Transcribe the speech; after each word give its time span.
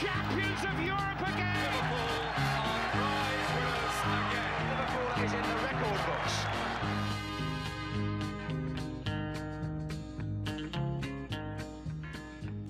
champions 0.00 0.62
of 0.70 0.76
Europe 0.84 1.22
again. 1.32 1.56
Liverpool 1.64 2.20
are 2.44 2.84
prize 2.92 3.48
winners 3.56 3.98
again. 4.16 4.52
Liverpool 4.70 5.24
is 5.24 5.32
in 5.32 5.44
the 5.50 5.56
record 5.66 6.00
books. 6.06 6.34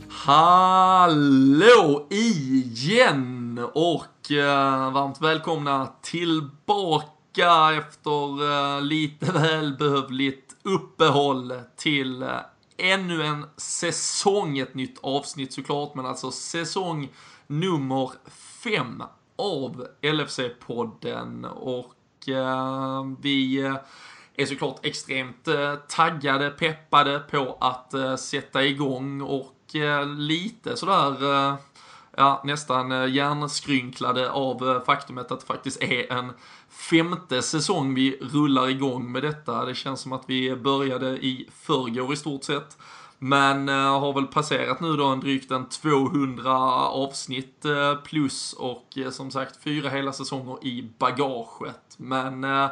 Hallå 0.08 2.06
igen 2.10 3.58
och 3.74 4.30
eh, 4.32 4.92
varmt 4.92 5.20
välkomna 5.20 5.88
tillbaka 6.02 7.72
efter 7.78 8.50
eh, 8.76 8.82
lite 8.82 9.32
välbehövligt 9.32 10.56
uppehåll 10.62 11.52
till 11.76 12.22
eh, 12.22 12.28
ännu 12.78 13.22
en 13.22 13.46
säsong, 13.56 14.58
ett 14.58 14.74
nytt 14.74 14.98
avsnitt 15.02 15.52
såklart, 15.52 15.94
men 15.94 16.06
alltså 16.06 16.30
säsong 16.30 17.08
nummer 17.46 18.10
fem 18.64 19.02
av 19.36 19.86
LFC-podden 20.02 21.46
och 21.46 22.28
eh, 22.28 23.04
vi 23.20 23.58
eh, 23.58 23.76
är 24.34 24.46
såklart 24.46 24.86
extremt 24.86 25.48
eh, 25.48 25.74
taggade, 25.74 26.50
peppade 26.50 27.18
på 27.18 27.56
att 27.60 27.94
eh, 27.94 28.16
sätta 28.16 28.64
igång 28.64 29.20
och 29.20 29.74
eh, 29.74 30.06
lite 30.06 30.76
sådär 30.76 31.34
eh, 31.34 31.56
ja, 32.16 32.42
nästan 32.44 32.92
eh, 32.92 33.06
hjärnskrynklade 33.06 34.30
av 34.30 34.68
eh, 34.68 34.84
faktumet 34.84 35.32
att 35.32 35.40
det 35.40 35.46
faktiskt 35.46 35.82
är 35.82 36.12
en 36.12 36.32
femte 36.76 37.42
säsong 37.42 37.94
vi 37.94 38.18
rullar 38.20 38.68
igång 38.68 39.12
med 39.12 39.22
detta. 39.22 39.64
Det 39.64 39.74
känns 39.74 40.00
som 40.00 40.12
att 40.12 40.24
vi 40.26 40.56
började 40.56 41.08
i 41.08 41.48
förrgår 41.62 42.12
i 42.12 42.16
stort 42.16 42.44
sett. 42.44 42.78
Men 43.18 43.68
eh, 43.68 44.00
har 44.00 44.12
väl 44.12 44.26
passerat 44.26 44.80
nu 44.80 44.96
då 44.96 45.06
en 45.06 45.20
drygt 45.20 45.50
en 45.50 45.68
200 45.68 46.52
avsnitt 46.88 47.64
eh, 47.64 47.94
plus 47.94 48.52
och 48.52 48.98
eh, 48.98 49.10
som 49.10 49.30
sagt 49.30 49.62
fyra 49.62 49.88
hela 49.88 50.12
säsonger 50.12 50.64
i 50.66 50.90
bagaget. 50.98 51.94
Men 51.96 52.44
eh, 52.44 52.70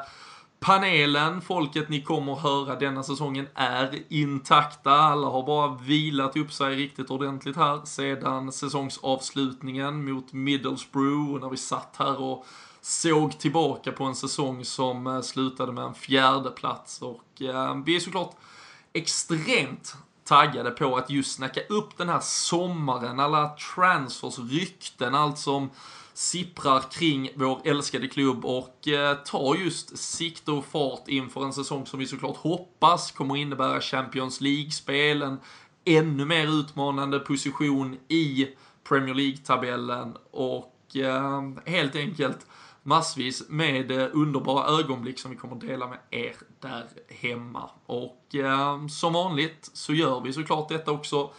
panelen, 0.61 1.41
folket 1.41 1.89
ni 1.89 2.03
kommer 2.03 2.35
höra 2.35 2.79
denna 2.79 3.03
säsongen 3.03 3.47
är 3.55 4.03
intakta. 4.09 4.93
Alla 4.93 5.27
har 5.27 5.47
bara 5.47 5.75
vilat 5.75 6.37
upp 6.37 6.53
sig 6.53 6.77
riktigt 6.77 7.11
ordentligt 7.11 7.57
här 7.57 7.85
sedan 7.85 8.53
säsongsavslutningen 8.53 10.13
mot 10.13 10.33
Middlesbrough 10.33 11.41
när 11.41 11.51
vi 11.51 11.57
satt 11.57 11.97
här 11.99 12.21
och 12.21 12.47
såg 12.85 13.39
tillbaka 13.39 13.93
på 13.93 14.05
en 14.05 14.15
säsong 14.15 14.65
som 14.65 15.07
eh, 15.07 15.21
slutade 15.21 15.73
med 15.73 15.85
en 15.85 15.95
fjärde 15.95 16.51
plats 16.51 17.03
och 17.03 17.43
eh, 17.43 17.77
vi 17.85 17.97
är 17.97 18.01
såklart 18.01 18.37
extremt 18.93 19.95
taggade 20.25 20.71
på 20.71 20.97
att 20.97 21.11
just 21.11 21.33
snacka 21.33 21.61
upp 21.69 21.97
den 21.97 22.09
här 22.09 22.21
sommaren, 22.21 23.21
alla 23.21 23.57
transfers, 23.75 24.39
rykten, 24.39 25.15
allt 25.15 25.39
som 25.39 25.71
sipprar 26.15 26.81
kring 26.91 27.31
vår 27.35 27.61
älskade 27.65 28.09
klubb 28.09 28.45
och 28.45 28.89
eh, 28.89 29.17
tar 29.17 29.55
just 29.55 29.99
sikte 29.99 30.51
och 30.51 30.65
fart 30.65 31.09
inför 31.09 31.45
en 31.45 31.53
säsong 31.53 31.87
som 31.87 31.99
vi 31.99 32.07
såklart 32.07 32.37
hoppas 32.37 33.13
kommer 33.13 33.37
innebära 33.37 33.81
Champions 33.81 34.41
League-spel, 34.41 35.23
en 35.23 35.41
ännu 35.85 36.25
mer 36.25 36.61
utmanande 36.61 37.19
position 37.19 37.97
i 38.09 38.49
Premier 38.89 39.15
League-tabellen 39.15 40.17
och 40.31 40.97
eh, 40.97 41.43
helt 41.67 41.97
enkelt 41.97 42.47
massvis 42.85 43.49
med 43.49 43.91
eh, 43.91 44.09
underbara 44.13 44.79
ögonblick 44.79 45.19
som 45.19 45.31
vi 45.31 45.37
kommer 45.37 45.57
dela 45.57 45.87
med 45.87 45.99
er 46.11 46.35
där 46.61 46.87
hemma. 47.09 47.71
Och 47.87 48.35
eh, 48.35 48.87
som 48.87 49.13
vanligt 49.13 49.71
så 49.73 49.95
gör 49.95 50.21
vi 50.21 50.33
såklart 50.33 50.69
detta 50.69 50.93
också 50.93 51.31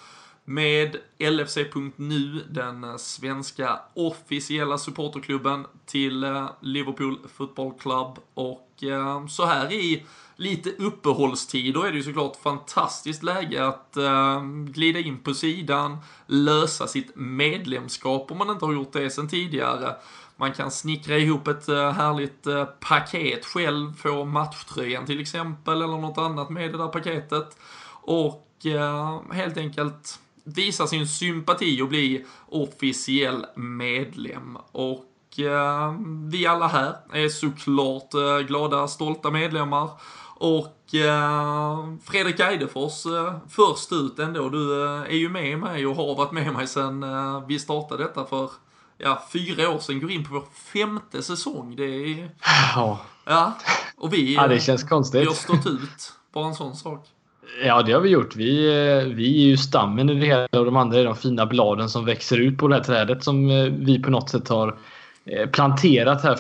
med 0.46 0.98
LFC.nu, 1.20 2.44
den 2.50 2.84
eh, 2.84 2.98
svenska 2.98 3.80
officiella 3.94 4.78
supporterklubben 4.78 5.66
till 5.86 6.24
eh, 6.24 6.50
Liverpool 6.62 7.20
Football 7.34 7.74
Club. 7.80 8.20
Och 8.34 8.84
eh, 8.84 9.28
så 9.28 9.46
här 9.46 9.74
i 9.74 10.06
lite 10.36 10.70
uppehållstider 10.70 11.86
är 11.86 11.92
det 11.92 11.98
ju 11.98 12.04
såklart 12.04 12.36
fantastiskt 12.36 13.24
läge 13.24 13.68
att 13.68 13.98
eh, 13.98 14.44
glida 14.66 15.00
in 15.00 15.18
på 15.18 15.34
sidan, 15.34 15.98
lösa 16.28 16.88
sitt 16.88 17.16
medlemskap 17.16 18.32
om 18.32 18.38
man 18.38 18.50
inte 18.50 18.66
har 18.66 18.74
gjort 18.74 18.94
det 18.94 19.10
sedan 19.10 19.28
tidigare. 19.28 19.96
Man 20.38 20.54
kan 20.54 20.72
snickra 20.72 21.18
ihop 21.18 21.48
ett 21.48 21.70
eh, 21.70 21.92
härligt 21.92 22.48
eh, 22.48 22.66
paket 22.66 23.46
själv, 23.46 23.94
få 23.94 24.26
matchtröjan 24.26 25.06
till 25.06 25.22
exempel 25.22 25.82
eller 25.82 25.98
något 25.98 26.18
annat 26.18 26.50
med 26.50 26.72
det 26.72 26.78
där 26.78 26.88
paketet. 26.88 27.58
Och 28.02 28.66
eh, 28.66 29.22
helt 29.32 29.58
enkelt 29.58 30.20
visa 30.44 30.88
sin 30.88 31.08
sympati 31.08 31.82
och 31.82 31.88
bli 31.88 32.26
officiell 32.50 33.46
medlem. 33.56 34.58
Och 34.72 35.12
vi 36.32 36.48
alla 36.48 36.68
här 36.68 36.96
är 37.14 37.30
såklart 37.30 38.12
glada, 38.48 38.88
stolta 38.88 39.32
medlemmar. 39.32 39.90
Och 40.38 40.96
eh, 40.96 41.86
Fredrik 42.04 42.40
Eidefors 42.40 43.06
eh, 43.06 43.36
först 43.50 43.92
ut 43.92 44.20
ändå, 44.20 44.50
du 44.50 44.84
eh, 44.84 45.02
är 45.02 45.16
ju 45.16 45.30
med 45.30 45.60
mig 45.60 45.88
och 45.88 45.96
har 45.96 46.16
varit 46.16 46.32
med 46.32 46.54
mig 46.54 46.68
sedan 46.68 47.06
vi 47.48 47.60
startade 47.60 48.04
detta 48.04 48.26
för 48.26 48.50
ja, 48.98 49.24
fyra 49.34 49.70
år 49.70 49.80
sedan, 49.80 50.00
går 50.00 50.12
in 50.12 50.26
på 50.26 50.34
vår 50.34 50.46
femte 50.74 51.24
säsong. 51.24 51.76
Det 51.76 51.84
är... 51.84 52.30
Ja, 52.76 53.00
Ja, 53.26 53.58
och 53.98 54.14
vi, 54.14 54.36
ja 54.36 54.48
det 54.48 54.60
känns 54.60 54.84
vi 54.84 54.88
konstigt. 54.88 55.28
har 55.28 55.34
stått 55.34 55.66
ut. 55.66 56.14
Bara 56.34 56.48
en 56.48 56.56
sån 56.56 56.76
sak. 56.76 57.08
Ja, 57.66 57.84
det 57.84 57.92
har 57.92 58.02
vi 58.02 58.10
gjort. 58.10 58.36
Vi, 58.36 58.68
eh, 58.68 59.08
vi 59.16 59.44
är 59.44 59.48
ju 59.48 59.58
stammen 59.58 60.10
i 60.10 60.20
det 60.20 60.26
hela 60.26 60.48
och 60.60 60.66
de 60.66 60.76
andra 60.76 61.00
är 61.00 61.06
de 61.06 61.16
fina 61.16 61.46
bladen 61.46 61.90
som 61.90 62.06
växer 62.06 62.38
ut 62.38 62.58
på 62.58 62.68
det 62.68 62.76
här 62.76 62.84
trädet 62.84 63.24
som 63.24 63.50
eh, 63.50 63.64
vi 63.64 64.02
på 64.04 64.12
något 64.12 64.30
sätt 64.30 64.50
har 64.50 64.78
eh, 65.26 65.50
planterat 65.50 66.24
här 66.24 66.40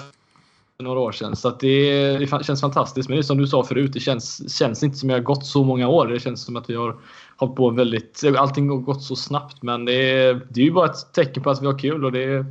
för 0.77 0.83
några 0.83 0.99
år 0.99 1.11
sedan. 1.11 1.35
Så 1.35 1.49
det, 1.49 2.17
det 2.17 2.43
känns 2.43 2.61
fantastiskt. 2.61 3.09
Men 3.09 3.15
det 3.15 3.21
är 3.21 3.23
som 3.23 3.37
du 3.37 3.47
sa 3.47 3.63
förut, 3.63 3.93
det 3.93 3.99
känns, 3.99 4.57
känns 4.57 4.83
inte 4.83 4.97
som 4.97 5.09
att 5.09 5.11
jag 5.11 5.19
har 5.19 5.23
gått 5.23 5.45
så 5.45 5.63
många 5.63 5.87
år. 5.87 6.07
Det 6.07 6.19
känns 6.19 6.45
som 6.45 6.55
att 6.55 6.69
vi 6.69 6.75
har 6.75 6.95
hållit 7.37 7.55
på 7.55 7.69
väldigt... 7.69 8.23
Allting 8.37 8.69
har 8.69 8.77
gått 8.77 9.03
så 9.03 9.15
snabbt 9.15 9.63
men 9.63 9.85
det 9.85 9.93
är, 9.93 10.47
det 10.49 10.61
är 10.61 10.65
ju 10.65 10.71
bara 10.71 10.85
ett 10.85 11.13
tecken 11.13 11.43
på 11.43 11.49
att 11.49 11.61
vi 11.61 11.65
har 11.65 11.79
kul 11.79 12.05
och 12.05 12.11
det 12.11 12.45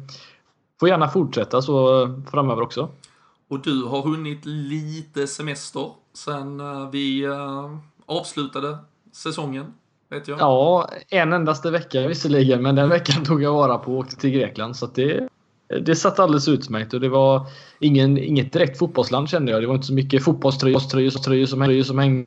får 0.80 0.88
gärna 0.88 1.08
fortsätta 1.08 1.62
så 1.62 2.06
framöver 2.30 2.62
också. 2.62 2.88
Och 3.48 3.60
du 3.60 3.84
har 3.84 4.02
hunnit 4.02 4.44
lite 4.44 5.26
semester 5.26 5.90
sen 6.14 6.60
eh, 6.60 6.90
vi 6.90 7.24
eh, 7.24 7.76
avslutade 8.06 8.78
säsongen, 9.12 9.74
vet 10.10 10.28
jag. 10.28 10.40
Ja, 10.40 10.88
en 11.08 11.32
endaste 11.32 11.70
vecka 11.70 12.08
visserligen, 12.08 12.62
men 12.62 12.74
den 12.74 12.88
veckan 12.88 13.24
tog 13.24 13.42
jag 13.42 13.52
vara 13.52 13.78
på 13.78 13.92
och 13.92 13.98
åkte 13.98 14.16
till 14.16 14.30
Grekland. 14.30 14.76
Så 14.76 14.86
det, 14.86 15.28
det 15.69 15.97
satt 15.97 16.19
alldeles 16.19 16.48
utmärkt 16.48 16.94
och 16.94 17.00
det 17.00 17.08
var 17.08 17.47
ingen, 17.78 18.19
inget 18.19 18.52
direkt 18.52 18.78
fotbollsland 18.78 19.28
kände 19.28 19.52
jag. 19.52 19.62
Det 19.62 19.66
var 19.66 19.75
inte 19.75 19.86
så 19.86 19.94
mycket 19.94 20.25
fotbollströjor 20.25 20.80
tröjor, 20.80 21.10
tröjor 21.10 21.47
som, 21.47 21.84
som 21.84 21.98
hängde. 21.98 22.26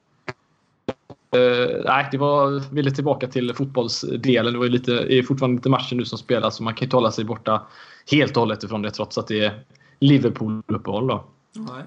Uh, 1.36 1.84
nej, 1.86 2.08
det 2.12 2.18
var, 2.18 2.74
ville 2.74 2.92
tillbaka 2.92 3.28
till 3.28 3.54
fotbollsdelen. 3.54 4.54
Det 4.54 4.60
var 4.60 4.66
ju 4.66 4.72
lite, 4.72 4.94
är 4.94 5.24
fortfarande 5.24 5.56
lite 5.58 5.70
matcher 5.70 5.96
nu 5.96 6.06
som 6.06 6.18
spelas 6.18 6.56
så 6.56 6.64
man 6.64 6.74
kan 6.74 6.82
ju 6.82 6.86
inte 6.86 6.96
hålla 6.96 7.12
sig 7.12 7.26
borta 7.26 7.68
helt 8.12 8.38
och 8.38 8.42
hållet 8.42 8.64
ifrån 8.64 8.82
det 8.82 8.92
trots 8.92 9.18
att 9.18 9.28
det 9.28 9.46
är 9.46 9.64
Liverpool-uppehåll. 10.00 11.08
Då. 11.08 11.24
Nej. 11.54 11.84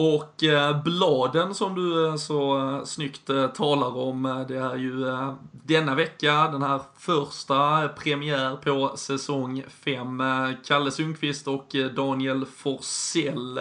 Och 0.00 0.44
eh, 0.44 0.82
bladen 0.82 1.54
som 1.54 1.74
du 1.74 2.06
eh, 2.06 2.16
så 2.16 2.58
eh, 2.58 2.84
snyggt 2.84 3.30
eh, 3.30 3.46
talar 3.46 3.96
om, 3.96 4.26
eh, 4.26 4.40
det 4.40 4.56
är 4.56 4.76
ju 4.76 5.08
eh, 5.08 5.34
denna 5.52 5.94
vecka, 5.94 6.32
den 6.32 6.62
här 6.62 6.80
första 6.98 7.88
premiär 7.88 8.56
på 8.56 8.92
säsong 8.96 9.64
5. 9.68 10.22
Kalle 10.66 10.90
Sundqvist 10.90 11.48
och 11.48 11.76
Daniel 11.96 12.46
Forsell. 12.46 13.60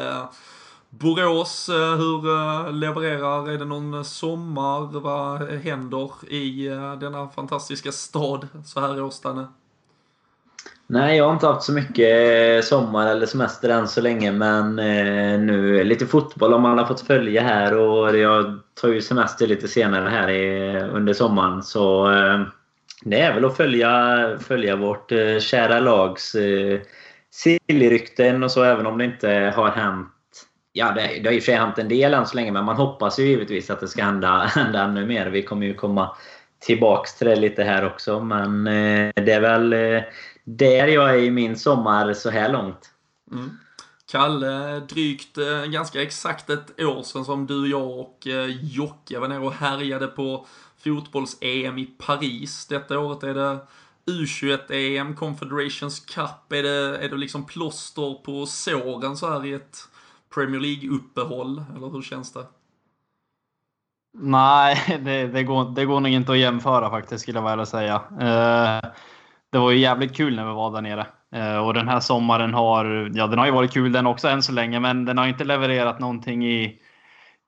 Borås, 0.89 1.69
hur 1.69 2.71
levererar? 2.71 3.49
Är 3.49 3.57
det 3.57 3.65
någon 3.65 4.05
sommar? 4.05 4.99
Vad 4.99 5.49
händer 5.49 6.11
i 6.33 6.67
denna 6.99 7.27
fantastiska 7.27 7.91
stad 7.91 8.47
så 8.65 8.79
här 8.79 9.07
i 9.07 9.11
Danne? 9.23 9.47
Nej, 10.87 11.17
jag 11.17 11.25
har 11.25 11.33
inte 11.33 11.47
haft 11.47 11.63
så 11.63 11.73
mycket 11.73 12.09
eh, 12.57 12.67
sommar 12.67 13.07
eller 13.07 13.25
semester 13.25 13.69
än 13.69 13.87
så 13.87 14.01
länge. 14.01 14.31
Men 14.31 14.79
eh, 14.79 15.39
nu 15.39 15.83
lite 15.83 16.05
fotboll 16.05 16.51
har 16.51 16.59
man 16.59 16.77
har 16.77 16.85
fått 16.85 17.07
följa 17.07 17.41
här 17.41 17.77
och 17.77 18.17
jag 18.17 18.59
tar 18.81 18.89
ju 18.89 19.01
semester 19.01 19.47
lite 19.47 19.67
senare 19.67 20.09
här 20.09 20.29
under 20.89 21.13
sommaren. 21.13 21.63
Så 21.63 22.11
eh, 22.11 22.41
det 23.03 23.19
är 23.19 23.33
väl 23.33 23.45
att 23.45 23.57
följa, 23.57 24.37
följa 24.39 24.75
vårt 24.75 25.11
kära 25.39 25.79
lags 25.79 26.35
eh, 26.35 26.79
sillrykten 27.31 28.43
och 28.43 28.51
så 28.51 28.63
även 28.63 28.85
om 28.85 28.97
det 28.97 29.05
inte 29.05 29.53
har 29.55 29.69
hänt 29.69 30.09
Ja, 30.71 30.91
det, 30.91 31.19
det 31.23 31.29
har 31.29 31.33
i 31.33 31.39
och 31.39 31.43
för 31.43 31.51
sig 31.51 31.55
hänt 31.55 31.77
en 31.77 31.87
del 31.87 32.13
än 32.13 32.25
så 32.25 32.35
länge, 32.35 32.51
men 32.51 32.65
man 32.65 32.75
hoppas 32.75 33.19
ju 33.19 33.23
givetvis 33.23 33.69
att 33.69 33.79
det 33.79 33.87
ska 33.87 34.03
hända, 34.03 34.37
hända 34.55 34.83
ännu 34.83 35.05
mer. 35.05 35.27
Vi 35.27 35.43
kommer 35.43 35.65
ju 35.65 35.73
komma 35.73 36.15
tillbaks 36.59 37.17
till 37.17 37.27
det 37.27 37.35
lite 37.35 37.63
här 37.63 37.85
också, 37.85 38.19
men 38.19 38.67
eh, 38.67 39.11
det 39.15 39.31
är 39.31 39.41
väl 39.41 39.73
eh, 39.73 40.01
där 40.57 40.87
jag 40.87 41.09
är 41.09 41.17
i 41.17 41.31
min 41.31 41.57
sommar 41.57 42.13
så 42.13 42.29
här 42.29 42.51
långt. 42.51 42.91
Mm. 43.31 43.49
Kalle, 44.11 44.79
drygt 44.79 45.37
eh, 45.37 45.65
ganska 45.65 46.01
exakt 46.01 46.49
ett 46.49 46.81
år 46.81 47.03
sedan 47.03 47.25
som 47.25 47.47
du, 47.47 47.69
jag 47.69 47.99
och 47.99 48.27
eh, 48.27 48.45
Jocke 48.61 49.19
var 49.19 49.27
nere 49.27 49.39
och 49.39 49.53
härjade 49.53 50.07
på 50.07 50.45
fotbolls-EM 50.83 51.77
i 51.77 51.85
Paris. 51.85 52.67
Detta 52.67 52.99
året 52.99 53.23
är 53.23 53.33
det 53.33 53.59
U21-EM, 54.05 55.15
Confederations 55.15 55.99
Cup, 55.99 56.51
är 56.51 56.63
det, 56.63 56.97
är 56.97 57.09
det 57.09 57.17
liksom 57.17 57.45
plåster 57.45 58.13
på 58.23 58.45
såren 58.45 59.17
så 59.17 59.29
här 59.29 59.45
i 59.45 59.53
ett 59.53 59.77
Premier 60.33 60.61
League-uppehåll? 60.61 61.63
Eller 61.75 61.89
hur 61.89 62.01
känns 62.01 62.33
det? 62.33 62.45
Nej, 64.17 64.99
det, 65.05 65.27
det, 65.27 65.43
går, 65.43 65.75
det 65.75 65.85
går 65.85 65.99
nog 65.99 66.11
inte 66.11 66.31
att 66.31 66.37
jämföra 66.37 66.89
faktiskt 66.89 67.21
skulle 67.21 67.39
jag 67.39 67.49
vilja 67.49 67.65
säga. 67.65 68.01
Eh, 68.19 68.89
det 69.51 69.57
var 69.57 69.71
ju 69.71 69.77
jävligt 69.79 70.15
kul 70.15 70.35
när 70.35 70.45
vi 70.45 70.53
var 70.53 70.71
där 70.71 70.81
nere. 70.81 71.07
Eh, 71.31 71.57
och 71.57 71.73
den 71.73 71.87
här 71.87 71.99
sommaren 71.99 72.53
har, 72.53 73.11
ja 73.13 73.27
den 73.27 73.39
har 73.39 73.45
ju 73.45 73.51
varit 73.51 73.73
kul 73.73 73.91
den 73.91 74.07
också 74.07 74.27
än 74.27 74.43
så 74.43 74.51
länge, 74.51 74.79
men 74.79 75.05
den 75.05 75.17
har 75.17 75.27
inte 75.27 75.43
levererat 75.43 75.99
någonting 75.99 76.45
i, 76.45 76.79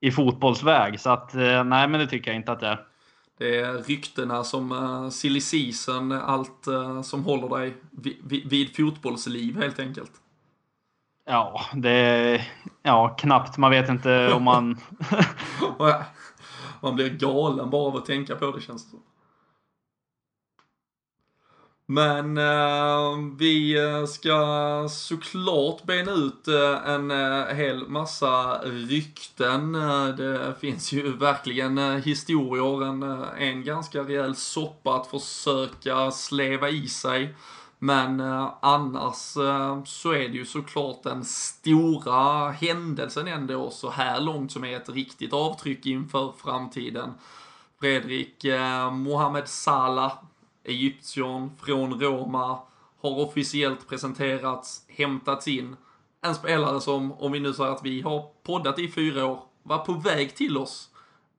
i 0.01 0.11
fotbollsväg. 0.11 0.99
Så 0.99 1.09
att, 1.09 1.35
eh, 1.35 1.63
nej 1.63 1.87
men 1.87 1.99
det 1.99 2.07
tycker 2.07 2.31
jag 2.31 2.35
inte 2.35 2.51
att 2.51 2.59
det 2.59 2.67
är. 2.67 2.79
Det 3.37 3.59
är 3.59 3.73
ryktena 3.73 4.43
som 4.43 4.71
uh, 4.71 5.09
silly 5.09 5.41
season, 5.41 6.11
allt 6.11 6.67
uh, 6.67 7.01
som 7.01 7.23
håller 7.23 7.57
dig 7.57 7.73
vid, 7.91 8.49
vid, 8.49 8.75
fotbollsliv 8.75 9.57
helt 9.57 9.79
enkelt. 9.79 10.11
Ja, 11.25 11.61
det... 11.73 12.41
Ja, 12.83 13.15
knappt. 13.19 13.57
Man 13.57 13.71
vet 13.71 13.89
inte 13.89 14.33
om 14.33 14.43
man... 14.43 14.77
man 16.81 16.95
blir 16.95 17.09
galen 17.09 17.69
bara 17.69 17.87
av 17.87 17.95
att 17.95 18.05
tänka 18.05 18.35
på 18.35 18.51
det 18.51 18.61
känns 18.61 18.85
det 18.85 18.89
som. 18.89 18.99
Men 21.91 22.37
eh, 22.37 23.35
vi 23.37 23.83
eh, 23.83 24.05
ska 24.05 24.87
såklart 24.89 25.83
bena 25.83 26.11
ut 26.11 26.47
eh, 26.47 26.89
en 26.89 27.11
eh, 27.11 27.45
hel 27.45 27.87
massa 27.87 28.61
rykten. 28.63 29.75
Eh, 29.75 30.07
det 30.07 30.55
finns 30.59 30.91
ju 30.91 31.17
verkligen 31.17 31.77
eh, 31.77 31.95
historier, 31.95 32.85
en, 32.85 33.03
en 33.37 33.63
ganska 33.63 34.03
rejäl 34.03 34.35
soppa 34.35 34.95
att 34.95 35.07
försöka 35.07 36.11
sleva 36.11 36.69
i 36.69 36.87
sig. 36.87 37.35
Men 37.79 38.21
annars 38.61 39.15
så 39.85 40.11
är 40.11 40.29
det 40.29 40.37
ju 40.37 40.45
såklart 40.45 41.03
den 41.03 41.25
stora 41.25 42.49
händelsen 42.51 43.27
ändå 43.27 43.69
så 43.69 43.89
här 43.89 44.21
långt 44.21 44.51
som 44.51 44.63
är 44.63 44.77
ett 44.77 44.89
riktigt 44.89 45.33
avtryck 45.33 45.85
inför 45.85 46.33
framtiden. 46.37 47.13
Fredrik 47.79 48.45
Mohamed 48.91 49.47
Salah 49.47 50.13
Egyption 50.63 51.51
från 51.57 51.99
Roma 51.99 52.59
har 53.01 53.19
officiellt 53.19 53.87
presenterats, 53.87 54.85
hämtats 54.87 55.47
in. 55.47 55.75
En 56.21 56.35
spelare 56.35 56.81
som, 56.81 57.11
om 57.11 57.31
vi 57.31 57.39
nu 57.39 57.53
säger 57.53 57.71
att 57.71 57.85
vi 57.85 58.01
har 58.01 58.25
poddat 58.43 58.79
i 58.79 58.91
fyra 58.91 59.25
år, 59.25 59.43
var 59.63 59.77
på 59.77 59.93
väg 59.93 60.35
till 60.35 60.57
oss 60.57 60.89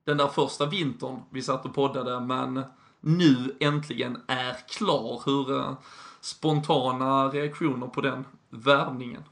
den 0.05 0.17
där 0.17 0.27
första 0.27 0.65
vintern 0.65 1.19
vi 1.29 1.41
satt 1.41 1.65
och 1.65 1.75
poddade, 1.75 2.19
men 2.19 2.63
nu 3.01 3.55
äntligen 3.59 4.17
är 4.27 4.57
klar. 4.69 5.21
Hur 5.25 5.57
eh, 5.57 5.73
spontana 6.21 7.29
reaktioner 7.29 7.87
på 7.87 8.01
den 8.01 8.25
värvningen? 8.49 9.23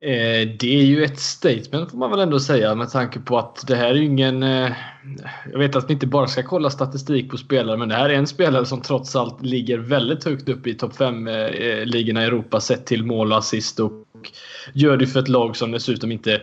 Eh, 0.00 0.48
det 0.58 0.78
är 0.78 0.84
ju 0.84 1.04
ett 1.04 1.18
statement 1.18 1.90
får 1.90 1.98
man 1.98 2.10
väl 2.10 2.20
ändå 2.20 2.40
säga 2.40 2.74
med 2.74 2.90
tanke 2.90 3.20
på 3.20 3.38
att 3.38 3.64
det 3.66 3.76
här 3.76 3.88
är 3.88 3.94
ju 3.94 4.04
ingen... 4.04 4.42
Eh, 4.42 4.72
jag 5.52 5.58
vet 5.58 5.76
att 5.76 5.90
vi 5.90 5.92
inte 5.92 6.06
bara 6.06 6.26
ska 6.26 6.42
kolla 6.42 6.70
statistik 6.70 7.30
på 7.30 7.36
spelare 7.36 7.76
men 7.76 7.88
det 7.88 7.94
här 7.94 8.10
är 8.10 8.14
en 8.14 8.26
spelare 8.26 8.66
som 8.66 8.80
trots 8.80 9.16
allt 9.16 9.42
ligger 9.42 9.78
väldigt 9.78 10.24
högt 10.24 10.48
upp 10.48 10.66
i 10.66 10.74
topp 10.74 10.92
5-ligorna 10.98 12.20
eh, 12.20 12.24
i 12.24 12.26
Europa 12.26 12.60
sett 12.60 12.86
till 12.86 13.04
mål 13.04 13.32
och 13.32 13.38
assist 13.38 13.80
och 13.80 13.92
gör 14.72 14.96
det 14.96 15.06
för 15.06 15.20
ett 15.20 15.28
lag 15.28 15.56
som 15.56 15.70
dessutom 15.70 16.12
inte 16.12 16.42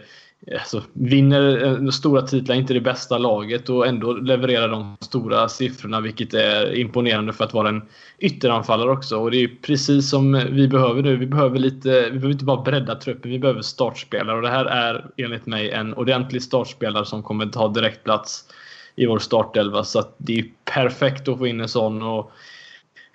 alltså, 0.52 0.84
vinner 0.94 1.66
eh, 1.66 1.90
stora 1.90 2.22
titlar, 2.22 2.56
inte 2.56 2.74
det 2.74 2.82
bästa 2.82 3.18
laget 3.18 3.70
och 3.70 3.88
ändå 3.88 4.14
levererar 4.14 4.70
de 4.70 4.98
stora 5.02 5.50
siffrorna 5.50 6.02
vilket 6.02 6.34
är 6.34 6.76
imponerande 6.76 7.34
för 7.34 7.44
att 7.44 7.54
vara 7.54 7.70
en 7.70 7.82
ytteranfallare 8.20 8.92
också. 8.92 9.18
Och 9.18 9.32
det 9.32 9.44
är 9.44 9.48
precis 9.62 10.10
som 10.10 10.44
vi 10.52 10.68
behöver 10.68 11.02
nu. 11.02 11.16
Vi 11.16 11.28
behöver, 11.28 11.60
lite, 11.60 11.90
vi 11.90 12.12
behöver 12.12 12.32
inte 12.32 12.46
bara 12.46 12.62
bredda 12.62 12.96
truppen, 12.96 13.32
vi 13.32 13.40
behöver 13.40 13.62
startspelare 13.62 14.36
och 14.36 14.42
det 14.42 14.50
här 14.50 14.66
är 14.66 15.06
enligt 15.18 15.46
mig 15.46 15.72
en 15.72 15.94
ordentlig 15.94 16.44
startspelare 16.44 17.06
som 17.06 17.24
kommer 17.24 17.46
ta 17.46 17.68
direkt 17.68 18.04
plats 18.04 18.46
i 18.96 19.06
vår 19.06 19.20
startelva. 19.20 19.84
Så 19.84 20.04
det 20.18 20.40
är 20.40 20.46
perfekt 20.74 21.28
att 21.28 21.38
få 21.38 21.48
in 21.48 21.62
en 21.62 21.70
sån. 21.70 22.02
Och 22.02 22.32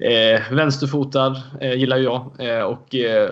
Eh, 0.00 0.53
vänsterfotad 0.53 1.43
eh, 1.61 1.75
gillar 1.75 1.97
jag 1.97 2.31
eh, 2.39 2.62
och 2.62 2.95
eh, 2.95 3.31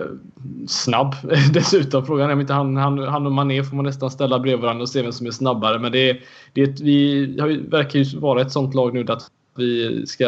snabb 0.67 1.15
dessutom. 1.53 2.05
Frågan 2.05 2.29
är 2.29 2.33
om 2.33 2.41
inte 2.41 2.53
han, 2.53 2.77
han, 2.77 2.99
han 2.99 3.25
och 3.25 3.31
Mané 3.31 3.63
får 3.63 3.75
man 3.75 3.85
nästan 3.85 4.11
ställa 4.11 4.39
bredvid 4.39 4.61
varandra 4.61 4.81
och 4.81 4.89
se 4.89 5.01
vem 5.01 5.11
som 5.11 5.27
är 5.27 5.31
snabbare. 5.31 5.79
Men 5.79 5.91
det, 5.91 6.17
det, 6.53 6.81
vi 6.81 7.25
verkar 7.69 7.99
ju 7.99 8.19
vara 8.19 8.41
ett 8.41 8.51
sånt 8.51 8.75
lag 8.75 8.93
nu 8.93 9.05
att 9.07 9.31
vi 9.57 10.05
ska 10.05 10.23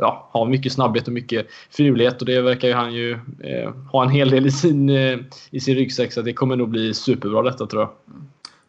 ja, 0.00 0.28
ha 0.32 0.44
mycket 0.44 0.72
snabbhet 0.72 1.06
och 1.06 1.12
mycket 1.12 1.46
finurlighet 1.70 2.20
och 2.20 2.26
det 2.26 2.40
verkar 2.40 2.68
ju 2.68 2.74
han 2.74 2.94
ju 2.94 3.12
eh, 3.40 3.72
ha 3.92 4.02
en 4.02 4.10
hel 4.10 4.30
del 4.30 4.46
i 4.46 4.50
sin, 4.50 4.88
eh, 4.88 5.18
i 5.50 5.60
sin 5.60 5.74
ryggsäck 5.74 6.12
så 6.12 6.22
det 6.22 6.32
kommer 6.32 6.56
nog 6.56 6.68
bli 6.68 6.94
superbra 6.94 7.42
detta 7.42 7.66
tror 7.66 7.82
jag. 7.82 7.90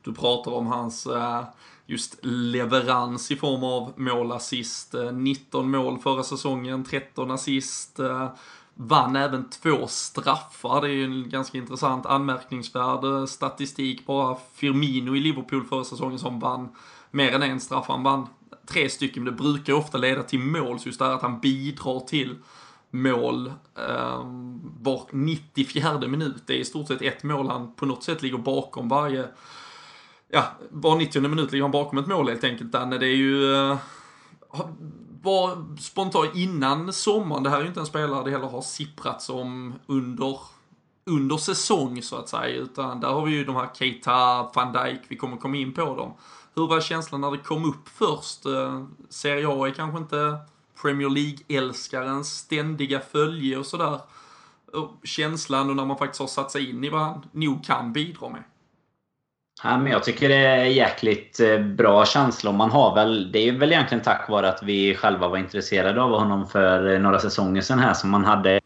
Du 0.01 0.13
pratar 0.13 0.51
om 0.51 0.67
hans 0.67 1.05
eh, 1.05 1.41
just 1.87 2.19
leverans 2.25 3.31
i 3.31 3.35
form 3.35 3.63
av 3.63 3.93
mål, 3.95 4.31
assist. 4.31 4.93
Eh, 4.93 5.11
19 5.11 5.71
mål 5.71 5.99
förra 5.99 6.23
säsongen, 6.23 6.83
13 6.83 7.31
assist. 7.31 7.99
Eh, 7.99 8.29
vann 8.73 9.15
även 9.15 9.49
två 9.49 9.87
straffar. 9.87 10.81
Det 10.81 10.87
är 10.87 10.91
ju 10.91 11.05
en 11.05 11.29
ganska 11.29 11.57
intressant 11.57 12.05
anmärkningsvärd 12.05 13.03
eh, 13.03 13.25
statistik. 13.25 14.05
Bara 14.05 14.37
Firmino 14.53 15.15
i 15.15 15.19
Liverpool 15.19 15.65
förra 15.65 15.83
säsongen 15.83 16.19
som 16.19 16.39
vann 16.39 16.69
mer 17.11 17.31
än 17.31 17.43
en 17.43 17.59
straff. 17.59 17.85
Han 17.87 18.03
vann 18.03 18.27
tre 18.65 18.89
stycken, 18.89 19.23
men 19.23 19.33
det 19.33 19.43
brukar 19.43 19.73
ofta 19.73 19.97
leda 19.97 20.23
till 20.23 20.39
mål. 20.39 20.79
Så 20.79 20.89
just 20.89 20.99
det 20.99 21.05
här 21.05 21.13
att 21.13 21.21
han 21.21 21.39
bidrar 21.39 21.99
till 21.99 22.35
mål 22.91 23.47
eh, 23.75 24.25
var 24.81 25.01
94 25.11 25.99
minut. 26.07 26.43
Det 26.45 26.53
är 26.53 26.57
i 26.57 26.65
stort 26.65 26.87
sett 26.87 27.01
ett 27.01 27.23
mål 27.23 27.49
han 27.49 27.75
på 27.75 27.85
något 27.85 28.03
sätt 28.03 28.21
ligger 28.21 28.37
bakom 28.37 28.89
varje 28.89 29.27
ja, 30.27 30.43
var 30.69 30.95
90 30.95 31.21
minut 31.21 31.51
ligger 31.51 31.63
han 31.63 31.71
bakom 31.71 31.97
ett 31.97 32.07
mål 32.07 32.29
helt 32.29 32.43
enkelt, 32.43 32.71
Danne. 32.71 32.97
Det 32.97 33.07
är 33.07 33.15
ju... 33.15 33.43
Uh, 33.43 33.77
var 35.21 35.77
spontant 35.79 36.35
innan 36.35 36.93
sommaren, 36.93 37.43
det 37.43 37.49
här 37.49 37.57
är 37.57 37.61
ju 37.61 37.67
inte 37.67 37.79
en 37.79 37.85
spelare 37.85 38.23
det 38.23 38.31
heller 38.31 38.47
har 38.47 38.61
sipprats 38.61 39.29
om 39.29 39.73
under, 39.85 40.39
under 41.05 41.37
säsong 41.37 42.01
så 42.01 42.15
att 42.15 42.29
säga, 42.29 42.55
utan 42.55 42.99
där 42.99 43.07
har 43.07 43.25
vi 43.25 43.31
ju 43.31 43.45
de 43.45 43.55
här 43.55 43.69
Keita, 43.73 44.43
van 44.53 44.73
Dijk, 44.73 45.01
vi 45.07 45.15
kommer 45.15 45.37
komma 45.37 45.57
in 45.57 45.73
på 45.73 45.95
dem. 45.95 46.13
Hur 46.55 46.67
var 46.67 46.81
känslan 46.81 47.21
när 47.21 47.31
det 47.31 47.37
kom 47.37 47.65
upp 47.65 47.89
först? 47.89 48.45
Uh, 48.45 48.85
Serie 49.09 49.47
A 49.47 49.67
är 49.67 49.71
kanske 49.71 49.97
inte 49.97 50.37
Premier 50.81 51.09
League-älskarens 51.09 52.23
ständiga 52.23 52.99
följe 52.99 53.57
och 53.57 53.65
sådär. 53.65 53.99
Känslan 55.03 55.69
och 55.69 55.75
när 55.75 55.85
man 55.85 55.97
faktiskt 55.97 56.19
har 56.19 56.27
satt 56.27 56.51
sig 56.51 56.69
in 56.69 56.83
i 56.83 56.89
vad 56.89 57.01
han 57.01 57.25
nog 57.31 57.65
kan 57.65 57.93
bidra 57.93 58.29
med. 58.29 58.43
Ja, 59.63 59.77
men 59.77 59.91
jag 59.91 60.03
tycker 60.03 60.29
det 60.29 60.35
är 60.35 60.65
jäkligt 60.65 61.39
eh, 61.39 61.59
bra 61.59 62.05
känsla. 62.05 62.51
Man 62.51 62.71
har 62.71 62.95
väl, 62.95 63.31
det 63.31 63.47
är 63.47 63.51
väl 63.51 63.71
egentligen 63.71 64.03
tack 64.03 64.29
vare 64.29 64.49
att 64.49 64.63
vi 64.63 64.95
själva 64.95 65.27
var 65.27 65.37
intresserade 65.37 66.01
av 66.01 66.11
honom 66.11 66.47
för 66.47 66.93
eh, 66.93 66.99
några 66.99 67.19
säsonger 67.19 67.61
sedan 67.61 67.79
här 67.79 67.93
som 67.93 68.09
man 68.09 68.25
hade 68.25 68.59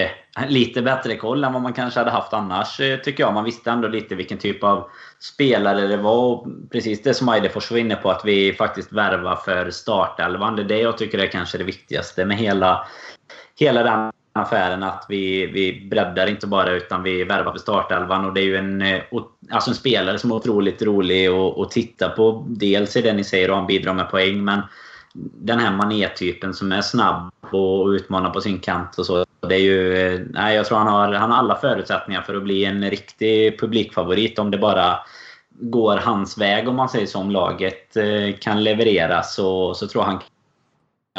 lite 0.48 0.81
bättre 0.81 1.15
koll 1.15 1.43
än 1.43 1.53
vad 1.53 1.62
man 1.62 1.74
kanske 1.74 2.00
hade 2.00 2.12
haft 2.12 2.34
annars 2.34 2.79
eh, 2.79 3.00
tycker 3.00 3.24
jag. 3.24 3.34
Man 3.34 3.43
visste 3.43 3.72
ändå 3.72 3.88
lite 3.88 4.15
vilken 4.15 4.38
typ 4.38 4.63
av 4.63 4.89
spelare 5.19 5.88
det 5.88 5.98
var. 5.98 6.17
Och 6.17 6.48
precis 6.72 7.03
det 7.03 7.13
som 7.13 7.29
Eidefors 7.29 7.72
var 7.72 7.77
inne 7.77 7.96
på, 7.96 8.12
att 8.12 8.25
vi 8.25 8.53
faktiskt 8.53 8.91
värvar 8.91 9.36
för 9.36 9.72
startelvan. 9.72 10.55
Det 10.55 10.62
är 10.62 10.67
det 10.67 10.79
jag 10.79 10.98
tycker 10.98 11.17
är 11.17 11.27
kanske 11.27 11.58
det 11.58 11.63
viktigaste 11.63 12.25
med 12.25 12.38
hela, 12.38 12.88
hela 13.60 13.84
den 13.84 14.12
affären 14.33 14.83
att 14.83 15.05
vi, 15.09 15.45
vi 15.45 15.88
breddar 15.89 16.27
inte 16.27 16.48
bara 16.48 16.71
utan 16.71 17.03
vi 17.03 17.24
värvar 17.24 17.51
för 17.51 17.59
startelvan. 17.59 18.25
Och 18.25 18.33
det 18.33 18.41
är 18.41 18.45
ju 18.45 18.55
en, 18.55 18.81
eh, 18.81 19.01
alltså 19.51 19.69
en 19.69 19.75
spelare 19.75 20.19
som 20.19 20.31
är 20.31 20.36
otroligt 20.36 20.81
rolig 20.81 21.27
att 21.27 21.71
titta 21.71 22.09
på. 22.09 22.45
Dels 22.48 22.95
i 22.95 23.01
det 23.01 23.13
ni 23.13 23.24
säger 23.24 23.50
och 23.51 23.57
han 23.57 23.67
bidrar 23.67 23.93
med 23.93 24.09
poäng 24.09 24.43
men 24.43 24.62
den 25.13 25.59
här 25.59 25.71
manétypen 25.71 26.53
som 26.53 26.71
är 26.71 26.81
snabb 26.81 27.31
och 27.41 27.88
utmanar 27.88 28.29
på 28.29 28.41
sin 28.41 28.59
kant 28.59 28.98
och 28.98 29.05
så. 29.05 29.25
Det 29.48 29.55
är 29.55 29.59
ju, 29.59 29.98
eh, 29.98 30.19
nej, 30.29 30.55
jag 30.55 30.65
tror 30.65 30.77
han 30.77 30.88
har, 30.88 31.13
han 31.13 31.31
har 31.31 31.38
alla 31.38 31.55
förutsättningar 31.55 32.21
för 32.21 32.36
att 32.36 32.43
bli 32.43 32.65
en 32.65 32.89
riktig 32.89 33.59
publikfavorit 33.59 34.39
om 34.39 34.51
det 34.51 34.57
bara 34.57 35.00
går 35.50 35.98
hans 35.98 36.38
väg 36.38 36.67
om 36.67 36.75
man 36.75 36.89
säger 36.89 37.05
så. 37.05 37.19
Om 37.19 37.31
laget 37.31 37.98
eh, 37.98 38.36
kan 38.39 38.63
leverera 38.63 39.24
så, 39.24 39.74
så 39.74 39.88
tror 39.88 40.03
jag 40.03 40.12
han 40.12 40.21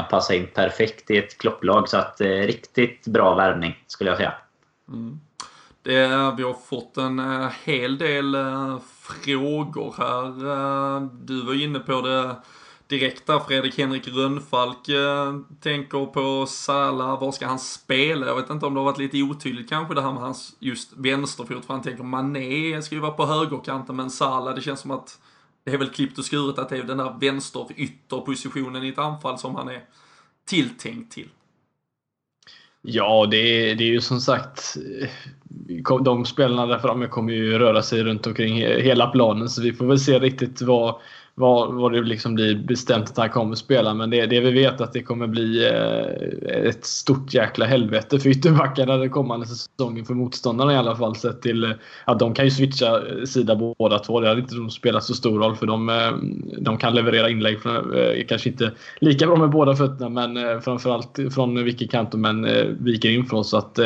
passa 0.02 0.34
in 0.34 0.46
perfekt 0.54 1.10
i 1.10 1.18
ett 1.18 1.38
klopplag. 1.38 1.88
Så 1.88 1.96
att, 1.96 2.20
eh, 2.20 2.26
riktigt 2.26 3.06
bra 3.06 3.34
värvning 3.34 3.84
skulle 3.86 4.10
jag 4.10 4.16
säga. 4.16 4.32
Mm. 4.88 5.20
Det, 5.82 6.06
vi 6.36 6.42
har 6.42 6.66
fått 6.66 6.96
en 6.96 7.18
eh, 7.18 7.48
hel 7.64 7.98
del 7.98 8.34
eh, 8.34 8.78
frågor 9.02 9.94
här. 9.98 10.26
Eh, 10.26 11.02
du 11.22 11.42
var 11.42 11.62
inne 11.62 11.78
på 11.78 12.00
det 12.00 12.36
direkta. 12.90 13.40
Fredrik 13.40 13.78
Henrik 13.78 14.08
Rönnfalk 14.08 14.88
eh, 14.88 15.34
tänker 15.60 16.06
på 16.06 16.46
Sala. 16.46 17.16
Var 17.16 17.32
ska 17.32 17.46
han 17.46 17.58
spela? 17.58 18.26
Jag 18.26 18.36
vet 18.36 18.50
inte 18.50 18.66
om 18.66 18.74
det 18.74 18.80
har 18.80 18.84
varit 18.84 18.98
lite 18.98 19.22
otydligt 19.22 19.68
kanske 19.68 19.94
det 19.94 20.02
här 20.02 20.12
med 20.12 20.22
hans 20.22 20.56
just 20.58 20.92
vänsterfot. 20.96 21.64
För 21.64 21.74
han 21.74 21.82
tänker 21.82 22.04
Mané 22.04 22.82
ska 22.82 22.94
ju 22.94 23.00
vara 23.00 23.12
på 23.12 23.26
högerkanten 23.26 23.96
men 23.96 24.10
Sala, 24.10 24.52
det 24.52 24.60
känns 24.60 24.80
som 24.80 24.90
att 24.90 25.18
det 25.64 25.70
är 25.70 25.78
väl 25.78 25.88
klippt 25.88 26.18
och 26.18 26.24
skuret 26.24 26.58
att 26.58 26.68
det 26.68 26.76
är 26.76 26.82
den 26.82 26.98
där 26.98 27.16
vänster 27.20 27.66
ytterpositionen 27.76 28.84
i 28.84 28.88
ett 28.88 28.98
anfall 28.98 29.38
som 29.38 29.54
han 29.54 29.68
är 29.68 29.84
tilltänkt 30.44 31.12
till. 31.12 31.28
Ja, 32.82 33.26
det 33.30 33.36
är, 33.36 33.74
det 33.74 33.84
är 33.84 33.88
ju 33.88 34.00
som 34.00 34.20
sagt 34.20 34.76
eh, 35.00 36.02
de 36.02 36.24
spelarna 36.24 36.66
där 36.66 36.78
framme 36.78 37.06
kommer 37.06 37.32
ju 37.32 37.58
röra 37.58 37.82
sig 37.82 38.04
runt 38.04 38.26
omkring 38.26 38.56
hela 38.56 39.06
planen 39.06 39.48
så 39.48 39.62
vi 39.62 39.72
får 39.72 39.86
väl 39.86 40.00
se 40.00 40.18
riktigt 40.18 40.62
vad, 40.62 41.00
vad, 41.34 41.74
vad 41.74 41.92
det 41.92 42.02
liksom 42.02 42.34
blir 42.34 42.54
bestämt 42.54 43.10
att 43.10 43.16
han 43.16 43.30
kommer 43.30 43.54
spela. 43.54 43.94
Men 43.94 44.10
det, 44.10 44.26
det 44.26 44.40
vi 44.40 44.50
vet 44.50 44.80
att 44.80 44.92
det 44.92 45.02
kommer 45.02 45.26
bli 45.26 45.66
eh, 45.68 46.68
ett 46.68 46.84
stort 46.84 47.34
jäkla 47.34 47.66
helvete 47.66 48.18
för 48.18 48.28
ytterbackarna 48.28 48.96
den 48.96 49.10
kommande 49.10 49.46
säsongen 49.46 50.04
för 50.04 50.14
motståndarna 50.14 50.72
i 50.72 50.76
alla 50.76 50.96
fall. 50.96 51.16
Sett 51.16 51.42
till 51.42 51.64
eh, 51.64 51.70
att 52.04 52.18
de 52.18 52.34
kan 52.34 52.44
ju 52.44 52.50
switcha 52.50 52.96
eh, 52.96 53.24
sida 53.24 53.74
båda 53.78 53.98
två. 53.98 54.20
Det 54.20 54.28
hade 54.28 54.40
inte 54.40 54.54
de 54.54 54.70
spelat 54.70 55.04
så 55.04 55.14
stor 55.14 55.38
roll 55.38 55.56
för 55.56 55.66
de, 55.66 55.88
eh, 55.88 56.12
de 56.58 56.78
kan 56.78 56.94
leverera 56.94 57.30
inlägg. 57.30 57.62
Från, 57.62 57.94
eh, 57.94 58.26
kanske 58.28 58.48
inte 58.48 58.72
lika 59.00 59.26
bra 59.26 59.36
med 59.36 59.50
båda 59.50 59.76
fötterna 59.76 60.08
men 60.08 60.62
framförallt 60.62 61.18
från 61.34 61.64
vilken 61.64 61.88
kant 61.88 62.12
de 62.12 62.24
än 62.24 62.46
viker 62.84 63.10
in 63.10 63.26
från. 63.26 63.44
Så 63.44 63.56
att 63.56 63.78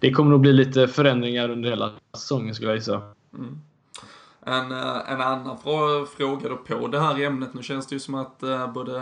det 0.00 0.10
kommer 0.10 0.30
nog 0.30 0.40
bli 0.40 0.52
lite 0.52 0.88
förändringar 0.88 1.50
under 1.50 1.70
hela 1.70 1.90
säsongen 2.16 2.54
skulle 2.54 2.70
jag 2.70 2.76
gissa. 2.76 3.02
Mm. 3.38 3.58
En, 4.48 4.72
eh, 4.72 5.12
en 5.12 5.20
annan 5.20 5.58
fråga 6.16 6.48
då 6.48 6.56
på 6.56 6.88
det 6.88 7.00
här 7.00 7.20
ämnet. 7.20 7.54
Nu 7.54 7.62
känns 7.62 7.86
det 7.86 7.94
ju 7.94 8.00
som 8.00 8.14
att 8.14 8.42
eh, 8.42 8.72
både, 8.72 9.00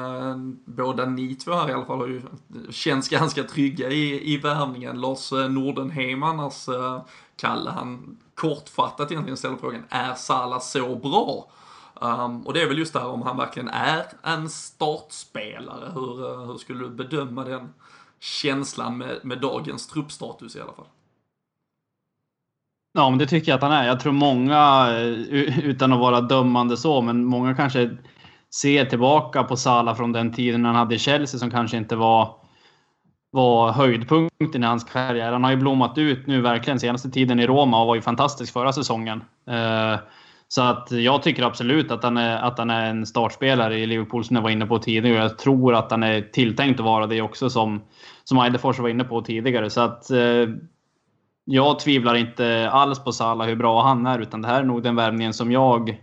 båda 0.65 1.05
ni 1.07 1.35
två 1.35 1.53
här 1.53 1.71
i 1.71 1.73
alla 1.73 1.85
fall 1.85 1.99
har 1.99 2.07
ju 2.07 2.23
känts 2.71 3.09
ganska 3.09 3.45
trygga 3.45 3.91
i, 3.91 4.33
i 4.35 4.37
värvningen. 4.37 5.01
Lars 5.01 5.33
eh, 5.33 5.49
Nordenheim 5.49 6.23
annars, 6.23 6.69
Kalle, 7.37 7.71
han 7.71 8.19
kortfattat 8.35 9.11
egentligen 9.11 9.37
ställer 9.37 9.57
frågan, 9.57 9.85
är 9.89 10.15
Salah 10.15 10.61
så 10.61 10.97
bra? 10.97 11.51
Um, 12.01 12.47
och 12.47 12.53
det 12.53 12.63
är 12.63 12.69
väl 12.69 12.79
just 12.79 12.93
det 12.93 12.99
här 12.99 13.09
om 13.09 13.23
han 13.23 13.37
verkligen 13.37 13.69
är 13.69 14.07
en 14.23 14.49
startspelare. 14.49 15.91
Hur, 15.95 16.47
hur 16.47 16.59
skulle 16.59 16.85
du 16.85 16.91
bedöma 16.91 17.45
den 17.45 17.75
känslan 18.21 18.99
med, 18.99 19.21
med 19.23 19.41
dagens 19.41 19.87
truppstatus 19.87 20.57
i 20.57 20.61
alla 20.61 20.73
fall? 20.73 20.87
Ja, 22.97 23.11
men 23.11 23.19
det 23.19 23.27
tycker 23.27 23.53
jag 23.53 23.57
att 23.57 23.63
han 23.63 23.73
är. 23.73 23.87
Jag 23.87 24.01
tror 24.01 24.13
många, 24.13 24.89
eh, 24.91 25.59
utan 25.59 25.93
att 25.93 25.99
vara 25.99 26.21
dömande 26.21 26.77
så, 26.77 27.01
men 27.01 27.25
många 27.25 27.55
kanske 27.55 27.91
ser 28.55 28.85
tillbaka 28.85 29.43
på 29.43 29.57
Sala 29.57 29.95
från 29.95 30.13
den 30.13 30.33
tiden 30.33 30.65
han 30.65 30.75
hade 30.75 30.99
Chelsea 30.99 31.41
som 31.41 31.51
kanske 31.51 31.77
inte 31.77 31.97
var, 31.97 32.37
var 33.31 33.73
höjdpunkten 33.73 34.63
i 34.63 34.67
hans 34.67 34.85
karriär. 34.85 35.33
Han 35.33 35.45
har 35.45 35.51
ju 35.51 35.57
blommat 35.57 35.99
ut 35.99 36.27
nu 36.27 36.41
verkligen 36.41 36.81
senaste 36.81 37.11
tiden 37.11 37.41
i 37.41 37.47
Roma 37.47 37.81
och 37.81 37.87
var 37.87 37.95
ju 37.95 38.01
fantastisk 38.01 38.53
förra 38.53 38.73
säsongen. 38.73 39.25
Eh, 39.51 39.99
så 40.49 40.63
att 40.63 40.91
jag 40.91 41.23
tycker 41.23 41.43
absolut 41.43 41.91
att 41.91 42.03
han, 42.03 42.17
är, 42.17 42.37
att 42.37 42.59
han 42.59 42.71
är 42.71 42.91
en 42.91 43.07
startspelare 43.07 43.79
i 43.79 43.87
Liverpool 43.87 44.25
som 44.25 44.37
jag 44.37 44.43
var 44.43 44.51
inne 44.51 44.67
på 44.67 44.79
tidigare. 44.79 45.23
Jag 45.23 45.39
tror 45.39 45.75
att 45.75 45.91
han 45.91 46.03
är 46.03 46.21
tilltänkt 46.21 46.81
att 46.81 46.87
vara 46.87 47.07
det 47.07 47.23
också 47.23 47.51
som, 47.51 47.83
som 48.25 48.39
Eidefors 48.39 48.79
var 48.79 48.89
inne 48.89 49.05
på 49.05 49.23
tidigare. 49.23 49.71
Så 49.71 49.81
att 49.81 50.11
eh, 50.11 50.49
jag 51.45 51.79
tvivlar 51.79 52.15
inte 52.15 52.71
alls 52.71 53.05
på 53.05 53.13
Salah 53.13 53.47
hur 53.47 53.57
bra 53.57 53.83
han 53.83 54.07
är, 54.07 54.19
utan 54.19 54.43
det 54.43 54.49
här 54.49 54.61
är 54.61 54.65
nog 54.65 54.83
den 54.83 54.97
värvningen 54.97 55.35
som 55.35 55.53
jag, 55.53 56.01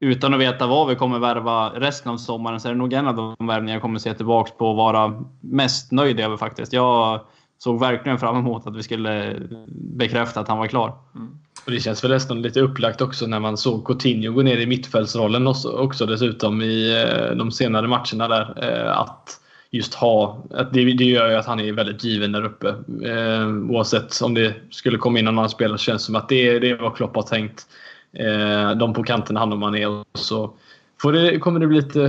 utan 0.00 0.34
att 0.34 0.40
veta 0.40 0.66
vad 0.66 0.88
vi 0.88 0.94
kommer 0.94 1.18
värva 1.18 1.68
resten 1.68 2.12
av 2.12 2.16
sommaren, 2.16 2.60
så 2.60 2.68
är 2.68 2.72
det 2.72 2.78
nog 2.78 2.92
en 2.92 3.08
av 3.08 3.16
de 3.16 3.46
värvningar 3.46 3.74
jag 3.74 3.82
kommer 3.82 3.98
se 3.98 4.14
tillbaka 4.14 4.52
på 4.58 4.66
och 4.66 4.76
vara 4.76 5.22
mest 5.40 5.92
nöjd 5.92 6.20
över 6.20 6.36
faktiskt. 6.36 6.72
Jag 6.72 7.20
såg 7.58 7.80
verkligen 7.80 8.18
fram 8.18 8.36
emot 8.36 8.66
att 8.66 8.76
vi 8.76 8.82
skulle 8.82 9.36
bekräfta 9.68 10.40
att 10.40 10.48
han 10.48 10.58
var 10.58 10.66
klar. 10.66 10.92
Mm. 11.14 11.38
Och 11.66 11.72
det 11.72 11.80
känns 11.80 12.04
väl 12.04 12.10
nästan 12.10 12.42
lite 12.42 12.60
upplagt 12.60 13.00
också 13.00 13.26
när 13.26 13.40
man 13.40 13.56
såg 13.56 13.86
Coutinho 13.86 14.32
gå 14.32 14.42
ner 14.42 14.56
i 14.56 14.66
mittfältsrollen 14.66 15.46
också, 15.46 15.68
också 15.68 16.06
dessutom 16.06 16.62
i 16.62 17.02
eh, 17.02 17.36
de 17.36 17.52
senare 17.52 17.88
matcherna 17.88 18.28
där. 18.28 18.64
Eh, 18.64 18.98
att 18.98 19.41
just 19.72 19.94
ha, 19.94 20.44
att 20.50 20.72
det, 20.72 20.84
det 20.92 21.04
gör 21.04 21.30
ju 21.30 21.36
att 21.36 21.46
han 21.46 21.60
är 21.60 21.72
väldigt 21.72 22.04
given 22.04 22.32
där 22.32 22.44
uppe. 22.44 22.68
Eh, 23.04 23.48
oavsett 23.70 24.22
om 24.22 24.34
det 24.34 24.54
skulle 24.70 24.98
komma 24.98 25.18
in 25.18 25.24
någon 25.24 25.38
annan 25.38 25.50
spelare 25.50 25.78
så 25.78 25.84
känns 25.84 26.02
det 26.02 26.06
som 26.06 26.16
att 26.16 26.28
det, 26.28 26.58
det 26.58 26.70
är 26.70 26.76
vad 26.76 26.96
Klopp 26.96 27.16
har 27.16 27.22
tänkt. 27.22 27.66
Eh, 28.12 28.70
de 28.70 28.94
på 28.94 29.02
kanten 29.02 29.36
handlar 29.36 29.56
man 29.56 29.74
är 29.74 29.88
och 29.88 30.06
så 30.14 30.54
får 31.02 31.12
det, 31.12 31.38
kommer 31.38 31.60
det 31.60 31.66
bli 31.66 31.76
lite 31.76 32.04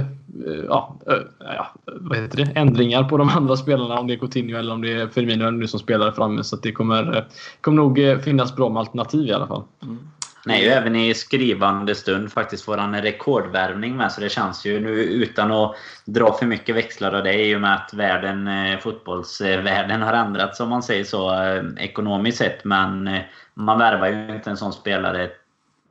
eh, 0.47 0.63
ja, 0.67 0.95
eh, 1.07 1.13
ja, 1.39 1.67
vad 1.85 2.17
heter 2.17 2.37
det? 2.37 2.51
ändringar 2.55 3.03
på 3.03 3.17
de 3.17 3.29
andra 3.29 3.57
spelarna. 3.57 3.99
Om 3.99 4.07
det 4.07 4.13
är 4.13 4.17
Coutinho 4.17 4.57
eller 4.57 4.73
om 4.73 4.81
det 4.81 4.91
är 4.91 5.07
Firmino 5.07 5.49
nu 5.49 5.67
som 5.67 5.79
spelar 5.79 6.11
framme. 6.11 6.43
Så 6.43 6.55
det 6.55 6.71
kommer, 6.71 7.17
eh, 7.17 7.23
kommer 7.61 7.77
nog 7.77 7.99
eh, 7.99 8.19
finnas 8.19 8.55
bra 8.55 8.69
med 8.69 8.79
alternativ 8.79 9.27
i 9.27 9.31
alla 9.31 9.47
fall. 9.47 9.63
Mm. 9.83 9.99
Nej, 10.45 10.63
ju 10.63 10.69
även 10.69 10.95
i 10.95 11.13
skrivande 11.13 11.95
stund 11.95 12.31
faktiskt 12.31 12.65
får 12.65 12.77
han 12.77 12.95
en 12.95 13.01
rekordvärvning 13.01 13.97
med. 13.97 14.11
Så 14.11 14.21
det 14.21 14.29
känns 14.29 14.65
ju 14.65 14.79
nu 14.79 14.89
utan 14.89 15.51
att 15.51 15.75
dra 16.05 16.33
för 16.33 16.45
mycket 16.45 16.75
växlar 16.75 17.13
av 17.13 17.23
det 17.23 17.33
i 17.33 17.55
och 17.55 17.61
med 17.61 17.75
att 17.75 17.93
världen, 17.93 18.47
eh, 18.47 18.79
fotbollsvärlden 18.79 20.01
har 20.01 20.13
ändrats 20.13 20.59
om 20.59 20.69
man 20.69 20.83
säger 20.83 21.03
så 21.03 21.43
eh, 21.43 21.63
ekonomiskt 21.77 22.37
sett. 22.37 22.63
Men 22.63 23.07
eh, 23.07 23.21
man 23.53 23.79
värvar 23.79 24.07
ju 24.07 24.35
inte 24.35 24.49
en 24.49 24.57
sån 24.57 24.73
spelare 24.73 25.29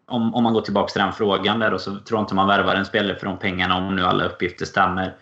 om, 0.07 0.35
om 0.35 0.45
man 0.45 0.53
går 0.53 0.61
tillbaka 0.61 0.93
till 0.93 1.03
den 1.03 1.13
frågan 1.13 1.59
där 1.59 1.75
och 1.75 1.81
så 1.81 1.91
tror 1.91 2.19
jag 2.19 2.23
inte 2.23 2.35
man 2.35 2.49
värvar 2.49 2.75
en 2.75 2.87
spelare 2.87 3.19
för 3.19 3.27
de 3.27 3.39
pengarna 3.39 3.77
om 3.77 3.97
nu 3.97 4.05
alla 4.05 4.25
uppgifter 4.25 4.67
stämmer. 4.67 5.15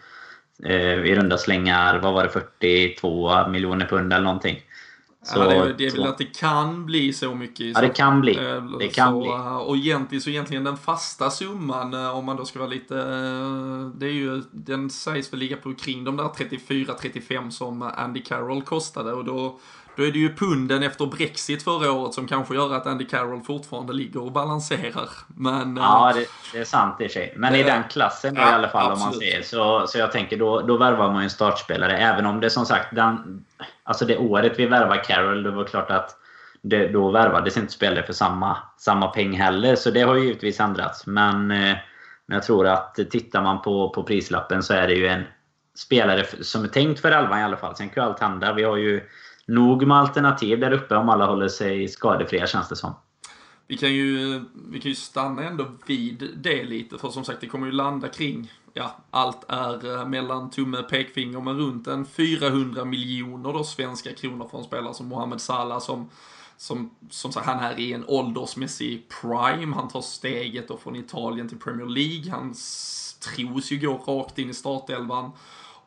I 1.05 1.15
runda 1.15 1.39
slängar, 1.39 1.99
vad 1.99 2.15
var 2.15 2.23
det, 2.23 2.29
42 2.29 3.49
miljoner 3.49 3.87
pund 3.87 4.13
eller 4.13 4.25
någonting. 4.25 4.61
Så, 5.23 5.39
ja, 5.39 5.45
det, 5.45 5.55
är, 5.55 5.75
det 5.79 5.87
är 5.87 5.91
väl 5.91 6.03
att 6.03 6.19
det 6.19 6.39
kan 6.39 6.87
bli 6.87 7.13
så 7.13 7.35
mycket. 7.35 7.67
Ja, 7.67 7.81
det 7.81 7.89
kan 7.89 8.21
bli. 8.21 8.35
Det 8.79 8.89
kan 8.89 9.13
så, 9.13 9.21
bli. 9.21 9.31
Och 9.67 9.77
egentligen, 9.77 10.23
så 10.23 10.31
egentligen 10.31 10.65
den 10.65 10.77
fasta 10.77 11.31
summan, 11.31 11.95
eh, 11.95 12.17
om 12.17 12.25
man 12.25 12.37
då 12.37 12.45
ska 12.45 12.59
vara 12.59 12.71
lite, 12.71 12.97
eh, 12.97 13.87
det 13.95 14.07
är 14.07 14.13
ju, 14.13 14.43
den 14.51 14.91
sägs 14.91 15.33
väl 15.33 15.41
ligga 15.41 15.57
på 15.57 15.75
kring 15.75 16.05
de 16.05 16.17
där 16.17 16.25
34-35 16.25 17.51
som 17.51 17.83
Andy 17.83 18.23
Carroll 18.23 18.63
kostade 18.63 19.13
och 19.13 19.25
då 19.25 19.59
då 19.97 20.03
är 20.03 20.13
det 20.13 20.19
ju 20.19 20.35
punden 20.35 20.83
efter 20.83 21.07
Brexit 21.07 21.63
förra 21.63 21.93
året 21.93 22.15
som 22.15 22.27
kanske 22.27 22.55
gör 22.55 22.75
att 22.75 22.87
Andy 22.87 23.05
Carroll 23.05 23.41
fortfarande 23.41 23.93
ligger 23.93 24.23
och 24.23 24.33
balanserar. 24.33 25.09
Men, 25.27 25.77
ja, 25.77 26.13
det, 26.15 26.27
det 26.53 26.59
är 26.59 26.65
sant 26.65 27.01
i 27.01 27.09
sig. 27.09 27.35
Men 27.37 27.55
i 27.55 27.63
den 27.63 27.83
klassen 27.91 28.35
ja, 28.37 28.51
i 28.51 28.55
alla 28.55 28.69
fall 28.69 28.93
absolut. 28.93 29.15
om 29.15 29.19
man 29.19 29.21
ser. 29.21 29.43
Så, 29.43 29.87
så 29.87 29.99
jag 29.99 30.13
tänker 30.13 30.37
då, 30.37 30.61
då 30.61 30.77
värvar 30.77 31.13
man 31.13 31.23
ju 31.23 31.25
en 31.25 31.31
startspelare. 31.31 31.99
Även 31.99 32.27
om 32.27 32.41
det 32.41 32.51
som 32.51 32.67
sagt, 32.67 32.95
den, 32.95 33.45
alltså 33.83 34.05
det 34.05 34.17
året 34.17 34.53
vi 34.59 34.67
värvar 34.67 35.05
Carroll, 35.05 35.43
det 35.43 35.51
var 35.51 35.65
klart 35.65 35.91
att 35.91 36.17
det, 36.63 36.89
då 36.89 37.11
värvades 37.11 37.57
inte 37.57 37.73
spelare 37.73 38.07
för 38.07 38.13
samma, 38.13 38.57
samma 38.79 39.09
peng 39.09 39.33
heller. 39.33 39.77
Så 39.77 39.91
det 39.91 40.01
har 40.01 40.15
ju 40.15 40.25
givetvis 40.25 40.61
ändrats. 40.61 41.07
Men, 41.07 41.51
eh, 41.51 41.77
men 42.27 42.35
jag 42.35 42.43
tror 42.43 42.67
att 42.67 42.95
tittar 43.11 43.43
man 43.43 43.63
på, 43.63 43.91
på 43.91 44.03
prislappen 44.03 44.63
så 44.63 44.75
är 44.75 44.89
det 44.89 44.95
ju 44.95 45.07
en 45.07 45.25
spelare 45.75 46.25
som 46.41 46.65
är 46.65 46.69
tänkt 46.69 47.01
för 47.01 47.13
elvan 47.13 47.41
i 47.41 47.43
alla 47.43 47.57
fall. 47.57 47.77
Sen 47.77 47.89
kan 47.89 48.03
ju 48.03 48.09
allt 48.09 48.21
hända. 48.21 48.53
Vi 48.53 48.63
har 48.63 48.77
ju 48.77 49.01
nog 49.47 49.87
med 49.87 49.97
alternativ 49.97 50.61
där 50.61 50.73
uppe 50.73 50.97
om 50.97 51.09
alla 51.09 51.27
håller 51.27 51.49
sig 51.49 51.89
skadefria 51.89 52.47
känns 52.47 52.69
det 52.69 52.77
som. 52.77 52.95
Vi 53.67 53.77
kan 53.77 53.95
ju, 53.95 54.41
vi 54.69 54.81
kan 54.81 54.89
ju 54.89 54.95
stanna 54.95 55.43
ändå 55.43 55.67
vid 55.87 56.31
det 56.37 56.65
lite, 56.65 56.99
för 56.99 57.09
som 57.09 57.25
sagt 57.25 57.41
det 57.41 57.47
kommer 57.47 57.67
ju 57.67 57.73
landa 57.73 58.09
kring, 58.09 58.53
ja, 58.73 58.97
allt 59.11 59.45
är 59.49 59.99
eh, 59.99 60.09
mellan 60.09 60.51
tumme 60.51 60.79
och 60.79 60.89
pekfinger, 60.89 61.41
men 61.41 61.59
runt 61.59 61.87
en 61.87 62.07
400 62.07 62.85
miljoner 62.85 63.53
då 63.53 63.65
svenska 63.65 64.13
kronor 64.13 64.49
för 64.51 64.59
en 64.59 64.65
spelare 64.65 64.95
som 64.95 65.09
Mohamed 65.09 65.41
Salah 65.41 65.79
som 65.79 66.11
som, 66.61 66.91
som 67.11 67.33
sagt, 67.33 67.47
han 67.47 67.59
är 67.61 67.81
i 67.81 67.93
en 67.93 68.05
åldersmässig 68.07 69.09
prime. 69.21 69.75
Han 69.75 69.89
tar 69.89 70.01
steget 70.01 70.69
då 70.69 70.77
från 70.77 70.97
Italien 70.97 71.49
till 71.49 71.59
Premier 71.59 71.87
League. 71.87 72.31
Han 72.31 72.55
tros 73.21 73.73
ju 73.73 73.79
gå 73.79 73.97
rakt 74.07 74.39
in 74.39 74.51
i 74.51 74.55
startelvan. 74.55 75.31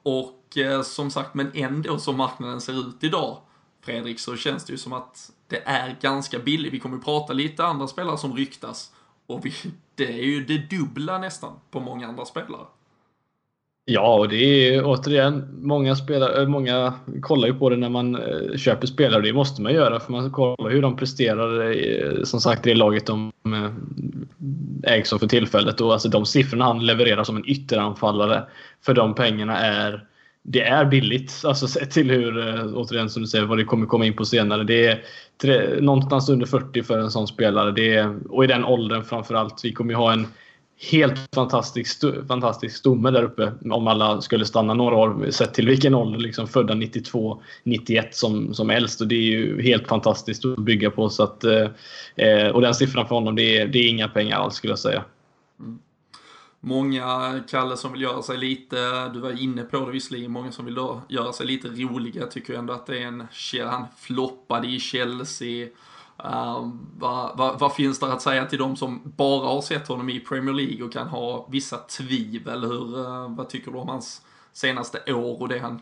Och 0.04 0.58
eh, 0.58 0.82
som 0.82 1.12
sagt, 1.12 1.34
men 1.34 1.52
ändå 1.54 2.00
som 2.00 2.18
marknaden 2.18 2.62
ser 2.62 2.90
ut 2.90 3.04
idag 3.04 3.38
Fredrik, 3.82 4.20
så 4.20 4.36
känns 4.36 4.66
det 4.66 4.72
ju 4.72 4.78
som 4.78 4.94
att 4.94 5.32
det 5.48 5.64
är 5.66 5.98
ganska 6.02 6.40
billigt. 6.40 6.74
Vi 6.74 6.80
kommer 6.80 6.98
att 6.98 7.04
prata 7.04 7.34
lite 7.34 7.66
andra 7.66 7.88
spelare 7.88 8.18
som 8.18 8.36
ryktas. 8.36 8.92
Och 9.28 9.46
vi, 9.46 9.54
det 9.96 10.08
är 10.08 10.24
ju 10.24 10.46
det 10.46 10.58
dubbla 10.58 11.18
nästan 11.18 11.60
på 11.72 11.80
många 11.80 12.08
andra 12.08 12.26
spelare. 12.26 12.66
Ja, 13.86 14.16
och 14.20 14.30
det 14.30 14.36
är 14.36 14.86
återigen, 14.86 15.48
många, 15.62 15.96
spelare, 15.96 16.42
eh, 16.42 16.48
många 16.48 16.94
kollar 17.22 17.48
ju 17.48 17.54
på 17.54 17.70
det 17.70 17.78
när 17.78 17.90
man 17.90 18.16
eh, 18.16 18.58
köper 18.58 18.88
spelare 18.88 19.16
och 19.16 19.24
det 19.24 19.34
måste 19.34 19.62
man 19.62 19.74
göra 19.74 20.00
för 20.00 20.12
man 20.12 20.32
kollar 20.32 20.70
hur 20.70 20.82
de 20.82 20.96
presterar 20.96 21.72
eh, 21.72 22.24
som 22.24 22.42
sagt 22.42 22.68
i 22.68 22.70
det 22.70 22.76
laget 22.76 23.06
de 23.06 23.32
ägs 24.84 25.14
av 25.14 25.18
för 25.18 25.28
tillfället. 25.28 25.82
Och 25.82 25.94
alltså 25.94 26.10
de 26.10 26.26
siffrorna 26.26 26.66
han 26.66 26.86
levererar 26.86 27.24
som 27.24 27.38
en 27.38 27.50
ytteranfallare 27.50 28.44
för 28.86 28.94
de 28.94 29.16
pengarna 29.16 29.58
är 29.58 30.06
det 30.44 30.62
är 30.62 30.86
billigt. 30.86 31.42
Alltså 31.46 31.68
sett 31.68 31.92
till 31.92 32.12
hur, 32.12 32.38
återigen 32.76 33.10
som 33.10 33.22
du 33.22 33.28
säger, 33.28 33.46
vad 33.46 33.58
det 33.58 33.64
kommer 33.64 33.86
komma 33.86 34.06
in 34.06 34.16
på 34.16 34.26
senare. 34.26 34.64
Det 34.64 34.86
är 34.86 35.04
tre, 35.42 35.82
någonstans 35.82 36.30
under 36.30 36.46
40 36.46 36.84
för 36.84 37.00
en 37.00 37.12
sån 37.12 37.28
spelare. 37.28 37.72
Det 37.72 37.96
är, 37.96 38.18
och 38.30 38.44
i 38.44 38.48
den 38.48 38.66
åldern 38.66 39.04
framförallt. 39.04 39.62
Vi 39.64 39.74
kommer 39.74 39.94
ju 39.94 39.98
ha 39.98 40.14
en 40.14 40.28
helt 40.92 41.36
fantastisk, 41.36 42.04
fantastisk 42.28 42.76
stomme 42.76 43.12
där 43.12 43.24
uppe 43.24 43.52
om 43.72 43.88
alla 43.88 44.22
skulle 44.22 44.46
stanna 44.46 44.74
några 44.74 44.96
år 44.96 45.32
sett 45.32 45.54
till 45.54 45.68
vilken 45.68 45.96
ålder. 45.96 46.20
Liksom 46.20 46.48
födda 46.48 46.74
92, 46.74 47.42
91 47.64 48.16
som, 48.16 48.54
som 48.54 48.70
äldst. 48.70 49.02
Och 49.02 49.08
det 49.08 49.16
är 49.16 49.22
ju 49.22 49.62
helt 49.62 49.88
fantastiskt 49.88 50.46
att 50.46 50.58
bygga 50.58 50.92
på. 50.92 51.10
Så 51.10 51.24
att, 51.24 51.44
eh, 51.44 51.68
eh, 52.16 52.48
och 52.48 52.62
den 52.62 52.76
siffran 52.76 53.08
för 53.08 53.16
honom, 53.16 53.36
det 53.36 53.58
är, 53.58 53.68
det 53.68 53.80
är 53.80 53.90
inga 53.90 54.08
pengar 54.08 54.38
alls 54.38 54.56
skulle 54.56 54.72
jag 54.72 54.80
säga. 54.80 55.04
Mm. 55.60 55.80
Många, 56.60 57.40
Kalle, 57.50 57.78
som 57.78 57.92
vill 57.92 58.02
göra 58.02 58.22
sig 58.22 58.38
lite, 58.38 59.10
du 59.10 59.20
var 59.20 59.42
inne 59.42 59.64
på 59.64 59.86
det 59.86 59.92
visserligen, 59.92 60.32
många 60.32 60.52
som 60.52 60.66
vill 60.66 60.76
då 60.76 61.02
göra 61.10 61.34
sig 61.34 61.46
lite 61.46 61.68
roliga, 61.68 62.26
tycker 62.26 62.54
ändå 62.54 62.74
att 62.74 62.86
det 62.86 62.98
är 62.98 63.08
en, 63.08 63.28
han 63.70 63.86
floppade 63.98 64.68
i 64.68 64.80
Chelsea. 64.80 65.68
Uh, 66.26 66.70
vad, 66.98 67.38
vad, 67.38 67.60
vad, 67.60 67.76
finns 67.76 68.00
det 68.00 68.14
att 68.14 68.22
säga 68.22 68.46
till 68.46 68.60
de 68.60 68.76
som 68.76 69.02
bara 69.18 69.48
har 69.48 69.62
sett 69.62 69.88
honom 69.88 70.10
i 70.10 70.20
Premier 70.20 70.54
League 70.54 70.84
och 70.84 70.94
kan 70.94 71.08
ha 71.08 71.48
vissa 71.52 71.78
tvivel? 71.78 72.64
Hur, 72.64 73.00
uh, 73.00 73.36
vad 73.36 73.50
tycker 73.50 73.72
du 73.72 73.78
om 73.78 73.90
hans 73.90 74.22
senaste 74.54 75.14
år 75.14 75.42
och 75.42 75.48
det 75.48 75.60
han 75.60 75.82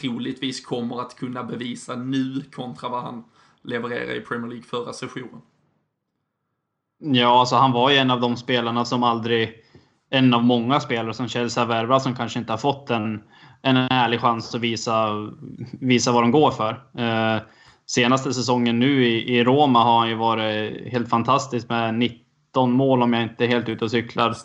troligtvis 0.00 0.66
kommer 0.66 1.00
att 1.00 1.16
kunna 1.16 1.44
bevisa 1.44 1.96
nu 1.96 2.42
kontra 2.52 2.88
vad 2.88 3.02
han 3.02 3.24
levererade 3.62 4.16
i 4.16 4.20
Premier 4.20 4.48
League 4.48 4.64
förra 4.64 4.92
sessionen? 4.92 5.40
Ja, 6.98 7.40
alltså 7.40 7.56
han 7.56 7.72
var 7.72 7.90
ju 7.90 7.96
en 7.96 8.10
av 8.10 8.20
de 8.20 8.36
spelarna 8.36 8.84
som 8.84 9.02
aldrig... 9.02 9.58
En 10.10 10.34
av 10.34 10.44
många 10.44 10.80
spelare 10.80 11.14
som 11.14 11.28
Chelsea 11.28 11.62
har 11.62 11.68
värvat 11.68 12.02
som 12.02 12.14
kanske 12.14 12.38
inte 12.38 12.52
har 12.52 12.58
fått 12.58 12.90
en, 12.90 13.22
en 13.62 13.76
ärlig 13.76 14.20
chans 14.20 14.54
att 14.54 14.60
visa, 14.60 15.08
visa 15.72 16.12
vad 16.12 16.22
de 16.22 16.30
går 16.30 16.50
för. 16.50 16.72
Uh, 16.98 17.42
senaste 17.94 18.34
säsongen 18.34 18.78
nu 18.78 19.06
i, 19.06 19.38
i 19.38 19.44
Roma 19.44 19.84
har 19.84 19.98
han 19.98 20.08
ju 20.08 20.14
varit 20.14 20.92
helt 20.92 21.08
fantastisk 21.08 21.68
med 21.68 21.94
19 21.94 22.72
mål 22.72 23.02
om 23.02 23.12
jag 23.12 23.22
inte 23.22 23.44
är 23.44 23.48
helt 23.48 23.68
ute 23.68 23.84
och 23.84 23.90
cyklar. 23.90 24.36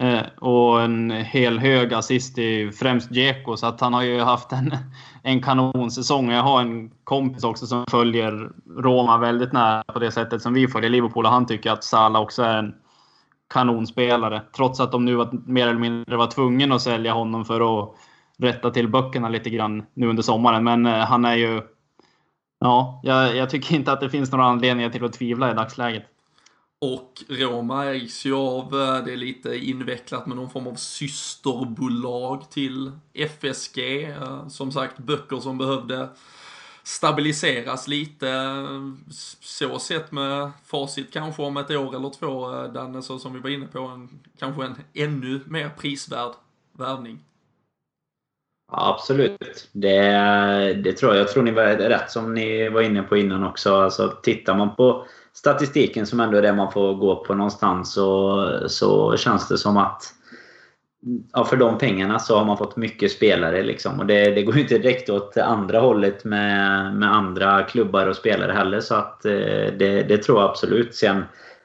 Eh, 0.00 0.20
och 0.38 0.82
en 0.82 1.10
hel 1.10 1.58
hög 1.58 1.94
assist 1.94 2.38
i 2.38 2.70
främst 2.72 3.10
Dzeko, 3.10 3.56
så 3.56 3.66
att 3.66 3.80
han 3.80 3.94
har 3.94 4.02
ju 4.02 4.20
haft 4.20 4.52
en, 4.52 4.76
en 5.22 5.42
kanonsäsong. 5.42 6.30
Jag 6.30 6.42
har 6.42 6.60
en 6.60 6.90
kompis 7.04 7.44
också 7.44 7.66
som 7.66 7.86
följer 7.90 8.50
Roma 8.82 9.18
väldigt 9.18 9.52
nära 9.52 9.82
på 9.82 9.98
det 9.98 10.10
sättet 10.10 10.42
som 10.42 10.54
vi 10.54 10.68
följer 10.68 10.90
Liverpool 10.90 11.26
och 11.26 11.32
han 11.32 11.46
tycker 11.46 11.70
att 11.70 11.84
Salah 11.84 12.22
också 12.22 12.42
är 12.42 12.56
en 12.56 12.74
kanonspelare. 13.54 14.42
Trots 14.56 14.80
att 14.80 14.92
de 14.92 15.04
nu 15.04 15.14
var, 15.14 15.30
mer 15.46 15.68
eller 15.68 15.80
mindre 15.80 16.16
var 16.16 16.26
tvungna 16.26 16.74
att 16.74 16.82
sälja 16.82 17.12
honom 17.12 17.44
för 17.44 17.82
att 17.82 17.94
rätta 18.38 18.70
till 18.70 18.88
böckerna 18.88 19.28
lite 19.28 19.50
grann 19.50 19.82
nu 19.94 20.08
under 20.08 20.22
sommaren. 20.22 20.64
Men 20.64 20.86
eh, 20.86 20.98
han 20.98 21.24
är 21.24 21.34
ju 21.34 21.62
Ja, 22.62 23.00
jag, 23.02 23.36
jag, 23.36 23.50
tycker 23.50 23.74
inte 23.74 23.92
att 23.92 24.00
det 24.00 24.10
finns 24.10 24.32
några 24.32 24.44
anledningar 24.44 24.90
till 24.90 25.04
att 25.04 25.12
tvivla 25.12 25.50
i 25.50 25.54
dagsläget. 25.54 26.04
Och 26.78 27.22
Roma 27.28 27.84
ägs 27.84 28.24
ju 28.24 28.34
av, 28.34 28.64
eh, 28.64 29.04
det 29.04 29.12
är 29.12 29.16
lite 29.16 29.56
invecklat 29.56 30.26
med 30.26 30.36
någon 30.36 30.50
form 30.50 30.66
av 30.66 30.74
systerbolag 30.74 32.50
till 32.50 32.92
FSG. 33.14 34.04
Eh, 34.04 34.48
som 34.48 34.72
sagt, 34.72 34.98
böcker 34.98 35.40
som 35.40 35.58
behövde 35.58 36.08
stabiliseras 36.82 37.88
lite. 37.88 38.30
Eh, 38.30 38.92
så 39.40 39.78
sett 39.78 40.12
med 40.12 40.50
facit 40.64 41.12
kanske 41.12 41.42
om 41.42 41.56
ett 41.56 41.70
år 41.70 41.96
eller 41.96 42.10
två, 42.10 42.66
Danne, 42.68 43.02
så 43.02 43.18
som 43.18 43.32
vi 43.32 43.40
var 43.40 43.50
inne 43.50 43.66
på, 43.66 43.78
en, 43.78 44.20
kanske 44.38 44.64
en 44.64 44.76
ännu 44.94 45.40
mer 45.46 45.68
prisvärd 45.68 46.32
värvning. 46.72 47.18
Absolut. 48.74 49.68
Det, 49.72 50.00
det 50.84 50.92
tror 50.92 51.12
jag. 51.12 51.20
Jag 51.20 51.28
tror 51.28 51.42
ni 51.42 51.50
var 51.50 51.64
rätt 51.64 52.10
som 52.10 52.34
ni 52.34 52.68
var 52.68 52.80
inne 52.80 53.02
på 53.02 53.16
innan 53.16 53.44
också. 53.44 53.74
Alltså, 53.74 54.08
tittar 54.22 54.54
man 54.54 54.76
på 54.76 55.06
statistiken 55.32 56.06
som 56.06 56.20
ändå 56.20 56.38
är 56.38 56.42
det 56.42 56.52
man 56.52 56.72
får 56.72 56.94
gå 56.94 57.24
på 57.24 57.34
någonstans 57.34 57.92
så, 57.92 58.48
så 58.68 59.16
känns 59.16 59.48
det 59.48 59.58
som 59.58 59.76
att 59.76 60.02
ja, 61.32 61.44
för 61.44 61.56
de 61.56 61.78
pengarna 61.78 62.18
så 62.18 62.38
har 62.38 62.44
man 62.44 62.58
fått 62.58 62.76
mycket 62.76 63.12
spelare. 63.12 63.62
Liksom. 63.62 64.00
Och 64.00 64.06
det, 64.06 64.30
det 64.30 64.42
går 64.42 64.54
ju 64.54 64.60
inte 64.60 64.78
direkt 64.78 65.10
åt 65.10 65.36
andra 65.36 65.80
hållet 65.80 66.24
med, 66.24 66.94
med 66.94 67.14
andra 67.14 67.62
klubbar 67.62 68.06
och 68.06 68.16
spelare 68.16 68.52
heller. 68.52 68.80
Så 68.80 68.94
att, 68.94 69.24
eh, 69.24 69.32
det, 69.78 70.08
det 70.08 70.18
tror 70.18 70.40
jag 70.40 70.50
absolut. 70.50 70.94
Sen 70.94 71.24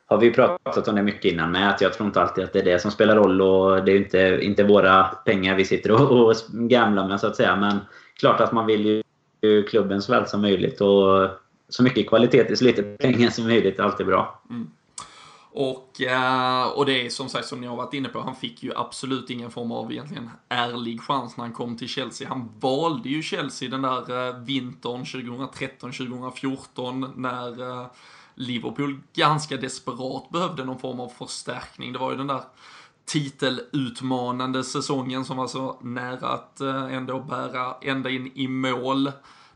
har 0.09 0.17
vi 0.17 0.31
pratat 0.31 0.87
om 0.87 0.95
det 0.95 1.03
mycket 1.03 1.31
innan 1.31 1.51
med. 1.51 1.69
Att 1.69 1.81
jag 1.81 1.93
tror 1.93 2.07
inte 2.07 2.21
alltid 2.21 2.43
att 2.43 2.53
det 2.53 2.59
är 2.59 2.63
det 2.63 2.79
som 2.79 2.91
spelar 2.91 3.15
roll. 3.15 3.41
Och 3.41 3.85
det 3.85 3.91
är 3.91 3.97
inte, 3.97 4.39
inte 4.41 4.63
våra 4.63 5.03
pengar 5.03 5.55
vi 5.55 5.65
sitter 5.65 5.91
och, 5.91 6.27
och 6.27 6.35
gamlar 6.51 7.07
med 7.07 7.19
så 7.19 7.27
att 7.27 7.35
säga. 7.35 7.55
Men 7.55 7.79
klart 8.19 8.39
att 8.39 8.51
man 8.51 8.65
vill 8.65 9.03
ju 9.41 9.63
klubben 9.63 10.01
så 10.01 10.11
väl 10.11 10.27
som 10.27 10.41
möjligt. 10.41 10.81
Och 10.81 11.29
så 11.69 11.83
mycket 11.83 12.07
kvalitet 12.07 12.51
i 12.51 12.55
så 12.55 12.63
lite 12.63 12.83
pengar 12.83 13.29
som 13.29 13.43
möjligt 13.43 13.79
är 13.79 13.83
alltid 13.83 14.05
bra. 14.05 14.41
Mm. 14.49 14.69
Och, 15.51 16.01
eh, 16.01 16.67
och 16.67 16.85
det 16.85 17.05
är 17.05 17.09
som 17.09 17.29
sagt 17.29 17.47
som 17.47 17.61
ni 17.61 17.67
har 17.67 17.75
varit 17.75 17.93
inne 17.93 18.09
på, 18.09 18.19
han 18.19 18.35
fick 18.35 18.63
ju 18.63 18.71
absolut 18.75 19.29
ingen 19.29 19.51
form 19.51 19.71
av 19.71 19.91
egentligen 19.91 20.29
ärlig 20.49 21.01
chans 21.01 21.37
när 21.37 21.43
han 21.43 21.53
kom 21.53 21.77
till 21.77 21.87
Chelsea. 21.87 22.29
Han 22.29 22.49
valde 22.59 23.09
ju 23.09 23.21
Chelsea 23.21 23.69
den 23.69 23.81
där 23.81 24.27
eh, 24.27 24.39
vintern 24.39 25.03
2013-2014 25.03 27.11
när 27.15 27.61
eh, 27.61 27.85
Liverpool 28.37 28.99
ganska 29.13 29.57
desperat 29.57 30.29
behövde 30.29 30.65
någon 30.65 30.79
form 30.79 30.99
av 30.99 31.09
förstärkning. 31.09 31.93
Det 31.93 31.99
var 31.99 32.11
ju 32.11 32.17
den 32.17 32.27
där 32.27 32.41
titelutmanande 33.05 34.63
säsongen 34.63 35.25
som 35.25 35.37
var 35.37 35.47
så 35.47 35.79
nära 35.81 36.27
att 36.27 36.61
eh, 36.61 36.93
ändå 36.93 37.19
bära 37.19 37.75
ända 37.81 38.09
in 38.09 38.31
i 38.35 38.47
mål. 38.47 39.11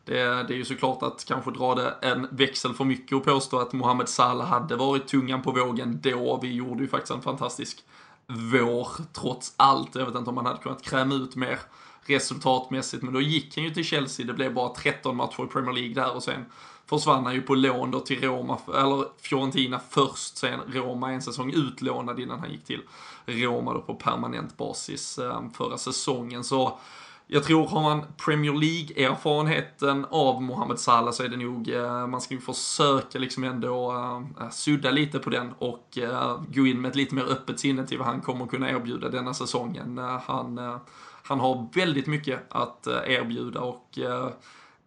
Det, 0.06 0.24
det 0.24 0.54
är 0.54 0.58
ju 0.58 0.65
såklart 0.65 1.04
att 1.04 1.26
kanske 1.28 1.52
dra 1.52 1.76
det 1.76 1.96
en 2.02 2.28
växel 2.32 2.74
för 2.74 2.84
mycket 2.84 3.17
och 3.17 3.26
påstå 3.26 3.60
att 3.60 3.74
Mohamed 3.74 4.10
Salah 4.10 4.48
hade 4.48 4.76
varit 4.76 5.08
tungan 5.08 5.41
på 5.41 5.52
vågen 5.52 6.00
då. 6.04 6.39
Vi 6.41 6.54
gjorde 6.54 6.84
ju 6.84 6.89
faktiskt 6.89 7.12
en 7.12 7.22
fantastisk 7.22 7.84
vår 8.28 8.88
trots 9.13 9.54
allt. 9.58 9.96
Jag 9.96 10.06
vet 10.06 10.15
inte 10.15 10.30
om 10.30 10.36
man 10.36 10.46
hade 10.46 10.60
kunnat 10.60 10.82
kräma 10.82 11.15
ut 11.15 11.36
mer 11.36 11.60
resultatmässigt, 12.06 13.04
men 13.04 13.13
då 13.13 13.22
gick 13.22 13.56
han 13.56 13.63
ju 13.63 13.70
till 13.70 13.84
Chelsea. 13.84 14.26
Det 14.26 14.34
blev 14.34 14.54
bara 14.54 14.70
13 14.70 15.15
matcher 15.15 15.44
i 15.44 15.48
Premier 15.48 15.74
League 15.74 15.94
där 15.94 16.15
och 16.15 16.24
sen 16.24 16.46
försvann 16.92 17.26
han 17.26 17.34
ju 17.34 17.42
på 17.42 17.56
lån 17.56 17.92
då 17.92 18.00
till 18.00 18.22
Roma, 18.22 18.58
eller 18.68 19.06
Fiorentina 19.22 19.80
först, 19.90 20.38
sen 20.38 20.60
Roma 20.68 21.12
en 21.12 21.22
säsong 21.22 21.54
utlånad 21.54 22.20
innan 22.20 22.40
han 22.40 22.52
gick 22.52 22.66
till 22.66 22.82
Roma 23.26 23.74
då 23.74 23.82
på 23.82 23.94
permanent 23.94 24.58
basis 24.58 25.20
ehm, 25.20 25.52
förra 25.52 25.78
säsongen. 25.78 26.44
Så 26.44 26.80
jag 27.28 27.44
tror, 27.44 27.68
har 27.68 27.82
man 27.82 28.04
Premier 28.26 28.54
League-erfarenheten 28.54 30.06
av 30.10 30.42
Mohamed 30.42 30.80
Salah 30.80 31.12
så 31.12 31.24
är 31.24 31.28
det 31.28 31.38
nog, 31.38 31.70
eh, 31.70 32.08
man 32.08 32.22
ska 32.22 32.34
ju 32.34 32.42
försöka 32.42 33.20
liksom 33.20 33.44
ändå 33.44 33.92
uh, 33.92 34.50
sudda 34.50 34.92
lite 34.92 35.20
på 35.20 35.30
den 35.30 35.54
och 35.58 35.98
uh, 35.98 36.42
gå 36.48 36.68
in 36.68 36.82
med 36.82 36.90
ett 36.90 36.96
lite 36.96 37.16
mer 37.16 37.24
öppet 37.24 37.60
sinne 37.60 37.88
till 37.88 37.98
vad 37.98 38.08
han 38.08 38.22
kommer 38.22 38.46
kunna 38.46 38.70
erbjuda 38.70 39.10
denna 39.10 39.34
säsongen. 39.34 40.00
Uh, 40.00 40.22
han, 40.26 40.80
han 41.24 41.40
har 41.40 41.70
väldigt 41.74 42.08
mycket 42.08 42.40
att 42.50 42.88
erbjuda 42.88 43.62
och 43.62 44.00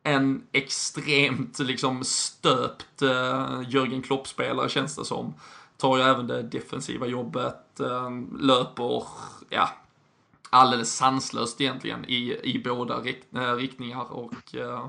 en 0.07 0.47
extremt 0.53 1.59
liksom 1.59 2.05
stöpt 2.05 3.03
eh, 3.03 3.63
Jörgen 3.69 4.03
Klopp-spelare 4.03 4.69
känns 4.69 4.97
det 4.97 5.05
som. 5.05 5.35
Tar 5.77 5.97
ju 5.97 6.03
även 6.03 6.27
det 6.27 6.43
defensiva 6.43 7.07
jobbet, 7.07 7.81
eh, 7.81 8.11
löper, 8.39 9.03
ja, 9.51 9.69
alldeles 10.55 10.97
sanslöst 10.97 11.61
egentligen 11.61 12.05
i, 12.05 12.41
i 12.43 12.63
båda 12.65 12.95
eh, 13.35 13.55
riktningar 13.55 14.13
och 14.13 14.55
uh, 14.55 14.87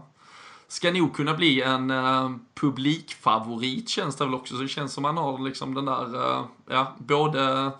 ska 0.67 0.91
nog 0.91 1.15
kunna 1.15 1.33
bli 1.33 1.61
en 1.61 1.91
uh, 1.91 2.31
publikfavorit 2.53 3.89
känns 3.89 4.15
det 4.15 4.25
väl 4.25 4.33
också. 4.33 4.55
Så 4.55 4.61
det 4.61 4.67
känns 4.67 4.93
som 4.93 5.03
han 5.03 5.17
har 5.17 5.39
liksom 5.39 5.73
den 5.73 5.85
där, 5.85 6.15
uh, 6.15 6.45
ja, 6.69 6.95
både 6.97 7.71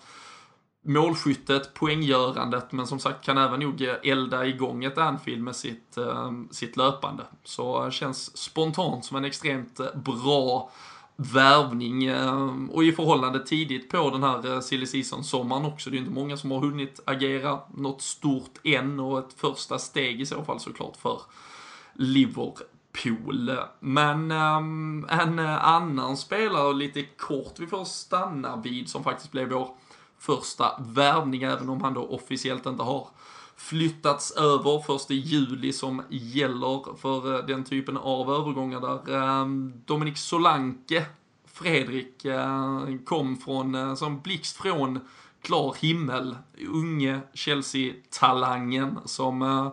målskyttet, 0.86 1.74
poänggörandet, 1.74 2.72
men 2.72 2.86
som 2.86 2.98
sagt 2.98 3.24
kan 3.24 3.38
även 3.38 3.60
nog 3.60 3.88
elda 4.02 4.46
igång 4.46 4.84
ett 4.84 4.98
Anfield 4.98 5.42
med 5.42 5.56
sitt, 5.56 5.96
eh, 5.96 6.30
sitt 6.50 6.76
löpande. 6.76 7.22
Så 7.44 7.84
eh, 7.84 7.90
känns 7.90 8.36
spontant 8.36 9.04
som 9.04 9.16
en 9.16 9.24
extremt 9.24 9.80
eh, 9.80 9.86
bra 9.94 10.70
värvning 11.16 12.04
eh, 12.04 12.54
och 12.70 12.84
i 12.84 12.92
förhållande 12.92 13.46
tidigt 13.46 13.90
på 13.90 14.10
den 14.10 14.22
här 14.22 14.60
silly 14.60 14.86
season-sommaren 14.86 15.64
också. 15.64 15.90
Det 15.90 15.96
är 15.96 15.98
inte 15.98 16.10
många 16.10 16.36
som 16.36 16.50
har 16.50 16.58
hunnit 16.58 17.00
agera 17.04 17.60
något 17.74 18.02
stort 18.02 18.60
än 18.64 19.00
och 19.00 19.18
ett 19.18 19.32
första 19.36 19.78
steg 19.78 20.20
i 20.20 20.26
så 20.26 20.44
fall 20.44 20.60
såklart 20.60 20.96
för 20.96 21.20
Liverpool. 21.94 23.50
Men 23.80 24.30
um, 24.30 25.06
en 25.08 25.38
annan 25.38 26.16
spelare, 26.16 26.74
lite 26.74 27.02
kort 27.02 27.54
vi 27.58 27.66
får 27.66 27.84
stanna 27.84 28.56
vid, 28.56 28.88
som 28.88 29.04
faktiskt 29.04 29.32
blev 29.32 29.48
vår 29.48 29.68
första 30.18 30.80
värvning, 30.80 31.42
även 31.42 31.68
om 31.68 31.80
han 31.80 31.94
då 31.94 32.06
officiellt 32.06 32.66
inte 32.66 32.82
har 32.82 33.08
flyttats 33.56 34.30
över 34.30 34.82
först 34.86 35.10
i 35.10 35.14
juli 35.14 35.72
som 35.72 36.02
gäller 36.08 36.96
för 36.96 37.34
eh, 37.34 37.46
den 37.46 37.64
typen 37.64 37.96
av 37.96 38.30
övergångar 38.30 38.80
där. 38.80 39.14
Ehm, 39.14 39.72
Dominik 39.84 40.18
Solanke, 40.18 41.06
Fredrik, 41.44 42.24
eh, 42.24 42.84
kom 43.04 43.36
från, 43.36 43.74
eh, 43.74 43.94
som 43.94 44.20
blixt 44.20 44.56
från 44.56 45.00
klar 45.42 45.76
himmel, 45.80 46.36
unge 46.68 47.20
Chelsea-talangen 47.34 48.98
som 49.04 49.70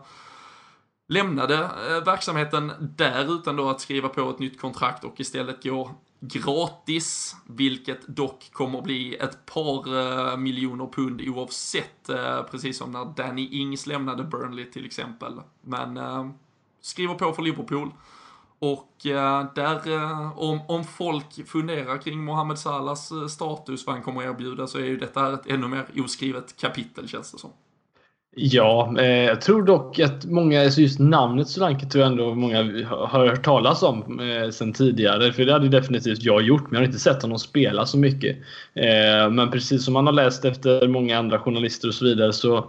lämnade 1.07 1.69
verksamheten 2.05 2.71
där 2.79 3.35
utan 3.35 3.55
då 3.55 3.69
att 3.69 3.81
skriva 3.81 4.09
på 4.09 4.29
ett 4.29 4.39
nytt 4.39 4.61
kontrakt 4.61 5.03
och 5.03 5.19
istället 5.19 5.63
gå 5.63 5.91
gratis, 6.27 7.35
vilket 7.45 8.07
dock 8.07 8.49
kommer 8.51 8.81
bli 8.81 9.15
ett 9.15 9.45
par 9.45 9.97
eh, 9.97 10.37
miljoner 10.37 10.85
pund 10.85 11.21
oavsett, 11.21 12.09
eh, 12.09 12.43
precis 12.43 12.77
som 12.77 12.91
när 12.91 13.05
Danny 13.05 13.47
Ings 13.51 13.87
lämnade 13.87 14.23
Burnley 14.23 14.65
till 14.65 14.85
exempel. 14.85 15.41
Men 15.61 15.97
eh, 15.97 16.29
skriver 16.81 17.13
på 17.13 17.33
för 17.33 17.41
Liverpool 17.41 17.91
Och 18.59 19.05
eh, 19.05 19.45
där, 19.55 19.91
eh, 19.91 20.39
om, 20.39 20.61
om 20.67 20.83
folk 20.83 21.47
funderar 21.47 21.97
kring 21.97 22.23
Mohamed 22.23 22.59
Salahs 22.59 23.11
eh, 23.11 23.27
status, 23.27 23.85
vad 23.85 23.95
han 23.95 24.03
kommer 24.03 24.21
att 24.21 24.27
erbjuda, 24.27 24.67
så 24.67 24.77
är 24.77 24.85
ju 24.85 24.97
detta 24.97 25.33
ett 25.33 25.47
ännu 25.47 25.67
mer 25.67 25.85
oskrivet 25.97 26.57
kapitel 26.57 27.07
känns 27.07 27.31
det 27.31 27.37
som. 27.37 27.51
Ja, 28.35 28.95
eh, 28.99 29.05
jag 29.05 29.41
tror 29.41 29.63
dock 29.63 29.99
att 29.99 30.25
många, 30.25 30.63
alltså 30.63 30.81
just 30.81 30.99
namnet 30.99 31.47
Solanke 31.47 31.85
tror 31.85 32.03
jag 32.03 32.11
ändå 32.11 32.35
många 32.35 32.57
har 32.89 33.27
hört 33.27 33.43
talas 33.43 33.83
om 33.83 34.19
eh, 34.19 34.49
sen 34.49 34.73
tidigare. 34.73 35.33
För 35.33 35.45
det 35.45 35.53
hade 35.53 35.69
definitivt 35.69 36.23
jag 36.23 36.41
gjort, 36.41 36.61
men 36.61 36.73
jag 36.73 36.79
har 36.79 36.85
inte 36.85 36.99
sett 36.99 37.21
honom 37.21 37.39
spela 37.39 37.85
så 37.85 37.97
mycket. 37.97 38.37
Eh, 38.73 39.29
men 39.31 39.51
precis 39.51 39.85
som 39.85 39.93
man 39.93 40.05
har 40.05 40.13
läst 40.13 40.45
efter 40.45 40.87
många 40.87 41.19
andra 41.19 41.39
journalister 41.39 41.87
och 41.87 41.93
så 41.93 42.05
vidare 42.05 42.33
så 42.33 42.65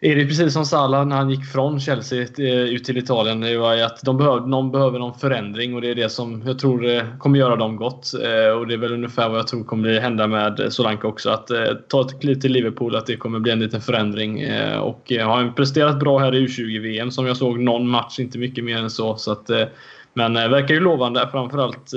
är 0.00 0.16
det 0.16 0.26
precis 0.26 0.52
som 0.52 0.64
Salah 0.64 1.06
när 1.06 1.16
han 1.16 1.30
gick 1.30 1.44
från 1.44 1.80
Chelsea 1.80 2.26
eh, 2.38 2.46
ut 2.46 2.84
till 2.84 2.98
Italien. 2.98 3.40
Det 3.40 3.58
var 3.58 3.76
att 3.76 4.02
de 4.02 4.16
behöver, 4.16 4.46
någon 4.46 4.70
behöver 4.70 4.98
någon 4.98 5.18
förändring 5.18 5.74
och 5.74 5.80
det 5.80 5.90
är 5.90 5.94
det 5.94 6.08
som 6.08 6.42
jag 6.46 6.58
tror 6.58 6.86
eh, 6.86 7.02
kommer 7.18 7.38
göra 7.38 7.56
dem 7.56 7.76
gott. 7.76 8.14
Eh, 8.14 8.58
och 8.58 8.66
det 8.66 8.74
är 8.74 8.78
väl 8.78 8.92
ungefär 8.92 9.28
vad 9.28 9.38
jag 9.38 9.46
tror 9.46 9.64
kommer 9.64 10.00
hända 10.00 10.26
med 10.26 10.66
Solanke 10.68 11.06
också. 11.06 11.30
Att 11.30 11.50
ta 11.88 12.00
ett 12.00 12.20
kliv 12.20 12.34
till 12.34 12.52
Liverpool, 12.52 12.96
att 12.96 13.06
det 13.06 13.16
kommer 13.16 13.38
bli 13.38 13.52
en 13.52 13.60
liten 13.60 13.80
förändring. 13.80 14.46
Och 14.80 15.12
har 15.12 15.36
han 15.36 15.54
presterat 15.54 16.00
bra 16.00 16.18
här 16.18 16.34
i 16.34 16.46
U20-VM 16.46 17.10
som 17.10 17.26
jag 17.26 17.36
såg 17.36 17.60
någon 17.60 17.88
match, 17.88 18.18
inte 18.18 18.38
mycket 18.38 18.64
mer 18.64 18.78
än 18.78 18.90
så. 18.90 19.16
så 19.16 19.32
att, 19.32 19.50
men 20.14 20.34
verkar 20.34 20.74
ju 20.74 20.80
lovande 20.80 21.28
framförallt 21.32 21.90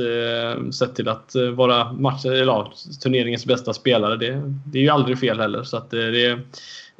sett 0.74 0.96
till 0.96 1.10
att 1.10 1.36
vara 1.54 1.94
match, 1.94 2.26
eller, 2.26 2.68
turneringens 3.04 3.46
bästa 3.46 3.74
spelare. 3.74 4.18
Det, 4.18 4.42
det 4.66 4.78
är 4.78 4.84
ju 4.84 4.90
aldrig 4.90 5.20
fel 5.20 5.40
heller. 5.40 5.64
Så 5.64 5.78
att 5.78 5.92
det 5.92 6.40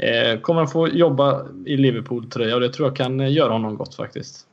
Eh, 0.02 0.40
kommer 0.40 0.62
han 0.62 0.68
få 0.68 0.88
jobba 0.88 1.46
i 1.66 1.78
Liverpool-tröja 1.78 2.56
och 2.56 2.62
det 2.62 2.70
tror 2.70 2.88
jag 2.88 2.96
kan 2.96 3.20
eh, 3.20 3.34
göra 3.34 3.54
honom 3.54 3.78
gott 3.78 3.96
faktiskt. 3.96 4.48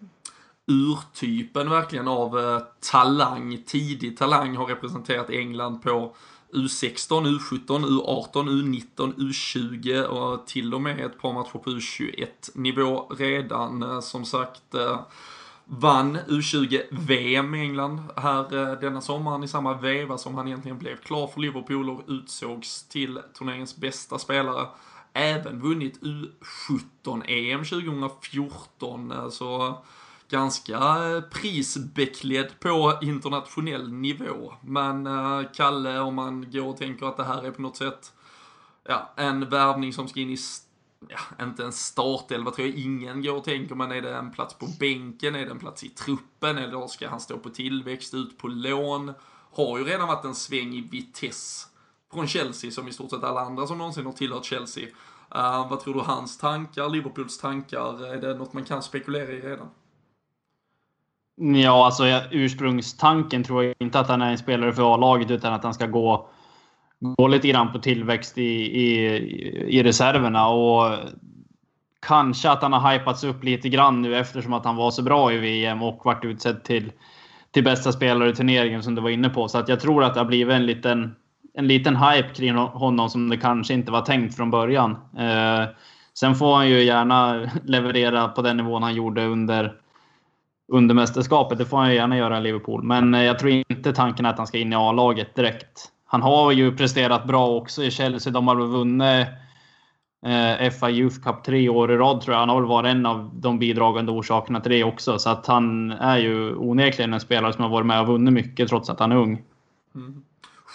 Urtypen 0.67 1.71
verkligen 1.71 2.09
av 2.09 2.39
eh, 2.39 2.61
talang, 2.93 3.63
tidig 3.67 4.19
talang, 4.19 4.57
har 4.57 4.67
representerat 4.67 5.31
England 5.31 5.83
på 5.83 6.17
U16, 6.53 7.39
U17, 7.39 7.67
U18, 7.67 8.33
U19, 8.33 9.15
U20 9.15 10.03
och 10.03 10.47
till 10.47 10.75
och 10.75 10.81
med 10.81 11.01
ett 11.01 11.21
par 11.21 11.33
matcher 11.33 11.59
på 11.59 11.71
U21-nivå 11.71 13.13
redan. 13.19 13.83
Eh, 13.83 14.01
som 14.01 14.25
sagt, 14.25 14.75
vann 15.65 16.19
U20-VM 16.29 17.55
i 17.55 17.61
England 17.61 18.01
här 18.17 18.81
denna 18.81 19.01
sommaren 19.01 19.45
i 19.45 19.49
samma 19.49 19.75
veva 19.75 20.19
som 20.19 20.35
han 20.35 20.49
egentligen 20.49 20.79
blev 20.79 20.97
klar 20.97 21.27
för 21.27 21.41
Liverpool 21.41 21.91
och 21.91 22.03
utsågs 22.09 22.89
till 22.89 23.19
turneringens 23.39 23.77
bästa 23.77 24.19
spelare 24.19 24.67
även 25.13 25.61
vunnit 25.61 26.01
U17-EM 26.01 27.65
2014. 27.65 29.31
Så 29.31 29.79
ganska 30.31 30.77
eh, 30.77 31.21
prisbeklädd 31.21 32.61
på 32.61 32.99
internationell 33.03 33.93
nivå. 33.93 34.55
Men 34.61 35.07
eh, 35.07 35.43
Kalle, 35.55 36.01
om 36.01 36.15
man 36.15 36.51
går 36.51 36.67
och 36.67 36.77
tänker 36.77 37.07
att 37.07 37.17
det 37.17 37.25
här 37.25 37.43
är 37.43 37.51
på 37.51 37.63
något 37.63 37.77
sätt 37.77 38.13
ja, 38.85 39.13
en 39.17 39.49
värvning 39.49 39.93
som 39.93 40.09
ska 40.09 40.21
in 40.21 40.31
i 40.31 40.37
ja, 41.09 41.45
inte 41.45 41.65
en 41.65 41.73
startelva 41.73 42.51
tror 42.51 42.69
jag 42.69 42.77
ingen 42.77 43.23
går 43.23 43.37
och 43.37 43.45
tänker, 43.45 43.75
men 43.75 43.93
är 43.93 44.03
det 44.03 44.17
en 44.17 44.31
plats 44.31 44.55
på 44.55 44.67
bänken, 44.81 45.35
är 45.35 45.45
det 45.45 45.51
en 45.51 45.59
plats 45.59 45.85
i 45.85 45.89
truppen, 45.89 46.59
eller 46.59 46.87
ska 46.87 47.09
han 47.09 47.21
stå 47.21 47.39
på 47.39 47.51
tillväxt, 47.51 48.15
ut 48.15 48.39
på 48.39 48.49
lån? 48.49 49.13
Har 49.53 49.79
ju 49.79 49.85
redan 49.85 50.09
varit 50.09 50.25
en 50.25 50.35
sväng 50.35 50.75
i 50.75 50.81
Vitesse 50.81 51.68
från 52.13 52.27
Chelsea 52.27 52.71
som 52.71 52.89
i 52.89 52.93
stort 52.93 53.11
sett 53.11 53.25
alla 53.25 53.41
andra 53.41 53.67
som 53.67 53.79
någonsin 53.79 54.07
har 54.07 54.13
tillhört 54.13 54.45
Chelsea. 54.45 54.85
Uh, 55.37 55.71
vad 55.71 55.81
tror 55.81 55.95
du 55.95 56.01
hans 56.01 56.39
tankar, 56.39 56.89
Liverpools 56.89 57.39
tankar, 57.39 58.07
är 58.15 58.21
det 58.21 58.35
något 58.35 58.53
man 58.53 58.65
kan 58.65 58.83
spekulera 58.83 59.33
i 59.33 59.41
redan? 59.41 59.69
Ja, 61.41 61.85
alltså 61.85 62.05
ursprungstanken 62.31 63.45
tror 63.45 63.65
jag 63.65 63.75
inte 63.79 64.01
att 64.01 64.09
han 64.09 64.23
är 64.23 64.31
en 64.31 64.39
spelare 64.39 64.73
för 64.73 64.95
A-laget 64.95 65.31
utan 65.31 65.53
att 65.53 65.65
han 65.65 65.75
ska 65.75 65.87
gå, 65.87 66.29
gå 67.01 67.29
lite 67.29 67.49
grann 67.49 67.73
på 67.73 67.79
tillväxt 67.79 68.39
i, 68.39 68.43
i, 68.83 69.07
i 69.79 69.83
reserverna. 69.83 70.49
Och 70.49 70.99
kanske 72.01 72.51
att 72.51 72.63
han 72.63 72.73
har 72.73 72.93
hypats 72.93 73.25
upp 73.25 73.45
lite 73.45 73.69
grann 73.69 74.03
nu 74.03 74.17
eftersom 74.17 74.53
att 74.53 74.65
han 74.65 74.77
var 74.77 74.91
så 74.91 75.03
bra 75.03 75.33
i 75.33 75.39
VM 75.39 75.83
och 75.83 76.05
varit 76.05 76.25
utsedd 76.25 76.65
till, 76.65 76.93
till 77.51 77.65
bästa 77.65 77.93
spelare 77.93 78.31
i 78.31 78.35
turneringen 78.35 78.83
som 78.83 78.95
du 78.95 79.03
var 79.03 79.11
inne 79.11 79.29
på. 79.29 79.49
Så 79.49 79.59
att 79.59 79.69
jag 79.69 79.81
tror 79.81 80.05
att 80.05 80.15
det 80.15 80.21
har 80.21 80.25
blivit 80.25 80.55
en 80.55 80.67
liten 80.67 81.15
en 81.59 81.67
liten 81.67 81.97
hype 81.97 82.29
kring 82.35 82.55
honom 82.55 83.11
som 83.11 83.29
det 83.29 83.37
kanske 83.37 83.75
inte 83.75 83.93
var 83.93 84.01
tänkt 84.01 84.37
från 84.37 84.51
början. 84.51 84.91
Eh, 85.19 85.69
sen 86.15 86.35
får 86.35 86.57
han 86.57 86.69
ju 86.69 86.83
gärna 86.83 87.51
leverera 87.65 88.29
på 88.29 88.43
den 88.43 88.57
nivån 88.57 88.83
han 88.83 88.95
gjorde 88.95 89.27
under, 89.27 89.75
under 90.73 90.95
mästerskapet. 90.95 91.59
Det 91.59 91.65
får 91.65 91.77
han 91.77 91.89
ju 91.89 91.95
gärna 91.95 92.17
göra 92.17 92.39
i 92.39 92.41
Liverpool. 92.41 92.83
Men 92.83 93.15
eh, 93.15 93.23
jag 93.23 93.39
tror 93.39 93.63
inte 93.69 93.93
tanken 93.93 94.27
är 94.27 94.31
att 94.31 94.39
han 94.39 94.47
ska 94.47 94.59
in 94.59 94.73
i 94.73 94.77
A-laget 94.77 95.35
direkt. 95.35 95.89
Han 96.07 96.23
har 96.23 96.53
ju 96.53 96.77
presterat 96.77 97.27
bra 97.27 97.49
också 97.49 97.83
i 97.83 97.91
Chelsea. 97.91 98.33
De 98.33 98.49
har 98.49 98.55
väl 98.55 98.67
vunnit 98.67 99.27
eh, 100.27 100.71
FA 100.71 100.91
Youth 100.91 101.21
Cup 101.21 101.45
tre 101.45 101.69
år 101.69 101.93
i 101.93 101.97
rad 101.97 102.21
tror 102.21 102.35
jag. 102.35 102.41
Han 102.41 102.49
har 102.49 102.61
väl 102.61 102.69
varit 102.69 102.91
en 102.91 103.07
av 103.07 103.31
de 103.35 103.59
bidragande 103.59 104.13
orsakerna 104.13 104.61
till 104.61 104.73
det 104.73 104.85
också. 104.85 105.19
Så 105.19 105.31
att 105.31 105.47
han 105.47 105.91
är 105.91 106.19
ju 106.19 106.57
onekligen 106.57 107.15
en 107.15 107.21
spelare 107.21 107.53
som 107.53 107.63
har 107.63 107.71
varit 107.71 107.87
med 107.87 108.01
och 108.01 108.07
vunnit 108.07 108.35
mycket 108.35 108.69
trots 108.69 108.91
att 108.91 109.01
han 109.01 109.13
är 109.13 109.17
ung. 109.17 109.43
Mm 109.95 110.23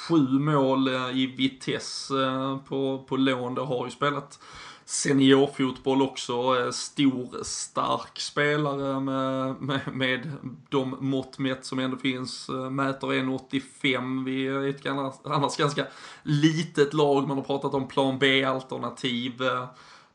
sju 0.07 0.39
mål 0.39 0.87
eh, 0.87 1.17
i 1.17 1.25
Vitesse 1.25 2.23
eh, 2.23 2.57
på, 2.57 3.05
på 3.07 3.17
lån. 3.17 3.55
Det 3.55 3.61
har 3.61 3.85
ju 3.85 3.91
spelat 3.91 4.39
seniorfotboll 4.85 6.01
också. 6.01 6.33
Eh, 6.33 6.71
stor, 6.71 7.43
stark 7.43 8.19
spelare 8.19 8.99
med, 8.99 9.55
med, 9.61 9.81
med 9.93 10.31
de 10.69 10.97
mått 10.99 11.39
mätt 11.39 11.65
som 11.65 11.79
ändå 11.79 11.97
finns. 11.97 12.49
Mäter 12.71 13.07
1,85. 13.07 14.25
Vi 14.25 14.47
är 14.47 14.67
ett 14.67 14.85
annars 15.23 15.57
ganska 15.57 15.85
litet 16.23 16.93
lag. 16.93 17.27
Man 17.27 17.37
har 17.37 17.43
pratat 17.43 17.73
om 17.73 17.87
plan 17.87 18.19
B-alternativ. 18.19 19.33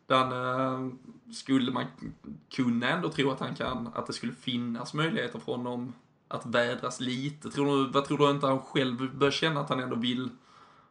Den 0.06 0.32
skulle 1.32 1.72
man 1.72 1.84
kunna 2.50 2.88
ändå 2.88 3.08
tro 3.08 3.30
att 3.30 3.40
han 3.40 3.54
kan, 3.54 3.90
att 3.94 4.06
det 4.06 4.12
skulle 4.12 4.32
finnas 4.32 4.94
möjligheter 4.94 5.38
för 5.38 5.52
honom 5.52 5.92
att 6.28 6.46
vädras 6.46 7.00
lite? 7.00 7.50
Tror 7.50 7.76
du, 7.76 7.92
vad 7.92 8.04
tror 8.04 8.18
du 8.18 8.30
inte 8.30 8.46
han 8.46 8.60
själv 8.60 9.16
bör 9.18 9.30
känna 9.30 9.60
att 9.60 9.68
han 9.68 9.80
ändå 9.80 9.96
vill, 9.96 10.28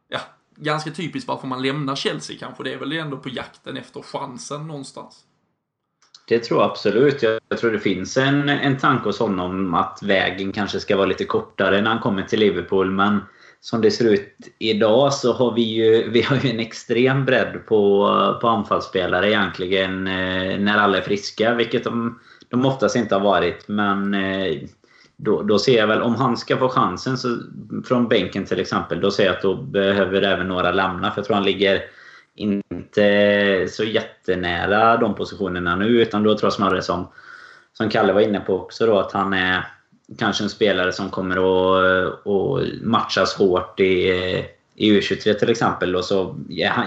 ja, 0.07 0.19
ganska 0.55 0.91
typiskt 0.91 1.27
varför 1.27 1.47
man 1.47 1.61
lämnar 1.61 1.95
Chelsea 1.95 2.37
kanske. 2.39 2.63
Det 2.63 2.73
är 2.73 2.77
väl 2.77 2.91
ändå 2.91 3.17
på 3.17 3.29
jakten 3.29 3.77
efter 3.77 4.01
chansen 4.01 4.67
någonstans. 4.67 5.23
Det 6.27 6.39
tror 6.39 6.61
jag 6.61 6.71
absolut. 6.71 7.23
Jag 7.49 7.57
tror 7.59 7.71
det 7.71 7.79
finns 7.79 8.17
en, 8.17 8.49
en 8.49 8.77
tanke 8.77 9.09
hos 9.09 9.19
honom 9.19 9.73
att 9.73 9.99
vägen 10.03 10.51
kanske 10.51 10.79
ska 10.79 10.97
vara 10.97 11.05
lite 11.05 11.25
kortare 11.25 11.81
när 11.81 11.89
han 11.89 11.99
kommer 11.99 12.23
till 12.23 12.39
Liverpool. 12.39 12.91
Men 12.91 13.19
som 13.59 13.81
det 13.81 13.91
ser 13.91 14.13
ut 14.13 14.35
idag 14.59 15.13
så 15.13 15.33
har 15.33 15.53
vi 15.53 15.61
ju, 15.61 16.09
vi 16.11 16.21
har 16.21 16.37
ju 16.37 16.49
en 16.49 16.59
extrem 16.59 17.25
bredd 17.25 17.65
på, 17.67 18.07
på 18.41 18.47
anfallsspelare 18.47 19.29
egentligen 19.29 20.07
eh, 20.07 20.59
när 20.59 20.77
alla 20.77 20.97
är 20.97 21.01
friska. 21.01 21.53
Vilket 21.55 21.83
de, 21.83 22.19
de 22.49 22.65
oftast 22.65 22.95
inte 22.95 23.15
har 23.15 23.21
varit. 23.21 23.67
Men 23.67 24.13
eh, 24.13 24.61
då, 25.17 25.41
då 25.41 25.59
ser 25.59 25.77
jag 25.77 25.87
väl, 25.87 26.01
om 26.01 26.15
han 26.15 26.37
ska 26.37 26.57
få 26.57 26.69
chansen 26.69 27.17
så, 27.17 27.37
från 27.85 28.07
bänken 28.07 28.45
till 28.45 28.59
exempel, 28.59 29.01
då 29.01 29.11
ser 29.11 29.25
jag 29.25 29.35
att 29.35 29.41
då 29.41 29.55
behöver 29.55 30.21
även 30.21 30.47
några 30.47 30.71
lämna. 30.71 31.11
För 31.11 31.19
jag 31.19 31.25
tror 31.25 31.35
han 31.35 31.45
ligger 31.45 31.81
inte 32.35 33.67
så 33.69 33.83
jättenära 33.83 34.97
de 34.97 35.15
positionerna 35.15 35.75
nu. 35.75 36.01
Utan 36.01 36.23
då 36.23 36.37
tror 36.37 36.45
jag 36.45 36.53
snarare 36.53 36.81
som, 36.81 37.07
som 37.73 37.89
Kalle 37.89 38.13
var 38.13 38.21
inne 38.21 38.39
på 38.39 38.55
också 38.55 38.85
då, 38.85 38.99
att 38.99 39.11
han 39.11 39.33
är 39.33 39.67
kanske 40.17 40.43
en 40.43 40.49
spelare 40.49 40.91
som 40.91 41.09
kommer 41.09 41.37
att, 41.37 42.27
att 42.27 42.83
matchas 42.83 43.33
hårt 43.33 43.79
i, 43.79 44.09
i 44.75 44.99
U23 44.99 45.33
till 45.33 45.49
exempel. 45.49 45.95
Och 45.95 46.05
så 46.05 46.35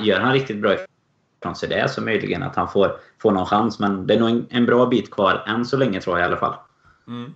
gör 0.03 0.21
han 0.21 0.33
riktigt 0.33 0.63
bra 0.63 0.75
ifrån 0.75 1.57
sig 1.57 1.69
det 1.69 1.91
så 1.91 2.01
möjligen 2.01 2.43
att 2.43 2.57
han 2.57 2.69
får, 2.69 2.97
får 3.23 3.31
någon 3.31 3.47
chans. 3.47 3.79
Men 3.79 4.07
det 4.07 4.15
är 4.15 4.21
nog 4.21 4.31
en, 4.31 4.47
en 4.51 4.67
bra 4.67 4.87
bit 4.87 5.11
kvar 5.11 5.45
än 5.47 5.67
så 5.67 5.77
länge 5.77 6.01
tror 6.01 6.19
jag 6.19 6.27
i 6.27 6.29
alla 6.29 6.41
fall. 6.41 6.55
Mm. 7.09 7.35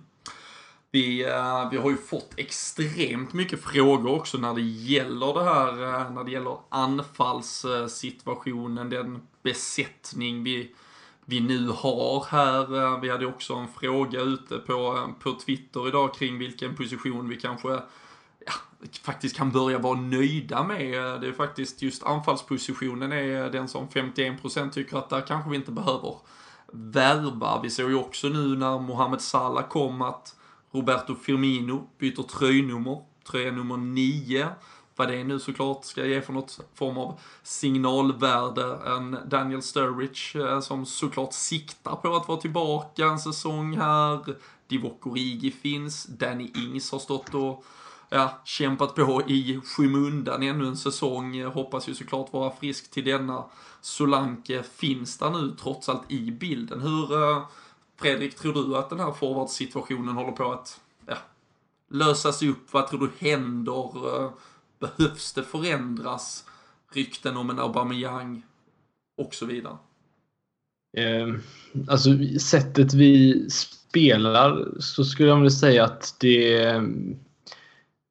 Vi, 0.95 1.25
uh, 1.25 1.69
vi 1.71 1.77
har 1.77 1.89
ju 1.89 1.97
fått 1.97 2.33
extremt 2.37 3.33
mycket 3.33 3.63
frågor 3.63 4.15
också 4.15 4.37
när 4.37 4.53
det 4.53 4.61
gäller 4.61 5.33
det 5.33 5.43
här, 5.43 5.83
uh, 5.83 6.11
när 6.11 6.23
det 6.23 6.31
gäller 6.31 6.57
anfallssituationen, 6.69 8.89
den 8.89 9.21
besättning 9.43 10.43
vi, 10.43 10.71
vi 11.25 11.39
nu 11.39 11.67
har 11.67 12.25
här. 12.29 12.75
Uh, 12.75 13.01
vi 13.01 13.09
hade 13.09 13.25
också 13.25 13.53
en 13.53 13.67
fråga 13.67 14.21
ute 14.21 14.57
på, 14.57 15.09
på 15.19 15.33
Twitter 15.45 15.87
idag 15.87 16.13
kring 16.13 16.37
vilken 16.37 16.75
position 16.75 17.29
vi 17.29 17.35
kanske 17.35 17.69
ja, 18.45 18.53
faktiskt 19.03 19.37
kan 19.37 19.51
börja 19.51 19.79
vara 19.79 20.01
nöjda 20.01 20.63
med. 20.63 21.21
Det 21.21 21.27
är 21.27 21.33
faktiskt 21.33 21.81
just 21.81 22.03
anfallspositionen 22.03 23.11
är 23.11 23.49
den 23.49 23.67
som 23.67 23.87
51% 23.87 24.71
tycker 24.71 24.97
att 24.97 25.09
där 25.09 25.21
kanske 25.21 25.49
vi 25.49 25.55
inte 25.55 25.71
behöver 25.71 26.15
värva. 26.73 27.61
Vi 27.61 27.69
såg 27.69 27.89
ju 27.89 27.95
också 27.95 28.27
nu 28.27 28.57
när 28.57 28.79
Mohamed 28.79 29.21
Salah 29.21 29.67
kom 29.67 30.01
att 30.01 30.35
Roberto 30.75 31.15
Firmino 31.15 31.87
byter 31.97 32.23
tröjnummer, 32.23 33.01
tröja 33.31 33.51
nummer 33.51 33.77
9. 33.77 34.47
vad 34.95 35.07
det 35.07 35.23
nu 35.23 35.39
såklart 35.39 35.85
ska 35.85 36.05
ge 36.05 36.21
för 36.21 36.33
något 36.33 36.59
form 36.75 36.97
av 36.97 37.19
signalvärde. 37.43 38.79
En 38.85 39.17
Daniel 39.25 39.61
Sturridge 39.61 40.39
eh, 40.39 40.59
som 40.59 40.85
såklart 40.85 41.33
siktar 41.33 41.95
på 41.95 42.15
att 42.15 42.27
vara 42.27 42.41
tillbaka 42.41 43.05
en 43.05 43.19
säsong 43.19 43.77
här. 43.77 44.35
Divock 44.67 45.07
Origi 45.07 45.51
finns, 45.51 46.05
Danny 46.05 46.51
Ings 46.55 46.91
har 46.91 46.99
stått 46.99 47.33
och 47.33 47.65
ja, 48.09 48.41
kämpat 48.43 48.95
på 48.95 49.21
i 49.27 49.61
skymundan 49.63 50.43
ännu 50.43 50.67
en 50.67 50.77
säsong. 50.77 51.43
Hoppas 51.43 51.89
ju 51.89 51.95
såklart 51.95 52.33
vara 52.33 52.55
frisk 52.55 52.91
till 52.91 53.05
denna. 53.05 53.45
Solanke 53.81 54.63
finns 54.63 55.17
där 55.17 55.29
nu 55.29 55.55
trots 55.61 55.89
allt 55.89 56.11
i 56.11 56.31
bilden. 56.31 56.81
Hur, 56.81 57.23
eh, 57.23 57.43
Fredrik, 57.97 58.35
tror 58.35 58.53
du 58.53 58.77
att 58.77 58.89
den 58.89 58.99
här 58.99 59.11
forwardsituationen 59.11 60.15
håller 60.15 60.31
på 60.31 60.51
att 60.51 60.81
ja, 61.07 61.17
lösas 61.91 62.43
upp? 62.43 62.73
Vad 62.73 62.87
tror 62.87 62.99
du 62.99 63.27
händer? 63.27 64.23
Eh, 64.23 64.31
behövs 64.79 65.33
det 65.33 65.43
förändras? 65.43 66.45
Rykten 66.91 67.37
om 67.37 67.49
en 67.49 67.59
Aubameyang 67.59 68.43
och 69.17 69.33
så 69.33 69.45
vidare. 69.45 69.77
Eh, 70.97 71.27
alltså 71.87 72.09
sättet 72.39 72.93
vi 72.93 73.45
spelar 73.49 74.67
så 74.79 75.05
skulle 75.05 75.29
jag 75.29 75.35
vilja 75.35 75.49
säga 75.49 75.83
att 75.83 76.15
det 76.19 76.63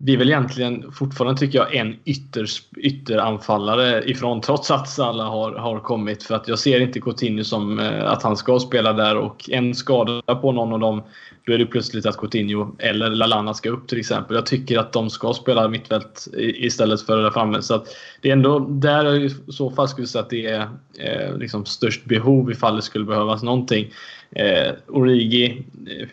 vi 0.04 0.14
är 0.14 0.18
väl 0.18 0.28
egentligen 0.28 0.92
fortfarande 0.92 1.40
tycker 1.40 1.58
jag 1.58 1.74
en 1.74 1.96
ytter, 2.04 2.46
ytteranfallare 2.76 4.10
ifrån 4.10 4.40
trots 4.40 4.70
att 4.70 4.88
Salah 4.88 5.30
har, 5.30 5.52
har 5.52 5.80
kommit. 5.80 6.22
För 6.22 6.34
att 6.34 6.48
jag 6.48 6.58
ser 6.58 6.80
inte 6.80 7.00
Coutinho 7.00 7.44
som 7.44 7.78
eh, 7.78 8.04
att 8.04 8.22
han 8.22 8.36
ska 8.36 8.58
spela 8.58 8.92
där 8.92 9.16
och 9.16 9.50
en 9.50 9.74
skada 9.74 10.34
på 10.34 10.52
någon 10.52 10.72
av 10.72 10.80
dem 10.80 11.02
då 11.46 11.52
är 11.52 11.58
det 11.58 11.66
plötsligt 11.66 12.06
att 12.06 12.16
Coutinho 12.16 12.76
eller 12.78 13.10
Lalana 13.10 13.54
ska 13.54 13.70
upp 13.70 13.88
till 13.88 13.98
exempel. 13.98 14.36
Jag 14.36 14.46
tycker 14.46 14.78
att 14.78 14.92
de 14.92 15.10
ska 15.10 15.32
spela 15.32 15.68
mittfält 15.68 16.28
istället 16.36 17.02
för 17.02 17.22
där 17.22 17.30
framme. 17.30 17.62
Så 17.62 17.74
att 17.74 17.86
det 18.20 18.28
är 18.28 18.32
ändå 18.32 18.58
där 18.58 19.14
i 19.14 19.30
så 19.48 19.70
fall 19.70 19.88
skulle 19.88 20.06
säga 20.06 20.22
att 20.22 20.30
det 20.30 20.46
är 20.46 20.68
eh, 20.98 21.36
liksom 21.38 21.64
störst 21.64 22.04
behov 22.04 22.50
ifall 22.50 22.76
det 22.76 22.82
skulle 22.82 23.04
behövas 23.04 23.42
någonting. 23.42 23.92
Eh, 24.30 24.72
Origi 24.88 25.64
eh, 25.86 26.08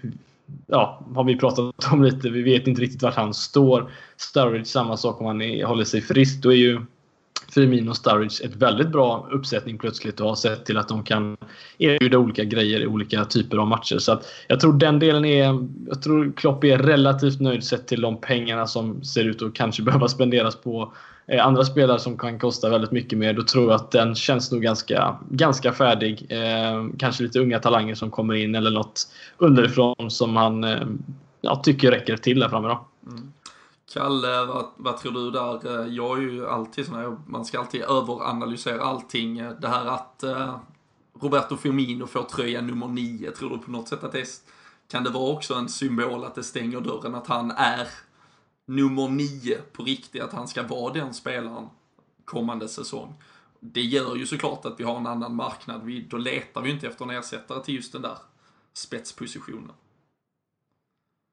ja, 0.67 1.05
har 1.15 1.23
vi 1.23 1.37
pratat 1.37 1.91
om 1.91 2.03
lite. 2.03 2.29
Vi 2.29 2.41
vet 2.41 2.67
inte 2.67 2.81
riktigt 2.81 3.03
vart 3.03 3.15
han 3.15 3.33
står. 3.33 3.91
Sturridge 4.17 4.65
samma 4.65 4.97
sak 4.97 5.21
om 5.21 5.27
han 5.27 5.41
är, 5.41 5.65
håller 5.65 5.83
sig 5.83 6.01
frisk. 6.01 6.43
Då 6.43 6.53
är 6.53 6.57
ju 6.57 6.81
Firmino 7.53 7.89
och 7.89 7.97
Sturridge 7.97 8.45
ett 8.45 8.55
väldigt 8.55 8.89
bra 8.89 9.27
uppsättning 9.31 9.77
plötsligt 9.77 10.19
och 10.19 10.27
har 10.27 10.35
sett 10.35 10.65
till 10.65 10.77
att 10.77 10.87
de 10.87 11.03
kan 11.03 11.37
erbjuda 11.77 12.17
olika 12.17 12.43
grejer 12.43 12.79
i 12.79 12.87
olika 12.87 13.25
typer 13.25 13.57
av 13.57 13.67
matcher. 13.67 13.97
Så 13.97 14.11
att 14.11 14.25
jag 14.47 14.59
tror 14.59 14.73
den 14.73 14.99
delen 14.99 15.25
är... 15.25 15.67
Jag 15.87 16.01
tror 16.01 16.31
Klopp 16.35 16.63
är 16.63 16.77
relativt 16.77 17.41
nöjd 17.41 17.63
sett 17.63 17.87
till 17.87 18.01
de 18.01 18.21
pengarna 18.21 18.67
som 18.67 19.03
ser 19.03 19.23
ut 19.23 19.41
att 19.41 19.53
kanske 19.53 19.83
behöva 19.83 20.07
spenderas 20.07 20.55
på 20.55 20.93
Eh, 21.31 21.45
andra 21.45 21.65
spelare 21.65 21.99
som 21.99 22.17
kan 22.17 22.39
kosta 22.39 22.69
väldigt 22.69 22.91
mycket 22.91 23.19
mer. 23.19 23.33
Då 23.33 23.43
tror 23.43 23.63
jag 23.63 23.75
att 23.75 23.91
den 23.91 24.15
känns 24.15 24.51
nog 24.51 24.61
ganska, 24.61 25.17
ganska 25.29 25.73
färdig. 25.73 26.25
Eh, 26.29 26.85
kanske 26.97 27.23
lite 27.23 27.39
unga 27.39 27.59
talanger 27.59 27.95
som 27.95 28.11
kommer 28.11 28.33
in 28.33 28.55
eller 28.55 28.71
något 28.71 29.07
underifrån 29.37 30.11
som 30.11 30.35
han 30.35 30.63
eh, 30.63 30.87
ja, 31.41 31.55
tycker 31.55 31.91
räcker 31.91 32.17
till 32.17 32.39
där 32.39 32.49
framme. 32.49 32.67
Då. 32.67 32.85
Mm. 33.11 33.33
Kalle, 33.93 34.45
vad, 34.45 34.65
vad, 34.77 34.97
tror 34.97 35.11
du 35.11 35.31
där? 35.31 35.81
Eh, 35.81 35.87
jag 35.87 36.17
är 36.17 36.21
ju 36.21 36.47
alltid 36.47 36.85
sån 36.85 36.95
här, 36.95 37.17
man 37.27 37.45
ska 37.45 37.59
alltid 37.59 37.81
överanalysera 37.81 38.81
allting. 38.81 39.39
Eh, 39.39 39.51
det 39.61 39.67
här 39.67 39.85
att 39.85 40.23
eh, 40.23 40.55
Roberto 41.21 41.57
Firmino 41.57 42.07
får 42.07 42.23
tröja 42.23 42.61
nummer 42.61 42.87
nio, 42.87 43.31
tror 43.31 43.49
du 43.49 43.57
på 43.57 43.71
något 43.71 43.87
sätt 43.87 44.03
att 44.03 44.11
det 44.11 44.27
kan 44.91 45.03
det 45.03 45.09
vara 45.09 45.33
också 45.33 45.53
en 45.53 45.69
symbol 45.69 46.23
att 46.25 46.35
det 46.35 46.43
stänger 46.43 46.81
dörren, 46.81 47.15
att 47.15 47.27
han 47.27 47.51
är 47.51 47.87
nummer 48.75 49.07
nio 49.07 49.57
på 49.73 49.84
riktigt, 49.84 50.21
att 50.21 50.34
han 50.34 50.47
ska 50.47 50.63
vara 50.63 50.93
den 50.93 51.13
spelaren 51.13 51.69
kommande 52.25 52.67
säsong. 52.67 53.13
Det 53.60 53.81
gör 53.81 54.15
ju 54.15 54.25
såklart 54.25 54.65
att 54.65 54.79
vi 54.79 54.84
har 54.84 54.97
en 54.97 55.07
annan 55.07 55.36
marknad, 55.36 55.81
vi, 55.86 56.07
då 56.10 56.17
letar 56.17 56.62
vi 56.62 56.71
inte 56.71 56.88
efter 56.88 57.05
en 57.05 57.12
ersättare 57.12 57.63
till 57.63 57.75
just 57.75 57.93
den 57.93 58.01
där 58.01 58.17
spetspositionen. 58.73 59.71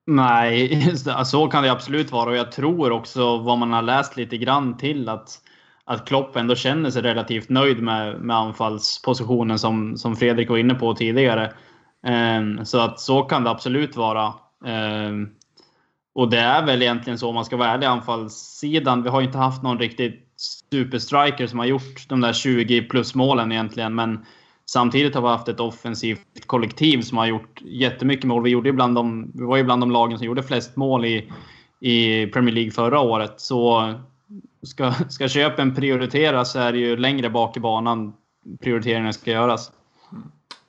Nej, 0.07 0.85
alltså, 0.91 1.25
så 1.25 1.49
kan 1.49 1.63
det 1.63 1.73
absolut 1.73 2.13
vara 2.13 2.31
och 2.31 2.37
jag 2.37 2.53
tror 2.53 2.93
också 2.93 3.39
vad 3.39 3.59
man 3.59 3.73
har 3.73 3.83
läst 3.83 4.17
lite 4.17 4.39
grann 4.39 4.77
till 4.77 5.09
att, 5.09 5.41
att 5.85 6.09
Klopp 6.09 6.37
ändå 6.37 6.55
känner 6.55 6.91
sig 6.91 7.03
relativt 7.03 7.49
nöjd 7.49 7.83
med, 7.83 8.21
med 8.21 8.37
anfallspositionen 8.37 9.59
som, 9.59 9.97
som 9.97 10.17
Fredrik 10.17 10.51
var 10.51 10.59
inne 10.59 10.75
på 10.75 10.95
tidigare. 10.95 11.53
Ehm, 12.07 12.65
så 12.65 12.79
att 12.79 13.01
så 13.01 13.23
kan 13.23 13.45
det 13.45 13.51
absolut 13.51 13.97
vara. 13.97 14.35
Ehm, 14.67 15.29
och 16.19 16.31
det 16.31 16.39
är 16.39 16.67
väl 16.67 16.83
egentligen 16.83 17.19
så 17.19 17.29
om 17.29 17.35
man 17.35 17.45
ska 17.45 17.57
vara 17.57 17.69
ärlig 17.69 17.87
anfallssidan. 17.87 19.03
Vi 19.03 19.09
har 19.09 19.23
inte 19.23 19.39
haft 19.39 19.63
någon 19.63 19.79
riktigt 19.79 20.27
superstriker 20.71 21.47
som 21.47 21.59
har 21.59 21.67
gjort 21.67 22.09
de 22.09 22.21
där 22.21 22.33
20 22.33 22.83
plus 22.83 23.15
målen 23.15 23.53
egentligen. 23.53 23.95
Men 23.95 24.27
Samtidigt 24.67 25.15
har 25.15 25.23
vi 25.23 25.29
haft 25.29 25.49
ett 25.49 25.61
offensivt 25.61 26.47
kollektiv 26.47 27.03
som 27.03 27.19
har 27.19 27.27
gjort 27.27 27.61
jättemycket 27.65 28.25
mål. 28.25 28.43
Vi, 28.43 28.51
gjorde 28.51 28.73
bland 28.73 28.95
de, 28.95 29.33
vi 29.35 29.45
var 29.45 29.57
ju 29.57 29.65
bland 29.65 29.83
de 29.83 29.91
lagen 29.91 30.19
som 30.19 30.27
gjorde 30.27 30.43
flest 30.43 30.77
mål 30.77 31.05
i, 31.05 31.33
i 31.81 32.27
Premier 32.27 32.55
League 32.55 32.71
förra 32.71 33.01
året. 33.01 33.35
Så 33.37 33.95
ska, 34.63 34.93
ska 35.09 35.29
köpen 35.29 35.75
prioriteras 35.75 36.53
så 36.53 36.59
är 36.59 36.73
det 36.73 36.79
ju 36.79 36.97
längre 36.97 37.31
bak 37.31 37.57
i 37.57 37.61
banan 37.61 38.13
prioriteringen 38.61 39.13
ska 39.13 39.31
göras. 39.31 39.73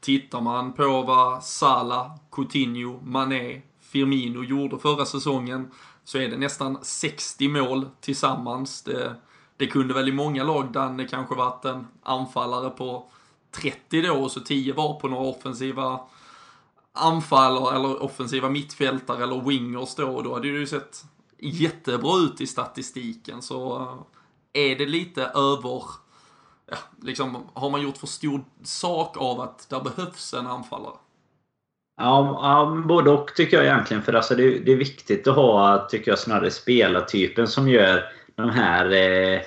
Tittar 0.01 0.41
man 0.41 0.73
på 0.73 1.01
vad 1.01 1.43
Salah, 1.43 2.11
Coutinho, 2.31 2.99
Mané, 3.03 3.61
Firmino 3.89 4.43
gjorde 4.43 4.79
förra 4.79 5.05
säsongen 5.05 5.71
så 6.03 6.17
är 6.17 6.29
det 6.29 6.37
nästan 6.37 6.77
60 6.81 7.47
mål 7.47 7.89
tillsammans. 8.01 8.81
Det, 8.81 9.15
det 9.57 9.67
kunde 9.67 9.93
väl 9.93 10.09
i 10.09 10.11
många 10.11 10.43
lag, 10.43 10.73
där 10.73 10.89
det 10.89 11.07
kanske 11.07 11.35
varit 11.35 11.65
en 11.65 11.87
anfallare 12.03 12.69
på 12.69 13.11
30 13.51 14.01
då 14.01 14.13
och 14.13 14.31
så 14.31 14.39
10 14.39 14.73
var 14.73 14.99
på 14.99 15.07
några 15.07 15.23
offensiva 15.23 15.99
anfallare 16.93 17.75
eller 17.75 18.03
offensiva 18.03 18.49
mittfältare 18.49 19.23
eller 19.23 19.41
wingers 19.41 19.95
då 19.95 20.15
och 20.15 20.23
då 20.23 20.33
hade 20.33 20.51
det 20.51 20.59
ju 20.59 20.67
sett 20.67 21.03
jättebra 21.37 22.17
ut 22.17 22.41
i 22.41 22.47
statistiken 22.47 23.41
så 23.41 23.81
eh, 24.53 24.71
är 24.71 24.75
det 24.75 24.85
lite 24.85 25.23
över 25.23 25.83
ja, 26.65 26.77
liksom, 27.01 27.37
har 27.53 27.69
man 27.69 27.81
gjort 27.81 27.97
för 27.97 28.07
stor 28.07 28.43
sak 28.63 29.17
av 29.17 29.41
att 29.41 29.69
det 29.69 29.79
behövs 29.79 30.33
en 30.33 30.47
anfallare? 30.47 30.95
Ja, 31.99 32.39
ja, 32.41 32.83
både 32.85 33.09
och 33.09 33.31
tycker 33.35 33.57
jag 33.57 33.65
egentligen. 33.65 34.03
För 34.03 34.13
alltså 34.13 34.35
det, 34.35 34.59
det 34.59 34.71
är 34.71 34.75
viktigt 34.75 35.27
att 35.27 35.35
ha, 35.35 35.87
tycker 35.89 36.11
jag, 36.11 36.19
snarare 36.19 36.51
spelartypen 36.51 37.47
som 37.47 37.69
gör 37.69 38.03
de 38.35 38.49
här 38.49 38.91
eh, 38.91 39.39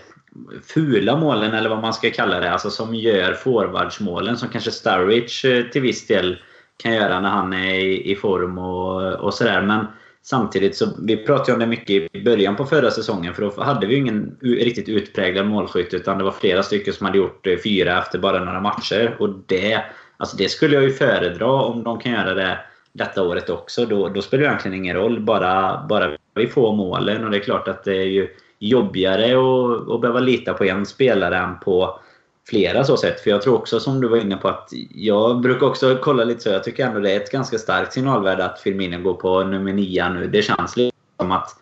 fula 0.75 1.17
målen, 1.17 1.55
eller 1.55 1.71
vad 1.71 1.83
man 1.83 1.95
ska 1.95 2.11
kalla 2.11 2.41
det. 2.41 2.53
Alltså 2.53 2.71
som 2.71 2.95
gör 2.95 3.33
forwardsmålen, 3.33 4.37
som 4.37 4.49
kanske 4.49 4.71
Sturridge 4.71 5.59
eh, 5.59 5.65
till 5.65 5.83
viss 5.83 6.07
del 6.07 6.39
kan 6.83 6.95
göra 6.95 7.21
när 7.21 7.29
han 7.29 7.53
är 7.53 7.75
i, 7.75 8.13
i 8.13 8.17
form 8.17 8.59
och, 8.59 9.13
och 9.13 9.35
sådär. 9.35 9.63
Men 9.63 9.87
samtidigt 10.23 10.77
så, 10.77 10.87
vi 11.03 11.17
pratade 11.17 11.51
ju 11.51 11.55
om 11.55 11.61
det 11.61 11.67
mycket 11.67 12.17
i 12.17 12.23
början 12.25 12.57
på 12.57 12.65
förra 12.65 12.91
säsongen, 12.91 13.35
för 13.35 13.43
då 13.43 13.63
hade 13.63 13.87
vi 13.87 13.95
ju 13.95 14.01
ingen 14.01 14.37
riktigt 14.41 14.89
utpräglad 14.89 15.47
målskytt, 15.47 15.95
utan 15.95 16.19
det 16.19 16.25
var 16.25 16.33
flera 16.33 16.63
stycken 16.63 16.95
som 16.95 17.07
hade 17.07 17.19
gjort 17.19 17.47
eh, 17.47 17.57
fyra 17.65 17.99
efter 17.99 18.19
bara 18.19 18.45
några 18.45 18.61
matcher. 18.61 19.17
Och 19.19 19.29
det, 19.47 19.85
alltså 20.23 20.37
det 20.37 20.49
skulle 20.49 20.75
jag 20.75 20.85
ju 20.85 20.93
föredra 20.93 21.47
om 21.47 21.83
de 21.83 21.99
kan 21.99 22.13
göra 22.13 22.35
det 22.35 22.59
detta 22.93 23.23
året 23.23 23.51
också. 23.51 23.87
Då, 23.87 24.09
då 24.09 24.23
spelar 24.23 24.43
det 24.43 24.49
egentligen 24.49 24.77
ingen 24.77 24.97
roll, 24.97 25.21
bara, 25.21 25.85
bara 25.89 26.17
vi 26.35 26.47
får 26.47 26.77
målen. 26.77 27.25
Och 27.25 27.31
det 27.31 27.37
är 27.37 27.41
klart 27.41 27.69
att 27.69 27.85
det 27.85 27.97
är 27.97 28.07
ju 28.07 28.29
jobbigare 28.59 29.25
att, 29.25 29.91
att 29.91 30.01
behöva 30.01 30.21
lita 30.21 30.55
på 30.55 30.65
en 30.65 30.87
spelare 30.87 31.37
än 31.37 31.59
på 31.59 32.01
flera 32.49 32.85
så 32.85 32.97
sätt. 32.97 33.21
För 33.21 33.31
jag 33.31 33.43
tror 33.43 33.55
också 33.55 33.81
som 33.81 34.01
du 34.01 34.09
var 34.09 34.17
inne 34.17 34.37
på 34.37 34.49
att 34.49 34.69
jag 34.95 35.41
brukar 35.41 35.67
också 35.67 35.99
kolla 36.03 36.25
lite 36.25 36.41
så. 36.41 36.49
Jag 36.49 36.65
tycker 36.65 36.87
ändå 36.87 37.01
det 37.01 37.13
är 37.13 37.17
ett 37.17 37.33
ganska 37.33 37.59
starkt 37.59 37.93
signalvärde 37.93 38.45
att 38.45 38.61
Firmino 38.61 39.03
går 39.03 39.15
på 39.15 39.45
nummer 39.45 39.73
9 39.73 40.09
nu. 40.09 40.27
Det 40.27 40.43
känns 40.43 40.77
lite 40.77 40.97
som 41.21 41.33
att 41.33 41.57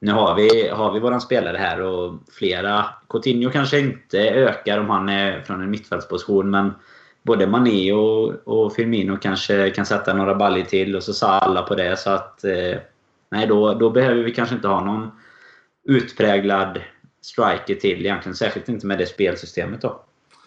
nu 0.00 0.12
har 0.12 0.34
vi, 0.34 0.68
har 0.68 0.92
vi 0.92 1.00
våran 1.00 1.20
spelare 1.20 1.56
här 1.56 1.80
och 1.80 2.14
flera. 2.32 2.84
Coutinho 3.08 3.50
kanske 3.50 3.78
inte 3.78 4.18
ökar 4.18 4.78
om 4.78 4.90
han 4.90 5.08
är 5.08 5.40
från 5.40 5.62
en 5.62 5.70
mittfältsposition 5.70 6.50
men 6.50 6.72
både 7.22 7.46
Mané 7.46 7.92
och, 7.92 8.48
och 8.48 8.74
Firmino 8.74 9.16
kanske 9.16 9.70
kan 9.70 9.86
sätta 9.86 10.14
några 10.14 10.34
baljor 10.34 10.64
till 10.64 10.96
och 10.96 11.02
så 11.02 11.12
sa 11.12 11.28
alla 11.28 11.62
på 11.62 11.74
det. 11.74 11.98
Så 11.98 12.10
att 12.10 12.44
eh, 12.44 12.78
nej, 13.30 13.46
då, 13.46 13.74
då 13.74 13.90
behöver 13.90 14.22
vi 14.22 14.34
kanske 14.34 14.54
inte 14.54 14.68
ha 14.68 14.84
någon 14.84 15.10
utpräglad 15.84 16.78
striker 17.22 17.74
till 17.74 18.06
egentligen. 18.06 18.36
Särskilt 18.36 18.68
inte 18.68 18.86
med 18.86 18.98
det 18.98 19.06
spelsystemet 19.06 19.82
då. 19.82 20.00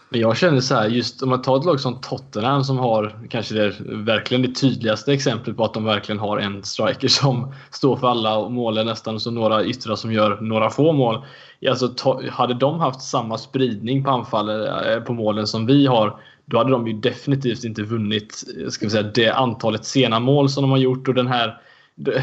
Men 0.10 0.20
jag 0.20 0.38
känner 0.38 0.62
så 0.62 0.76
här, 0.76 0.88
just 0.90 1.24
om 1.24 1.30
man 1.30 1.42
tar 1.42 1.58
ett 1.58 1.66
lag 1.66 1.80
som 1.80 2.02
Tottenham 2.02 2.64
som 2.64 2.78
har 2.78 3.20
kanske 3.30 3.56
det 3.56 3.74
verkligen 3.86 4.42
det 4.42 4.56
tydligaste 4.56 5.14
exemplet 5.14 5.58
på 5.58 5.66
att 5.66 5.74
de 5.74 5.84
verkligen 5.84 6.20
har 6.20 6.38
en 6.38 6.64
striker 6.64 7.08
som 7.08 7.54
står 7.72 7.98
för 7.98 8.08
alla 8.08 8.50
målen 8.50 8.86
nästan 8.86 9.16
och 9.16 9.22
så 9.22 9.32
några 9.32 9.66
yttrar 9.66 9.96
som 9.96 10.14
gör 10.14 10.42
några 10.42 10.70
få 10.70 10.92
mål. 10.92 11.26
Alltså, 11.70 11.96
hade 12.32 12.54
de 12.54 12.80
haft 12.80 13.02
samma 13.02 13.38
spridning 13.38 14.04
på 14.04 14.12
anfall, 14.12 14.50
eh, 14.50 15.00
på 15.06 15.14
målen 15.14 15.48
som 15.48 15.66
vi 15.66 15.86
har 15.86 16.20
då 16.46 16.58
hade 16.58 16.72
de 16.72 16.88
ju 16.88 16.94
definitivt 16.94 17.64
inte 17.64 17.84
vunnit 17.84 18.44
eh, 18.62 18.70
ska 18.70 18.86
vi 18.86 18.90
säga, 18.90 19.12
det 19.16 19.30
antalet 19.30 19.86
sena 19.86 20.20
mål 20.20 20.50
som 20.50 20.62
de 20.62 20.72
har 20.72 20.78
gjort 20.78 21.08
och 21.08 21.14
den 21.14 21.28
här 21.28 21.62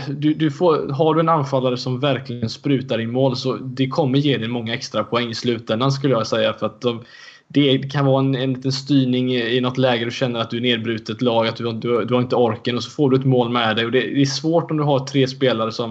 du, 0.09 0.35
du 0.35 0.51
får, 0.51 0.89
har 0.89 1.15
du 1.15 1.21
en 1.21 1.29
anfallare 1.29 1.77
som 1.77 2.01
verkligen 2.01 2.49
sprutar 2.49 3.01
i 3.01 3.07
mål 3.07 3.37
så 3.37 3.57
det 3.57 3.89
kommer 3.89 4.19
ge 4.19 4.39
dig 4.39 4.49
många 4.49 4.75
extra 4.75 5.05
poäng 5.05 5.31
i 5.31 5.35
slutändan 5.35 5.93
skulle 5.93 6.15
jag 6.15 6.27
säga. 6.27 6.53
För 6.53 6.67
att 6.67 6.81
de, 6.81 7.03
det 7.49 7.93
kan 7.93 8.07
vara 8.07 8.21
en, 8.21 8.35
en 8.35 8.53
liten 8.53 8.73
styrning 8.73 9.35
i, 9.35 9.57
i 9.57 9.61
något 9.61 9.79
läge 9.79 10.05
du 10.05 10.11
känner 10.11 10.41
att 10.41 10.51
du 10.51 10.57
är 10.57 10.61
nedbrutet 10.61 11.23
lag, 11.23 11.47
att 11.47 11.57
du, 11.57 11.73
du, 11.73 12.05
du 12.05 12.15
har 12.15 12.23
inte 12.23 12.37
orken 12.37 12.77
och 12.77 12.85
så 12.85 12.91
får 12.91 13.11
du 13.11 13.17
ett 13.17 13.25
mål 13.25 13.51
med 13.51 13.77
dig. 13.77 13.85
Och 13.85 13.93
det, 13.93 14.01
det 14.01 14.21
är 14.21 14.27
svårt 14.27 14.71
om 14.71 14.77
du 14.77 14.83
har 14.83 15.07
tre 15.07 15.29
spelare 15.29 15.73
som 15.73 15.91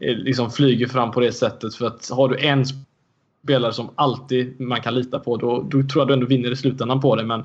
eh, 0.00 0.16
liksom 0.16 0.50
flyger 0.50 0.86
fram 0.86 1.10
på 1.10 1.20
det 1.20 1.32
sättet. 1.32 1.74
För 1.74 1.86
att 1.86 2.10
har 2.10 2.28
du 2.28 2.38
en 2.38 2.64
spelare 3.42 3.72
som 3.72 3.90
alltid 3.94 4.60
man 4.60 4.80
kan 4.80 4.94
lita 4.94 5.18
på, 5.18 5.36
då, 5.36 5.62
då 5.62 5.82
tror 5.82 6.00
jag 6.00 6.08
du 6.08 6.14
ändå 6.14 6.26
vinner 6.26 6.50
i 6.50 6.56
slutändan 6.56 7.00
på 7.00 7.16
det. 7.16 7.24
Men 7.24 7.44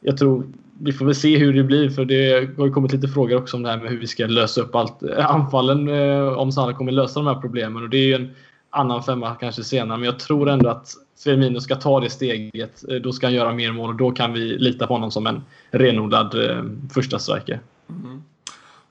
jag 0.00 0.18
tror 0.18 0.46
vi 0.80 0.92
får 0.92 1.06
väl 1.06 1.14
se 1.14 1.38
hur 1.38 1.52
det 1.52 1.62
blir 1.62 1.90
för 1.90 2.04
det 2.04 2.48
har 2.58 2.70
kommit 2.70 2.92
lite 2.92 3.08
frågor 3.08 3.36
också 3.36 3.56
om 3.56 3.62
det 3.62 3.70
här 3.70 3.78
med 3.78 3.90
hur 3.90 3.98
vi 3.98 4.06
ska 4.06 4.26
lösa 4.26 4.60
upp 4.60 4.74
allt. 4.74 5.02
Eh, 5.02 5.30
anfallen, 5.30 5.88
eh, 5.88 6.28
om 6.28 6.52
Sanna 6.52 6.74
kommer 6.74 6.92
lösa 6.92 7.20
de 7.20 7.26
här 7.26 7.40
problemen 7.40 7.82
och 7.82 7.88
det 7.88 7.96
är 7.96 8.06
ju 8.06 8.14
en 8.14 8.30
annan 8.70 9.02
femma 9.02 9.34
kanske 9.34 9.64
senare. 9.64 9.98
Men 9.98 10.06
jag 10.06 10.18
tror 10.18 10.48
ändå 10.48 10.68
att 10.68 10.94
Firmino 11.24 11.60
ska 11.60 11.76
ta 11.76 12.00
det 12.00 12.10
steget. 12.10 12.84
Eh, 12.88 12.96
då 12.96 13.12
ska 13.12 13.26
han 13.26 13.34
göra 13.34 13.52
mer 13.52 13.72
mål 13.72 13.90
och 13.90 13.96
då 13.96 14.10
kan 14.10 14.32
vi 14.32 14.58
lita 14.58 14.86
på 14.86 14.94
honom 14.94 15.10
som 15.10 15.26
en 15.26 15.42
renodlad 15.70 16.50
eh, 16.50 16.64
första 16.94 17.18
striker. 17.18 17.60
Mm. 17.88 18.22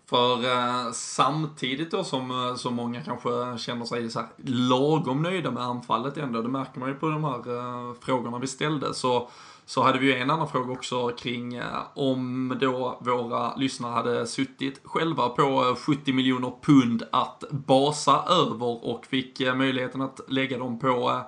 För 0.06 0.44
eh, 0.44 0.92
samtidigt 0.94 1.92
då 1.92 2.04
som 2.04 2.32
eh, 2.32 2.56
så 2.56 2.72
många 2.72 3.02
kanske 3.02 3.30
känner 3.58 3.86
sig 3.86 4.10
så 4.10 4.20
här 4.20 4.30
lagom 4.46 5.22
nöjda 5.22 5.52
med 5.52 5.64
anfallet 5.64 6.18
ändå, 6.18 6.42
det 6.42 6.50
märker 6.50 6.80
man 6.80 6.90
ju 6.90 6.96
på 6.96 7.10
de 7.10 7.24
här 7.24 7.38
eh, 7.38 7.94
frågorna 8.02 8.40
vi 8.40 8.48
ställde, 8.48 8.94
så 8.94 9.30
så 9.66 9.84
hade 9.84 10.00
vi 10.00 10.06
ju 10.06 10.16
en 10.16 10.30
annan 10.30 10.48
fråga 10.48 10.74
också 10.74 11.10
kring 11.10 11.56
eh, 11.56 11.82
om 11.94 12.58
då 12.62 12.98
våra 13.02 13.56
lyssnare 13.56 13.92
hade 13.92 14.28
suttit 14.28 14.82
själva 14.84 15.30
på 15.30 15.42
eh, 15.42 15.76
70 15.76 16.14
miljoner 16.14 16.52
pund 16.62 17.04
att 17.12 17.44
basa 17.50 18.24
över 18.30 18.86
och 18.86 19.06
fick 19.06 19.42
eh, 19.42 19.56
möjligheten 19.56 20.02
att 20.02 20.20
lägga 20.28 20.58
dem 20.58 20.80
på 20.80 21.22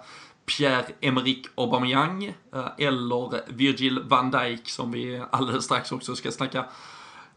Pierre-Emerick 0.46 1.46
Aubameyang 1.56 2.34
eller 2.78 3.52
Virgil 3.54 4.04
van 4.04 4.32
Dijk 4.32 4.70
som 4.70 4.92
vi 4.92 5.24
alldeles 5.32 5.66
strax 5.66 5.92
också 5.92 6.16
ska 6.16 6.32
snacka 6.32 6.66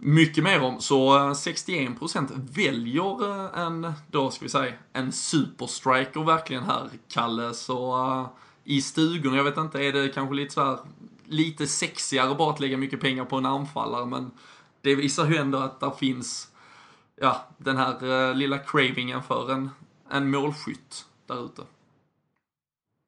mycket 0.01 0.45
mer 0.45 0.63
om. 0.63 0.81
Så 0.81 1.17
eh, 1.17 1.31
61% 1.31 2.49
väljer 2.55 3.31
eh, 3.31 3.61
en, 3.61 3.93
då 4.11 4.31
ska 4.31 4.45
vi 4.45 4.49
säga, 4.49 4.73
en 4.93 5.13
superstriker 5.13 6.25
verkligen 6.25 6.63
här, 6.65 6.89
Kalle. 7.09 7.55
Så 7.55 8.07
eh, 8.07 8.27
i 8.65 8.83
stugorna. 8.83 9.37
Jag 9.37 9.45
vet 9.45 9.57
inte, 9.57 9.79
är 9.79 9.93
det 9.93 10.09
kanske 10.09 10.35
lite 10.35 10.55
så 10.55 10.65
här, 10.65 10.79
lite 11.27 11.67
sexigare 11.67 12.35
bara 12.35 12.51
att 12.51 12.61
lägga 12.61 12.77
mycket 12.77 13.01
pengar 13.01 13.25
på 13.25 13.37
en 13.37 13.47
anfallare, 13.47 14.07
men 14.07 14.31
det 14.81 14.95
visar 14.95 15.27
ju 15.27 15.37
ändå 15.37 15.59
att 15.59 15.81
det 15.81 15.93
finns, 15.99 16.49
ja, 17.21 17.49
den 17.59 17.77
här 17.77 18.05
uh, 18.05 18.35
lilla 18.35 18.59
cravingen 18.59 19.23
för 19.23 19.53
en, 19.53 19.71
en 20.11 20.31
målskytt 20.31 21.05
där 21.27 21.45
ute. 21.45 21.63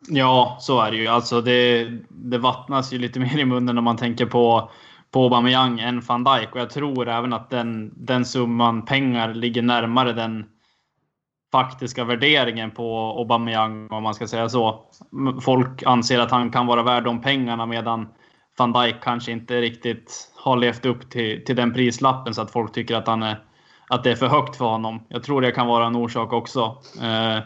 Ja, 0.09 0.59
så 0.61 0.81
är 0.81 0.90
det 0.90 0.96
ju. 0.96 1.07
Alltså 1.07 1.40
det, 1.40 1.90
det 2.09 2.38
vattnas 2.38 2.92
ju 2.92 2.98
lite 2.98 3.20
mer 3.20 3.38
i 3.38 3.44
munnen 3.44 3.74
när 3.74 3.83
man 3.83 3.96
tänker 3.96 4.26
på, 4.26 4.70
på 5.12 5.22
Aubameyang 5.22 5.81
än 5.81 6.01
van 6.01 6.25
Dijk. 6.25 6.53
Och 6.53 6.61
jag 6.61 6.70
tror 6.70 7.09
även 7.09 7.33
att 7.33 7.51
den, 7.51 7.92
den 7.96 8.25
summan 8.25 8.85
pengar 8.85 9.35
ligger 9.35 9.62
närmare 9.62 10.12
den 10.12 10.44
faktiska 11.53 12.05
värderingen 12.05 12.70
på 12.70 13.14
Aubameyang 13.18 13.88
om 13.90 14.03
man 14.03 14.14
ska 14.14 14.27
säga 14.27 14.48
så. 14.48 14.85
Folk 15.42 15.83
anser 15.87 16.18
att 16.18 16.31
han 16.31 16.51
kan 16.51 16.66
vara 16.66 16.83
värd 16.83 17.05
de 17.05 17.20
pengarna 17.20 17.66
medan 17.66 18.09
van 18.59 18.72
Dijk 18.72 18.96
kanske 19.03 19.33
inte 19.33 19.61
riktigt 19.61 20.33
har 20.37 20.57
levt 20.57 20.87
upp 20.87 21.11
till, 21.11 21.44
till 21.44 21.57
den 21.57 21.72
prislappen 21.72 22.35
så 22.35 22.42
att 22.42 22.51
folk 22.51 22.72
tycker 22.72 22.96
att, 22.96 23.07
han 23.07 23.22
är, 23.22 23.40
att 23.88 24.05
det 24.05 24.11
är 24.11 24.16
för 24.16 24.29
högt 24.29 24.57
för 24.57 24.64
honom. 24.64 25.07
Jag 25.09 25.22
tror 25.22 25.40
det 25.40 25.53
kan 25.53 25.66
vara 25.66 25.87
en 25.87 25.96
orsak 25.96 26.33
också. 26.33 26.79
Eh, 27.03 27.38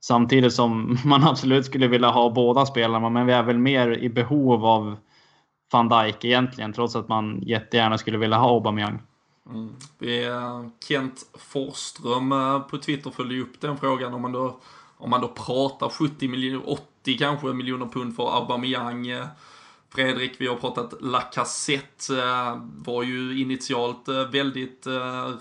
samtidigt 0.00 0.52
som 0.52 0.98
man 1.04 1.24
absolut 1.24 1.66
skulle 1.66 1.88
vilja 1.88 2.08
ha 2.08 2.30
båda 2.30 2.66
spelarna, 2.66 3.08
men 3.08 3.26
vi 3.26 3.32
är 3.32 3.42
väl 3.42 3.58
mer 3.58 3.98
i 3.98 4.08
behov 4.08 4.66
av 4.66 4.96
van 5.72 5.88
Dijk 5.88 6.24
egentligen, 6.24 6.72
trots 6.72 6.96
att 6.96 7.08
man 7.08 7.42
jättegärna 7.42 7.98
skulle 7.98 8.18
vilja 8.18 8.36
ha 8.36 8.48
Aubameyang. 8.48 9.02
Mm. 9.50 9.74
Vi, 9.98 10.28
Kent 10.88 11.26
Forsström 11.34 12.32
eh, 12.32 12.58
på 12.60 12.78
Twitter 12.78 13.10
följde 13.10 13.40
upp 13.40 13.60
den 13.60 13.76
frågan 13.76 14.14
om 14.14 14.22
man 14.22 14.32
då, 14.32 14.60
om 14.96 15.10
man 15.10 15.20
då 15.20 15.28
pratar 15.28 15.88
70 15.88 16.28
miljoner, 16.28 16.70
80 16.70 17.18
kanske 17.18 17.46
miljoner 17.46 17.86
pund 17.86 18.16
för 18.16 18.36
Aubameyang. 18.36 19.06
Eh. 19.06 19.26
Fredrik, 19.94 20.32
vi 20.38 20.46
har 20.46 20.56
pratat 20.56 20.94
Lacazette, 21.00 22.22
eh, 22.22 22.60
var 22.76 23.02
ju 23.02 23.40
initialt 23.40 24.08
väldigt 24.08 24.86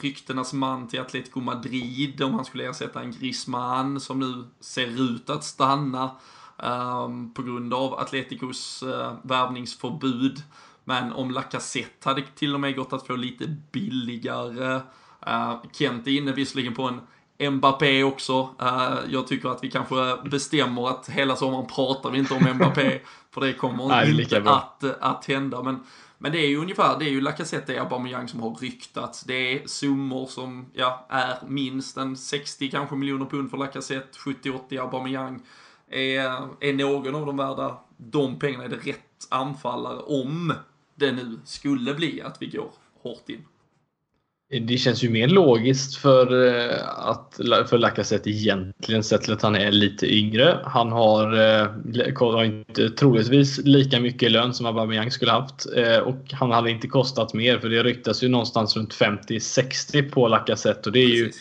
ryktenas 0.01 0.53
man 0.53 0.87
till 0.87 1.01
Atletico 1.01 1.39
Madrid 1.39 2.21
om 2.21 2.33
han 2.33 2.45
skulle 2.45 2.69
ersätta 2.69 3.01
en 3.01 3.11
Griezmann 3.11 3.99
som 3.99 4.19
nu 4.19 4.47
ser 4.59 4.87
ut 5.13 5.29
att 5.29 5.43
stanna 5.43 6.11
på 7.33 7.41
grund 7.41 7.73
av 7.73 7.93
Atleticos 7.93 8.83
värvningsförbud. 9.23 10.43
Men 10.83 11.13
om 11.13 11.31
Lacazette 11.31 12.09
hade 12.09 12.23
till 12.35 12.53
och 12.53 12.59
med 12.59 12.75
gått 12.75 12.93
att 12.93 13.07
få 13.07 13.15
lite 13.15 13.55
billigare. 13.71 14.81
Uh, 15.27 15.63
Kent 15.71 16.07
är 16.07 16.11
inne 16.11 16.31
visserligen 16.31 16.73
på 16.73 16.83
en 17.37 17.55
Mbappé 17.55 18.03
också. 18.03 18.49
Uh, 18.61 18.99
jag 19.09 19.27
tycker 19.27 19.49
att 19.49 19.63
vi 19.63 19.71
kanske 19.71 20.17
bestämmer 20.29 20.89
att 20.89 21.09
hela 21.09 21.35
sommaren 21.35 21.67
pratar 21.67 22.11
vi 22.11 22.19
inte 22.19 22.33
om 22.33 22.55
Mbappé. 22.55 22.99
för 23.33 23.41
det 23.41 23.53
kommer 23.53 23.87
Nej, 23.87 24.21
inte 24.21 24.43
att, 24.51 24.83
att 24.83 25.25
hända. 25.25 25.63
Men, 25.63 25.83
men 26.17 26.31
det 26.31 26.39
är 26.39 26.47
ju 26.47 26.57
ungefär, 26.57 26.99
det 26.99 27.05
är 27.05 27.09
ju 27.09 27.21
Lacazette 27.21 27.73
och 27.73 27.81
Aubameyang 27.81 28.27
som 28.27 28.39
har 28.39 28.55
ryktats. 28.55 29.23
Det 29.23 29.33
är 29.33 29.67
summor 29.67 30.27
som, 30.27 30.65
ja, 30.73 31.05
är 31.09 31.37
minst 31.47 31.97
en 31.97 32.17
60 32.17 32.71
kanske 32.71 32.95
miljoner 32.95 33.25
pund 33.25 33.49
för 33.49 33.57
Lacazette, 33.57 34.17
70-80 34.19 34.81
Aubameyang. 34.81 35.41
Är, 35.91 36.47
är 36.59 36.73
någon 36.73 37.15
av 37.15 37.25
dem 37.25 37.37
värda 37.37 37.79
de 37.97 38.39
pengarna? 38.39 38.63
Är 38.63 38.69
det 38.69 38.75
rätt 38.75 39.27
anfallare 39.29 39.99
om 39.99 40.53
det 40.95 41.11
nu 41.11 41.39
skulle 41.45 41.93
bli 41.93 42.21
att 42.21 42.37
vi 42.39 42.45
går 42.45 42.71
hårt 43.03 43.29
in. 43.29 43.45
Det 44.67 44.77
känns 44.77 45.03
ju 45.03 45.09
mer 45.09 45.27
logiskt 45.27 45.95
för, 45.95 46.47
eh, 46.47 46.89
att, 47.09 47.39
för 47.69 47.77
Lacazette 47.77 48.29
egentligen 48.29 49.03
sett 49.03 49.21
till 49.21 49.33
att 49.33 49.41
han 49.41 49.55
är 49.55 49.71
lite 49.71 50.15
yngre. 50.15 50.59
Han 50.65 50.91
har, 50.91 51.33
eh, 51.33 51.67
har 52.19 52.43
inte 52.43 52.89
troligtvis 52.89 53.57
lika 53.57 53.99
mycket 53.99 54.31
lön 54.31 54.53
som 54.53 54.65
Aubameyang 54.65 55.11
skulle 55.11 55.31
haft 55.31 55.65
eh, 55.75 55.97
och 55.97 56.31
han 56.31 56.51
hade 56.51 56.71
inte 56.71 56.87
kostat 56.87 57.33
mer 57.33 57.59
för 57.59 57.69
det 57.69 57.83
ryktas 57.83 58.23
ju 58.23 58.29
någonstans 58.29 58.77
runt 58.77 58.93
50-60 58.93 60.11
på 60.11 60.27
Lacazette 60.27 60.89
och 60.89 60.93
det 60.93 60.99
är 60.99 61.07
Precis. 61.07 61.19
ju 61.19 61.31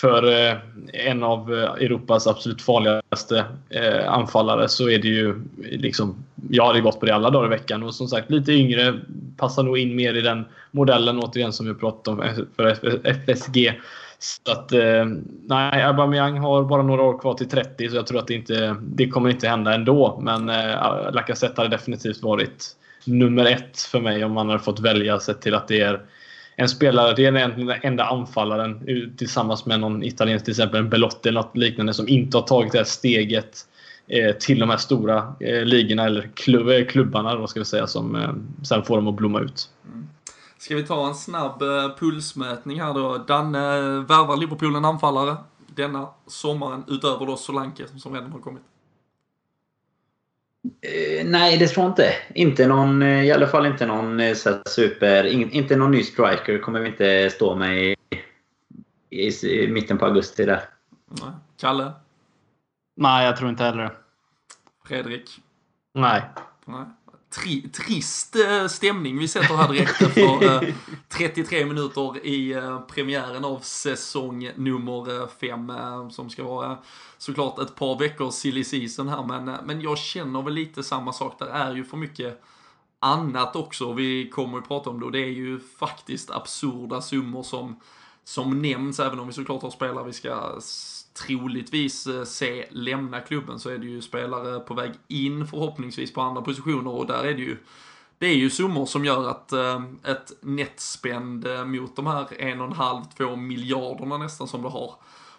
för 0.00 0.48
eh, 0.48 0.56
en 0.92 1.22
av 1.22 1.54
eh, 1.54 1.84
Europas 1.84 2.26
absolut 2.26 2.62
farligaste 2.62 3.44
eh, 3.70 4.12
anfallare 4.12 4.68
så 4.68 4.88
är 4.88 4.98
det 4.98 5.08
ju 5.08 5.42
liksom, 5.56 6.24
jag 6.50 6.66
hade 6.66 6.80
gått 6.80 7.00
på 7.00 7.06
det 7.06 7.14
alla 7.14 7.30
dagar 7.30 7.46
i 7.46 7.50
veckan 7.50 7.82
och 7.82 7.94
som 7.94 8.08
sagt 8.08 8.30
lite 8.30 8.52
yngre, 8.52 9.00
passar 9.36 9.62
nog 9.62 9.78
in 9.78 9.96
mer 9.96 10.14
i 10.14 10.20
den 10.20 10.44
modellen 10.70 11.18
återigen 11.18 11.52
som 11.52 11.66
vi 11.66 11.74
pratade 11.74 12.22
om 12.22 12.46
för 12.56 13.00
FSG. 13.04 13.80
Så 14.18 14.52
att, 14.52 14.72
nej, 15.46 15.82
Aubameyang 15.82 16.38
har 16.38 16.64
bara 16.64 16.82
några 16.82 17.02
år 17.02 17.18
kvar 17.18 17.34
till 17.34 17.48
30 17.48 17.88
så 17.88 17.96
jag 17.96 18.06
tror 18.06 18.18
att 18.18 18.26
det 18.26 18.34
inte 18.34 18.76
det 18.82 19.08
kommer 19.08 19.30
inte 19.30 19.48
hända 19.48 19.74
ändå. 19.74 20.20
Men 20.22 20.48
eh, 20.48 21.12
Lacazette 21.12 21.60
hade 21.60 21.76
definitivt 21.76 22.22
varit 22.22 22.66
nummer 23.04 23.44
ett 23.44 23.80
för 23.80 24.00
mig 24.00 24.24
om 24.24 24.32
man 24.32 24.48
hade 24.48 24.62
fått 24.62 24.80
välja 24.80 25.18
sett 25.18 25.40
till 25.40 25.54
att 25.54 25.68
det 25.68 25.80
är 25.80 26.00
en 26.60 26.68
spelare, 26.68 27.14
det 27.14 27.24
är 27.24 27.32
den 27.32 27.70
enda 27.82 28.04
anfallaren 28.04 28.86
tillsammans 29.16 29.66
med 29.66 29.80
någon 29.80 30.02
italiensk, 30.02 30.44
till 30.44 30.52
exempel 30.52 30.80
en 30.80 30.88
Belotti 30.88 31.28
eller 31.28 31.40
något 31.40 31.56
liknande, 31.56 31.94
som 31.94 32.08
inte 32.08 32.36
har 32.36 32.42
tagit 32.42 32.72
det 32.72 32.78
här 32.78 32.84
steget 32.84 33.66
eh, 34.08 34.36
till 34.36 34.58
de 34.58 34.70
här 34.70 34.76
stora 34.76 35.34
eh, 35.40 35.64
ligorna 35.64 36.04
eller 36.04 36.30
klubb, 36.34 36.68
eh, 36.68 36.86
klubbarna 36.86 37.34
då 37.34 37.46
ska 37.46 37.60
vi 37.60 37.64
säga, 37.64 37.86
som 37.86 38.16
eh, 38.16 38.30
sen 38.64 38.82
får 38.82 38.96
dem 38.96 39.08
att 39.08 39.14
blomma 39.14 39.40
ut. 39.40 39.70
Mm. 39.86 40.08
Ska 40.58 40.76
vi 40.76 40.82
ta 40.82 41.08
en 41.08 41.14
snabb 41.14 41.62
eh, 41.62 41.96
pulsmätning 41.98 42.80
här 42.80 42.94
då? 42.94 43.18
Danne, 43.18 43.78
eh, 43.78 43.84
värvar 43.84 44.36
Liverpool 44.36 44.76
en 44.76 44.84
anfallare 44.84 45.36
denna 45.66 46.08
sommaren 46.26 46.84
utöver 46.88 47.26
då 47.26 47.36
Solanke 47.36 47.84
som 47.96 48.14
redan 48.14 48.32
har 48.32 48.40
kommit? 48.40 48.62
Eh, 50.80 51.26
nej, 51.26 51.58
det 51.58 51.68
tror 51.68 51.84
jag 51.84 51.90
inte. 51.90 52.14
Inte 52.34 52.66
någon, 52.66 53.02
eh, 53.02 53.24
I 53.24 53.32
alla 53.32 53.46
fall 53.46 53.66
inte 53.66 53.86
någon 53.86 54.20
eh, 54.20 54.34
så 54.34 54.62
super... 54.66 55.24
In, 55.24 55.50
inte 55.50 55.76
någon 55.76 55.90
ny 55.90 56.02
striker 56.02 56.58
kommer 56.58 56.80
vi 56.80 56.88
inte 56.88 57.30
stå 57.30 57.54
med 57.54 57.84
i, 57.84 57.96
i, 59.10 59.46
i 59.46 59.68
mitten 59.68 59.98
på 59.98 60.06
augusti 60.06 60.44
där. 60.44 60.60
Nej. 61.06 61.30
Kalle? 61.60 61.92
Nej, 62.96 63.26
jag 63.26 63.36
tror 63.36 63.50
inte 63.50 63.64
heller 63.64 63.82
det. 63.82 63.92
Fredrik? 64.88 65.30
Nej. 65.94 66.22
Nej 66.64 66.84
tri 67.30 67.68
trist 67.68 68.36
stämning 68.68 69.18
vi 69.18 69.28
sätter 69.28 69.56
här 69.56 69.72
direkt 69.72 70.02
efter 70.02 70.74
33 71.08 71.60
eh, 71.60 71.66
minuter 71.66 72.26
i 72.26 72.52
eh, 72.52 72.80
premiären 72.80 73.44
av 73.44 73.58
säsong 73.60 74.50
nummer 74.56 75.26
5 75.40 76.10
som 76.10 76.30
ska 76.30 76.44
vara 76.44 76.78
såklart 77.18 77.58
ett 77.58 77.74
par 77.74 77.98
veckors 77.98 78.34
silly 78.34 78.64
season 78.64 79.08
här 79.08 79.22
men, 79.22 79.48
eh, 79.48 79.60
men 79.64 79.80
jag 79.80 79.98
känner 79.98 80.42
väl 80.42 80.54
lite 80.54 80.82
samma 80.82 81.12
sak. 81.12 81.38
Där 81.38 81.46
är 81.46 81.74
ju 81.74 81.84
för 81.84 81.96
mycket 81.96 82.42
annat 82.98 83.56
också. 83.56 83.92
Vi 83.92 84.30
kommer 84.30 84.58
ju 84.58 84.62
prata 84.62 84.90
om 84.90 85.00
det 85.00 85.06
och 85.06 85.12
det 85.12 85.24
är 85.24 85.32
ju 85.32 85.60
faktiskt 85.60 86.30
absurda 86.30 87.02
summor 87.02 87.42
som 87.42 87.80
som 88.24 88.62
nämns, 88.62 89.00
även 89.00 89.20
om 89.20 89.26
vi 89.26 89.32
såklart 89.32 89.62
har 89.62 89.70
spelare 89.70 90.04
vi 90.04 90.12
ska 90.12 90.60
troligtvis 91.26 92.06
eh, 92.06 92.24
se 92.24 92.66
lämna 92.70 93.20
klubben, 93.20 93.58
så 93.58 93.70
är 93.70 93.78
det 93.78 93.86
ju 93.86 94.02
spelare 94.02 94.60
på 94.60 94.74
väg 94.74 94.92
in 95.08 95.46
förhoppningsvis 95.46 96.12
på 96.12 96.20
andra 96.20 96.42
positioner 96.42 96.90
och 96.90 97.06
där 97.06 97.24
är 97.24 97.34
det 97.34 97.42
ju 97.42 97.56
det 98.18 98.26
är 98.26 98.34
ju 98.34 98.50
summor 98.50 98.86
som 98.86 99.04
gör 99.04 99.28
att 99.28 99.52
eh, 99.52 99.82
ett 100.04 100.32
nettspend 100.40 101.46
eh, 101.46 101.64
mot 101.64 101.96
de 101.96 102.06
här 102.06 102.42
en 102.42 102.60
och 102.60 102.66
en 102.66 102.72
halv, 102.72 103.04
två 103.16 103.36
miljarderna 103.36 104.18
nästan 104.18 104.48
som 104.48 104.62
det 104.62 104.68
har 104.68 104.94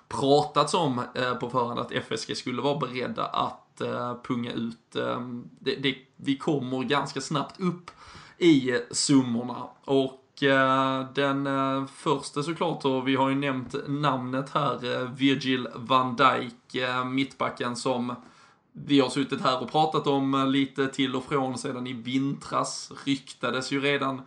pratats 0.10 0.74
om 0.74 1.02
eh, 1.16 1.36
på 1.36 1.50
förhand 1.50 1.80
att 1.80 1.92
FSG 1.92 2.38
skulle 2.38 2.62
vara 2.62 2.78
beredda 2.78 3.26
att 3.26 3.82
eh, 3.82 4.16
punga 4.24 4.52
ut. 4.52 4.96
Eh, 4.96 5.20
det, 5.60 5.76
det, 5.76 5.96
vi 6.16 6.38
kommer 6.38 6.84
ganska 6.84 7.22
snabbt 7.22 7.60
upp 7.60 7.92
i 8.38 8.80
summorna. 8.92 9.68
Och 9.86 10.44
eh, 10.44 11.06
den 11.16 11.48
eh, 11.48 11.86
första 11.86 12.44
såklart, 12.44 12.86
och 12.86 13.08
vi 13.08 13.16
har 13.16 13.30
ju 13.30 13.36
nämnt 13.36 13.76
namnet 13.88 14.50
här, 14.50 15.02
eh, 15.02 15.12
Virgil 15.12 15.68
van 15.76 16.16
Dijk, 16.16 16.76
eh, 16.76 17.06
mittbacken 17.06 17.76
som 17.76 18.16
vi 18.72 19.00
har 19.00 19.10
suttit 19.10 19.42
här 19.42 19.62
och 19.62 19.72
pratat 19.72 20.08
om 20.08 20.34
eh, 20.34 20.48
lite 20.48 20.88
till 20.88 21.16
och 21.16 21.24
från 21.24 21.58
sedan 21.58 21.88
i 21.88 21.94
vintras. 21.94 22.92
Ryktades 23.06 23.72
ju 23.72 23.82
redan 23.82 24.22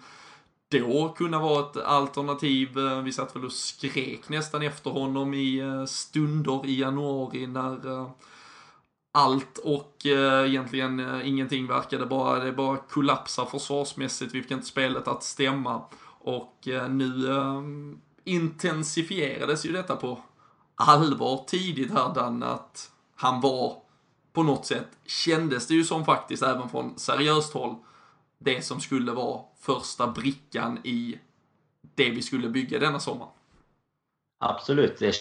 då 0.73 1.15
kunna 1.17 1.39
vara 1.39 1.61
ett 1.61 1.77
alternativ. 1.77 2.79
Eh, 2.79 3.03
vi 3.03 3.13
satt 3.13 3.37
väl 3.37 3.45
och 3.45 3.53
skrek 3.53 4.29
nästan 4.29 4.63
efter 4.63 4.91
honom 4.91 5.35
i 5.35 5.59
eh, 5.59 5.85
stunder 5.85 6.67
i 6.67 6.81
januari 6.81 7.47
när 7.47 7.89
eh, 7.91 8.11
allt 9.13 9.59
och 9.59 10.07
eh, 10.07 10.49
egentligen 10.49 11.21
ingenting 11.25 11.67
verkade 11.67 12.07
bara, 12.07 12.45
det 12.45 12.53
bara 12.53 12.77
kollapsa 12.77 13.47
försvarsmässigt. 13.47 14.35
Vi 14.35 14.43
fick 14.43 14.51
inte 14.51 14.67
spelet 14.67 15.09
att 15.09 15.23
stämma. 15.23 15.83
Och 16.25 16.69
nu 16.89 17.29
intensifierades 18.25 19.67
ju 19.67 19.73
detta 19.73 19.97
på 19.97 20.23
allvar 20.75 21.45
tidigt 21.47 21.93
här 21.93 22.15
Dan, 22.15 22.43
att 22.43 22.91
han 23.17 23.41
var 23.41 23.77
på 24.33 24.43
något 24.43 24.67
sätt, 24.67 24.89
kändes 25.07 25.67
det 25.67 25.75
ju 25.75 25.85
som 25.85 26.05
faktiskt 26.05 26.43
även 26.43 26.69
från 26.69 26.99
seriöst 26.99 27.53
håll, 27.53 27.77
det 28.39 28.65
som 28.65 28.81
skulle 28.81 29.13
vara 29.13 29.41
första 29.63 30.07
brickan 30.07 30.79
i 30.85 31.19
det 31.95 32.11
vi 32.11 32.23
skulle 32.23 32.49
bygga 32.49 32.79
denna 32.79 33.01
sommar. 33.01 33.29
Absolut. 34.41 34.99
Det 34.99 35.15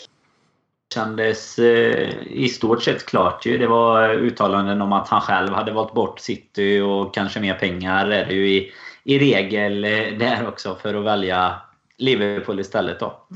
kändes 0.94 1.60
eh, 1.60 2.28
i 2.28 2.50
stort 2.50 2.84
sett 2.84 3.06
klart 3.06 3.46
ju. 3.46 3.58
Det 3.58 3.68
var 3.68 4.10
uttalanden 4.10 4.82
om 4.82 4.94
att 4.94 5.08
han 5.08 5.22
själv 5.22 5.54
hade 5.54 5.72
valt 5.72 5.94
bort 5.94 6.20
City 6.20 6.80
och 6.80 7.14
kanske 7.14 7.40
mer 7.40 7.54
pengar 7.54 8.10
är 8.10 8.26
det 8.26 8.34
ju 8.34 8.50
i, 8.50 8.72
i 9.04 9.20
regel 9.20 9.84
eh, 9.84 10.18
där 10.18 10.48
också 10.48 10.76
för 10.76 10.94
att 10.94 11.06
välja 11.06 11.62
Liverpool 11.98 12.60
istället 12.60 13.00
då. 13.00 13.28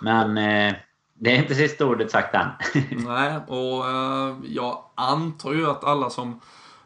Men 0.00 0.38
eh, 0.38 0.74
det 1.14 1.30
är 1.30 1.38
inte 1.38 1.54
sista 1.54 1.86
ordet 1.86 2.10
sagt 2.10 2.34
än. 2.34 2.48
Nej, 3.06 3.36
och 3.36 3.84
jag 4.44 4.84
antar 4.94 5.52
ju 5.52 5.70
att 5.70 5.84
alla 5.84 6.10
som 6.10 6.40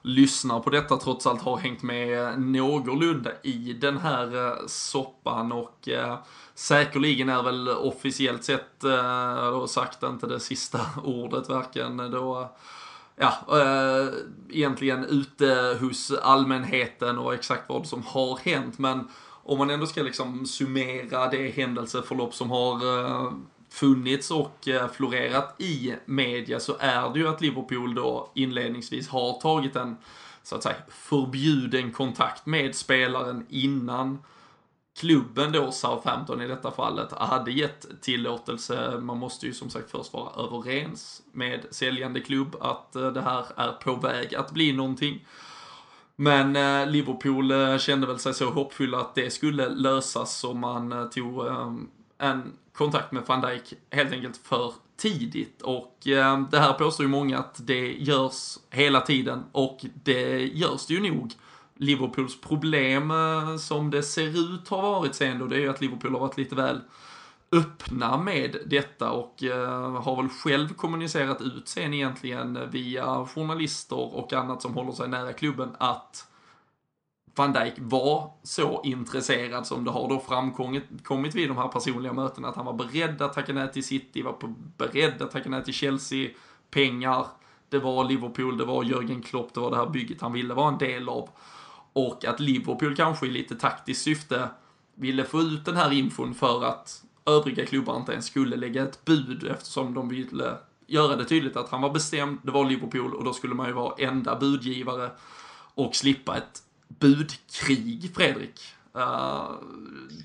lyssnar 0.06 0.60
på 0.60 0.70
detta 0.70 0.96
trots 0.96 1.26
allt 1.26 1.42
har 1.42 1.56
hängt 1.56 1.82
med 1.82 2.40
någorlunda 2.40 3.30
i 3.42 3.72
den 3.72 3.98
här 3.98 4.46
eh, 4.46 4.66
soppan 4.66 5.52
och 5.52 5.88
eh, 5.88 6.18
säkerligen 6.54 7.28
är 7.28 7.42
väl 7.42 7.68
officiellt 7.68 8.44
sett, 8.44 8.84
eh, 8.84 9.50
då 9.50 9.66
sagt 9.66 10.02
inte 10.02 10.26
det 10.26 10.40
sista 10.40 10.80
ordet 11.04 11.48
varken 11.48 11.96
då 11.96 12.56
ja, 13.16 13.32
eh, 13.60 14.08
egentligen 14.50 15.04
ute 15.04 15.78
hos 15.80 16.10
allmänheten 16.10 17.18
och 17.18 17.34
exakt 17.34 17.68
vad 17.68 17.86
som 17.86 18.02
har 18.02 18.38
hänt. 18.38 18.78
Men 18.78 19.08
om 19.42 19.58
man 19.58 19.70
ändå 19.70 19.86
ska 19.86 20.02
liksom 20.02 20.46
summera 20.46 21.28
det 21.28 21.50
händelseförlopp 21.50 22.34
som 22.34 22.50
har 22.50 23.00
eh, 23.00 23.32
funnits 23.76 24.30
och 24.30 24.68
eh, 24.68 24.88
florerat 24.88 25.60
i 25.60 25.94
media 26.04 26.60
så 26.60 26.76
är 26.80 27.10
det 27.12 27.18
ju 27.18 27.28
att 27.28 27.40
Liverpool 27.40 27.94
då 27.94 28.30
inledningsvis 28.34 29.08
har 29.08 29.40
tagit 29.40 29.76
en 29.76 29.96
så 30.42 30.56
att 30.56 30.62
säga 30.62 30.76
förbjuden 30.88 31.92
kontakt 31.92 32.46
med 32.46 32.74
spelaren 32.74 33.46
innan 33.48 34.18
klubben 34.98 35.52
då, 35.52 35.72
Southampton 35.72 36.42
i 36.42 36.48
detta 36.48 36.70
fallet, 36.70 37.12
hade 37.12 37.52
gett 37.52 38.02
tillåtelse. 38.02 38.98
Man 39.00 39.18
måste 39.18 39.46
ju 39.46 39.52
som 39.52 39.70
sagt 39.70 39.90
först 39.90 40.12
vara 40.12 40.44
överens 40.44 41.22
med 41.32 41.66
säljande 41.70 42.20
klubb 42.20 42.56
att 42.60 42.96
eh, 42.96 43.12
det 43.12 43.22
här 43.22 43.44
är 43.56 43.72
på 43.72 43.94
väg 43.94 44.34
att 44.34 44.50
bli 44.50 44.72
någonting. 44.72 45.26
Men 46.16 46.56
eh, 46.56 46.90
Liverpool 46.90 47.78
kände 47.78 48.06
väl 48.06 48.18
sig 48.18 48.34
så 48.34 48.50
hoppfulla 48.50 49.00
att 49.00 49.14
det 49.14 49.30
skulle 49.30 49.68
lösas 49.68 50.38
så 50.38 50.54
man 50.54 51.10
tog 51.10 51.46
ehm, 51.46 51.88
en 52.18 52.52
kontakt 52.72 53.12
med 53.12 53.22
van 53.26 53.40
Dijk 53.40 53.74
helt 53.90 54.12
enkelt 54.12 54.36
för 54.36 54.72
tidigt. 54.96 55.62
Och 55.62 56.08
eh, 56.08 56.40
det 56.50 56.58
här 56.58 56.72
påstår 56.72 57.04
ju 57.04 57.10
många 57.10 57.38
att 57.38 57.66
det 57.66 57.92
görs 57.92 58.58
hela 58.70 59.00
tiden 59.00 59.44
och 59.52 59.84
det 60.04 60.46
görs 60.46 60.86
det 60.86 60.94
ju 60.94 61.12
nog. 61.12 61.32
Liverpools 61.78 62.40
problem 62.40 63.10
eh, 63.10 63.56
som 63.56 63.90
det 63.90 64.02
ser 64.02 64.54
ut 64.54 64.68
har 64.68 64.82
varit 64.82 65.14
sen 65.14 65.38
då, 65.38 65.46
det 65.46 65.56
är 65.56 65.60
ju 65.60 65.70
att 65.70 65.80
Liverpool 65.80 66.12
har 66.12 66.20
varit 66.20 66.36
lite 66.36 66.54
väl 66.54 66.80
öppna 67.52 68.18
med 68.18 68.56
detta 68.66 69.10
och 69.10 69.42
eh, 69.42 70.02
har 70.02 70.22
väl 70.22 70.28
själv 70.28 70.68
kommunicerat 70.68 71.40
ut 71.40 71.68
sen 71.68 71.94
egentligen 71.94 72.70
via 72.70 73.26
journalister 73.26 74.16
och 74.16 74.32
annat 74.32 74.62
som 74.62 74.74
håller 74.74 74.92
sig 74.92 75.08
nära 75.08 75.32
klubben 75.32 75.76
att 75.78 76.26
van 77.36 77.52
Dijk 77.52 77.74
var 77.78 78.30
så 78.42 78.82
intresserad 78.84 79.66
som 79.66 79.84
det 79.84 79.90
har 79.90 80.08
då 80.08 80.20
framkommit 80.20 81.34
vid 81.34 81.48
de 81.48 81.56
här 81.56 81.68
personliga 81.68 82.12
mötena 82.12 82.48
att 82.48 82.56
han 82.56 82.66
var 82.66 82.72
beredd 82.72 83.22
att 83.22 83.32
tacka 83.32 83.52
nej 83.52 83.72
till 83.72 83.84
City, 83.84 84.22
var 84.22 84.32
på, 84.32 84.54
beredd 84.76 85.22
att 85.22 85.30
tacka 85.30 85.50
nej 85.50 85.64
till 85.64 85.74
Chelsea, 85.74 86.30
pengar, 86.70 87.26
det 87.68 87.78
var 87.78 88.04
Liverpool, 88.04 88.58
det 88.58 88.64
var 88.64 88.84
Jörgen 88.84 89.22
Klopp, 89.22 89.54
det 89.54 89.60
var 89.60 89.70
det 89.70 89.76
här 89.76 89.86
bygget 89.86 90.20
han 90.20 90.32
ville 90.32 90.54
vara 90.54 90.68
en 90.68 90.78
del 90.78 91.08
av. 91.08 91.28
Och 91.92 92.24
att 92.24 92.40
Liverpool 92.40 92.96
kanske 92.96 93.26
i 93.26 93.30
lite 93.30 93.56
taktiskt 93.56 94.02
syfte 94.02 94.48
ville 94.94 95.24
få 95.24 95.40
ut 95.40 95.64
den 95.64 95.76
här 95.76 95.92
infon 95.92 96.34
för 96.34 96.64
att 96.64 97.04
övriga 97.26 97.66
klubbar 97.66 97.96
inte 97.96 98.12
ens 98.12 98.26
skulle 98.26 98.56
lägga 98.56 98.82
ett 98.82 99.04
bud 99.04 99.44
eftersom 99.44 99.94
de 99.94 100.08
ville 100.08 100.56
göra 100.86 101.16
det 101.16 101.24
tydligt 101.24 101.56
att 101.56 101.68
han 101.68 101.82
var 101.82 101.90
bestämd, 101.90 102.38
det 102.42 102.50
var 102.50 102.64
Liverpool 102.64 103.14
och 103.14 103.24
då 103.24 103.32
skulle 103.32 103.54
man 103.54 103.66
ju 103.66 103.72
vara 103.72 103.94
enda 103.98 104.36
budgivare 104.36 105.10
och 105.74 105.94
slippa 105.94 106.36
ett 106.36 106.62
budkrig, 106.88 108.12
Fredrik. 108.14 108.60
Uh, 108.96 109.50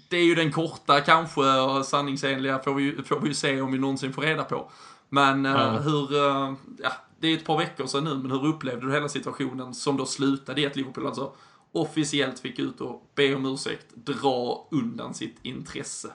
det 0.10 0.18
är 0.18 0.24
ju 0.24 0.36
den 0.36 0.52
korta 0.52 1.02
kanske 1.02 1.42
och 1.42 1.86
sanningsenliga 1.86 2.60
får 2.60 2.74
vi, 2.74 3.04
får 3.06 3.20
vi 3.20 3.28
ju 3.28 3.34
se 3.34 3.62
om 3.62 3.72
vi 3.72 3.80
någonsin 3.80 4.14
får 4.14 4.22
reda 4.22 4.44
på. 4.44 4.72
Men 5.10 5.46
uh, 5.46 5.52
Ja. 5.52 5.80
hur, 5.80 6.14
uh, 6.16 6.54
ja, 6.84 6.92
det 7.20 7.28
är 7.28 7.38
ett 7.38 7.46
par 7.46 7.58
veckor 7.58 7.86
sedan 7.88 8.04
nu, 8.04 8.16
men 8.16 8.32
hur 8.32 8.46
upplevde 8.46 8.86
du 8.86 8.94
hela 8.94 9.10
situationen 9.10 9.74
som 9.74 9.98
då 9.98 10.06
slutade 10.06 10.62
i 10.62 10.66
att 10.66 10.76
Liverpool 10.76 11.08
alltså 11.08 11.32
officiellt 11.72 12.40
fick 12.40 12.60
ut 12.60 12.82
och 12.82 13.12
be 13.16 13.36
om 13.36 13.46
ursäkt, 13.46 13.86
dra 13.96 14.68
undan 14.72 15.14
sitt 15.14 15.36
intresse 15.42 16.08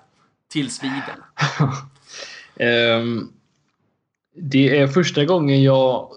tills 0.49 0.83
vidare? 0.83 1.25
Ehm, 2.59 3.29
det 4.35 4.79
är 4.79 4.89
första 4.89 5.25
gången 5.25 5.63
jag 5.63 6.11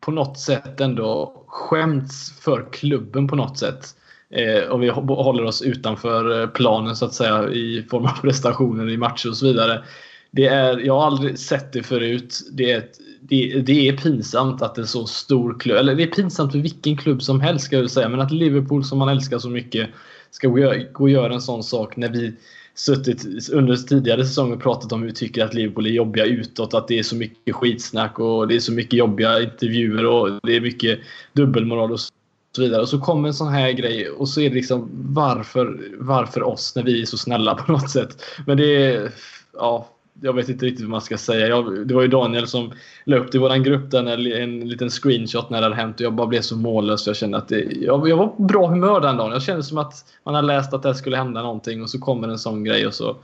på 0.00 0.10
något 0.10 0.38
sätt 0.38 0.80
ändå 0.80 1.43
skämts 1.54 2.40
för 2.40 2.66
klubben 2.72 3.28
på 3.28 3.36
något 3.36 3.58
sätt. 3.58 3.86
Eh, 4.30 4.70
om 4.70 4.80
vi 4.80 4.88
håller 4.88 5.44
oss 5.44 5.62
utanför 5.62 6.40
eh, 6.40 6.48
planen 6.48 6.96
så 6.96 7.04
att 7.04 7.14
säga 7.14 7.48
i 7.48 7.86
form 7.90 8.04
av 8.04 8.10
prestationer 8.22 8.90
i 8.90 8.96
matcher 8.96 9.28
och 9.28 9.36
så 9.36 9.46
vidare. 9.46 9.84
Det 10.30 10.46
är, 10.46 10.78
jag 10.78 10.94
har 10.94 11.06
aldrig 11.06 11.38
sett 11.38 11.72
det 11.72 11.82
förut. 11.82 12.40
Det 12.52 12.72
är, 12.72 12.78
ett, 12.78 12.98
det, 13.20 13.60
det 13.60 13.88
är 13.88 13.96
pinsamt 13.96 14.62
att 14.62 14.78
en 14.78 14.86
så 14.86 15.06
stor 15.06 15.58
klubb, 15.58 15.76
eller 15.76 15.94
det 15.94 16.02
är 16.02 16.06
pinsamt 16.06 16.52
för 16.52 16.58
vilken 16.58 16.96
klubb 16.96 17.22
som 17.22 17.40
helst 17.40 17.64
ska 17.64 17.76
jag 17.76 17.90
säga, 17.90 18.08
men 18.08 18.20
att 18.20 18.32
Liverpool 18.32 18.84
som 18.84 18.98
man 18.98 19.08
älskar 19.08 19.38
så 19.38 19.50
mycket 19.50 19.90
ska 20.30 20.48
gå 20.48 20.74
och 20.94 21.10
göra 21.10 21.34
en 21.34 21.40
sån 21.40 21.62
sak 21.62 21.96
när 21.96 22.08
vi 22.08 22.34
suttit 22.74 23.50
under 23.52 23.76
tidigare 23.76 24.24
säsonger 24.24 24.56
och 24.56 24.62
pratat 24.62 24.92
om 24.92 25.00
hur 25.00 25.08
vi 25.08 25.14
tycker 25.14 25.44
att 25.44 25.54
Liverpool 25.54 25.86
är 25.86 25.90
jobbiga 25.90 26.24
utåt. 26.24 26.74
Att 26.74 26.88
det 26.88 26.98
är 26.98 27.02
så 27.02 27.16
mycket 27.16 27.54
skitsnack 27.54 28.18
och 28.18 28.48
det 28.48 28.56
är 28.56 28.60
så 28.60 28.72
mycket 28.72 28.92
jobbiga 28.92 29.42
intervjuer 29.42 30.06
och 30.06 30.40
det 30.42 30.56
är 30.56 30.60
mycket 30.60 30.98
dubbelmoral 31.32 31.92
och 31.92 32.00
så 32.00 32.10
vidare. 32.58 32.82
Och 32.82 32.88
så 32.88 33.00
kommer 33.00 33.28
en 33.28 33.34
sån 33.34 33.48
här 33.48 33.72
grej 33.72 34.08
och 34.08 34.28
så 34.28 34.40
är 34.40 34.48
det 34.48 34.54
liksom 34.54 34.90
varför, 34.92 35.92
varför 35.98 36.42
oss 36.42 36.76
när 36.76 36.82
vi 36.82 37.02
är 37.02 37.06
så 37.06 37.18
snälla 37.18 37.54
på 37.54 37.72
något 37.72 37.90
sätt. 37.90 38.22
Men 38.46 38.56
det 38.56 38.76
är, 38.76 39.12
ja, 39.52 39.88
jag 40.20 40.32
vet 40.32 40.48
inte 40.48 40.66
riktigt 40.66 40.84
vad 40.84 40.90
man 40.90 41.00
ska 41.00 41.18
säga. 41.18 41.48
Jag, 41.48 41.88
det 41.88 41.94
var 41.94 42.02
ju 42.02 42.08
Daniel 42.08 42.46
som 42.46 42.72
la 43.04 43.16
upp 43.16 43.32
det 43.32 43.38
i 43.38 43.40
vår 43.40 43.56
grupp 43.56 43.90
där 43.90 44.02
när, 44.02 44.40
en 44.40 44.68
liten 44.68 44.90
screenshot 44.90 45.50
när 45.50 45.58
det 45.58 45.64
hade 45.64 45.76
hänt 45.76 45.96
och 45.96 46.00
jag 46.00 46.12
bara 46.12 46.26
blev 46.26 46.40
så 46.40 46.56
mållös. 46.56 47.06
Jag 47.06 47.16
kände 47.16 47.38
att 47.38 47.48
det, 47.48 47.60
jag, 47.60 48.08
jag 48.08 48.16
var 48.16 48.26
på 48.26 48.42
bra 48.42 48.66
humör 48.66 49.00
den 49.00 49.16
dagen. 49.16 49.32
Jag 49.32 49.42
kände 49.42 49.62
som 49.62 49.78
att 49.78 49.94
man 50.24 50.34
hade 50.34 50.46
läst 50.46 50.74
att 50.74 50.82
det 50.82 50.94
skulle 50.94 51.16
hända 51.16 51.42
någonting 51.42 51.82
och 51.82 51.90
så 51.90 51.98
kommer 51.98 52.28
en 52.28 52.38
sån 52.38 52.64
grej 52.64 52.86
och 52.86 52.94
så 52.94 53.16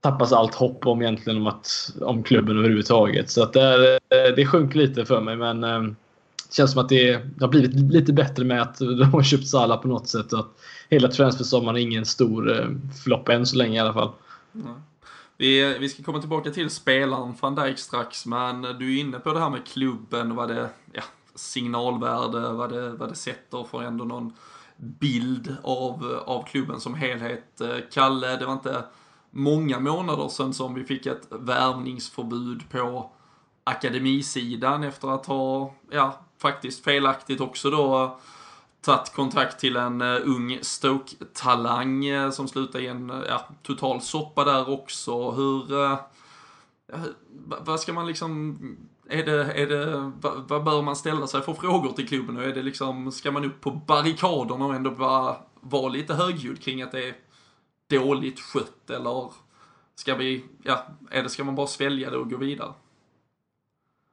tappas 0.00 0.32
allt 0.32 0.54
hopp 0.54 0.86
om 0.86 1.02
egentligen 1.02 1.40
om, 1.40 1.46
att, 1.46 1.94
om 2.00 2.22
klubben 2.22 2.58
överhuvudtaget. 2.58 3.30
Så 3.30 3.42
att 3.42 3.52
det, 3.52 3.98
det 4.36 4.46
sjönk 4.46 4.74
lite 4.74 5.04
för 5.04 5.20
mig 5.20 5.36
men 5.36 5.64
eh, 5.64 5.82
det 6.48 6.54
känns 6.54 6.72
som 6.72 6.82
att 6.82 6.88
det, 6.88 7.12
det 7.12 7.44
har 7.44 7.48
blivit 7.48 7.74
lite 7.74 8.12
bättre 8.12 8.44
med 8.44 8.62
att 8.62 8.78
de 8.78 9.04
har 9.04 9.22
köpt 9.22 9.46
Salah 9.46 9.82
på 9.82 9.88
något 9.88 10.08
sätt. 10.08 10.32
Och 10.32 10.38
att 10.38 10.50
hela 10.90 11.08
transfersommaren 11.08 11.76
är 11.76 11.80
ingen 11.80 12.06
stor 12.06 12.60
eh, 12.60 12.66
flopp 13.04 13.28
än 13.28 13.46
så 13.46 13.56
länge 13.56 13.76
i 13.76 13.80
alla 13.80 13.92
fall. 13.92 14.10
Mm. 14.54 14.68
Vi, 15.36 15.78
vi 15.78 15.88
ska 15.88 16.02
komma 16.02 16.20
tillbaka 16.20 16.50
till 16.50 16.70
spelaren 16.70 17.34
van 17.40 17.54
Dijk 17.54 17.78
strax, 17.78 18.26
men 18.26 18.62
du 18.62 18.96
är 18.96 19.00
inne 19.00 19.18
på 19.18 19.32
det 19.32 19.40
här 19.40 19.50
med 19.50 19.66
klubben, 19.66 20.34
vad 20.34 20.48
det, 20.48 20.70
ja, 20.92 21.02
signalvärde, 21.34 22.52
vad 22.52 22.72
det, 22.72 22.90
vad 22.90 23.08
det 23.08 23.14
sätter 23.14 23.64
för 23.64 23.82
ändå 23.82 24.04
någon 24.04 24.32
bild 24.76 25.56
av, 25.62 26.22
av 26.26 26.42
klubben 26.46 26.80
som 26.80 26.94
helhet. 26.94 27.60
Eh, 27.60 27.76
Kalle, 27.92 28.36
det 28.36 28.46
var 28.46 28.52
inte 28.52 28.84
många 29.30 29.80
månader 29.80 30.28
sedan 30.28 30.54
som 30.54 30.74
vi 30.74 30.84
fick 30.84 31.06
ett 31.06 31.26
värvningsförbud 31.30 32.70
på 32.70 33.10
akademisidan 33.64 34.82
efter 34.82 35.08
att 35.08 35.26
ha, 35.26 35.74
ja, 35.90 36.20
faktiskt 36.38 36.84
felaktigt 36.84 37.40
också 37.40 37.70
då 37.70 38.18
tagit 38.86 39.12
kontakt 39.12 39.60
till 39.60 39.76
en 39.76 40.02
uh, 40.02 40.20
ung 40.24 40.58
Stoke-talang 40.62 42.06
uh, 42.10 42.30
som 42.30 42.48
slutade 42.48 42.84
i 42.84 42.86
en 42.86 43.10
uh, 43.10 43.22
ja, 43.28 43.48
total 43.62 44.00
soppa 44.00 44.44
där 44.44 44.70
också. 44.70 45.30
Hur... 45.30 45.72
Uh, 45.72 45.96
vad 47.38 47.80
ska 47.80 47.92
man 47.92 48.06
liksom... 48.06 48.58
Är 49.08 49.24
det, 49.24 49.52
är 49.52 49.66
det, 49.66 50.12
vad, 50.20 50.48
vad, 50.48 50.64
bör 50.64 50.82
man 50.82 50.96
ställa 50.96 51.26
sig 51.26 51.42
för 51.42 51.54
frågor 51.54 51.92
till 51.92 52.08
klubben? 52.08 52.36
Och 52.36 52.42
är 52.42 52.54
det 52.54 52.62
liksom, 52.62 53.12
ska 53.12 53.30
man 53.30 53.44
upp 53.44 53.60
på 53.60 53.70
barrikaderna 53.70 54.66
och 54.66 54.74
ändå 54.74 54.90
vara, 54.90 55.36
vara 55.60 55.88
lite 55.88 56.14
högljudd 56.14 56.62
kring 56.62 56.82
att 56.82 56.92
det 56.92 57.08
är 57.08 57.14
dåligt 57.90 58.40
skött? 58.40 58.90
Eller 58.90 59.30
ska 59.94 60.14
vi, 60.14 60.44
ja, 60.62 60.86
är 61.10 61.22
det, 61.22 61.28
ska 61.28 61.44
man 61.44 61.54
bara 61.54 61.66
svälja 61.66 62.10
det 62.10 62.16
och 62.16 62.30
gå 62.30 62.36
vidare? 62.36 62.72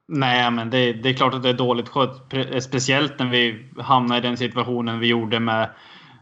Nej, 0.08 0.52
men 0.52 0.70
det, 0.70 0.94
det, 0.94 1.10
är 1.10 1.14
klart 1.14 1.34
att 1.34 1.44
det 1.44 1.50
är 1.50 1.54
dåligt 1.54 1.90
skött. 1.90 2.34
Speciellt 2.60 3.20
när 3.20 3.30
vi 3.30 3.66
hamnar 3.78 4.18
i 4.18 4.22
den 4.22 4.38
situationen 4.38 5.00
vi 5.00 5.08
gjorde 5.08 5.40
med, 5.40 5.70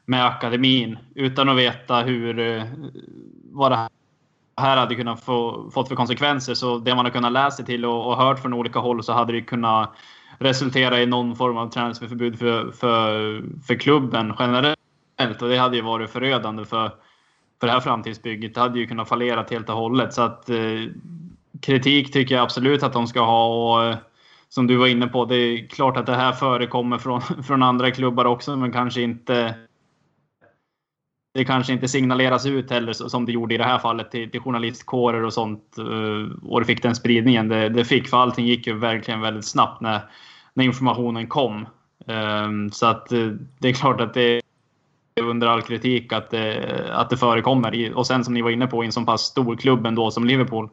med 0.05 0.25
akademin. 0.25 0.97
Utan 1.15 1.49
att 1.49 1.57
veta 1.57 2.01
hur, 2.01 2.39
eh, 2.39 2.63
vad 3.43 3.71
det 3.71 3.89
här 4.57 4.77
hade 4.77 4.95
kunnat 4.95 5.23
få 5.23 5.69
fått 5.73 5.87
för 5.87 5.95
konsekvenser. 5.95 6.53
Så 6.53 6.77
det 6.77 6.95
man 6.95 7.05
har 7.05 7.11
kunnat 7.11 7.31
läsa 7.31 7.57
sig 7.57 7.65
till 7.65 7.85
och, 7.85 8.07
och 8.07 8.17
hört 8.17 8.39
från 8.39 8.53
olika 8.53 8.79
håll 8.79 9.03
så 9.03 9.13
hade 9.13 9.33
det 9.33 9.41
kunnat 9.41 9.93
resultera 10.39 11.01
i 11.01 11.05
någon 11.05 11.35
form 11.35 11.57
av 11.57 11.69
transferförbud 11.69 12.39
för, 12.39 12.71
för, 12.71 13.43
för 13.67 13.75
klubben 13.75 14.33
generellt. 14.39 15.41
Och 15.41 15.49
det 15.49 15.57
hade 15.57 15.75
ju 15.75 15.81
varit 15.81 16.09
förödande 16.09 16.65
för, 16.65 16.89
för 17.59 17.67
det 17.67 17.73
här 17.73 17.79
framtidsbygget. 17.79 18.55
Det 18.55 18.61
hade 18.61 18.79
ju 18.79 18.87
kunnat 18.87 19.09
fallera 19.09 19.45
helt 19.49 19.69
och 19.69 19.75
hållet. 19.75 20.13
Så 20.13 20.21
att, 20.21 20.49
eh, 20.49 20.57
kritik 21.61 22.13
tycker 22.13 22.35
jag 22.35 22.43
absolut 22.43 22.83
att 22.83 22.93
de 22.93 23.07
ska 23.07 23.19
ha. 23.21 23.45
Och, 23.47 23.85
eh, 23.85 23.97
som 24.49 24.67
du 24.67 24.75
var 24.75 24.87
inne 24.87 25.07
på, 25.07 25.25
det 25.25 25.35
är 25.35 25.67
klart 25.67 25.97
att 25.97 26.05
det 26.05 26.15
här 26.15 26.31
förekommer 26.31 26.97
från, 26.97 27.21
från 27.43 27.63
andra 27.63 27.91
klubbar 27.91 28.25
också, 28.25 28.55
men 28.55 28.71
kanske 28.71 29.01
inte 29.01 29.55
det 31.33 31.45
kanske 31.45 31.73
inte 31.73 31.87
signaleras 31.87 32.45
ut 32.45 32.71
heller 32.71 32.93
som 32.93 33.25
det 33.25 33.31
gjorde 33.31 33.55
i 33.55 33.57
det 33.57 33.63
här 33.63 33.79
fallet 33.79 34.11
till, 34.11 34.31
till 34.31 34.39
journalistkårer 34.39 35.23
och 35.23 35.33
sånt. 35.33 35.77
Eh, 35.77 36.47
och 36.49 36.59
det 36.59 36.65
fick 36.65 36.83
den 36.83 36.95
spridningen 36.95 37.47
det, 37.47 37.69
det, 37.69 37.85
fick, 37.85 38.07
för 38.07 38.17
allting 38.17 38.45
gick 38.45 38.67
ju 38.67 38.77
verkligen 38.77 39.21
väldigt 39.21 39.45
snabbt 39.45 39.81
när, 39.81 40.01
när 40.53 40.65
informationen 40.65 41.27
kom. 41.27 41.67
Ehm, 42.07 42.71
så 42.71 42.85
att 42.85 43.11
eh, 43.11 43.27
det 43.59 43.69
är 43.69 43.73
klart 43.73 44.01
att 44.01 44.13
det 44.13 44.41
är 45.15 45.23
under 45.23 45.47
all 45.47 45.61
kritik 45.61 46.13
att 46.13 46.29
det, 46.29 46.87
att 46.93 47.09
det 47.09 47.17
förekommer. 47.17 47.93
Och 47.93 48.07
sen 48.07 48.23
som 48.23 48.33
ni 48.33 48.41
var 48.41 48.49
inne 48.49 48.67
på, 48.67 48.83
i 48.83 48.85
en 48.85 48.91
så 48.91 49.01
pass 49.01 49.21
stor 49.21 49.55
klubb 49.55 49.85
ändå 49.85 50.11
som 50.11 50.25
Liverpool 50.25 50.69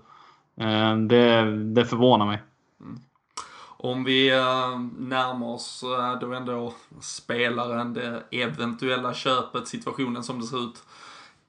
Eh, 0.60 0.96
det, 0.96 1.56
det 1.64 1.84
förvånar 1.84 2.26
mig. 2.26 2.42
Mm. 2.80 3.00
Om 3.76 4.04
vi 4.04 4.30
eh, 4.30 4.78
närmar 4.98 5.46
oss 5.46 5.82
eh, 5.82 6.18
då 6.18 6.32
ändå 6.32 6.74
spelaren, 7.00 7.94
det 7.94 8.22
eventuella 8.30 9.14
köpet, 9.14 9.68
situationen 9.68 10.22
som 10.22 10.40
det 10.40 10.46
ser 10.46 10.64
ut 10.64 10.82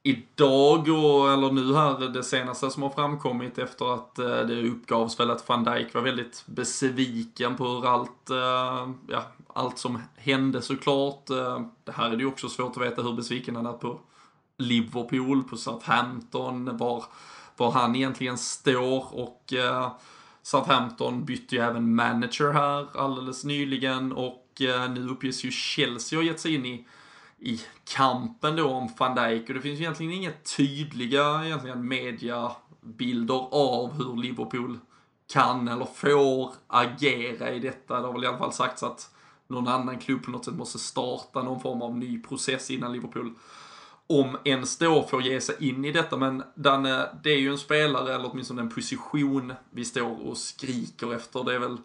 idag 0.04 0.80
och, 0.80 1.32
eller 1.32 1.52
nu 1.52 1.76
här, 1.76 2.10
det 2.10 2.24
senaste 2.24 2.70
som 2.70 2.84
har 2.84 2.90
framkommit 2.90 3.58
efter 3.58 3.94
att 3.94 4.16
det 4.16 4.70
uppgavs 4.70 5.20
väl 5.20 5.32
att 5.32 5.50
van 5.50 5.64
Dijk 5.64 5.94
var 5.94 6.02
väldigt 6.02 6.44
besviken 6.46 7.56
på 7.56 7.68
hur 7.68 7.88
allt, 7.88 8.30
ja, 9.08 9.22
allt 9.54 9.78
som 9.78 10.02
hände 10.16 10.62
såklart. 10.62 11.26
Det 11.84 11.92
här 11.92 12.10
är 12.10 12.16
det 12.16 12.24
ju 12.24 12.26
också 12.26 12.50
svårt 12.50 12.78
att 12.78 12.84
veta 12.84 13.02
hur 13.02 13.14
besviken 13.14 13.56
han 13.56 13.66
är 13.66 13.74
på 13.74 14.00
Liverpool, 14.58 15.44
på 15.44 15.58
Southampton, 15.58 16.78
var 16.78 17.04
var 17.60 17.72
han 17.72 17.96
egentligen 17.96 18.38
står 18.38 19.16
och 19.16 19.54
eh, 19.54 19.92
Southampton 20.42 21.26
bytte 21.26 21.56
ju 21.56 21.62
även 21.62 21.96
manager 21.96 22.54
här 22.54 22.98
alldeles 22.98 23.44
nyligen 23.44 24.12
och 24.12 24.62
eh, 24.62 24.92
nu 24.92 25.10
uppges 25.10 25.44
ju 25.44 25.52
Chelsea 25.52 26.20
ha 26.20 26.24
gett 26.24 26.40
sig 26.40 26.56
in 26.56 26.66
i, 26.66 26.88
i 27.40 27.62
kampen 27.84 28.56
då 28.56 28.70
om 28.70 28.90
van 28.98 29.16
Dijk 29.16 29.50
och 29.50 29.56
det 29.56 29.62
finns 29.62 29.80
ju 29.80 29.84
egentligen 29.84 30.14
inga 30.14 30.32
tydliga 30.58 31.46
egentligen 31.46 31.88
mediabilder 31.88 33.48
av 33.52 33.94
hur 33.94 34.22
Liverpool 34.22 34.80
kan 35.34 35.68
eller 35.68 35.86
får 35.86 36.54
agera 36.68 37.52
i 37.52 37.60
detta. 37.60 38.00
Det 38.00 38.06
har 38.08 38.14
väl 38.14 38.24
i 38.24 38.28
alla 38.28 38.38
fall 38.38 38.54
sagts 38.54 38.84
att 38.84 39.10
någon 39.48 39.68
annan 39.68 40.00
klubb 40.00 40.24
på 40.24 40.32
något 40.32 40.46
sätt 40.46 40.56
måste 40.56 40.80
starta 40.80 41.44
någon 41.44 41.62
form 41.62 41.82
av 41.82 41.98
ny 41.98 42.22
process 42.22 42.72
innan 42.72 42.94
Liverpool 42.94 43.34
om 44.10 44.38
ens 44.44 44.78
då 44.78 45.04
får 45.04 45.22
ge 45.22 45.42
sig 45.42 45.70
in 45.70 45.86
i 45.86 45.92
detta. 45.92 46.18
Men 46.18 46.44
Danne, 46.56 47.02
eh, 47.02 47.08
det 47.24 47.30
är 47.30 47.38
ju 47.38 47.52
en 47.52 47.58
spelare, 47.58 48.16
eller 48.16 48.32
åtminstone 48.32 48.62
en 48.62 48.70
position 48.70 49.54
vi 49.70 49.86
står 49.86 50.28
och 50.28 50.38
skriker 50.38 51.14
efter. 51.14 51.44
Det 51.44 51.56
är 51.56 51.60
väl, 51.60 51.78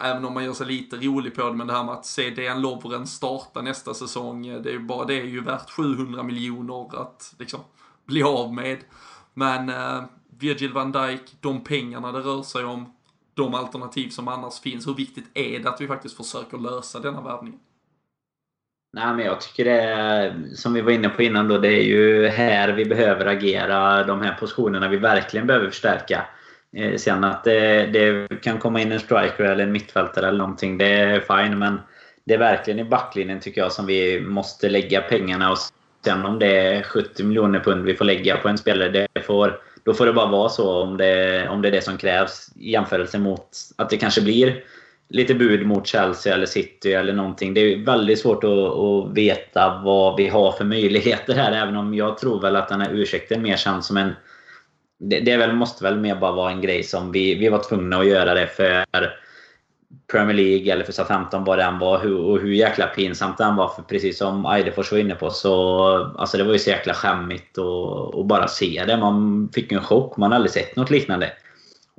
även 0.00 0.24
om 0.24 0.34
man 0.34 0.44
gör 0.44 0.52
sig 0.52 0.66
lite 0.66 0.96
rolig 0.96 1.34
på 1.34 1.48
det, 1.48 1.52
men 1.52 1.66
det 1.66 1.72
här 1.72 1.84
med 1.84 1.94
att 1.94 2.06
se 2.06 2.30
Dejan 2.30 2.60
Lovren 2.60 3.06
starta 3.06 3.62
nästa 3.62 3.94
säsong, 3.94 4.46
eh, 4.46 4.60
det 4.60 4.68
är 4.70 4.72
ju 4.72 4.78
bara 4.78 5.04
det 5.04 5.14
är 5.14 5.24
ju 5.24 5.40
värt 5.40 5.70
700 5.70 6.22
miljoner 6.22 7.00
att 7.02 7.34
liksom 7.38 7.60
bli 8.06 8.22
av 8.22 8.54
med. 8.54 8.78
Men 9.34 9.68
eh, 9.68 10.04
Virgil 10.38 10.72
van 10.72 10.92
Dijk, 10.92 11.36
de 11.40 11.64
pengarna 11.64 12.12
det 12.12 12.20
rör 12.20 12.42
sig 12.42 12.64
om, 12.64 12.92
de 13.34 13.54
alternativ 13.54 14.08
som 14.08 14.28
annars 14.28 14.60
finns, 14.60 14.86
hur 14.86 14.94
viktigt 14.94 15.30
är 15.34 15.60
det 15.60 15.68
att 15.68 15.80
vi 15.80 15.86
faktiskt 15.86 16.16
försöker 16.16 16.58
lösa 16.58 17.00
denna 17.00 17.20
värvning? 17.20 17.58
Nej, 18.94 19.14
men 19.14 19.26
jag 19.26 19.40
tycker 19.40 19.64
det 19.64 19.80
är, 19.80 20.34
som 20.54 20.74
vi 20.74 20.80
var 20.80 20.92
inne 20.92 21.08
på 21.08 21.22
innan 21.22 21.48
då, 21.48 21.58
det 21.58 21.68
är 21.68 21.82
ju 21.82 22.26
här 22.26 22.72
vi 22.72 22.84
behöver 22.84 23.26
agera. 23.26 24.04
De 24.04 24.22
här 24.22 24.34
positionerna 24.40 24.88
vi 24.88 24.96
verkligen 24.96 25.46
behöver 25.46 25.68
förstärka. 25.68 26.26
Eh, 26.76 26.96
sen 26.96 27.24
att 27.24 27.44
det, 27.44 27.86
det, 27.86 28.28
kan 28.42 28.58
komma 28.58 28.80
in 28.80 28.92
en 28.92 29.00
striker 29.00 29.44
eller 29.44 29.64
en 29.64 29.72
mittfältare 29.72 30.28
eller 30.28 30.38
någonting, 30.38 30.78
det 30.78 30.86
är 30.86 31.20
fine. 31.20 31.58
Men 31.58 31.80
det 32.24 32.34
är 32.34 32.38
verkligen 32.38 32.80
i 32.80 32.84
backlinjen 32.84 33.40
tycker 33.40 33.60
jag 33.60 33.72
som 33.72 33.86
vi 33.86 34.20
måste 34.20 34.68
lägga 34.68 35.00
pengarna. 35.00 35.50
Och 35.50 35.58
sen 36.04 36.24
om 36.24 36.38
det 36.38 36.56
är 36.56 36.82
70 36.82 37.24
miljoner 37.24 37.60
pund 37.60 37.84
vi 37.84 37.94
får 37.94 38.04
lägga 38.04 38.36
på 38.36 38.48
en 38.48 38.58
spelare, 38.58 39.08
det 39.12 39.22
får, 39.22 39.60
då 39.84 39.94
får 39.94 40.06
det 40.06 40.12
bara 40.12 40.30
vara 40.30 40.48
så 40.48 40.82
om 40.82 40.96
det, 40.96 41.48
om 41.48 41.62
det 41.62 41.68
är 41.68 41.72
det 41.72 41.84
som 41.84 41.96
krävs 41.96 42.50
i 42.56 42.72
jämförelse 42.72 43.18
mot 43.18 43.48
att 43.76 43.90
det 43.90 43.96
kanske 43.96 44.20
blir 44.20 44.64
lite 45.12 45.34
bud 45.34 45.66
mot 45.66 45.86
Chelsea 45.86 46.34
eller 46.34 46.46
City 46.46 46.92
eller 46.92 47.12
någonting. 47.12 47.54
Det 47.54 47.60
är 47.60 47.84
väldigt 47.84 48.18
svårt 48.18 48.44
att, 48.44 48.50
att, 48.50 49.16
veta 49.16 49.80
vad 49.84 50.16
vi 50.16 50.28
har 50.28 50.52
för 50.52 50.64
möjligheter 50.64 51.34
här. 51.34 51.52
Även 51.52 51.76
om 51.76 51.94
jag 51.94 52.18
tror 52.18 52.40
väl 52.40 52.56
att 52.56 52.68
den 52.68 52.80
här 52.80 52.92
ursäkten 52.92 53.42
mer 53.42 53.56
känns 53.56 53.86
som 53.86 53.96
en... 53.96 54.12
Det, 54.98 55.20
det 55.20 55.36
väl, 55.36 55.52
måste 55.52 55.84
väl 55.84 55.96
mer 55.96 56.14
bara 56.14 56.32
vara 56.32 56.50
en 56.50 56.60
grej 56.60 56.82
som 56.82 57.12
vi, 57.12 57.34
vi 57.34 57.48
var 57.48 57.68
tvungna 57.68 57.98
att 57.98 58.06
göra 58.06 58.34
det 58.34 58.46
för 58.46 58.84
Premier 60.12 60.36
League 60.36 60.72
eller 60.72 60.84
för 60.84 60.92
Southampton 60.92 61.44
vad 61.44 61.58
den 61.58 61.78
var 61.78 61.98
hur, 61.98 62.18
och 62.18 62.40
hur 62.40 62.52
jäkla 62.52 62.86
pinsamt 62.86 63.38
den 63.38 63.56
var. 63.56 63.68
För 63.68 63.82
precis 63.82 64.18
som 64.18 64.46
Eidefors 64.46 64.92
var 64.92 64.98
inne 64.98 65.14
på 65.14 65.30
så 65.30 65.86
alltså 66.18 66.36
det 66.36 66.44
var 66.44 66.52
ju 66.52 66.58
så 66.58 66.70
jäkla 66.70 66.94
skämmigt 66.94 67.58
att 67.58 68.26
bara 68.26 68.48
se 68.48 68.84
det. 68.86 68.96
Man 68.96 69.48
fick 69.54 69.72
en 69.72 69.82
chock. 69.82 70.16
Man 70.16 70.30
har 70.30 70.36
aldrig 70.36 70.52
sett 70.52 70.76
något 70.76 70.90
liknande. 70.90 71.32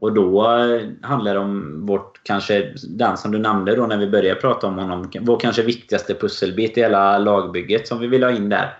Och 0.04 0.14
då 0.14 0.58
eh, 0.58 0.82
handlar 1.02 1.34
det 1.34 1.40
om 1.40 1.86
vårt, 1.86 2.20
kanske 2.24 2.74
den 2.88 3.18
som 3.18 3.32
du 3.32 3.40
nämnde 3.40 3.76
då 3.76 3.88
när 3.88 3.98
vi 3.98 4.08
började 4.08 4.42
prata 4.42 4.68
om 4.68 4.78
honom. 4.78 5.12
Vår 5.22 5.40
kanske 5.40 5.62
viktigaste 5.62 6.14
pusselbit 6.14 6.78
i 6.78 6.82
hela 6.82 7.18
lagbygget 7.18 7.88
som 7.88 8.00
vi 8.00 8.08
vill 8.08 8.24
ha 8.24 8.32
in 8.32 8.50
där. 8.50 8.78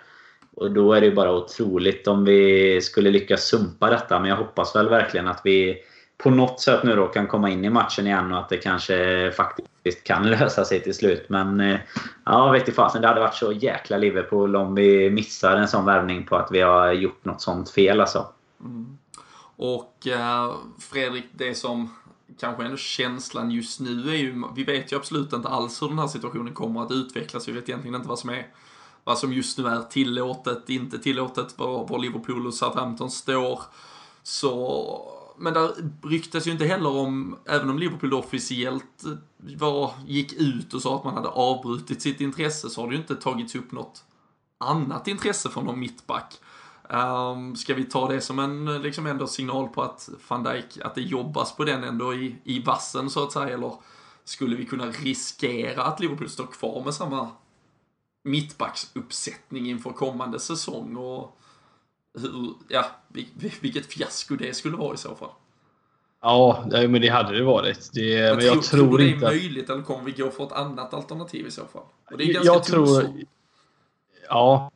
Och 0.56 0.72
då 0.72 0.94
är 0.94 1.02
det 1.02 1.08
ju 1.08 1.16
bara 1.16 1.36
otroligt 1.36 2.08
om 2.08 2.26
vi 2.26 2.82
skulle 2.82 3.10
lyckas 3.12 3.44
sumpa 3.44 3.90
detta. 3.90 4.20
Men 4.20 4.30
jag 4.30 4.38
hoppas 4.38 4.76
väl 4.76 4.90
verkligen 4.90 5.28
att 5.28 5.42
vi 5.44 5.78
på 6.18 6.30
något 6.30 6.60
sätt 6.60 6.84
nu 6.84 6.96
då 6.96 7.08
kan 7.08 7.28
komma 7.28 7.50
in 7.50 7.66
i 7.66 7.70
matchen 7.70 8.08
igen 8.08 8.34
och 8.34 8.40
att 8.40 8.50
det 8.50 8.58
kanske 8.58 9.32
faktiskt 9.32 10.04
kan 10.04 10.30
lösa 10.30 10.66
sig 10.66 10.80
till 10.80 10.94
slut. 10.94 11.26
Men 11.28 11.60
eh, 11.60 11.80
ja, 12.26 12.52
vet 12.52 12.66
du 12.66 12.72
fasen. 12.72 13.02
Det 13.02 13.08
hade 13.08 13.22
varit 13.22 13.36
så 13.36 13.52
jäkla 13.52 13.98
Liverpool 13.98 14.56
om 14.56 14.76
vi 14.76 15.10
missar 15.10 15.56
en 15.56 15.68
sån 15.68 15.86
värvning 15.86 16.26
på 16.26 16.36
att 16.36 16.48
vi 16.52 16.62
har 16.62 16.92
gjort 16.92 17.26
något 17.26 17.42
sånt 17.42 17.70
fel 17.70 18.02
alltså. 18.02 18.26
Mm. 18.62 18.98
Och 19.64 20.08
eh, 20.08 20.56
Fredrik, 20.80 21.26
det 21.32 21.56
som 21.56 21.90
kanske 22.40 22.66
ändå 22.66 22.78
känslan 22.78 23.52
just 23.52 23.80
nu 23.80 24.10
är 24.10 24.16
ju, 24.16 24.44
vi 24.56 24.64
vet 24.64 24.92
ju 24.92 24.96
absolut 24.96 25.34
inte 25.34 25.48
alls 25.48 25.82
hur 25.82 25.88
den 25.88 26.00
här 26.00 26.08
situationen 26.08 26.54
kommer 26.54 26.82
att 26.82 26.92
utvecklas. 26.92 27.48
Vi 27.48 27.52
vet 27.52 27.70
egentligen 27.70 27.96
inte 27.96 28.08
vad 28.08 28.20
som 28.20 28.30
är 28.30 28.48
vad 29.04 29.18
som 29.18 29.34
just 29.34 29.58
nu 29.58 29.68
är 29.68 29.82
tillåtet, 29.82 30.70
inte 30.70 31.00
tillåtet, 31.00 31.58
var, 31.58 31.88
var 31.88 32.00
Liverpool 32.00 32.48
och 32.48 32.54
Southampton 32.54 33.12
står. 33.12 33.62
Så, 34.24 35.14
men 35.38 35.54
där 35.54 35.72
ryktas 36.04 36.48
ju 36.48 36.52
inte 36.52 36.66
heller 36.66 36.90
om, 36.90 37.38
även 37.46 37.70
om 37.70 37.80
Liverpool 37.80 38.14
officiellt 38.14 39.06
eh, 39.06 39.58
var, 39.58 39.92
gick 40.08 40.34
ut 40.34 40.74
och 40.74 40.82
sa 40.82 40.96
att 40.96 41.04
man 41.04 41.14
hade 41.14 41.30
avbrutit 41.30 42.02
sitt 42.02 42.22
intresse 42.22 42.70
så 42.70 42.82
har 42.82 42.88
det 42.88 42.94
ju 42.94 43.02
inte 43.02 43.16
tagits 43.16 43.56
upp 43.56 43.72
något 43.72 44.04
annat 44.58 45.08
intresse 45.08 45.50
från 45.50 45.66
någon 45.66 45.80
mittback. 45.80 46.40
Um, 46.94 47.56
ska 47.56 47.74
vi 47.74 47.84
ta 47.84 48.08
det 48.08 48.22
som 48.22 48.40
en 48.40 48.82
liksom 48.82 49.06
ändå 49.06 49.28
signal 49.28 49.68
på 49.70 49.82
att 49.82 50.10
van 50.28 50.44
Dijk, 50.44 50.78
att 50.82 50.96
det 50.96 51.02
jobbas 51.02 51.56
på 51.56 51.64
den 51.64 51.84
ändå 51.84 52.14
i, 52.14 52.36
i 52.44 52.60
vassen 52.60 53.10
så 53.10 53.24
att 53.24 53.32
säga? 53.32 53.50
Eller 53.50 53.74
skulle 54.24 54.56
vi 54.56 54.66
kunna 54.66 54.86
riskera 54.86 55.84
att 55.84 56.00
Liverpool 56.00 56.30
står 56.30 56.48
kvar 56.48 56.84
med 56.86 56.94
samma 56.94 57.30
mittbacksuppsättning 58.24 59.70
inför 59.70 59.90
kommande 59.90 60.40
säsong? 60.40 60.98
Och 60.98 61.38
hur, 62.20 62.54
ja, 62.68 62.86
vilket 63.60 63.86
fiasko 63.86 64.36
det 64.36 64.54
skulle 64.54 64.78
vara 64.78 64.94
i 64.94 64.98
så 64.98 65.16
fall. 65.16 65.32
Ja, 66.22 66.66
men 66.72 67.02
det 67.02 67.10
hade 67.10 67.38
det 67.38 67.44
varit. 67.44 67.90
Det, 67.94 68.22
men, 68.22 68.36
men 68.36 68.46
jag 68.46 68.64
tror, 68.64 68.80
tror 68.80 68.98
du 68.98 69.06
det 69.06 69.12
är 69.12 69.20
möjligt 69.20 69.70
eller 69.70 69.84
kommer 69.84 70.04
vi 70.04 70.12
gå 70.12 70.32
för 70.32 70.44
ett 70.44 70.52
annat 70.52 70.94
alternativ 70.94 71.48
i 71.48 71.52
så 71.52 71.66
fall? 71.66 71.84
Och 72.12 72.18
det 72.18 72.24
är 72.24 72.34
ganska 72.34 72.54
jag 72.54 72.64
tror... 72.64 73.26
Ja. 74.30 74.72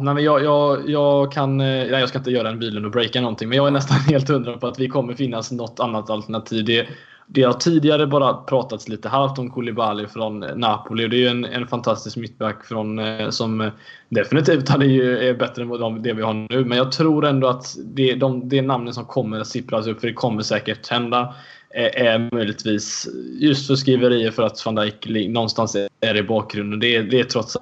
Nej, 0.00 0.24
jag, 0.24 0.44
jag, 0.44 0.90
jag 0.90 1.32
kan... 1.32 1.56
Nej, 1.56 1.88
jag 1.88 2.08
ska 2.08 2.18
inte 2.18 2.30
göra 2.30 2.48
en 2.48 2.58
bilen 2.58 2.84
och 2.84 2.90
breaka 2.90 3.20
någonting, 3.20 3.48
men 3.48 3.56
jag 3.56 3.66
är 3.66 3.70
nästan 3.70 3.96
helt 4.08 4.28
hundra 4.28 4.58
på 4.58 4.66
att 4.66 4.78
vi 4.78 4.88
kommer 4.88 5.14
finnas 5.14 5.52
något 5.52 5.80
annat 5.80 6.10
alternativ. 6.10 6.64
Det, 6.64 6.88
det 7.26 7.42
har 7.42 7.52
tidigare 7.52 8.06
bara 8.06 8.34
pratats 8.34 8.88
lite 8.88 9.08
halvt 9.08 9.38
om 9.38 9.50
Koulibaly 9.50 10.06
från 10.06 10.38
Napoli. 10.40 11.08
Det 11.08 11.16
är 11.16 11.18
ju 11.18 11.28
en, 11.28 11.44
en 11.44 11.66
fantastisk 11.66 12.16
mittback 12.16 12.64
från, 12.64 12.98
eh, 12.98 13.30
som 13.30 13.70
definitivt 14.08 14.68
hade 14.68 14.86
ju, 14.86 15.18
är 15.18 15.34
bättre 15.34 15.62
än 15.62 16.02
det 16.02 16.12
vi 16.12 16.22
har 16.22 16.46
nu. 16.50 16.64
Men 16.64 16.78
jag 16.78 16.92
tror 16.92 17.26
ändå 17.26 17.48
att 17.48 17.76
det, 17.84 18.14
de, 18.14 18.48
det 18.48 18.62
namnen 18.62 18.94
som 18.94 19.04
kommer 19.04 19.40
att 19.40 19.46
sippras 19.46 19.86
upp, 19.86 20.00
för 20.00 20.06
det 20.06 20.14
kommer 20.14 20.42
säkert 20.42 20.88
hända. 20.88 21.34
Är, 21.70 21.98
är 21.98 22.28
möjligtvis 22.32 23.08
just 23.40 23.66
för 23.66 23.74
skriverier 23.74 24.30
för 24.30 24.42
att 24.42 24.66
van 24.66 24.74
Dijk 24.74 25.06
någonstans 25.28 25.76
är 26.00 26.16
i 26.16 26.22
bakgrunden. 26.22 26.80
Det 26.80 27.02
det 27.02 27.20
är 27.20 27.24
trots 27.24 27.56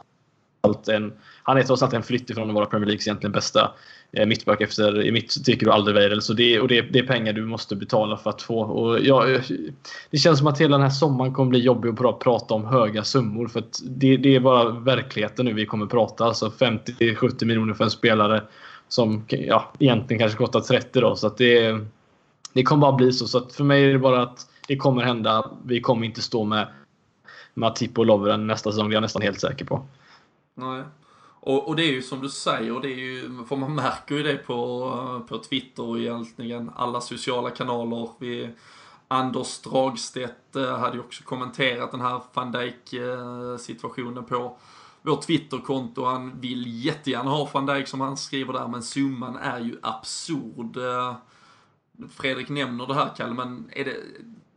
allt 0.61 0.89
en, 0.89 1.13
han 1.51 1.59
är 1.59 1.63
trots 1.63 1.83
allt 1.83 1.93
en 1.93 2.03
flytt 2.03 2.31
ifrån 2.31 2.49
att 2.49 2.55
vara 2.55 2.67
Premier 2.67 2.87
Leagues 2.87 3.07
egentligen 3.07 3.33
bästa 3.33 3.71
Eh, 4.13 4.27
mittback 4.27 4.61
efter, 4.61 5.03
i 5.03 5.13
mitt 5.13 5.45
tycker 5.45 5.67
du 5.67 5.73
Alderweireld. 5.73 6.23
Så 6.23 6.33
det, 6.33 6.61
och 6.61 6.69
det, 6.69 6.81
det 6.81 6.99
är 6.99 7.07
pengar 7.07 7.33
du 7.33 7.45
måste 7.45 7.77
betala 7.77 8.17
för 8.17 8.31
att 8.31 8.43
få. 8.43 8.61
Och 8.61 9.01
jag, 9.01 9.35
eh, 9.35 9.41
det 10.11 10.19
känns 10.19 10.39
som 10.39 10.47
att 10.47 10.61
hela 10.61 10.77
den 10.77 10.83
här 10.83 10.91
sommaren 10.91 11.35
kommer 11.35 11.51
bli 11.51 11.59
jobbig 11.59 12.05
att 12.05 12.19
prata 12.19 12.55
om 12.55 12.65
höga 12.65 13.05
summor. 13.05 13.49
För 13.49 13.59
att 13.59 13.81
det, 13.85 14.17
det 14.17 14.37
är 14.37 14.41
bara 14.41 14.71
verkligheten 14.71 15.47
nu 15.47 15.53
vi 15.53 15.67
kommer 15.67 15.87
prata. 15.87 16.25
Alltså 16.25 16.49
50-70 16.49 17.45
miljoner 17.45 17.75
för 17.75 17.85
en 17.85 17.91
spelare 17.91 18.43
som 18.89 19.25
ja, 19.29 19.73
egentligen 19.79 20.19
kanske 20.19 20.39
kostar 20.39 20.61
30 20.61 21.01
då. 21.01 21.17
Så 21.17 21.27
att 21.27 21.37
det, 21.37 21.79
det 22.53 22.63
kommer 22.63 22.81
bara 22.81 22.93
bli 22.93 23.13
så. 23.13 23.27
Så 23.27 23.39
att 23.39 23.53
för 23.53 23.65
mig 23.65 23.85
är 23.85 23.93
det 23.93 23.99
bara 23.99 24.23
att 24.23 24.47
det 24.69 24.77
kommer 24.77 25.03
hända. 25.03 25.51
Vi 25.65 25.81
kommer 25.81 26.07
inte 26.07 26.23
stå 26.23 26.45
med 26.45 26.69
Matip 27.55 27.99
och 27.99 28.07
Lovren 28.07 28.47
nästa 28.47 28.71
säsong. 28.71 28.89
Det 28.89 28.93
är 28.93 28.97
jag 28.97 29.03
nästan 29.03 29.23
helt 29.23 29.41
säker 29.41 29.65
på. 29.65 29.83
Nej. 30.55 30.83
Och, 31.43 31.69
och, 31.69 31.77
det 31.77 31.83
är 31.83 31.93
ju 31.93 32.03
som 32.03 32.21
du 32.21 32.29
säger, 32.29 32.81
det 32.81 32.89
är 32.89 32.99
ju, 32.99 33.45
för 33.49 33.57
man 33.57 33.75
märker 33.75 34.15
ju 34.15 34.23
det 34.23 34.37
på, 34.37 35.25
på 35.29 35.39
Twitter 35.39 35.83
och 35.83 35.99
egentligen 35.99 36.71
alla 36.77 37.01
sociala 37.01 37.51
kanaler. 37.51 38.09
Vi, 38.19 38.51
Anders 39.09 39.61
Dragstedt 39.61 40.57
eh, 40.57 40.79
hade 40.79 40.97
ju 40.97 41.01
också 41.01 41.25
kommenterat 41.25 41.91
den 41.91 42.01
här 42.01 42.23
van 42.33 42.53
Dijk-situationen 42.53 44.17
eh, 44.17 44.23
på 44.23 44.57
vårt 45.03 45.27
Twitterkonto. 45.27 46.05
Han 46.05 46.41
vill 46.41 46.85
jättegärna 46.85 47.31
ha 47.31 47.51
van 47.53 47.67
Dijk 47.67 47.89
som 47.89 48.01
han 48.01 48.17
skriver 48.17 48.53
där, 48.53 48.69
men 48.69 48.83
summan 48.83 49.37
är 49.37 49.61
ju 49.61 49.79
absurd. 49.83 50.77
Eh, 50.77 51.15
Fredrik 52.09 52.49
nämner 52.49 52.87
det 52.87 52.95
här 52.95 53.11
Kalle, 53.17 53.35
men 53.35 53.71
är 53.73 53.85
det, 53.85 53.97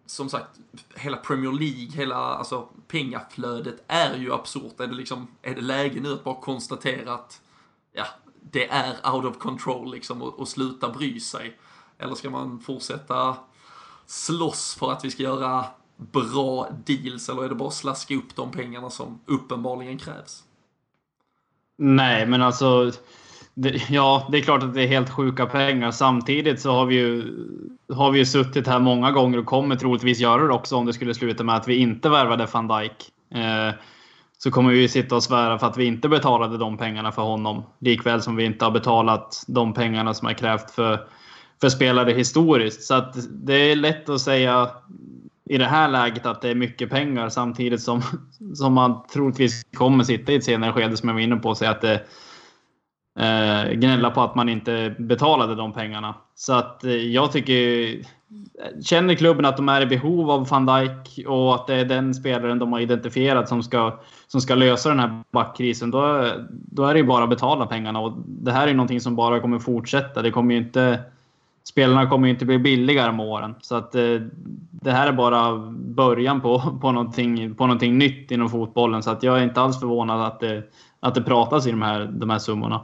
som 0.06 0.30
sagt, 0.30 0.60
hela 0.96 1.18
Premier 1.18 1.52
League, 1.52 1.92
hela 1.92 2.16
alltså, 2.16 2.70
pengaflödet 2.88 3.84
är 3.88 4.18
ju 4.18 4.34
absurt. 4.34 4.80
Är 4.80 4.88
det, 4.88 4.96
liksom, 4.96 5.28
är 5.42 5.56
det 5.56 5.62
läge 5.62 6.02
nu 6.02 6.14
att 6.14 6.24
bara 6.24 6.42
konstatera 6.42 7.14
att 7.14 7.42
ja, 7.94 8.06
det 8.52 8.70
är 8.70 9.14
out 9.14 9.26
of 9.26 9.38
control 9.38 9.92
liksom 9.92 10.22
och, 10.22 10.40
och 10.40 10.48
sluta 10.48 10.90
bry 10.90 11.20
sig? 11.20 11.60
Eller 11.98 12.16
ska 12.16 12.30
man 12.30 12.60
fortsätta 12.60 13.38
slåss 14.06 14.76
för 14.76 14.92
att 14.92 15.06
vi 15.06 15.12
ska 15.12 15.24
göra 15.24 15.66
bra 15.98 16.70
deals 16.86 17.30
eller 17.30 17.44
är 17.44 17.50
det 17.50 17.56
bara 17.56 17.68
att 17.68 17.74
slaska 17.74 18.16
upp 18.16 18.36
de 18.36 18.52
pengarna 18.52 18.90
som 18.90 19.20
uppenbarligen 19.26 19.98
krävs? 19.98 20.44
Nej, 21.78 22.26
men 22.26 22.42
alltså 22.42 22.92
det, 23.54 23.90
ja, 23.90 24.28
det 24.32 24.38
är 24.38 24.42
klart 24.42 24.64
att 24.64 24.74
det 24.74 24.84
är 24.84 24.88
helt 24.88 25.10
sjuka 25.10 25.46
pengar. 25.46 25.92
Samtidigt 25.92 26.62
så 26.62 26.72
har 26.72 26.86
vi 26.86 26.96
ju, 26.96 27.24
har 27.94 28.12
vi 28.12 28.20
ju 28.20 28.26
suttit 28.26 28.68
här 28.68 28.80
många 28.80 29.12
gånger 29.12 29.38
och 29.38 29.46
kommer 29.46 29.76
troligtvis 29.76 30.20
göra 30.20 30.48
det 30.48 30.54
också 30.54 30.76
om 30.76 30.86
det 30.86 30.94
skulle 30.94 31.14
sluta 31.14 31.44
med 31.44 31.56
att 31.56 31.68
vi 31.68 31.76
inte 31.76 32.10
värvade 32.10 32.48
van 32.52 32.68
Dijk. 32.68 33.10
Eh, 33.36 33.74
så 34.38 34.52
kommer 34.52 34.72
vi 34.72 34.82
ju 34.82 34.88
sitta 34.88 35.16
och 35.16 35.24
svära 35.24 35.60
för 35.60 35.68
att 35.68 35.78
vi 35.78 35.86
inte 35.86 36.10
betalade 36.10 36.58
de 36.58 36.78
pengarna 36.78 37.12
för 37.12 37.22
honom. 37.22 37.64
Likväl 37.80 38.22
som 38.22 38.36
vi 38.36 38.46
inte 38.46 38.66
har 38.66 38.72
betalat 38.72 39.44
de 39.48 39.74
pengarna 39.74 40.14
som 40.14 40.28
är 40.28 40.34
krävt 40.34 40.72
för, 40.72 41.08
för 41.62 41.70
spelare 41.70 42.12
historiskt. 42.12 42.84
Så 42.84 42.94
att 42.94 43.16
det 43.30 43.72
är 43.72 43.76
lätt 43.76 44.10
att 44.10 44.22
säga 44.22 44.70
i 45.50 45.58
det 45.58 45.66
här 45.66 45.90
läget 45.90 46.26
att 46.26 46.42
det 46.42 46.50
är 46.50 46.56
mycket 46.56 46.90
pengar 46.90 47.30
samtidigt 47.30 47.82
som, 47.82 48.02
som 48.56 48.74
man 48.74 49.08
troligtvis 49.14 49.64
kommer 49.74 50.04
sitta 50.04 50.32
i 50.32 50.36
ett 50.36 50.44
senare 50.44 50.74
skede 50.74 50.98
som 50.98 51.10
jag 51.10 51.14
var 51.14 51.22
inne 51.22 51.36
på 51.36 51.50
och 51.50 51.58
säga 51.58 51.72
att 51.72 51.82
det 51.82 52.02
eh, 53.20 53.72
gnälla 53.72 54.12
på 54.12 54.22
att 54.22 54.36
man 54.36 54.50
inte 54.50 54.96
betalade 55.00 55.56
de 55.56 55.74
pengarna. 55.74 56.16
Så 56.36 56.54
att 56.54 56.84
eh, 56.84 56.92
jag 56.92 57.32
tycker... 57.32 57.88
Eh, 57.88 58.82
känner 58.84 59.16
klubben 59.16 59.46
att 59.46 59.58
de 59.58 59.70
är 59.70 59.82
i 59.82 59.86
behov 59.86 60.32
av 60.32 60.48
van 60.48 60.66
Dijk 60.66 61.28
och 61.28 61.56
att 61.56 61.68
det 61.68 61.76
är 61.76 61.86
den 61.86 62.14
spelaren 62.14 62.60
de 62.60 62.74
har 62.74 62.80
identifierat 62.80 63.50
som 63.50 63.64
ska, 63.64 64.00
som 64.28 64.42
ska 64.42 64.56
lösa 64.56 64.90
den 64.90 65.00
här 65.00 65.24
backkrisen, 65.32 65.92
då, 65.92 66.28
då 66.50 66.86
är 66.86 66.94
det 66.94 67.00
ju 67.00 67.06
bara 67.06 67.24
att 67.24 67.30
betala 67.30 67.66
pengarna. 67.66 68.00
Och 68.00 68.14
det 68.26 68.52
här 68.52 68.68
är 68.68 68.74
någonting 68.74 69.02
som 69.02 69.16
bara 69.16 69.40
kommer 69.40 69.60
fortsätta. 69.60 70.22
Det 70.22 70.32
kommer 70.32 70.56
inte, 70.56 71.00
spelarna 71.64 72.10
kommer 72.10 72.28
ju 72.28 72.34
inte 72.34 72.46
bli 72.46 72.60
billigare 72.60 73.12
med 73.12 73.26
åren. 73.26 73.56
Så 73.62 73.76
att 73.76 73.96
eh, 73.96 74.22
det 74.72 74.92
här 74.92 75.08
är 75.08 75.14
bara 75.14 75.58
början 75.72 76.42
på, 76.42 76.60
på, 76.82 76.92
någonting, 76.92 77.56
på 77.56 77.66
någonting 77.66 77.98
nytt 77.98 78.32
inom 78.32 78.50
fotbollen. 78.50 79.04
Så 79.04 79.12
att 79.12 79.24
jag 79.24 79.40
är 79.40 79.44
inte 79.44 79.62
alls 79.62 79.80
förvånad 79.80 80.22
att 80.22 80.40
det, 80.40 80.64
att 81.00 81.16
det 81.16 81.22
pratas 81.22 81.68
i 81.68 81.72
de 81.72 81.82
här, 81.82 82.06
de 82.06 82.30
här 82.30 82.40
summorna. 82.40 82.82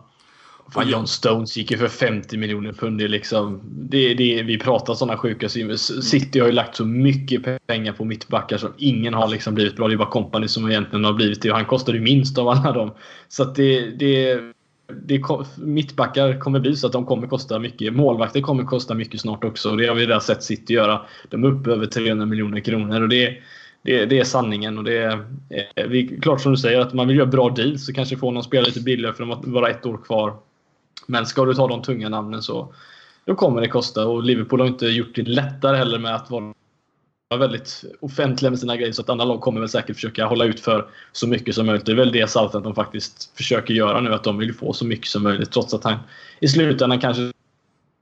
Fan, 0.74 0.90
John 0.90 1.08
Stones 1.08 1.58
gick 1.58 1.72
ju 1.72 1.78
för 1.78 1.88
50 1.88 2.38
miljoner 2.38 2.74
pund. 2.74 3.00
Det 3.00 3.08
liksom, 3.08 3.62
det, 3.64 4.14
det, 4.14 4.44
vi 4.44 4.60
pratar 4.60 4.94
sådana 4.94 5.18
sjuka 5.18 5.50
summor. 5.50 5.76
City 6.02 6.40
har 6.40 6.48
ju 6.48 6.54
lagt 6.54 6.76
så 6.76 6.86
mycket 6.86 7.68
pengar 7.68 7.94
på 7.94 8.06
mittbackar 8.06 8.58
som 8.58 8.74
ingen 8.78 9.14
har 9.14 9.28
liksom 9.28 9.56
blivit 9.56 9.76
bra. 9.76 9.88
Det 9.88 9.94
är 9.94 9.98
bara 9.98 10.10
Company 10.10 10.48
som 10.48 10.70
egentligen 10.70 11.06
har 11.06 11.14
blivit 11.14 11.42
det. 11.42 11.52
Och 11.52 11.58
han 11.58 11.66
kostar 11.66 11.94
ju 11.94 12.00
minst 12.00 12.38
av 12.38 12.48
alla 12.48 12.72
dem. 12.72 12.92
Så 13.28 13.44
det, 13.44 13.90
det, 13.90 14.40
det, 15.04 15.22
mittbackar 15.58 16.40
kommer 16.40 16.60
bli 16.60 16.76
så 16.76 16.88
att 16.88 16.94
de 16.94 17.06
kommer 17.06 17.28
kosta 17.28 17.60
mycket. 17.60 17.94
Målvakter 17.94 18.42
kommer 18.42 18.64
kosta 18.64 18.94
mycket 18.94 19.22
snart 19.22 19.44
också. 19.44 19.70
Och 19.70 19.78
det 19.78 19.88
har 19.88 19.96
vi 19.96 20.02
redan 20.02 20.22
sett 20.22 20.44
City 20.44 20.74
göra. 20.74 21.02
De 21.30 21.44
är 21.44 21.48
uppe 21.48 21.72
över 21.72 21.86
300 21.86 22.26
miljoner 22.26 22.60
kronor. 22.60 23.02
Och 23.02 23.10
det, 23.10 23.38
det, 23.82 24.06
det, 24.06 24.20
är 24.20 24.24
sanningen. 24.24 24.78
Och 24.78 24.84
det 24.84 24.98
är, 24.98 25.26
det 25.76 25.98
är 25.98 26.22
klart 26.22 26.42
som 26.42 26.52
du 26.52 26.58
säger 26.58 26.80
att 26.80 26.94
man 26.94 27.08
vill 27.08 27.18
göra 27.18 27.28
bra 27.28 27.50
deals 27.50 27.86
så 27.86 27.94
kanske 27.94 28.18
få 28.18 28.32
någon 28.32 28.44
spelare 28.44 28.68
lite 28.68 28.82
billigare 28.82 29.14
för 29.14 29.32
att 29.32 29.46
vara 29.46 29.70
ett 29.70 29.86
år 29.86 29.98
kvar. 30.06 30.34
Men 31.06 31.26
ska 31.26 31.46
du 31.46 31.54
ta 31.54 31.68
de 31.68 31.82
tunga 31.82 32.10
namnen 32.10 32.42
så 32.42 32.74
då 33.26 33.36
kommer 33.36 33.62
det 33.62 33.68
kosta. 33.68 34.08
Och 34.08 34.24
Liverpool 34.24 34.60
har 34.60 34.68
inte 34.68 34.86
gjort 34.86 35.16
det 35.16 35.22
lättare 35.22 35.78
heller 35.78 36.00
med 36.00 36.16
att 36.16 36.32
vara 36.32 36.54
väldigt 37.38 37.84
offentliga 38.00 38.50
med 38.50 38.60
sina 38.60 38.78
grejer. 38.78 38.92
Så 38.92 39.02
att 39.02 39.10
andra 39.10 39.26
lag 39.26 39.42
kommer 39.42 39.60
väl 39.60 39.70
säkert 39.70 39.96
försöka 39.96 40.26
hålla 40.26 40.46
ut 40.46 40.60
för 40.60 40.90
så 41.12 41.28
mycket 41.28 41.56
som 41.56 41.66
möjligt. 41.66 41.86
Det 41.86 41.92
är 41.92 41.96
väl 41.96 42.12
det 42.12 42.30
Southampton 42.30 42.76
faktiskt 42.76 43.38
försöker 43.38 43.74
göra 43.74 44.02
nu. 44.02 44.14
Att 44.14 44.24
de 44.24 44.38
vill 44.38 44.54
få 44.54 44.74
så 44.74 44.86
mycket 44.86 45.08
som 45.08 45.24
möjligt. 45.24 45.52
Trots 45.52 45.74
att 45.74 45.84
han 45.84 45.98
i 46.40 46.48
slutändan 46.48 47.00
kanske 47.00 47.32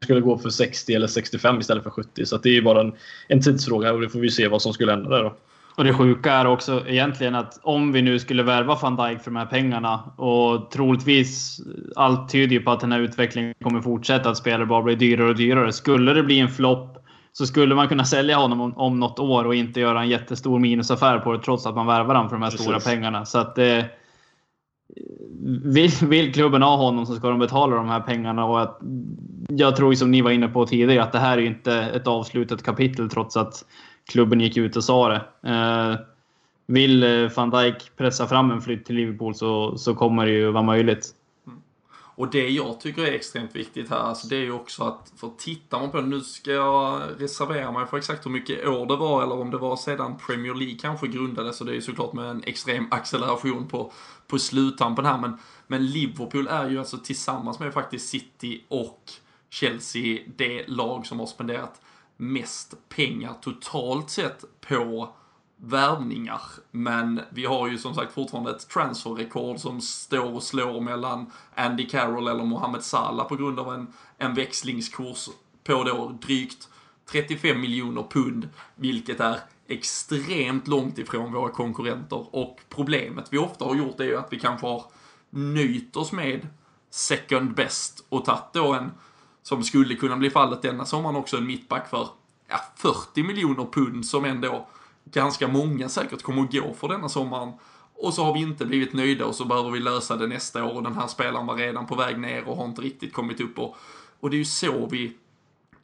skulle 0.04 0.22
gå 0.22 0.38
för 0.38 0.50
60 0.50 0.93
eller 0.93 1.08
65 1.08 1.60
istället 1.60 1.84
för 1.84 1.89
70. 1.89 2.26
Så 2.26 2.38
det 2.38 2.50
är 2.50 2.54
ju 2.54 2.62
bara 2.62 2.82
en, 2.82 2.93
en 3.28 3.41
tidsfråga 3.41 3.93
och 3.93 4.02
det 4.02 4.10
får 4.10 4.20
vi 4.20 4.32
se 4.32 4.48
vad 4.48 4.62
som 4.62 4.74
skulle 4.74 4.91
hända 4.91 5.10
där 5.10 5.24
då. 5.24 5.36
Och 5.78 5.84
det 5.84 5.93
sjuka 5.93 6.34
är 6.34 6.47
också 6.47 6.84
egentligen 6.88 7.36
att 7.36 7.59
om 7.63 7.91
vi 7.91 8.01
nu 8.01 8.19
skulle 8.19 8.43
värva 8.43 8.78
van 8.82 8.95
Dijk 8.95 9.19
för 9.19 9.32
de 9.32 9.36
här 9.36 9.45
pengarna 9.45 10.03
och 10.17 10.71
troligtvis 10.71 11.61
allt 11.95 12.30
tyder 12.30 12.53
ju 12.53 12.61
på 12.61 12.71
att 12.71 12.80
den 12.80 12.91
här 12.91 12.99
utvecklingen 12.99 13.53
kommer 13.63 13.82
fortsätta, 13.82 14.30
att 14.30 14.38
spelare 14.38 14.65
bara 14.65 14.84
blir 14.84 14.95
dyrare 14.95 15.30
och 15.30 15.36
dyrare. 15.36 15.73
Skulle 15.73 16.13
det 16.13 16.23
bli 16.23 16.39
en 16.39 16.49
flopp 16.49 16.97
så 17.32 17.45
skulle 17.45 17.75
man 17.75 17.88
kunna 17.88 18.05
sälja 18.05 18.38
honom 18.38 18.61
om, 18.61 18.78
om 18.78 18.99
något 18.99 19.19
år 19.19 19.45
och 19.45 19.55
inte 19.55 19.80
göra 19.80 20.01
en 20.01 20.09
jättestor 20.09 20.59
minusaffär 20.59 21.19
på 21.19 21.34
det 21.34 21.39
trots 21.39 21.65
att 21.65 21.75
man 21.75 21.88
värvar 21.88 22.15
honom 22.15 22.30
för 22.30 22.36
de 22.36 22.43
här 22.43 22.51
Precis. 22.51 22.65
stora 22.65 22.80
pengarna. 22.80 23.25
Så 23.25 23.38
att 23.38 23.57
eh, 23.57 23.84
vill, 25.63 25.91
vill 26.01 26.34
klubben 26.34 26.61
ha 26.61 26.75
honom 26.75 27.05
så 27.05 27.15
ska 27.15 27.30
de 27.30 27.39
betala 27.39 27.75
de 27.75 27.89
här 27.89 27.99
pengarna. 27.99 28.45
Och 28.45 28.61
att, 28.61 28.80
jag 29.49 29.75
tror 29.75 29.93
som 29.93 30.11
ni 30.11 30.21
var 30.21 30.32
inne 30.32 30.47
på 30.47 30.65
tidigare 30.65 31.03
att 31.03 31.11
det 31.11 31.19
här 31.19 31.38
är 31.38 31.41
inte 31.41 31.73
ett 31.73 32.07
avslutat 32.07 32.63
kapitel 32.63 33.09
trots 33.09 33.38
att 33.38 33.65
klubben 34.08 34.39
gick 34.39 34.58
ut 34.58 34.76
och 34.76 34.84
sa 34.84 35.10
det. 35.10 35.49
Eh, 35.49 35.99
vill 36.66 37.03
eh, 37.03 37.32
van 37.36 37.49
Dijk 37.49 37.91
pressa 37.97 38.28
fram 38.28 38.51
en 38.51 38.62
flytt 38.62 38.86
till 38.86 38.95
Liverpool 38.95 39.36
så, 39.36 39.78
så 39.78 39.95
kommer 39.95 40.26
det 40.26 40.32
ju 40.32 40.51
vara 40.51 40.64
möjligt. 40.64 41.05
Mm. 41.47 41.62
Och 42.16 42.32
det 42.32 42.49
jag 42.49 42.80
tycker 42.80 43.01
är 43.01 43.12
extremt 43.12 43.55
viktigt 43.55 43.89
här, 43.89 43.97
alltså 43.97 44.28
det 44.28 44.36
är 44.36 44.41
ju 44.41 44.51
också 44.51 44.84
att, 44.84 45.14
för 45.18 45.32
tittar 45.38 45.80
man 45.80 45.91
på 45.91 46.01
det, 46.01 46.08
nu 46.08 46.22
ska 46.22 46.51
jag 46.51 47.01
reservera 47.18 47.72
mig 47.72 47.88
för 47.88 47.97
exakt 47.97 48.26
hur 48.26 48.32
mycket 48.32 48.68
år 48.68 48.86
det 48.86 48.95
var, 48.95 49.24
eller 49.24 49.41
om 49.41 49.51
det 49.51 49.58
var 49.58 49.76
sedan 49.76 50.18
Premier 50.28 50.53
League 50.53 50.78
kanske 50.82 51.08
grundades, 51.08 51.58
så 51.58 51.64
det 51.64 51.72
är 51.72 51.76
ju 51.76 51.82
såklart 51.82 52.14
med 52.14 52.26
en 52.26 52.43
extrem 52.43 52.88
acceleration 52.91 53.68
på, 53.68 53.91
på 54.28 54.39
sluttampen 54.39 55.05
här, 55.05 55.18
men, 55.18 55.38
men 55.68 55.86
Liverpool 55.86 56.47
är 56.47 56.70
ju 56.70 56.80
alltså 56.80 56.97
tillsammans 56.97 57.60
med 57.60 57.74
faktiskt 57.74 58.10
City 58.10 58.64
och 58.68 59.01
Chelsea 59.49 60.20
det 60.38 60.68
lag 60.68 61.05
som 61.05 61.20
har 61.20 61.28
spenderat 61.28 61.82
mest 62.18 62.89
pengar 62.89 63.34
totalt 63.41 64.09
sett 64.09 64.43
på 64.61 65.09
värvningar. 65.57 66.41
Men 66.72 67.22
vi 67.30 67.45
har 67.45 67.68
ju 67.68 67.78
som 67.78 67.95
sagt 67.95 68.13
fortfarande 68.13 68.51
ett 68.51 68.70
transferrekord 68.70 69.59
som 69.59 69.82
står 69.82 70.34
och 70.34 70.43
slår 70.43 70.82
mellan 70.82 71.32
Andy 71.55 71.86
Carroll 71.89 72.28
eller 72.28 72.43
Mohamed 72.43 72.84
Salah 72.84 73.28
på 73.28 73.36
grund 73.36 73.59
av 73.59 73.74
en, 73.74 73.88
en 74.18 74.34
växlingskurs 74.34 75.30
på 75.63 75.84
då 75.84 76.18
drygt 76.22 76.70
35 77.11 77.61
miljoner 77.61 78.05
pund, 78.09 78.49
vilket 78.76 79.20
är 79.20 79.39
extremt 79.68 80.68
långt 80.68 80.97
ifrån 80.97 81.34
våra 81.34 81.51
konkurrenter. 81.51 82.36
Och 82.36 82.59
problemet 82.70 83.28
vi 83.30 83.38
ofta 83.38 83.65
har 83.65 83.76
gjort 83.76 83.99
är 83.99 84.03
ju 84.03 84.18
att 84.18 84.34
vi 84.34 84.39
kanske 84.39 84.68
har 84.68 84.84
nöjt 85.30 85.95
oss 85.95 86.11
med 86.11 86.47
second 86.89 87.55
best 87.55 88.05
och 88.09 88.26
tagit 88.26 88.53
då 88.53 88.74
en, 88.74 88.91
som 89.48 89.64
skulle 89.64 89.95
kunna 89.95 90.18
bli 90.18 90.30
fallet 90.30 90.62
denna 90.62 90.86
sommaren 90.86 91.16
också, 91.16 91.38
en 91.38 91.45
mittback 91.45 91.89
för 91.89 92.08
ja, 92.50 92.60
40 92.76 93.24
miljoner 93.24 93.66
pund 93.72 94.06
som 94.06 94.26
ändå 94.26 94.68
ganska 95.04 95.48
många 95.48 95.89
säkert 95.89 96.22
kommer 96.22 96.43
att 96.43 96.52
gå 96.52 96.74
för 96.74 96.88
denna 96.88 97.10
sommaren. 97.10 97.54
Och 97.95 98.14
så 98.14 98.24
har 98.24 98.34
vi 98.34 98.39
inte 98.39 98.66
blivit 98.66 98.93
nöjda 98.93 99.26
och 99.26 99.36
så 99.36 99.45
behöver 99.45 99.72
vi 99.72 99.80
lösa 99.80 100.16
det 100.16 100.28
nästa 100.28 100.64
år 100.64 100.74
och 100.74 100.84
den 100.84 100.95
här 100.95 101.08
spelaren 101.08 101.45
var 101.45 101.56
redan 101.56 101.86
på 101.86 101.95
väg 101.95 102.20
ner 102.20 102.48
och 102.48 102.58
har 102.58 102.66
inte 102.66 102.82
riktigt 102.82 103.14
kommit 103.14 103.41
upp. 103.41 103.60
Och, 103.60 103.76
och 104.20 104.30
det 104.30 104.36
är 104.36 104.39
ju 104.39 104.45
så 104.45 104.86
vi 104.86 105.18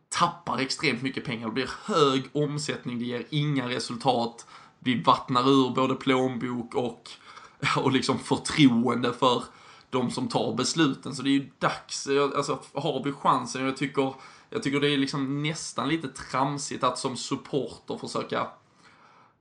tappar 0.10 0.58
extremt 0.58 1.02
mycket 1.02 1.26
pengar. 1.26 1.48
Det 1.48 1.54
blir 1.54 1.72
hög 1.84 2.24
omsättning, 2.34 3.00
det 3.00 3.06
ger 3.06 3.26
inga 3.30 3.70
resultat. 3.70 4.48
Vi 4.80 5.02
vattnar 5.02 5.50
ur 5.50 5.70
både 5.70 5.96
plånbok 5.96 6.76
och, 6.76 7.10
och 7.78 7.92
liksom 7.92 8.20
förtroende 8.20 9.14
för 9.14 9.44
de 9.94 10.12
som 10.12 10.28
tar 10.28 10.54
besluten. 10.54 11.16
Så 11.16 11.22
det 11.22 11.30
är 11.30 11.32
ju 11.32 11.50
dags, 11.60 12.08
alltså 12.36 12.60
har 12.74 13.04
vi 13.04 13.12
chansen, 13.12 13.66
jag 13.66 13.78
tycker, 13.78 14.14
jag 14.50 14.64
tycker 14.64 14.80
det 14.80 14.94
är 14.94 14.98
liksom 14.98 15.44
nästan 15.44 15.88
lite 15.88 16.08
tramsigt 16.08 16.84
att 16.84 17.00
som 17.00 17.18
supporter 17.18 17.98
försöka 17.98 18.48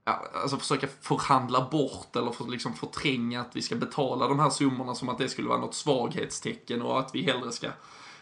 ja, 0.05 0.23
alltså 0.33 0.57
försöka 0.57 0.87
förhandla 1.01 1.69
bort 1.71 2.15
eller 2.15 2.31
för, 2.31 2.45
liksom 2.45 2.73
förtränga 2.73 3.41
att 3.41 3.55
vi 3.55 3.61
ska 3.61 3.75
betala 3.75 4.27
de 4.27 4.39
här 4.39 4.49
summorna 4.49 4.95
som 4.95 5.09
att 5.09 5.17
det 5.17 5.29
skulle 5.29 5.49
vara 5.49 5.59
något 5.59 5.75
svaghetstecken 5.75 6.81
och 6.81 6.99
att 6.99 7.15
vi 7.15 7.23
hellre 7.23 7.51
ska 7.51 7.69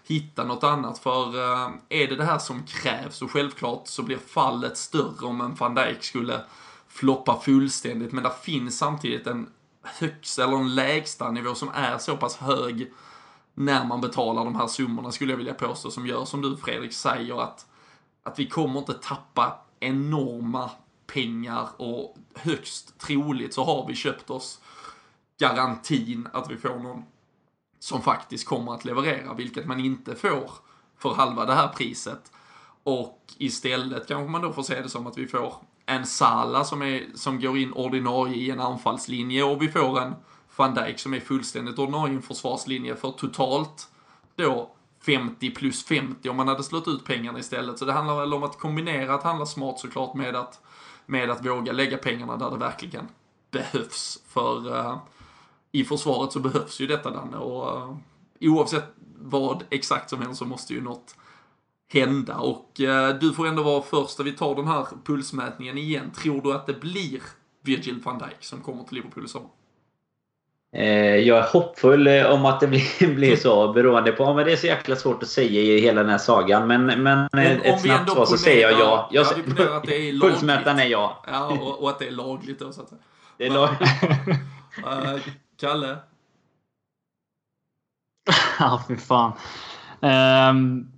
hitta 0.03 0.43
något 0.43 0.63
annat. 0.63 0.99
För 0.99 1.35
uh, 1.35 1.69
är 1.89 2.07
det 2.07 2.15
det 2.15 2.25
här 2.25 2.39
som 2.39 2.63
krävs 2.63 3.21
och 3.21 3.31
självklart 3.31 3.87
så 3.87 4.03
blir 4.03 4.17
fallet 4.17 4.77
större 4.77 5.25
om 5.25 5.41
en 5.41 5.55
van 5.55 5.75
Dijk 5.75 6.03
skulle 6.03 6.41
floppa 6.87 7.39
fullständigt. 7.39 8.11
Men 8.11 8.23
det 8.23 8.33
finns 8.41 8.77
samtidigt 8.77 9.27
en 9.27 9.49
högsta 9.83 10.43
eller 10.43 10.57
en 10.57 10.75
lägsta 10.75 11.31
nivå 11.31 11.55
som 11.55 11.69
är 11.73 11.97
så 11.97 12.17
pass 12.17 12.35
hög 12.37 12.91
när 13.53 13.85
man 13.85 14.01
betalar 14.01 14.45
de 14.45 14.55
här 14.55 14.67
summorna 14.67 15.11
skulle 15.11 15.31
jag 15.31 15.37
vilja 15.37 15.53
påstå 15.53 15.91
som 15.91 16.07
gör 16.07 16.25
som 16.25 16.41
du 16.41 16.57
Fredrik 16.57 16.93
säger 16.93 17.41
att, 17.41 17.65
att 18.23 18.39
vi 18.39 18.47
kommer 18.47 18.79
inte 18.79 18.93
tappa 18.93 19.59
enorma 19.79 20.69
pengar 21.07 21.67
och 21.77 22.17
högst 22.35 22.99
troligt 22.99 23.53
så 23.53 23.63
har 23.63 23.87
vi 23.87 23.95
köpt 23.95 24.29
oss 24.29 24.61
garantin 25.37 26.27
att 26.33 26.51
vi 26.51 26.57
får 26.57 26.79
någon 26.79 27.03
som 27.79 28.01
faktiskt 28.01 28.47
kommer 28.47 28.73
att 28.73 28.85
leverera, 28.85 29.33
vilket 29.33 29.65
man 29.65 29.79
inte 29.79 30.15
får 30.15 30.51
för 30.97 31.13
halva 31.13 31.45
det 31.45 31.53
här 31.53 31.67
priset. 31.67 32.31
Och 32.83 33.33
istället 33.37 34.07
kanske 34.07 34.31
man 34.31 34.41
då 34.41 34.53
får 34.53 34.63
se 34.63 34.81
det 34.81 34.89
som 34.89 35.07
att 35.07 35.17
vi 35.17 35.27
får 35.27 35.55
en 35.95 36.05
Sala 36.05 36.63
som, 36.63 36.81
är, 36.81 37.05
som 37.15 37.41
går 37.41 37.57
in 37.57 37.73
ordinarie 37.73 38.35
i 38.35 38.51
en 38.51 38.59
anfallslinje 38.59 39.43
och 39.43 39.61
vi 39.61 39.69
får 39.69 40.01
en 40.01 40.15
van 40.55 40.73
Dijk 40.73 40.99
som 40.99 41.13
är 41.13 41.19
fullständigt 41.19 41.79
ordinarie 41.79 42.13
i 42.13 42.15
en 42.15 42.21
försvarslinje 42.21 42.95
för 42.95 43.11
totalt 43.11 43.87
då 44.35 44.71
50 45.05 45.51
plus 45.51 45.85
50 45.85 46.29
om 46.29 46.37
man 46.37 46.47
hade 46.47 46.63
slått 46.63 46.87
ut 46.87 47.05
pengarna 47.05 47.39
istället. 47.39 47.79
Så 47.79 47.85
det 47.85 47.93
handlar 47.93 48.19
väl 48.19 48.33
om 48.33 48.43
att 48.43 48.59
kombinera 48.59 49.13
att 49.13 49.23
handla 49.23 49.45
smart 49.45 49.79
såklart 49.79 50.15
med 50.15 50.35
att 50.35 50.59
med 51.05 51.29
att 51.29 51.45
våga 51.45 51.71
lägga 51.71 51.97
pengarna 51.97 52.37
där 52.37 52.51
det 52.51 52.57
verkligen 52.57 53.07
behövs. 53.51 54.19
För 54.27 54.77
uh, 54.77 54.97
i 55.71 55.83
försvaret 55.83 56.31
så 56.31 56.39
behövs 56.39 56.79
ju 56.79 56.87
detta 56.87 57.09
Danne 57.09 57.37
och 57.37 57.89
uh, 57.89 57.97
oavsett 58.41 58.93
vad 59.19 59.63
exakt 59.69 60.09
som 60.09 60.19
händer 60.19 60.35
så 60.35 60.45
måste 60.45 60.73
ju 60.73 60.81
något 60.81 61.15
hända 61.91 62.37
och 62.37 62.79
uh, 62.79 63.09
du 63.19 63.33
får 63.33 63.47
ändå 63.47 63.63
vara 63.63 63.81
första. 63.81 64.23
Vi 64.23 64.31
tar 64.31 64.55
den 64.55 64.67
här 64.67 64.85
pulsmätningen 65.05 65.77
igen. 65.77 66.11
Tror 66.11 66.41
du 66.41 66.53
att 66.53 66.67
det 66.67 66.81
blir 66.81 67.21
Virgil 67.61 68.01
van 68.03 68.17
Dijk 68.17 68.43
som 68.43 68.61
kommer 68.61 68.83
till 68.83 68.95
Liverpool 68.95 69.25
i 69.25 69.27
sommar? 69.27 69.49
Eh, 70.75 71.15
jag 71.15 71.37
är 71.37 71.47
hoppfull 71.53 72.07
eh, 72.07 72.25
om 72.25 72.45
att 72.45 72.59
det 72.59 72.67
blir, 72.67 73.13
blir 73.15 73.35
så 73.35 73.73
beroende 73.73 74.11
på... 74.11 74.33
Men 74.33 74.45
det 74.45 74.51
är 74.51 74.55
så 74.55 74.67
jäkla 74.67 74.95
svårt 74.95 75.23
att 75.23 75.29
säga 75.29 75.61
i 75.61 75.79
hela 75.79 76.01
den 76.01 76.09
här 76.09 76.17
sagan. 76.17 76.67
Men, 76.67 76.85
men, 76.85 77.03
men 77.03 77.29
eh, 77.33 77.61
ett 77.61 77.81
snabbt 77.81 78.11
svar 78.11 78.25
så 78.25 78.37
säger 78.37 78.69
jag 78.69 78.79
ja. 78.79 79.09
Jag, 79.11 79.25
ja 79.57 79.77
att 79.77 79.83
det 79.83 79.95
är 79.95 80.13
lagligt. 80.13 80.21
Pulsmätaren 80.21 80.79
är 80.79 80.85
ja. 80.85 81.23
Ja, 81.27 81.45
och, 81.45 81.83
och, 81.83 81.89
att 81.89 81.99
det 81.99 82.07
är 82.07 82.11
lagligt 82.11 82.59
då 82.59 82.71
så 82.71 82.81
att 82.81 82.89
säga. 82.89 83.01
Det 83.37 83.45
är 83.45 83.49
lagligt. 83.49 83.89
Kalle? 85.59 85.97
Ja, 88.59 88.83
fy 88.87 88.97
fan. 88.97 89.31
Um, 90.01 90.91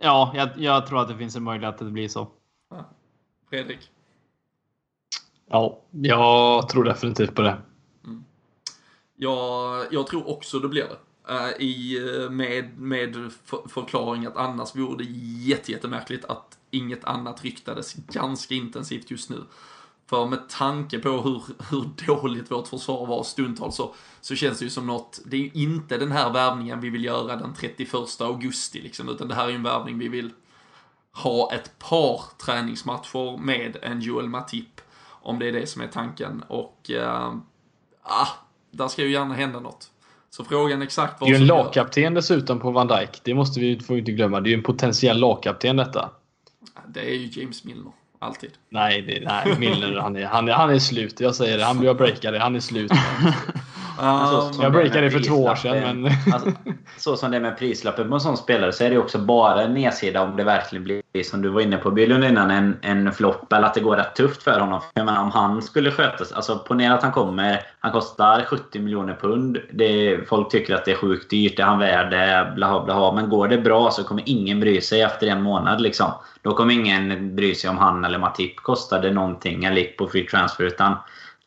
ja, 0.00 0.32
jag, 0.34 0.48
jag, 0.56 0.86
tror 0.86 1.00
att 1.00 1.08
det 1.08 1.16
finns 1.16 1.36
en 1.36 1.42
möjlighet 1.42 1.74
att 1.74 1.78
det 1.86 1.92
blir 1.92 2.08
så. 2.08 2.28
Fredrik? 3.50 3.90
Ja, 5.48 5.80
jag 5.90 6.68
tror 6.68 6.84
definitivt 6.84 7.34
på 7.34 7.42
det. 7.42 7.56
Jag, 9.16 9.86
jag 9.90 10.06
tror 10.06 10.28
också 10.28 10.58
det 10.58 10.68
blir 10.68 10.84
det. 10.84 10.98
Uh, 11.32 11.62
i, 11.62 12.00
med, 12.30 12.78
med 12.78 13.32
för, 13.44 13.68
förklaring 13.68 14.26
att 14.26 14.36
annars 14.36 14.76
vore 14.76 15.04
det 15.04 15.10
jättemärkligt 15.68 16.24
att 16.24 16.58
inget 16.70 17.04
annat 17.04 17.44
ryktades 17.44 17.94
ganska 17.94 18.54
intensivt 18.54 19.10
just 19.10 19.30
nu. 19.30 19.44
För 20.08 20.26
med 20.26 20.48
tanke 20.48 20.98
på 20.98 21.08
hur, 21.08 21.42
hur 21.70 22.06
dåligt 22.06 22.50
vårt 22.50 22.68
försvar 22.68 23.06
var 23.06 23.22
stundtals 23.22 23.76
så, 23.76 23.94
så 24.20 24.34
känns 24.34 24.58
det 24.58 24.64
ju 24.64 24.70
som 24.70 24.86
något, 24.86 25.20
det 25.26 25.36
är 25.36 25.40
ju 25.40 25.50
inte 25.52 25.98
den 25.98 26.12
här 26.12 26.32
värvningen 26.32 26.80
vi 26.80 26.90
vill 26.90 27.04
göra 27.04 27.36
den 27.36 27.54
31 27.54 27.94
augusti 28.20 28.80
liksom, 28.80 29.08
utan 29.08 29.28
det 29.28 29.34
här 29.34 29.44
är 29.44 29.48
ju 29.48 29.54
en 29.54 29.62
värvning 29.62 29.98
vi 29.98 30.08
vill 30.08 30.30
ha 31.12 31.52
ett 31.52 31.78
par 31.78 32.20
träningsmatcher 32.44 33.38
med 33.38 33.76
en 33.82 34.00
Joel 34.00 34.28
Matip, 34.28 34.80
om 35.08 35.38
det 35.38 35.48
är 35.48 35.52
det 35.52 35.66
som 35.66 35.82
är 35.82 35.86
tanken. 35.86 36.44
Och, 36.48 36.90
uh, 36.90 37.36
ah, 38.02 38.28
där 38.70 38.88
ska 38.88 39.02
ju 39.02 39.12
gärna 39.12 39.34
hända 39.34 39.60
något. 39.60 39.90
Så 40.30 40.44
frågan 40.44 40.82
exakt 40.82 41.20
vad 41.20 41.30
Det 41.30 41.34
är 41.34 41.36
ju 41.36 41.42
en 41.42 41.46
lagkapten 41.46 42.14
dessutom 42.14 42.60
på 42.60 42.70
Van 42.70 42.86
Dijk. 42.86 43.20
Det 43.22 43.34
måste 43.34 43.60
vi 43.60 43.80
får 43.80 43.98
inte 43.98 44.12
glömma. 44.12 44.40
Det 44.40 44.48
är 44.48 44.50
ju 44.50 44.56
en 44.56 44.62
potentiell 44.62 45.18
lagkapten 45.18 45.76
detta. 45.76 46.10
Det 46.86 47.10
är 47.10 47.14
ju 47.14 47.40
James 47.40 47.64
Milner. 47.64 47.92
Alltid. 48.18 48.50
Nej, 48.68 49.02
det, 49.02 49.20
nej 49.24 49.58
Milner 49.58 50.00
han 50.00 50.16
är, 50.16 50.26
han, 50.26 50.48
är, 50.48 50.52
han 50.52 50.70
är 50.70 50.78
slut. 50.78 51.20
Jag 51.20 51.34
säger 51.34 51.58
det. 51.58 51.64
Han 51.64 51.78
blir 51.78 51.94
breakare. 51.94 52.38
Han 52.38 52.56
är 52.56 52.60
slut. 52.60 52.92
Um, 54.00 54.62
jag 54.62 54.72
breakade 54.72 55.00
det 55.00 55.10
för 55.10 55.20
två 55.20 55.44
år 55.44 55.54
sedan. 55.54 56.02
Men... 56.02 56.12
alltså, 56.32 56.52
så 56.96 57.16
som 57.16 57.30
det 57.30 57.36
är 57.36 57.40
med 57.40 57.58
prislappen 57.58 58.08
på 58.08 58.14
en 58.14 58.20
sån 58.20 58.36
spelare 58.36 58.72
så 58.72 58.84
är 58.84 58.90
det 58.90 58.98
också 58.98 59.18
bara 59.18 59.62
en 59.62 59.74
nedsida 59.74 60.22
om 60.22 60.36
det 60.36 60.44
verkligen 60.44 60.84
blir, 60.84 61.02
som 61.24 61.42
du 61.42 61.48
var 61.48 61.60
inne 61.60 61.76
på 61.76 61.90
Bylund 61.90 62.24
innan, 62.24 62.50
en, 62.50 62.76
en 62.82 63.12
flopp. 63.12 63.52
Eller 63.52 63.66
att 63.66 63.74
det 63.74 63.80
går 63.80 63.96
rätt 63.96 64.14
tufft 64.14 64.42
för 64.42 64.60
honom. 64.60 64.80
Jag 64.94 65.06
menar 65.06 65.22
om 65.22 65.30
han 65.30 65.62
skulle 65.62 65.90
skötas. 65.90 66.32
Alltså 66.32 66.58
ponera 66.58 66.94
att 66.94 67.02
han 67.02 67.12
kommer. 67.12 67.62
Han 67.78 67.92
kostar 67.92 68.44
70 68.44 68.78
miljoner 68.78 69.14
pund. 69.20 69.58
Det, 69.72 70.18
folk 70.28 70.50
tycker 70.50 70.74
att 70.74 70.84
det 70.84 70.90
är 70.90 70.96
sjukt 70.96 71.30
dyrt. 71.30 71.56
Det 71.56 71.62
är 71.62 71.66
han 71.66 71.78
värd. 71.78 72.08
Bla, 72.54 72.84
bla, 72.84 72.84
bla. 72.84 73.12
Men 73.12 73.28
går 73.28 73.48
det 73.48 73.58
bra 73.58 73.90
så 73.90 74.04
kommer 74.04 74.22
ingen 74.26 74.60
bry 74.60 74.80
sig 74.80 75.02
efter 75.02 75.26
en 75.26 75.42
månad. 75.42 75.80
Liksom. 75.80 76.10
Då 76.42 76.54
kommer 76.54 76.74
ingen 76.74 77.36
bry 77.36 77.54
sig 77.54 77.70
om 77.70 77.78
han 77.78 78.04
eller 78.04 78.18
Matip 78.18 78.56
kostade 78.56 79.10
någonting 79.10 79.64
eller 79.64 79.76
gick 79.76 79.96
på 79.96 80.08
free 80.08 80.26
transfer. 80.26 80.64
Utan 80.64 80.96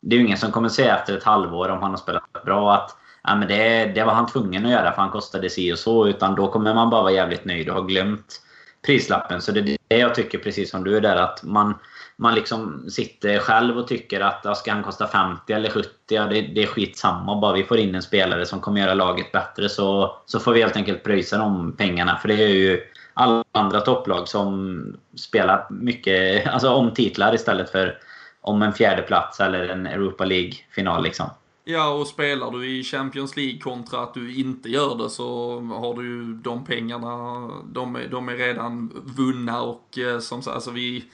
det 0.02 0.16
är 0.16 0.20
ju 0.20 0.26
ingen 0.26 0.38
som 0.38 0.52
kommer 0.52 0.70
säga 0.70 0.98
efter 0.98 1.18
ett 1.18 1.24
halvår 1.24 1.70
om 1.70 1.82
han 1.82 1.92
har 1.92 1.98
spelat 1.98 2.44
bra 2.46 2.74
att 2.74 2.96
ja, 3.24 3.36
men 3.36 3.48
det, 3.48 3.86
det 3.86 4.04
var 4.04 4.14
han 4.14 4.28
tvungen 4.28 4.66
att 4.66 4.72
göra 4.72 4.92
för 4.92 5.02
han 5.02 5.12
kostade 5.12 5.50
si 5.50 5.74
och 5.74 5.80
så. 5.80 6.08
Utan 6.08 6.36
då 6.36 6.48
kommer 6.48 6.74
man 6.74 6.90
bara 6.90 7.02
vara 7.02 7.12
jävligt 7.12 7.46
nöjd 7.46 7.70
och 7.70 7.76
ha 7.76 7.82
glömt 7.82 8.42
prislappen. 8.86 9.42
Så 9.42 9.52
det 9.52 9.60
är 9.60 9.78
det 9.88 9.98
jag 9.98 10.16
tycker, 10.16 10.38
precis 10.38 10.72
som 10.72 10.84
du 10.84 10.98
är 10.98 11.02
där, 11.02 11.16
att 11.16 11.44
man, 11.44 11.74
man 12.16 12.36
liksom 12.36 12.90
sitter 12.90 13.40
själv 13.40 13.78
och 13.78 13.88
tycker 13.88 14.22
att 14.22 14.42
ja, 14.44 14.56
ska 14.56 14.72
han 14.72 14.84
kosta 14.84 15.08
50 15.08 15.54
eller 15.54 15.70
70? 15.70 15.90
Ja, 16.10 16.26
det, 16.26 16.42
det 16.42 16.64
är 16.64 16.68
skitsamma. 16.68 17.42
Bara 17.42 17.54
vi 17.54 17.64
får 17.64 17.78
in 17.78 17.96
en 17.96 18.02
spelare 18.02 18.46
som 18.46 18.60
kommer 18.60 18.82
göra 18.82 18.94
laget 18.94 19.32
bättre 19.32 19.70
så, 19.70 20.18
så 20.26 20.40
får 20.40 20.54
vi 20.54 20.62
helt 20.62 20.76
enkelt 20.76 21.04
pröjsa 21.04 21.38
de 21.38 21.76
pengarna. 21.78 22.18
För 22.18 22.28
det 22.28 22.44
är 22.44 22.48
ju 22.48 22.82
alla 23.14 23.44
andra 23.52 23.82
topplag 23.82 24.28
som 24.28 24.84
spelar 25.16 25.68
mycket 25.70 26.48
alltså 26.54 26.70
om 26.70 26.94
titlar 26.94 27.36
istället 27.36 27.70
för 27.70 27.98
om 28.42 28.62
en 28.62 28.74
fjärde 28.74 29.02
plats 29.02 29.40
eller 29.40 29.68
en 29.70 29.88
Europa 29.88 30.26
League-final. 30.26 31.04
Liksom. 31.04 31.30
Ja, 31.64 31.90
och 31.94 32.08
spelar 32.08 32.52
du 32.52 32.70
i 32.70 32.84
Champions 32.84 33.36
League 33.38 33.60
kontra 33.60 34.00
att 34.04 34.14
du 34.14 34.36
inte 34.36 34.70
gör 34.70 34.96
det 34.96 35.10
så 35.10 35.60
har 35.62 35.94
du 35.94 36.08
ju 36.10 36.34
de 36.34 36.66
pengarna, 36.66 37.48
de, 37.66 37.96
är- 37.96 38.08
de 38.08 38.30
är 38.30 38.36
redan 38.36 38.92
vunna 39.18 39.62
och 39.62 39.98
eh, 39.98 40.20
som 40.20 40.42
sagt, 40.42 40.56
alltså 40.56 40.72
vi, 40.72 41.06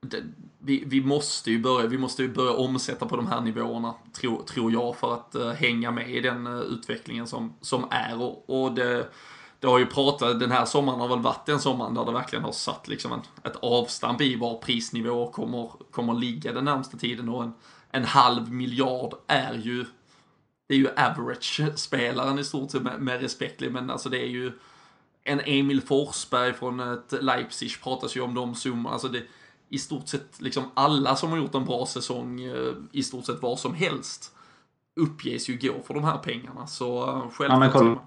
det, 0.00 0.22
vi, 0.58 0.84
vi 0.86 1.00
måste 1.00 1.50
ju 1.50 1.58
börja, 1.58 1.86
vi 1.86 1.98
måste 1.98 2.22
ju 2.22 2.28
börja 2.28 2.52
omsätta 2.52 3.06
på 3.06 3.16
de 3.16 3.26
här 3.26 3.40
nivåerna, 3.40 3.94
tror, 4.20 4.42
tror 4.42 4.72
jag, 4.72 4.96
för 4.96 5.14
att 5.14 5.34
eh, 5.34 5.50
hänga 5.50 5.90
med 5.90 6.10
i 6.10 6.20
den 6.20 6.46
eh, 6.46 6.58
utvecklingen 6.60 7.26
som, 7.26 7.54
som 7.60 7.84
är. 7.90 8.22
Och, 8.22 8.62
och 8.64 8.72
det, 8.72 9.06
det 9.60 9.66
har 9.66 9.78
ju 9.78 9.86
pratat, 9.86 10.40
den 10.40 10.50
här 10.50 10.64
sommaren 10.64 11.00
har 11.00 11.08
väl 11.08 11.18
varit 11.18 11.46
den 11.46 11.60
sommaren 11.60 11.94
där 11.94 12.04
det 12.04 12.12
verkligen 12.12 12.44
har 12.44 12.52
satt 12.52 12.88
liksom 12.88 13.12
en, 13.12 13.20
ett 13.42 13.56
avstamp 13.56 14.20
i 14.20 14.36
var 14.36 14.54
prisnivå 14.54 15.30
kommer, 15.32 15.70
kommer 15.90 16.14
ligga 16.14 16.52
den 16.52 16.64
närmsta 16.64 16.96
tiden 16.96 17.28
och 17.28 17.42
en, 17.42 17.52
en 17.90 18.04
halv 18.04 18.52
miljard 18.52 19.14
är 19.26 19.54
ju 19.54 19.84
det 20.68 20.74
är 20.74 20.78
ju 20.78 20.88
average-spelaren 20.88 22.38
i 22.38 22.44
stort 22.44 22.70
sett 22.70 22.82
med, 22.82 23.00
med 23.00 23.20
respekt, 23.20 23.60
men 23.60 23.90
alltså 23.90 24.08
det 24.08 24.22
är 24.22 24.28
ju 24.28 24.52
en 25.24 25.40
Emil 25.44 25.80
Forsberg 25.80 26.52
från 26.52 26.80
ett 26.80 27.12
Leipzig 27.20 27.82
pratas 27.82 28.16
ju 28.16 28.20
om 28.20 28.34
de 28.34 28.54
summorna. 28.54 28.90
Alltså 28.90 29.08
det, 29.08 29.22
i 29.68 29.78
stort 29.78 30.08
sett 30.08 30.40
liksom 30.40 30.64
alla 30.74 31.16
som 31.16 31.30
har 31.30 31.38
gjort 31.38 31.54
en 31.54 31.64
bra 31.64 31.86
säsong 31.86 32.40
eh, 32.40 32.72
i 32.92 33.02
stort 33.02 33.26
sett 33.26 33.42
vad 33.42 33.58
som 33.58 33.74
helst 33.74 34.32
uppges 35.00 35.48
ju 35.48 35.58
gå 35.58 35.82
för 35.82 35.94
de 35.94 36.04
här 36.04 36.18
pengarna. 36.18 36.66
Så 36.66 37.08
eh, 37.08 37.30
självklart. 37.30 37.74
men 37.74 37.98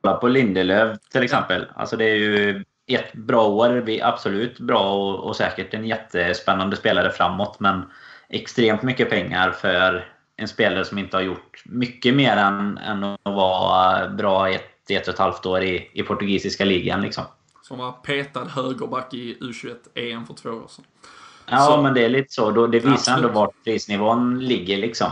kolla. 0.00 0.16
På 0.16 0.28
Lindelöf 0.28 0.98
till 1.12 1.22
exempel. 1.22 1.66
Alltså 1.74 1.96
det 1.96 2.04
är 2.04 2.16
ju 2.16 2.64
ett 2.86 3.12
bra 3.12 3.46
år. 3.48 3.68
Vi 3.70 4.02
absolut 4.02 4.60
bra 4.60 4.92
och, 4.92 5.28
och 5.28 5.36
säkert 5.36 5.74
en 5.74 5.86
jättespännande 5.86 6.76
spelare 6.76 7.10
framåt. 7.10 7.60
Men 7.60 7.82
extremt 8.28 8.82
mycket 8.82 9.10
pengar 9.10 9.50
för 9.50 10.08
en 10.36 10.48
spelare 10.48 10.84
som 10.84 10.98
inte 10.98 11.16
har 11.16 11.22
gjort 11.22 11.62
mycket 11.64 12.14
mer 12.14 12.36
än, 12.36 12.78
än 12.78 13.04
att 13.04 13.18
vara 13.24 14.08
bra 14.08 14.50
i 14.50 14.54
ett, 14.54 14.90
ett 14.90 15.08
och 15.08 15.14
ett 15.14 15.20
halvt 15.20 15.46
år 15.46 15.62
i, 15.62 15.90
i 15.92 16.02
portugisiska 16.02 16.64
ligan. 16.64 17.02
Liksom. 17.02 17.24
Som 17.62 17.78
var 17.78 17.92
petad 17.92 18.44
högerback 18.44 19.14
i 19.14 19.38
U21-EM 19.40 20.26
för 20.26 20.34
två 20.34 20.50
år 20.50 20.68
sedan. 20.68 20.84
Ja, 21.46 21.58
Så- 21.58 21.82
men 21.82 21.94
det 21.94 22.04
är 22.04 22.08
lite 22.08 22.32
så. 22.32 22.50
Då, 22.50 22.66
det 22.66 22.78
visar 22.78 22.92
Absolut. 22.92 23.18
ändå 23.18 23.28
vart 23.40 23.64
prisnivån 23.64 24.38
ligger. 24.40 24.76
Liksom. 24.76 25.10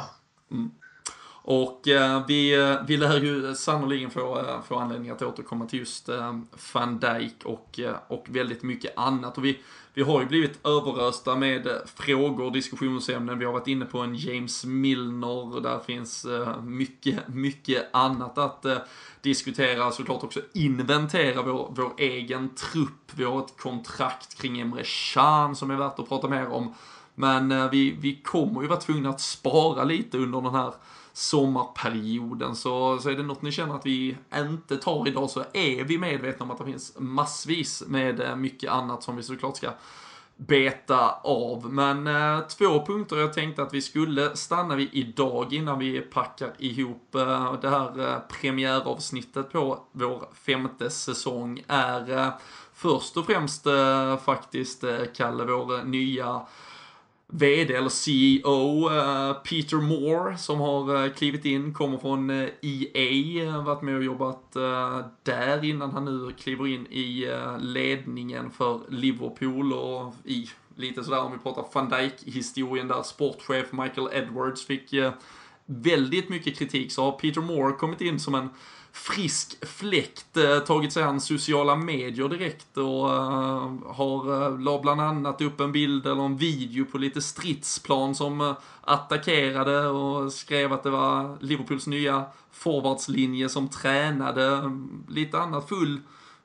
Och 1.51 1.89
eh, 1.89 2.27
vi, 2.27 2.55
eh, 2.55 2.77
vi 2.87 2.97
lär 2.97 3.21
ju 3.21 3.55
sannoliken 3.55 4.11
få, 4.11 4.39
eh, 4.39 4.63
få 4.63 4.79
anledning 4.79 5.11
att 5.11 5.23
återkomma 5.23 5.67
till 5.67 5.79
just 5.79 6.09
eh, 6.09 6.39
van 6.73 6.99
Dijk 6.99 7.45
och, 7.45 7.81
eh, 7.81 7.95
och 8.09 8.27
väldigt 8.29 8.63
mycket 8.63 8.99
annat. 8.99 9.39
Och 9.39 9.45
vi, 9.45 9.59
vi 9.95 10.03
har 10.03 10.21
ju 10.21 10.27
blivit 10.27 10.67
överösta 10.67 11.37
med 11.37 11.69
frågor 11.97 12.45
och 12.45 12.53
diskussionsämnen. 12.53 13.39
Vi 13.39 13.45
har 13.45 13.53
varit 13.53 13.67
inne 13.67 13.85
på 13.85 13.99
en 13.99 14.15
James 14.15 14.65
Milner. 14.65 15.55
och 15.55 15.63
Där 15.63 15.79
finns 15.79 16.25
eh, 16.25 16.63
mycket, 16.63 17.29
mycket 17.29 17.89
annat 17.93 18.39
att 18.39 18.65
eh, 18.65 18.79
diskutera. 19.21 19.91
Såklart 19.91 20.25
också 20.25 20.41
inventera 20.53 21.43
vår, 21.43 21.73
vår 21.77 21.93
egen 21.99 22.55
trupp. 22.55 23.13
Vi 23.15 23.25
har 23.25 23.41
ett 23.41 23.57
kontrakt 23.59 24.41
kring 24.41 24.61
Emre 24.61 24.83
Can 25.15 25.57
som 25.57 25.71
är 25.71 25.77
värt 25.77 25.99
att 25.99 26.09
prata 26.09 26.29
mer 26.29 26.49
om. 26.49 26.75
Men 27.15 27.53
eh, 27.53 27.71
vi, 27.71 27.97
vi 28.01 28.17
kommer 28.17 28.63
ju 28.63 28.69
vara 28.69 28.81
tvungna 28.81 29.09
att 29.09 29.21
spara 29.21 29.85
lite 29.85 30.19
under 30.19 30.41
den 30.41 30.55
här 30.55 30.73
sommarperioden. 31.19 32.57
Så, 32.57 32.99
så 32.99 33.11
är 33.11 33.17
det 33.17 33.23
något 33.23 33.43
ni 33.43 33.53
känner 33.53 33.75
att 33.75 33.87
vi 33.87 34.17
inte 34.35 34.77
tar 34.77 35.09
idag 35.09 35.31
så 35.31 35.45
är 35.53 35.85
vi 35.85 35.99
medvetna 35.99 36.45
om 36.45 36.51
att 36.51 36.59
det 36.59 36.65
finns 36.65 36.95
massvis 36.99 37.83
med 37.87 38.21
eh, 38.21 38.37
mycket 38.37 38.71
annat 38.71 39.03
som 39.03 39.17
vi 39.17 39.23
såklart 39.23 39.57
ska 39.57 39.71
beta 40.37 41.11
av. 41.23 41.73
Men 41.73 42.07
eh, 42.07 42.41
två 42.47 42.87
punkter 42.87 43.17
jag 43.17 43.33
tänkte 43.33 43.63
att 43.63 43.75
vi 43.75 43.83
skulle 43.83 44.37
stanna 44.37 44.77
vid 44.77 44.89
idag 44.93 45.53
innan 45.53 45.79
vi 45.79 46.01
packar 46.01 46.53
ihop 46.59 47.15
eh, 47.15 47.55
det 47.61 47.71
här 47.71 48.01
eh, 48.01 48.19
premiäravsnittet 48.41 49.53
på 49.53 49.79
vår 49.93 50.29
femte 50.35 50.91
säsong 50.91 51.65
är 51.69 52.11
eh, 52.11 52.29
först 52.75 53.17
och 53.17 53.27
främst 53.27 53.67
eh, 53.67 54.17
faktiskt, 54.17 54.85
eh, 54.85 54.99
Kalle, 55.17 55.45
vår 55.45 55.79
eh, 55.79 55.85
nya 55.85 56.41
VD 57.33 57.75
eller 57.75 57.89
CEO 57.89 58.91
eh, 58.91 59.33
Peter 59.35 59.77
Moore 59.77 60.37
som 60.37 60.61
har 60.61 61.05
eh, 61.05 61.13
klivit 61.13 61.45
in, 61.45 61.75
kommer 61.75 61.99
från 61.99 62.31
eh, 62.31 62.49
EA, 62.63 63.61
varit 63.61 63.83
med 63.83 63.97
och 63.97 64.05
jobbat 64.05 64.53
där 65.23 65.65
innan 65.65 65.91
han 65.91 66.05
nu 66.05 66.33
kliver 66.33 66.67
in 66.67 66.87
i 66.87 67.27
ledningen 67.59 68.51
för 68.51 68.81
Liverpool 68.89 69.73
och 69.73 70.15
i 70.25 70.51
lite 70.77 71.05
sådär 71.05 71.21
om 71.21 71.33
vi 71.33 71.39
pratar 71.39 71.65
van 71.73 71.89
Dijk-historien 71.89 72.89
där 72.89 73.03
sportchef 73.03 73.73
Michael 73.73 74.09
Edwards 74.13 74.67
fick 74.67 74.95
väldigt 75.67 76.29
mycket 76.29 76.59
kritik 76.59 76.93
så 76.93 77.05
har 77.05 77.13
Peter 77.13 77.41
Moore 77.41 77.73
kommit 77.73 78.01
in 78.01 78.21
som 78.21 78.35
en 78.35 78.49
frisk 78.93 79.67
fläkt, 79.67 80.37
eh, 80.37 80.59
tagit 80.59 80.93
sig 80.93 81.03
an 81.03 81.21
sociala 81.21 81.77
medier 81.77 82.29
direkt 82.29 82.77
och 82.77 83.15
eh, 83.15 83.73
har, 83.87 84.43
eh, 84.43 84.61
la 84.61 84.79
bland 84.79 85.01
annat 85.01 85.41
upp 85.41 85.61
en 85.61 85.73
bild 85.73 86.07
eller 86.07 86.23
en 86.23 86.37
video 86.37 86.85
på 86.85 86.99
lite 86.99 87.23
stridsplan 87.23 88.15
som 88.15 88.41
eh, 88.41 88.57
attackerade 88.81 89.87
och 89.87 90.33
skrev 90.33 90.73
att 90.73 90.83
det 90.83 90.91
var 90.91 91.39
Liverpools 91.41 91.87
nya 91.87 92.25
forwardslinje 92.53 93.49
som 93.49 93.69
tränade, 93.69 94.73
lite 95.09 95.39
annat, 95.39 95.69
full 95.69 96.01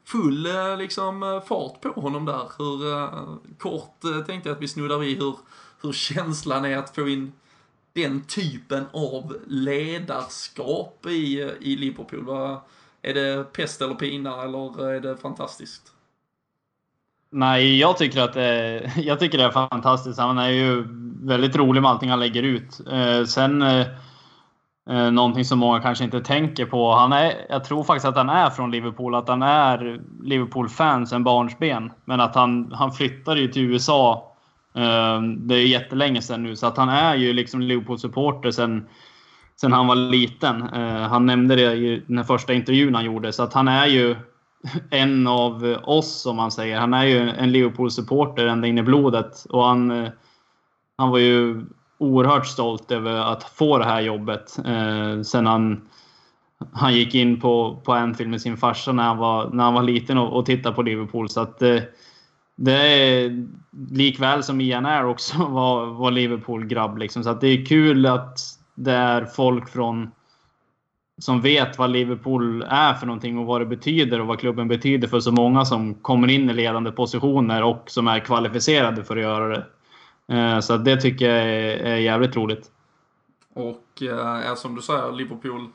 full 0.06 0.46
eh, 0.46 0.78
liksom 0.78 1.24
eh, 1.24 1.42
fart 1.42 1.82
på 1.82 2.02
honom 2.02 2.26
där. 2.26 2.52
Hur 2.58 3.58
kort 3.58 4.02
tänkte 4.26 4.50
jag 4.50 4.56
att 4.56 4.62
vi 4.62 4.68
snuddar 4.68 4.98
vid 4.98 5.18
hur, 5.18 5.36
hur 5.82 5.92
känslan 5.92 6.66
är 6.66 6.78
att 6.78 6.96
få 6.96 7.10
in 7.10 7.32
den 7.94 8.24
typen 8.24 8.86
av 8.94 9.36
ledarskap 9.48 11.06
i, 11.06 11.52
i 11.62 11.76
Liverpool. 11.76 12.26
Vad, 12.26 12.60
är 13.04 13.14
det 13.14 13.54
pest 13.54 13.82
eller 13.82 13.96
pina 13.96 14.44
eller 14.44 14.90
är 14.90 15.00
det 15.00 15.18
fantastiskt? 15.18 15.92
Nej, 17.30 17.80
jag 17.80 17.98
tycker 17.98 18.22
att 18.22 18.34
det, 18.34 18.92
jag 18.98 19.20
tycker 19.20 19.38
det 19.38 19.44
är 19.44 19.52
fantastiskt. 19.52 20.20
Han 20.20 20.38
är 20.38 20.50
ju 20.50 20.86
väldigt 21.22 21.56
rolig 21.56 21.82
med 21.82 21.92
allting 21.92 22.10
han 22.10 22.20
lägger 22.20 22.44
ut. 22.44 22.82
Eh, 22.92 23.24
sen 23.26 23.62
eh, 23.62 23.88
eh, 24.90 25.12
någonting 25.12 25.46
som 25.46 25.60
många 25.60 25.82
kanske 25.82 26.04
inte 26.04 26.22
tänker 26.22 26.66
på. 26.66 26.92
Han 26.92 27.14
är, 27.14 27.46
jag 27.50 27.64
tror 27.64 27.84
faktiskt 27.84 28.06
att 28.06 28.18
han 28.18 28.30
är 28.30 28.50
från 28.50 28.72
Liverpool, 28.72 29.16
att 29.16 29.28
han 29.28 29.42
är 29.42 30.02
Liverpool-fan 30.24 31.08
sen 31.08 31.24
barnsben. 31.24 31.92
Men 32.06 32.22
att 32.22 32.36
han, 32.36 32.72
han 32.72 32.92
flyttade 32.92 33.40
ju 33.40 33.48
till 33.48 33.64
USA. 33.64 34.33
Ehm, 34.76 35.48
det 35.48 35.56
är 35.56 35.68
jättelänge 35.68 36.22
sedan 36.22 36.44
nu, 36.44 36.56
så 36.56 36.68
att 36.68 36.78
han 36.78 36.90
är 36.90 37.16
ju 37.16 37.34
liksom 37.34 37.62
Liverpool-supporter 37.62 38.52
sen, 38.52 38.88
sen 39.62 39.74
han 39.74 39.88
var 39.88 39.96
liten. 39.96 40.62
Ehm, 40.62 41.02
han 41.02 41.26
nämnde 41.26 41.56
det 41.56 41.74
i 41.74 42.04
den 42.08 42.26
första 42.26 42.54
intervjun 42.54 42.96
han 42.96 43.06
gjorde, 43.06 43.34
så 43.34 43.44
att 43.44 43.54
han 43.54 43.68
är 43.68 43.88
ju 43.88 44.16
en 44.90 45.28
av 45.28 45.78
oss, 45.84 46.22
som 46.22 46.36
man 46.36 46.52
säger. 46.52 46.80
Han 46.80 46.94
är 46.94 47.06
ju 47.06 47.30
en 47.30 47.52
Liverpool-supporter 47.52 48.48
ända 48.48 48.68
in 48.68 48.78
i 48.78 48.84
blodet. 48.84 49.46
Och 49.50 49.64
han, 49.64 49.92
eh, 49.92 50.10
han 50.98 51.10
var 51.10 51.20
ju 51.20 51.66
oerhört 51.98 52.48
stolt 52.48 52.92
över 52.92 53.16
att 53.16 53.44
få 53.44 53.78
det 53.78 53.86
här 53.86 54.02
jobbet. 54.02 54.58
Eh, 54.66 55.22
sen 55.22 55.46
han, 55.46 55.82
han 56.74 56.94
gick 56.94 57.16
in 57.16 57.40
på, 57.40 57.82
på 57.86 57.94
Anfield 57.94 58.32
med 58.32 58.42
sin 58.42 58.58
farsa 58.58 58.92
när 58.92 59.04
han 59.04 59.18
var, 59.18 59.50
när 59.50 59.64
han 59.64 59.74
var 59.74 59.84
liten 59.84 60.18
och, 60.18 60.38
och 60.38 60.46
tittade 60.46 60.76
på 60.76 60.82
Liverpool. 60.82 61.30
Så 61.30 61.42
att 61.42 61.62
eh, 61.62 61.82
det 62.56 62.74
är 62.74 63.48
likväl 63.90 64.44
som 64.44 64.62
Ian 64.62 64.86
är 64.86 65.06
också 65.06 65.38
var, 65.50 65.86
var 65.86 66.12
Liverpool-grabb. 66.12 66.98
Liksom. 66.98 67.24
Så 67.24 67.30
att 67.30 67.42
det 67.42 67.48
är 67.48 67.66
kul 67.66 68.06
att 68.06 68.40
det 68.76 68.94
är 68.94 69.26
folk 69.26 69.70
från 69.70 70.12
som 71.18 71.42
vet 71.42 71.78
vad 71.78 71.90
Liverpool 71.90 72.62
är 72.62 72.94
för 72.94 73.06
någonting 73.06 73.38
och 73.38 73.46
vad 73.46 73.62
det 73.62 73.66
betyder 73.66 74.22
och 74.22 74.28
vad 74.28 74.40
klubben 74.40 74.68
betyder 74.68 75.08
för 75.08 75.20
så 75.20 75.32
många 75.32 75.66
som 75.66 75.94
kommer 75.94 76.28
in 76.28 76.50
i 76.50 76.54
ledande 76.54 76.92
positioner 76.92 77.64
och 77.64 77.84
som 77.88 78.08
är 78.08 78.20
kvalificerade 78.20 79.04
för 79.04 79.18
att 79.18 79.22
göra 79.22 79.48
det. 79.48 79.66
Eh, 80.36 80.60
så 80.60 80.78
det 80.78 81.02
tycker 81.02 81.30
jag 81.30 81.48
är 81.92 81.96
jävligt 81.96 82.36
roligt. 82.36 82.72
Och 83.54 84.04
eh, 84.04 84.56
som 84.56 84.76
du 84.76 84.82
säger, 84.82 85.12
Liverpool 85.12 85.68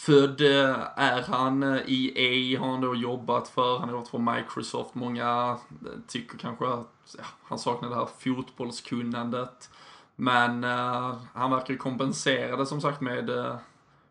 född 0.00 0.40
eh, 0.40 0.76
är 0.96 1.22
han. 1.22 1.62
Eh, 1.62 1.82
EA 1.86 2.60
har 2.60 2.70
han 2.70 2.80
då 2.80 2.94
jobbat 2.94 3.48
för. 3.48 3.78
Han 3.78 3.88
har 3.88 3.96
jobbat 3.96 4.08
för 4.08 4.18
Microsoft. 4.18 4.94
Många 4.94 5.58
eh, 5.84 5.90
tycker 6.08 6.38
kanske 6.38 6.66
att 6.66 7.14
ja, 7.18 7.24
han 7.42 7.58
saknar 7.58 7.88
det 7.88 7.94
här 7.94 8.08
fotbollskunnandet. 8.18 9.70
Men 10.16 10.64
uh, 10.64 11.16
han 11.34 11.50
verkar 11.50 11.72
ju 11.72 11.78
kompensera 11.78 12.56
det 12.56 12.66
som 12.66 12.80
sagt 12.80 13.00
med, 13.00 13.30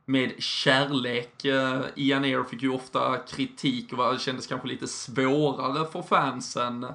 med 0.05 0.43
kärlek. 0.43 1.45
Uh, 1.45 1.81
Ian 1.95 2.23
Air 2.23 2.43
fick 2.43 2.61
ju 2.61 2.73
ofta 2.73 3.17
kritik 3.17 3.91
och 3.91 3.97
var- 3.97 4.13
det 4.13 4.19
kändes 4.19 4.47
kanske 4.47 4.67
lite 4.67 4.87
svårare 4.87 5.85
för 5.91 6.01
fansen 6.01 6.87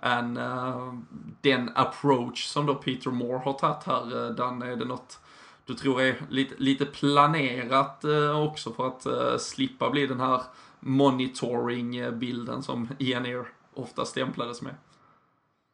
än 0.00 0.36
uh, 0.36 0.94
den 1.40 1.70
approach 1.74 2.44
som 2.44 2.66
då 2.66 2.74
Peter 2.74 3.10
Moore 3.10 3.38
har 3.38 3.52
tagit 3.52 3.84
här. 3.84 4.16
Uh, 4.16 4.30
Dan, 4.30 4.62
är 4.62 4.76
det 4.76 4.84
något 4.84 5.20
du 5.68 5.74
tror 5.74 6.02
är 6.02 6.14
lite, 6.28 6.54
lite 6.58 6.86
planerat 6.86 8.04
eh, 8.04 8.42
också 8.42 8.72
för 8.72 8.86
att 8.86 9.06
eh, 9.06 9.38
slippa 9.38 9.90
bli 9.90 10.06
den 10.06 10.20
här 10.20 10.40
monitoring-bilden 10.80 12.62
som 12.62 12.88
Ian 12.98 13.44
ofta 13.74 14.04
stämplades 14.04 14.62
med? 14.62 14.74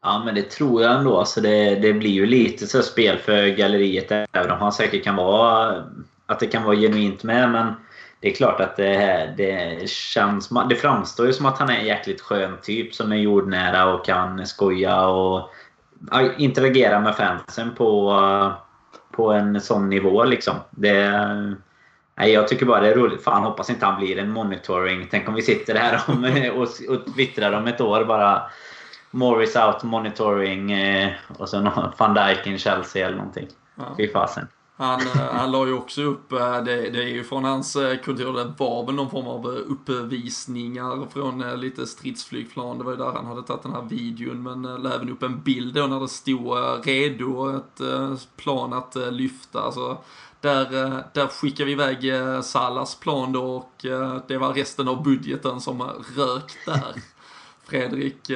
Ja, 0.03 0.23
men 0.25 0.35
det 0.35 0.51
tror 0.51 0.83
jag 0.83 0.99
ändå. 0.99 1.19
Alltså 1.19 1.41
det, 1.41 1.75
det 1.75 1.93
blir 1.93 2.11
ju 2.11 2.27
lite 2.27 2.67
så 2.67 2.83
spel 2.83 3.19
för 3.19 3.47
galleriet. 3.47 4.11
Även 4.33 4.51
om 4.51 4.59
han 4.59 4.73
säkert 4.73 5.05
kan 5.05 5.17
vara... 5.17 5.85
Att 6.27 6.41
det 6.41 6.47
kan 6.47 6.63
vara 6.63 6.77
genuint 6.77 7.23
med. 7.23 7.51
Men 7.51 7.73
det 8.21 8.31
är 8.31 8.35
klart 8.35 8.61
att 8.61 8.77
det, 8.77 9.35
det 9.37 9.89
känns... 9.89 10.51
Det 10.69 10.77
framstår 10.77 11.27
ju 11.27 11.33
som 11.33 11.47
att 11.47 11.59
han 11.59 11.71
är 11.71 11.79
en 11.79 11.87
jäkligt 11.87 12.21
skön 12.21 12.59
typ 12.63 12.95
som 12.95 13.13
är 13.13 13.17
jordnära 13.17 13.95
och 13.95 14.05
kan 14.05 14.47
skoja 14.47 15.07
och 15.07 15.51
interagera 16.39 17.01
med 17.01 17.17
fansen 17.17 17.75
på, 17.75 18.13
på 19.17 19.33
en 19.33 19.61
sån 19.61 19.89
nivå 19.89 20.25
liksom. 20.25 20.55
Det, 20.71 21.11
nej, 22.15 22.33
jag 22.33 22.49
tycker 22.49 22.67
bara 22.67 22.81
det 22.81 22.91
är 22.91 22.95
roligt. 22.95 23.25
Fan, 23.25 23.45
hoppas 23.45 23.71
inte 23.71 23.87
han 23.87 24.01
blir 24.01 24.19
en 24.19 24.31
monitoring. 24.31 25.09
Tänk 25.11 25.29
om 25.29 25.35
vi 25.35 25.43
sitter 25.43 25.75
här 25.75 26.01
om, 26.07 26.25
och, 26.55 26.95
och 26.95 27.15
twittrar 27.15 27.53
om 27.53 27.67
ett 27.67 27.81
år 27.81 28.05
bara 28.05 28.43
Morris 29.11 29.57
out 29.57 29.83
monitoring 29.83 30.73
eh, 30.73 31.13
och 31.39 31.49
så 31.49 31.93
van 31.97 32.15
Dijk 32.15 32.47
in 32.47 32.59
Chelsea 32.59 33.07
eller 33.07 33.17
någonting. 33.17 33.49
Ja. 33.77 33.85
Fy 33.97 34.13
fasen. 34.13 34.49
Han, 34.77 35.01
eh, 35.01 35.33
han 35.33 35.53
la 35.53 35.67
ju 35.67 35.73
också 35.73 36.03
upp, 36.03 36.33
eh, 36.33 36.63
det, 36.63 36.91
det 36.91 37.03
är 37.03 37.09
ju 37.09 37.25
från 37.25 37.45
hans 37.45 37.77
eh, 37.77 37.99
kultur, 37.99 38.33
det 38.33 38.55
var 38.59 38.87
väl 38.87 38.95
någon 38.95 39.11
form 39.11 39.27
av 39.27 39.47
uppvisningar 39.47 41.07
från 41.13 41.61
lite 41.61 41.87
stridsflygplan. 41.87 42.79
Det 42.79 42.85
var 42.85 42.93
ju 42.93 42.99
där 42.99 43.13
han 43.13 43.27
hade 43.27 43.43
tagit 43.43 43.63
den 43.63 43.73
här 43.73 43.83
videon, 43.83 44.43
men 44.43 44.63
la 44.63 44.95
även 44.95 45.11
upp 45.11 45.23
en 45.23 45.43
bild 45.43 45.75
då 45.75 45.87
när 45.87 46.01
det 46.01 46.09
stod 46.09 46.59
redo 46.87 47.57
ett 47.57 47.81
plan 48.37 48.73
att 48.73 48.97
lyfta. 49.11 49.61
Alltså, 49.61 49.99
där, 50.41 50.65
där 51.15 51.27
skickade 51.27 51.65
vi 51.65 51.73
iväg 51.73 52.13
Salas 52.45 52.95
plan 52.95 53.33
då 53.33 53.45
och 53.45 53.73
det 54.29 54.39
var 54.39 54.53
resten 54.53 54.89
av 54.89 55.03
budgeten 55.03 55.61
som 55.61 55.83
rök 56.17 56.53
där. 56.67 56.95
Fredrik, 57.75 58.31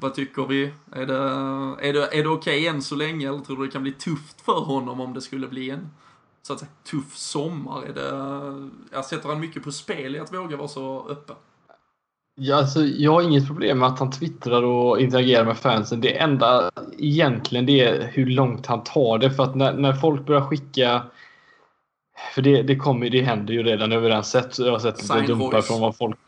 vad 0.00 0.14
tycker 0.14 0.46
vi? 0.46 0.70
Är 0.92 1.06
det, 1.06 1.18
är 1.88 1.92
det, 1.92 2.18
är 2.18 2.22
det 2.22 2.28
okej 2.28 2.32
okay 2.32 2.66
än 2.66 2.82
så 2.82 2.94
länge 2.94 3.28
eller 3.28 3.38
tror 3.38 3.56
du 3.56 3.66
det 3.66 3.72
kan 3.72 3.82
bli 3.82 3.92
tufft 3.92 4.40
för 4.40 4.60
honom 4.60 5.00
om 5.00 5.14
det 5.14 5.20
skulle 5.20 5.48
bli 5.48 5.70
en 5.70 5.90
så 6.42 6.52
att 6.52 6.58
säga, 6.58 6.70
tuff 6.90 7.16
sommar? 7.16 7.82
Är 7.82 7.92
det, 7.92 8.10
jag 8.92 9.04
sätter 9.04 9.28
han 9.28 9.40
mycket 9.40 9.64
på 9.64 9.72
spel 9.72 10.16
i 10.16 10.18
att 10.18 10.34
våga 10.34 10.56
vara 10.56 10.68
så 10.68 11.08
öppen? 11.08 11.36
Ja, 12.34 12.56
alltså, 12.56 12.80
jag 12.80 13.12
har 13.12 13.22
inget 13.22 13.46
problem 13.46 13.78
med 13.78 13.88
att 13.88 13.98
han 13.98 14.10
twittrar 14.10 14.62
och 14.62 15.00
interagerar 15.00 15.44
med 15.44 15.58
fansen. 15.58 16.00
Det 16.00 16.18
enda 16.18 16.70
egentligen 16.98 17.66
det 17.66 17.80
är 17.80 18.10
hur 18.12 18.26
långt 18.26 18.66
han 18.66 18.84
tar 18.84 19.18
det. 19.18 19.30
För 19.30 19.42
att 19.42 19.54
när, 19.54 19.72
när 19.72 19.92
folk 19.92 20.26
börjar 20.26 20.46
skicka 20.46 21.02
för 22.34 22.42
det, 22.42 22.62
det, 22.62 22.76
kommer, 22.76 23.10
det 23.10 23.22
händer 23.22 23.54
ju 23.54 23.62
redan. 23.62 24.24
Sett, 24.24 24.58
jag 24.58 24.72
har 24.72 24.78
sett 24.78 25.26
dumpar 25.26 25.60
från 25.60 25.80
vad 25.80 25.96
folk 25.96 26.18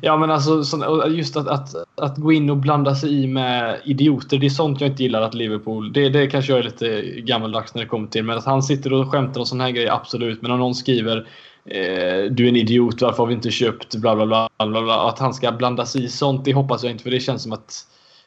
Ja 0.00 0.16
men 0.16 0.30
alltså 0.30 0.62
just 1.08 1.36
att, 1.36 1.48
att, 1.48 1.74
att 1.94 2.16
gå 2.16 2.32
in 2.32 2.50
och 2.50 2.56
blanda 2.56 2.94
sig 2.94 3.22
i 3.22 3.26
med 3.26 3.80
idioter. 3.84 4.38
Det 4.38 4.46
är 4.46 4.50
sånt 4.50 4.80
jag 4.80 4.90
inte 4.90 5.02
gillar 5.02 5.22
att 5.22 5.34
Liverpool... 5.34 5.92
Det, 5.92 6.08
det 6.08 6.26
kanske 6.26 6.52
jag 6.52 6.58
är 6.58 6.62
lite 6.62 7.02
gammaldags 7.20 7.74
när 7.74 7.82
det 7.82 7.88
kommer 7.88 8.08
till. 8.08 8.24
Men 8.24 8.38
att 8.38 8.44
han 8.44 8.62
sitter 8.62 8.92
och 8.92 9.12
skämtar 9.12 9.40
och 9.40 9.48
såna 9.48 9.64
här 9.64 9.70
grejer, 9.70 9.92
absolut. 9.92 10.42
Men 10.42 10.50
om 10.50 10.58
någon 10.58 10.74
skriver 10.74 11.16
eh, 11.64 12.30
du 12.30 12.44
är 12.44 12.48
en 12.48 12.56
idiot, 12.56 13.02
varför 13.02 13.18
har 13.18 13.26
vi 13.26 13.34
inte 13.34 13.50
köpt 13.50 13.96
bla 13.96 14.16
bla 14.16 14.26
bla. 14.26 14.48
bla, 14.58 14.82
bla 14.82 15.08
att 15.08 15.18
han 15.18 15.34
ska 15.34 15.52
blanda 15.52 15.86
sig 15.86 16.04
i 16.04 16.08
sånt, 16.08 16.44
det 16.44 16.52
hoppas 16.52 16.82
jag 16.82 16.92
inte. 16.92 17.04
För 17.04 17.10
det 17.10 17.20
känns 17.20 17.42
som 17.42 17.52
att 17.52 17.86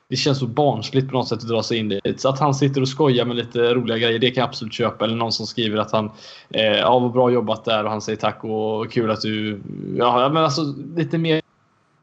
det 0.10 0.16
känns 0.16 0.40
så 0.40 0.48
barnsligt 0.48 1.08
på 1.08 1.14
något 1.14 1.28
sätt 1.28 1.40
att 1.40 1.48
dra 1.48 1.64
sig 1.64 1.78
in 1.78 1.90
dit. 1.90 2.22
Så 2.22 2.30
att 2.30 2.40
han 2.40 2.56
sitter 2.56 2.82
och 2.82 2.90
skojar 2.90 3.26
med 3.26 3.36
lite 3.36 3.74
roliga 3.74 3.98
grejer, 3.98 4.20
det 4.20 4.32
kan 4.32 4.42
jag 4.42 4.48
absolut 4.48 4.74
köpa. 4.74 5.06
Eller 5.06 5.16
någon 5.16 5.32
som 5.32 5.46
skriver 5.48 5.78
att 5.78 5.92
han 5.92 6.12
eh, 6.50 6.64
ja, 6.64 7.00
vad 7.00 7.12
bra 7.12 7.32
jobbat 7.32 7.66
där 7.66 7.84
och 7.84 7.90
han 7.90 8.02
säger 8.02 8.18
tack 8.18 8.44
och 8.44 8.92
kul 8.92 9.12
att 9.12 9.22
du... 9.22 9.62
Ja, 9.98 10.30
men 10.30 10.44
alltså 10.44 10.76
lite 10.96 11.18
mer 11.18 11.42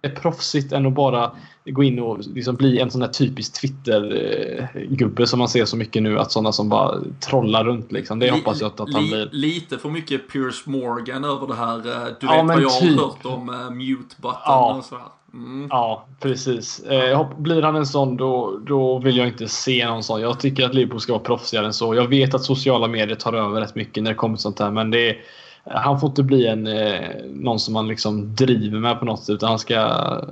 proffsigt 0.09 0.73
än 0.73 0.87
att 0.87 0.93
bara 0.93 1.31
gå 1.65 1.83
in 1.83 1.99
och 1.99 2.19
liksom 2.35 2.57
bli 2.57 2.79
en 2.79 2.91
sån 2.91 3.01
där 3.01 3.09
typisk 3.09 3.61
Twitter-gubbe 3.61 5.27
som 5.27 5.39
man 5.39 5.49
ser 5.49 5.65
så 5.65 5.77
mycket 5.77 6.03
nu. 6.03 6.19
Att 6.19 6.33
sådana 6.33 6.53
som 6.53 6.69
bara 6.69 7.01
trollar 7.21 7.65
runt 7.65 7.93
liksom. 7.93 8.19
Det 8.19 8.31
hoppas 8.31 8.61
jag 8.61 8.69
att, 8.69 8.81
att 8.81 8.95
han 8.95 9.07
blir. 9.07 9.29
Lite 9.33 9.79
för 9.79 9.89
mycket 9.89 10.33
Piers 10.33 10.67
Morgan 10.67 11.25
över 11.25 11.47
det 11.47 11.55
här. 11.55 11.77
Eh, 11.77 12.13
du 12.21 12.27
ja, 12.27 12.43
vet 12.43 12.47
vad 12.47 12.63
jag 12.63 12.81
typ. 12.81 12.99
har 13.01 13.07
hört 13.07 13.25
om 13.25 13.49
uh, 13.49 13.71
mute-button 13.71 14.41
ja. 14.45 14.75
och 14.75 14.85
sådär. 14.85 15.05
Mm. 15.35 15.69
Ja, 15.71 16.07
precis. 16.21 16.81
Eh, 16.81 17.31
blir 17.39 17.63
han 17.63 17.77
en 17.77 17.87
sån 17.87 18.17
då, 18.17 18.61
då 18.67 18.99
vill 18.99 19.17
jag 19.17 19.27
inte 19.27 19.49
se 19.49 19.87
någon 19.89 20.03
sån. 20.03 20.21
Jag 20.21 20.41
tycker 20.41 20.67
att 20.67 20.75
Liverpool 20.75 21.01
ska 21.01 21.13
vara 21.13 21.23
proffsigare 21.23 21.67
än 21.67 21.73
så. 21.73 21.95
Jag 21.95 22.09
vet 22.09 22.35
att 22.35 22.45
sociala 22.45 22.89
medier 22.89 23.17
tar 23.17 23.33
över 23.33 23.61
rätt 23.61 23.75
mycket 23.75 24.03
när 24.03 24.11
det 24.11 24.17
kommer 24.17 24.37
till 24.37 24.43
sånt 24.43 24.59
här. 24.59 24.71
Men 24.71 24.91
det 24.91 25.11
är, 25.11 25.17
han 25.65 26.01
får 26.01 26.09
inte 26.09 26.23
bli 26.23 26.47
en, 26.47 26.67
eh, 26.67 27.01
någon 27.27 27.61
som 27.61 27.75
man 27.75 27.89
liksom 27.89 28.35
driver 28.35 28.79
med 28.79 28.99
på 28.99 29.05
något 29.05 29.23
sätt. 29.23 29.31
Utan 29.31 29.49
han 29.49 29.59
ska, 29.59 29.79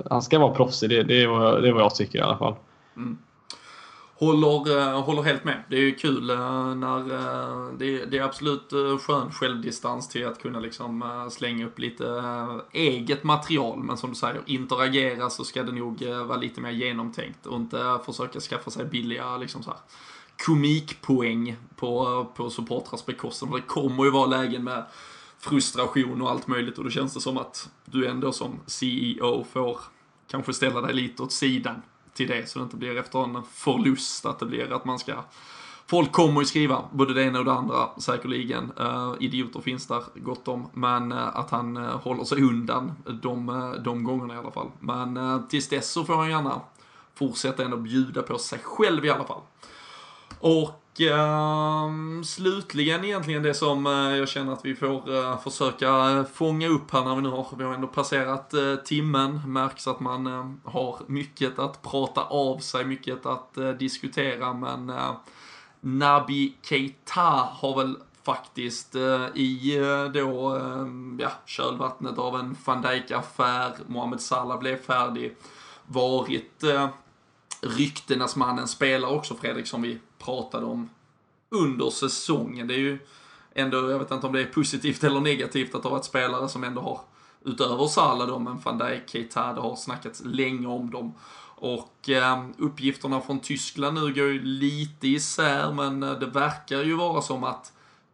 han 0.09 0.21
ska 0.21 0.39
vara 0.39 0.53
proffsig. 0.53 0.89
Det, 0.89 1.03
det, 1.03 1.23
är 1.23 1.27
vad, 1.27 1.61
det 1.61 1.67
är 1.67 1.73
vad 1.73 1.83
jag 1.83 1.95
tycker 1.95 2.19
i 2.19 2.21
alla 2.21 2.37
fall. 2.37 2.55
Mm. 2.97 3.17
Håller, 4.23 4.77
eh, 4.79 5.01
håller 5.01 5.21
helt 5.21 5.43
med. 5.43 5.63
Det 5.69 5.75
är 5.75 5.81
ju 5.81 5.95
kul 5.95 6.29
eh, 6.29 6.75
när 6.75 6.99
eh, 6.99 7.73
det, 7.77 8.05
det, 8.05 8.17
är 8.17 8.23
absolut 8.23 8.73
skön 9.01 9.31
självdistans 9.31 10.09
till 10.09 10.27
att 10.27 10.41
kunna 10.41 10.59
liksom 10.59 11.27
slänga 11.31 11.65
upp 11.65 11.79
lite 11.79 12.23
eget 12.71 13.23
material. 13.23 13.79
Men 13.83 13.97
som 13.97 14.09
du 14.09 14.15
säger, 14.15 14.41
interagera 14.45 15.29
så 15.29 15.43
ska 15.43 15.63
det 15.63 15.71
nog 15.71 16.03
vara 16.03 16.37
lite 16.37 16.61
mer 16.61 16.71
genomtänkt 16.71 17.45
och 17.45 17.55
inte 17.55 17.99
försöka 18.05 18.39
skaffa 18.39 18.71
sig 18.71 18.85
billiga 18.85 19.37
liksom 19.37 19.63
så 19.63 19.69
här, 19.69 19.79
komikpoäng 20.45 21.55
på, 21.75 22.25
på 22.35 22.49
supportrars 22.49 23.05
bekostnad. 23.05 23.51
Det 23.53 23.61
kommer 23.61 24.03
ju 24.03 24.11
vara 24.11 24.25
lägen 24.25 24.63
med 24.63 24.85
frustration 25.39 26.21
och 26.21 26.29
allt 26.29 26.47
möjligt 26.47 26.77
och 26.77 26.83
då 26.83 26.89
känns 26.89 27.13
det 27.13 27.21
som 27.21 27.37
att 27.37 27.69
du 27.85 28.07
ändå 28.07 28.31
som 28.31 28.59
CEO 28.65 29.43
får 29.53 29.79
kanske 30.27 30.53
ställa 30.53 30.81
dig 30.81 30.93
lite 30.93 31.23
åt 31.23 31.31
sidan 31.31 31.81
till 32.13 32.27
det 32.27 32.49
så 32.49 32.59
det 32.59 32.63
inte 32.63 32.77
blir 32.77 32.97
efter 32.97 33.23
en 33.23 33.43
förlust 33.53 34.25
att 34.25 34.39
det 34.39 34.45
blir 34.45 34.73
att 34.73 34.85
man 34.85 34.99
ska 34.99 35.13
Folk 35.85 36.11
kommer 36.11 36.41
ju 36.41 36.45
skriva 36.45 36.83
både 36.91 37.13
det 37.13 37.23
ena 37.23 37.39
och 37.39 37.45
det 37.45 37.53
andra 37.53 37.89
säkerligen. 37.97 38.71
Uh, 38.79 39.15
idioter 39.19 39.59
finns 39.59 39.87
där 39.87 40.03
gott 40.15 40.47
om. 40.47 40.69
Men 40.73 41.11
uh, 41.11 41.37
att 41.37 41.49
han 41.49 41.77
uh, 41.77 41.97
håller 41.97 42.23
sig 42.23 42.41
undan 42.43 42.91
de, 43.21 43.75
de 43.83 44.03
gångerna 44.03 44.33
i 44.33 44.37
alla 44.37 44.51
fall. 44.51 44.71
Men 44.79 45.17
uh, 45.17 45.47
tills 45.47 45.69
dess 45.69 45.91
så 45.91 46.03
får 46.03 46.15
han 46.15 46.29
gärna 46.29 46.61
fortsätta 47.15 47.63
ändå 47.63 47.77
bjuda 47.77 48.21
på 48.21 48.37
sig 48.37 48.59
själv 48.63 49.05
i 49.05 49.09
alla 49.09 49.23
fall. 49.23 49.41
Och 50.39 50.82
um, 51.01 52.23
slutligen 52.23 53.05
egentligen 53.05 53.43
det 53.43 53.53
som 53.53 53.87
uh, 53.87 54.17
jag 54.17 54.29
känner 54.29 54.53
att 54.53 54.65
vi 54.65 54.75
får 54.75 55.09
uh, 55.09 55.39
försöka 55.39 56.09
eh, 56.09 56.25
fånga 56.25 56.67
upp 56.67 56.91
här 56.91 57.05
när 57.05 57.15
vi 57.15 57.21
nu 57.21 57.29
har, 57.29 57.47
vi 57.57 57.63
har 57.63 57.73
ändå 57.73 57.87
passerat 57.87 58.53
uh, 58.53 58.75
timmen. 58.75 59.41
Märks 59.47 59.87
att 59.87 59.99
man 59.99 60.25
har 60.63 60.99
mycket 61.07 61.59
att 61.59 61.81
prata 61.81 62.23
av 62.23 62.57
sig, 62.57 62.85
mycket 62.85 63.25
att 63.25 63.57
diskutera 63.79 64.53
men 64.53 64.91
Nabi 65.81 66.55
Keita 66.61 67.49
har 67.51 67.77
väl 67.77 67.97
faktiskt 68.23 68.95
i 69.35 69.79
då, 70.13 70.59
ja, 71.19 71.31
kölvattnet 71.45 72.17
av 72.17 72.35
en 72.35 72.57
van 72.65 72.81
Dijk-affär, 72.81 73.73
Mohamed 73.87 74.21
Salah 74.21 74.59
blev 74.59 74.77
färdig, 74.77 75.35
varit 75.85 76.63
ryktenas 77.63 78.35
mannen 78.35 78.67
spelar 78.67 79.07
också 79.07 79.35
Fredrik 79.35 79.67
som 79.67 79.81
vi 79.81 79.99
pratade 80.19 80.65
om 80.65 80.89
under 81.49 81.89
säsongen. 81.89 82.67
Det 82.67 82.73
är 82.73 82.79
ju 82.79 82.99
ändå, 83.55 83.91
jag 83.91 83.99
vet 83.99 84.11
inte 84.11 84.27
om 84.27 84.33
det 84.33 84.41
är 84.41 84.45
positivt 84.45 85.03
eller 85.03 85.19
negativt 85.19 85.75
att 85.75 85.83
ha 85.83 85.91
varit 85.91 86.05
spelare 86.05 86.49
som 86.49 86.63
ändå 86.63 86.81
har, 86.81 86.99
utöver 87.45 87.87
Salah 87.87 88.27
då, 88.27 88.39
men 88.39 88.59
van 88.59 88.77
Dijk, 88.77 89.09
Keita, 89.09 89.53
det 89.53 89.61
har 89.61 89.75
snackats 89.75 90.21
länge 90.25 90.67
om 90.67 90.91
dem. 90.91 91.13
Och 91.55 92.09
eh, 92.09 92.43
uppgifterna 92.57 93.21
från 93.21 93.39
Tyskland 93.39 93.93
nu 93.93 94.01
går 94.01 94.27
ju 94.27 94.43
lite 94.43 95.07
isär, 95.07 95.71
men 95.71 96.03
eh, 96.03 96.19
det 96.19 96.25
verkar 96.25 96.83
ju 96.83 96.95
vara 96.95 97.21
som 97.21 97.43
att 97.43 97.73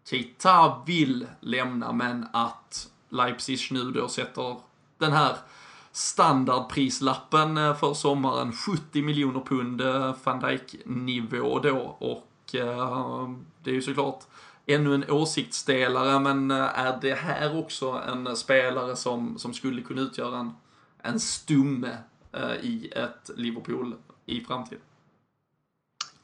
Keita 0.09 0.81
vill 0.85 1.27
lämna, 1.39 1.91
men 1.91 2.25
att 2.33 2.89
Leipzig 3.09 3.59
nu 3.71 3.91
då 3.91 4.07
sätter 4.07 4.55
den 4.97 5.11
här 5.11 5.35
standardprislappen 5.99 7.57
eh, 7.57 7.75
för 7.75 7.93
sommaren, 7.93 8.51
70 8.53 9.01
miljoner 9.01 9.39
pund 9.39 9.81
eh, 9.81 10.15
van 10.23 10.39
Dijk-nivå 10.39 11.59
då. 11.59 11.95
Och 11.99 12.55
eh, 12.55 13.29
det 13.63 13.69
är 13.69 13.75
ju 13.75 13.81
såklart 13.81 14.23
ännu 14.65 14.95
en 14.95 15.11
åsiktsdelare, 15.11 16.19
men 16.19 16.51
är 16.51 16.97
det 17.01 17.13
här 17.13 17.59
också 17.59 18.01
en 18.07 18.35
spelare 18.35 18.95
som, 18.95 19.37
som 19.37 19.53
skulle 19.53 19.81
kunna 19.81 20.01
utgöra 20.01 20.39
en, 20.39 20.51
en 21.01 21.19
stumme 21.19 21.97
i 22.61 22.91
ett 22.95 23.29
Liverpool 23.35 23.95
i 24.25 24.41
framtiden? 24.41 24.81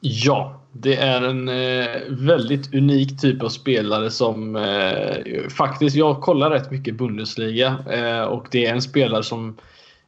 Ja, 0.00 0.60
det 0.72 0.96
är 0.96 1.22
en 1.22 1.48
eh, 1.48 2.00
väldigt 2.08 2.74
unik 2.74 3.20
typ 3.20 3.42
av 3.42 3.48
spelare 3.48 4.10
som 4.10 4.56
eh, 4.56 5.48
faktiskt, 5.56 5.96
jag 5.96 6.20
kollar 6.20 6.50
rätt 6.50 6.70
mycket 6.70 6.94
Bundesliga 6.94 7.78
eh, 7.90 8.22
och 8.22 8.46
det 8.50 8.66
är 8.66 8.72
en 8.72 8.82
spelare 8.82 9.22
som 9.22 9.56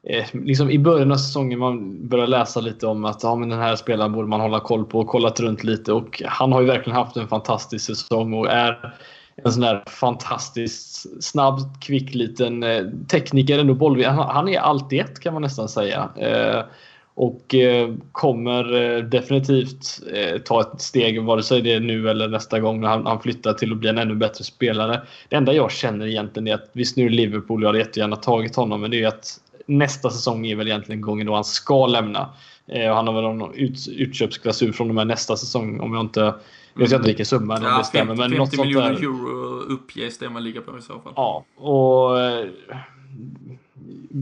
eh, 0.03 0.27
liksom 0.33 0.71
I 0.71 0.79
början 0.79 1.13
av 1.13 1.17
säsongen 1.17 1.59
man 1.59 2.09
börjar 2.09 2.27
läsa 2.27 2.61
lite 2.61 2.87
om 2.87 3.05
att 3.05 3.23
ja, 3.23 3.35
men 3.35 3.49
den 3.49 3.59
här 3.59 3.77
spelaren 3.77 4.13
borde 4.13 4.29
man 4.29 4.41
hålla 4.41 4.61
koll 4.61 4.85
på 4.85 5.01
och 5.01 5.07
kollat 5.07 5.41
runt 5.41 5.65
lite 5.65 5.93
och 5.93 6.23
han 6.27 6.53
har 6.53 6.61
ju 6.61 6.67
verkligen 6.67 6.97
haft 6.97 7.17
en 7.17 7.29
fantastisk 7.29 7.87
säsong 7.87 8.35
och 8.35 8.51
är 8.51 8.95
en 9.45 9.53
sån 9.53 9.63
där 9.63 9.83
fantastiskt 9.87 11.07
snabb, 11.25 11.61
kvick 11.81 12.15
liten 12.15 12.63
eh, 12.63 12.85
tekniker, 13.11 13.59
ändå 13.59 13.75
boll. 13.75 14.05
Han, 14.05 14.29
han 14.29 14.49
är 14.49 14.59
allt 14.59 14.93
i 14.93 14.99
ett 14.99 15.21
kan 15.21 15.33
man 15.33 15.43
nästan 15.43 15.69
säga. 15.69 16.09
Eh, 16.17 16.63
och 17.21 17.55
eh, 17.55 17.95
kommer 18.13 18.75
eh, 18.75 19.05
definitivt 19.05 20.01
eh, 20.13 20.39
ta 20.39 20.61
ett 20.61 20.81
steg, 20.81 21.23
vare 21.23 21.43
sig 21.43 21.63
det 21.63 21.73
är 21.73 21.81
nu 21.81 22.11
eller 22.11 22.29
nästa 22.29 22.61
gång 22.61 22.81
när 22.81 22.89
han, 22.89 23.23
flyttar 23.23 23.53
till 23.53 23.73
att 23.73 23.79
bli 23.79 23.89
en 23.89 23.99
ännu 23.99 24.15
bättre 24.15 24.45
spelare. 24.45 25.03
Det 25.29 25.37
enda 25.37 25.53
jag 25.53 25.71
känner 25.73 26.07
egentligen 26.07 26.47
är 26.49 26.55
att 26.55 26.71
visst 26.73 26.97
nu 26.97 27.07
är 27.07 27.11
Liverpool, 27.11 27.63
jag 27.63 27.69
hade 27.69 27.79
jättegärna 27.79 28.17
tagit 28.17 28.57
honom, 28.57 28.81
men 28.81 28.91
det 28.91 29.03
är 29.03 29.09
att 29.09 29.41
nästa 29.67 30.11
säsong 30.11 30.47
är 30.47 30.57
väl 30.57 30.67
egentligen 30.67 31.01
gången 31.01 31.27
då 31.27 31.35
han 31.35 31.45
ska 31.45 31.87
lämna. 31.87 32.31
Eh, 32.67 32.95
han 32.95 33.07
har 33.07 33.15
väl 33.15 33.23
någon 33.23 33.55
ut, 33.55 33.89
utköpsklausul 33.89 34.73
från 34.73 34.89
och 34.89 34.95
med 34.95 35.07
nästa 35.07 35.37
säsong 35.37 35.81
om 35.81 35.95
jag 35.95 36.01
inte... 36.01 36.21
Jag 36.75 36.81
vet 36.81 36.93
inte 36.93 37.07
vilken 37.07 37.27
summa 37.27 37.57
Mm. 37.57 37.71
Ja, 37.71 37.79
det 37.79 37.85
stämmer. 37.85 38.17
50, 38.17 38.21
Men 38.21 38.31
50 38.31 38.39
något 38.39 38.55
sånt 38.55 38.67
miljoner 38.67 38.93
där. 38.93 38.99
euro 38.99 39.75
uppges 39.75 40.19
det 40.19 40.31
man 40.31 40.45
ligger 40.45 40.61
på 40.61 40.79
i 40.79 40.83
så 40.83 41.01
fall. 41.01 41.13
Ja, 41.17 41.45
och 41.57 42.19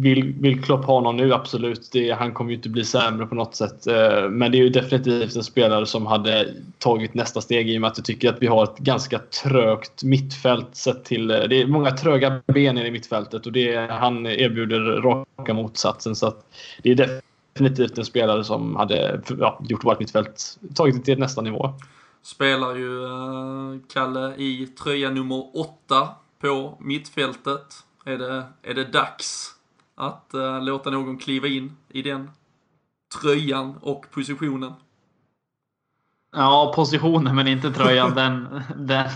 vill, 0.01 0.35
vill 0.41 0.63
Klopp 0.63 0.85
ha 0.85 1.01
någon 1.01 1.17
nu? 1.17 1.33
Absolut. 1.35 1.89
Det, 1.93 2.11
han 2.11 2.33
kommer 2.33 2.51
ju 2.51 2.57
inte 2.57 2.69
bli 2.69 2.85
sämre 2.85 3.27
på 3.27 3.35
något 3.35 3.55
sätt. 3.55 3.87
Eh, 3.87 4.29
men 4.31 4.53
det 4.53 4.59
är 4.59 4.63
ju 4.63 4.69
definitivt 4.69 5.37
en 5.37 5.45
spelare 5.45 5.87
som 5.87 6.07
hade 6.07 6.55
tagit 6.79 7.15
nästa 7.15 7.41
steg 7.41 7.71
i 7.71 7.77
och 7.77 7.81
med 7.81 7.91
att 7.91 7.99
jag 7.99 8.05
tycker 8.05 8.29
att 8.29 8.43
vi 8.43 8.47
har 8.47 8.65
ett 8.65 8.79
ganska 8.79 9.19
trögt 9.19 10.03
mittfält 10.03 10.77
sett 10.77 11.05
till... 11.05 11.31
Eh, 11.31 11.41
det 11.41 11.63
är 11.63 11.67
många 11.67 11.91
tröga 11.91 12.43
ben 12.47 12.79
i 12.79 12.91
mittfältet 12.91 13.47
och 13.47 13.53
det, 13.53 13.91
han 13.91 14.27
erbjuder 14.27 14.81
raka 14.81 15.55
motsatsen. 15.55 16.17
Så 16.17 16.27
att 16.27 16.47
det 16.83 16.91
är 16.91 17.21
definitivt 17.55 17.99
en 17.99 18.05
spelare 18.05 18.45
som 18.45 18.77
hade 18.77 19.21
ja, 19.39 19.61
gjort 19.69 19.85
vårt 19.85 20.01
mittfält, 20.01 20.59
tagit 20.75 20.97
det 20.97 21.03
till 21.03 21.19
nästa 21.19 21.43
nivå. 21.43 21.75
Spelar 22.23 22.75
ju 22.75 23.05
eh, 23.05 23.81
Kalle 23.93 24.35
i 24.37 24.67
tröja 24.67 25.11
nummer 25.11 25.57
åtta 25.57 26.09
på 26.41 26.79
mittfältet. 26.81 27.67
Är 28.05 28.19
det, 28.19 28.45
är 28.63 28.75
det 28.75 28.85
dags 28.85 29.56
att 29.97 30.35
eh, 30.35 30.63
låta 30.63 30.91
någon 30.91 31.19
kliva 31.19 31.47
in 31.47 31.77
i 31.89 32.03
den 32.03 32.31
tröjan 33.23 33.79
och 33.83 34.07
positionen? 34.11 34.73
Ja, 36.33 36.73
positionen 36.77 37.37
men 37.37 37.49
inte 37.49 37.73
tröjan. 37.73 38.15
Den, 38.15 38.63
den, 38.77 39.07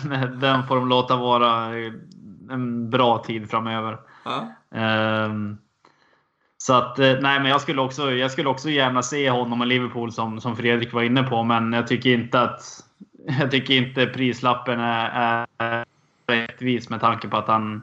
den 0.40 0.66
får 0.66 0.76
de 0.76 0.88
låta 0.88 1.16
vara 1.16 1.76
en 2.50 2.90
bra 2.90 3.18
tid 3.18 3.50
framöver. 3.50 3.98
Ja. 4.24 4.54
Ehm, 4.78 5.58
så 6.56 6.74
att, 6.74 6.98
eh, 6.98 7.12
nej 7.20 7.40
men 7.40 7.44
jag 7.44 7.60
skulle 7.60 7.80
också, 7.80 8.12
jag 8.12 8.30
skulle 8.30 8.48
också 8.48 8.70
gärna 8.70 9.02
se 9.02 9.30
honom 9.30 9.60
och 9.60 9.66
Liverpool 9.66 10.12
som, 10.12 10.40
som 10.40 10.56
Fredrik 10.56 10.92
var 10.92 11.02
inne 11.02 11.22
på, 11.22 11.42
men 11.42 11.72
jag 11.72 11.86
tycker 11.86 12.10
inte 12.10 12.40
att 12.40 12.84
jag 13.40 13.50
tycker 13.50 13.74
inte 13.74 14.06
prislappen 14.06 14.80
är, 14.80 15.46
är 15.58 15.84
rättvis 16.26 16.90
med 16.90 17.00
tanke 17.00 17.28
på 17.28 17.36
att 17.36 17.48
han 17.48 17.82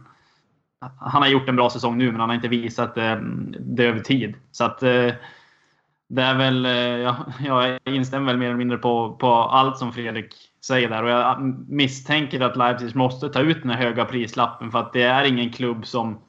han 0.80 1.22
har 1.22 1.30
gjort 1.30 1.50
en 1.50 1.56
bra 1.56 1.70
säsong 1.70 1.98
nu, 1.98 2.12
men 2.12 2.20
han 2.20 2.30
har 2.30 2.36
inte 2.36 2.48
visat 2.48 2.98
eh, 2.98 3.16
det, 3.60 3.86
över 3.86 4.00
tid. 4.00 4.36
Så 4.52 4.64
att 4.64 4.84
eh, 4.84 5.12
det 6.10 6.22
är 6.22 6.38
väl, 6.38 6.66
eh, 6.66 6.72
ja, 6.72 7.26
jag, 7.46 7.80
jag 7.84 7.96
instämmer 7.96 8.26
väl 8.26 8.38
mer 8.38 8.46
eller 8.46 8.58
mindre 8.58 8.78
på, 8.78 9.16
på 9.20 9.34
allt 9.34 9.78
som 9.78 9.94
Fredrik 9.94 10.36
säger 10.66 10.90
där. 10.90 11.04
Och 11.04 11.10
jag 11.10 11.56
misstänker 11.70 12.40
att 12.40 12.58
Leipzig 12.58 12.96
måste 12.96 13.30
ta 13.30 13.40
ut 13.40 13.62
den 13.62 13.72
här 13.72 13.78
höga 13.78 14.06
prislappen 14.06 14.72
för 14.72 14.80
att 14.80 14.94
det 14.94 15.04
är 15.04 15.24
ingen 15.24 15.52
klubb 15.52 15.86
som, 15.86 16.20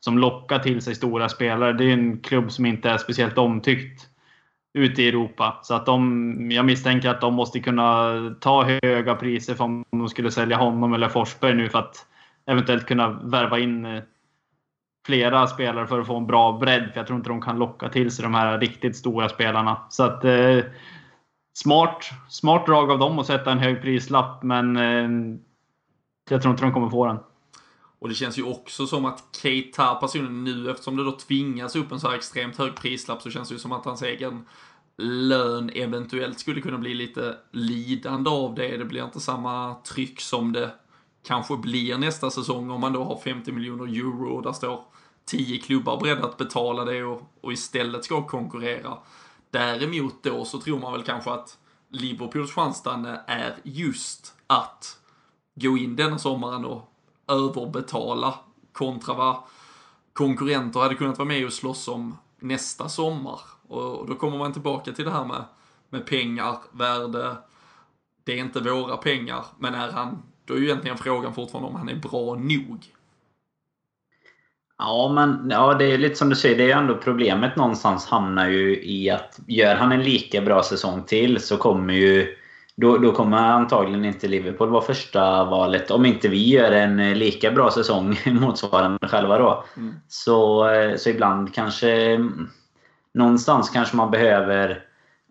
som 0.00 0.18
lockar 0.18 0.58
till 0.58 0.82
sig 0.82 0.94
stora 0.94 1.28
spelare. 1.28 1.72
Det 1.72 1.84
är 1.84 1.92
en 1.92 2.20
klubb 2.20 2.52
som 2.52 2.66
inte 2.66 2.90
är 2.90 2.98
speciellt 2.98 3.38
omtyckt 3.38 4.06
ute 4.74 5.02
i 5.02 5.08
Europa. 5.08 5.60
Så 5.62 5.74
att 5.74 5.86
de, 5.86 6.50
jag 6.50 6.64
misstänker 6.64 7.10
att 7.10 7.20
de 7.20 7.34
måste 7.34 7.60
kunna 7.60 8.12
ta 8.40 8.64
höga 8.82 9.14
priser 9.14 9.54
för 9.54 9.64
om 9.64 9.84
de 9.90 10.08
skulle 10.08 10.30
sälja 10.30 10.56
honom 10.56 10.92
eller 10.92 11.08
Forsberg 11.08 11.54
nu 11.54 11.68
för 11.68 11.78
att 11.78 12.06
eventuellt 12.46 12.86
kunna 12.86 13.08
värva 13.08 13.58
in 13.58 13.84
eh, 13.84 14.02
flera 15.06 15.46
spelare 15.46 15.86
för 15.86 16.00
att 16.00 16.06
få 16.06 16.16
en 16.16 16.26
bra 16.26 16.58
bredd. 16.58 16.90
För 16.92 17.00
jag 17.00 17.06
tror 17.06 17.16
inte 17.18 17.30
de 17.30 17.42
kan 17.42 17.58
locka 17.58 17.88
till 17.88 18.10
sig 18.10 18.22
de 18.22 18.34
här 18.34 18.58
riktigt 18.58 18.96
stora 18.96 19.28
spelarna. 19.28 19.82
Så 19.90 20.02
att 20.02 20.24
eh, 20.24 20.58
smart, 21.54 22.10
smart 22.28 22.66
drag 22.66 22.90
av 22.90 22.98
dem 22.98 23.18
att 23.18 23.26
sätta 23.26 23.52
en 23.52 23.58
hög 23.58 23.82
prislapp, 23.82 24.42
men 24.42 24.76
eh, 24.76 25.38
jag 26.30 26.42
tror 26.42 26.52
inte 26.52 26.64
de 26.64 26.72
kommer 26.72 26.90
få 26.90 27.06
den. 27.06 27.18
Och 27.98 28.08
det 28.08 28.14
känns 28.14 28.38
ju 28.38 28.42
också 28.42 28.86
som 28.86 29.04
att 29.04 29.38
Keita 29.42 29.94
personen 29.94 30.44
nu, 30.44 30.70
eftersom 30.70 30.96
det 30.96 31.04
då 31.04 31.12
tvingas 31.12 31.76
upp 31.76 31.92
en 31.92 32.00
så 32.00 32.08
här 32.08 32.16
extremt 32.16 32.56
hög 32.56 32.74
prislapp, 32.74 33.22
så 33.22 33.30
känns 33.30 33.48
det 33.48 33.52
ju 33.52 33.58
som 33.58 33.72
att 33.72 33.84
hans 33.84 34.02
egen 34.02 34.44
lön 34.98 35.70
eventuellt 35.74 36.38
skulle 36.38 36.60
kunna 36.60 36.78
bli 36.78 36.94
lite 36.94 37.36
lidande 37.52 38.30
av 38.30 38.54
det. 38.54 38.76
Det 38.76 38.84
blir 38.84 39.04
inte 39.04 39.20
samma 39.20 39.74
tryck 39.74 40.20
som 40.20 40.52
det 40.52 40.70
kanske 41.26 41.56
blir 41.56 41.98
nästa 41.98 42.30
säsong 42.30 42.70
om 42.70 42.80
man 42.80 42.92
då 42.92 43.04
har 43.04 43.18
50 43.18 43.52
miljoner 43.52 43.84
euro 43.84 44.36
och 44.36 44.42
där 44.42 44.52
står 44.52 44.84
10 45.24 45.58
klubbar 45.58 46.00
beredda 46.00 46.24
att 46.24 46.36
betala 46.36 46.84
det 46.84 47.04
och, 47.04 47.22
och 47.40 47.52
istället 47.52 48.04
ska 48.04 48.26
konkurrera. 48.26 48.98
Däremot 49.50 50.22
då 50.22 50.44
så 50.44 50.60
tror 50.60 50.80
man 50.80 50.92
väl 50.92 51.02
kanske 51.02 51.30
att 51.30 51.58
Liverpools 51.88 52.52
chansstanne 52.52 53.20
är 53.26 53.56
just 53.62 54.34
att 54.46 54.98
gå 55.54 55.76
in 55.76 55.96
denna 55.96 56.18
sommaren 56.18 56.64
och 56.64 56.92
överbetala 57.28 58.34
kontra 58.72 59.14
vad 59.14 59.36
konkurrenter 60.12 60.80
hade 60.80 60.94
kunnat 60.94 61.18
vara 61.18 61.28
med 61.28 61.46
och 61.46 61.52
slåss 61.52 61.88
om 61.88 62.16
nästa 62.40 62.88
sommar. 62.88 63.40
Och 63.68 64.08
då 64.08 64.14
kommer 64.14 64.38
man 64.38 64.52
tillbaka 64.52 64.92
till 64.92 65.04
det 65.04 65.10
här 65.10 65.24
med, 65.24 65.44
med 65.90 66.06
pengar, 66.06 66.58
värde. 66.72 67.36
Det 68.24 68.32
är 68.32 68.36
inte 68.36 68.60
våra 68.60 68.96
pengar, 68.96 69.44
men 69.58 69.74
är 69.74 69.92
han, 69.92 70.22
då 70.46 70.54
är 70.54 70.58
ju 70.58 70.64
egentligen 70.64 70.98
frågan 70.98 71.34
fortfarande 71.34 71.68
om 71.68 71.76
han 71.76 71.88
är 71.88 71.94
bra 71.94 72.34
nog. 72.34 72.84
Ja, 74.78 75.12
men 75.14 75.50
ja, 75.50 75.74
det 75.74 75.84
är 75.84 75.98
lite 75.98 76.14
som 76.14 76.28
du 76.28 76.36
säger. 76.36 76.56
Det 76.56 76.62
är 76.62 76.66
ju 76.66 76.72
ändå 76.72 76.94
problemet 76.94 77.56
någonstans 77.56 78.06
hamnar 78.06 78.48
ju 78.48 78.84
i 78.84 79.10
att 79.10 79.40
gör 79.46 79.74
han 79.74 79.92
en 79.92 80.02
lika 80.02 80.40
bra 80.40 80.62
säsong 80.62 81.02
till 81.02 81.40
så 81.40 81.56
kommer 81.56 81.94
ju 81.94 82.36
då, 82.76 82.98
då 82.98 83.12
kommer 83.12 83.36
antagligen 83.36 84.04
inte 84.04 84.28
Liverpool 84.28 84.68
vara 84.68 84.82
första 84.82 85.44
valet. 85.44 85.90
Om 85.90 86.06
inte 86.06 86.28
vi 86.28 86.48
gör 86.48 86.72
en 86.72 87.18
lika 87.18 87.50
bra 87.50 87.70
säsong 87.70 88.18
motsvarande 88.40 89.08
själva 89.08 89.38
då. 89.38 89.64
Mm. 89.76 89.94
Så, 90.08 90.68
så 90.96 91.10
ibland 91.10 91.54
kanske... 91.54 92.18
Någonstans 93.14 93.70
kanske 93.70 93.96
man 93.96 94.10
behöver 94.10 94.84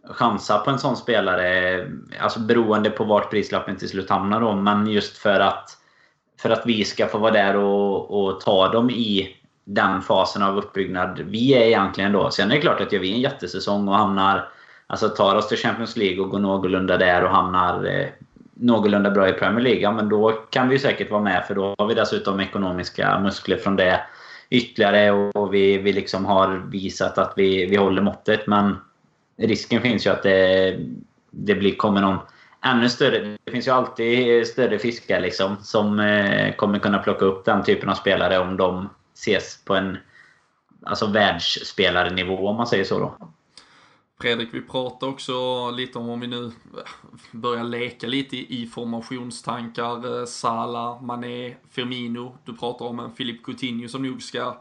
chansa 0.10 0.58
på 0.58 0.72
en 0.72 0.80
sån 0.80 0.98
spelare. 0.98 1.88
Alltså 2.20 2.40
beroende 2.40 2.90
på 2.90 3.04
vart 3.04 3.32
prislappen 3.32 3.78
till 3.78 3.90
slut 3.90 4.10
hamnar 4.10 4.42
då. 4.42 4.56
Men 4.56 4.88
just 4.88 5.18
för 5.18 5.40
att, 5.40 5.70
för 6.42 6.50
att 6.50 6.66
vi 6.66 6.86
ska 6.86 7.08
få 7.08 7.18
vara 7.18 7.32
där 7.32 7.56
och, 7.56 8.26
och 8.26 8.42
ta 8.42 8.72
dem 8.72 8.90
i 8.90 9.38
den 9.64 10.02
fasen 10.02 10.44
av 10.44 10.58
uppbyggnad 10.58 11.20
vi 11.20 11.54
är 11.54 11.66
egentligen 11.66 12.12
då. 12.12 12.32
Sen 12.32 12.52
är 12.52 12.56
det 12.56 12.62
klart 12.62 12.82
att 12.82 12.92
gör 12.92 13.00
vi 13.00 13.14
en 13.14 13.22
jättesäsong 13.22 13.88
och 13.88 13.96
hamnar 13.96 14.50
Alltså 14.88 15.10
tar 15.10 15.36
oss 15.36 15.48
till 15.48 15.58
Champions 15.58 15.98
League 15.98 16.20
och 16.20 16.30
går 16.30 16.40
någorlunda 16.40 16.98
där 16.98 17.24
och 17.24 17.30
hamnar 17.30 17.86
eh, 17.86 18.08
någorlunda 18.54 19.12
bra 19.12 19.30
i 19.30 19.34
Premier 19.34 19.64
League. 19.64 19.82
Ja, 19.82 19.92
men 19.92 20.10
då 20.10 20.32
kan 20.32 20.70
vi 20.70 20.80
säkert 20.80 21.12
vara 21.12 21.22
med 21.22 21.46
för 21.48 21.56
då 21.56 21.76
har 21.78 21.88
vi 21.88 21.94
dessutom 21.94 22.40
ekonomiska 22.40 23.20
muskler 23.20 23.58
från 23.58 23.76
det 23.76 24.02
ytterligare 24.50 25.12
och 25.12 25.54
vi, 25.54 25.78
vi 25.78 25.94
liksom 25.94 26.26
har 26.26 26.64
visat 26.72 27.18
att 27.18 27.34
vi, 27.36 27.66
vi 27.66 27.76
håller 27.76 28.02
måttet. 28.02 28.48
Men 28.48 28.78
risken 29.38 29.82
finns 29.82 30.06
ju 30.06 30.10
att 30.10 30.24
det, 30.24 30.80
det 31.32 31.56
blir, 31.56 31.76
kommer 31.76 32.02
någon 32.02 32.18
ännu 32.62 32.90
större... 32.90 33.38
Det 33.44 33.52
finns 33.52 33.68
ju 33.68 33.72
alltid 33.72 34.48
större 34.48 34.80
fiskar 34.80 35.20
liksom 35.20 35.58
som 35.62 36.00
eh, 36.00 36.56
kommer 36.56 36.80
kunna 36.80 37.00
plocka 37.00 37.26
upp 37.26 37.46
den 37.46 37.64
typen 37.64 37.90
av 37.90 37.96
spelare 37.96 38.40
om 38.40 38.58
de 38.58 38.90
ses 39.14 39.66
på 39.66 39.76
en 39.76 39.98
alltså 40.84 41.08
världsspelarnivå 41.08 42.48
om 42.48 42.56
man 42.56 42.68
säger 42.68 42.84
så 42.84 43.00
då. 43.00 43.18
Fredrik, 44.22 44.50
vi 44.52 44.62
pratade 44.62 45.12
också 45.12 45.72
lite 45.72 46.00
om 46.00 46.10
om 46.10 46.20
vi 46.20 46.28
nu 46.28 46.52
börjar 47.32 47.64
leka 47.64 48.08
lite 48.08 48.38
i 48.38 48.68
formationstankar. 48.68 50.02
Sala, 50.02 50.26
Salah, 50.26 51.02
Mané, 51.02 51.56
Firmino. 51.72 52.38
Du 52.46 52.58
pratar 52.58 52.86
om 52.86 53.00
en 53.00 53.12
Filip 53.12 53.44
Coutinho 53.44 53.88
som 53.88 54.04
nog 54.04 54.22
ska 54.22 54.58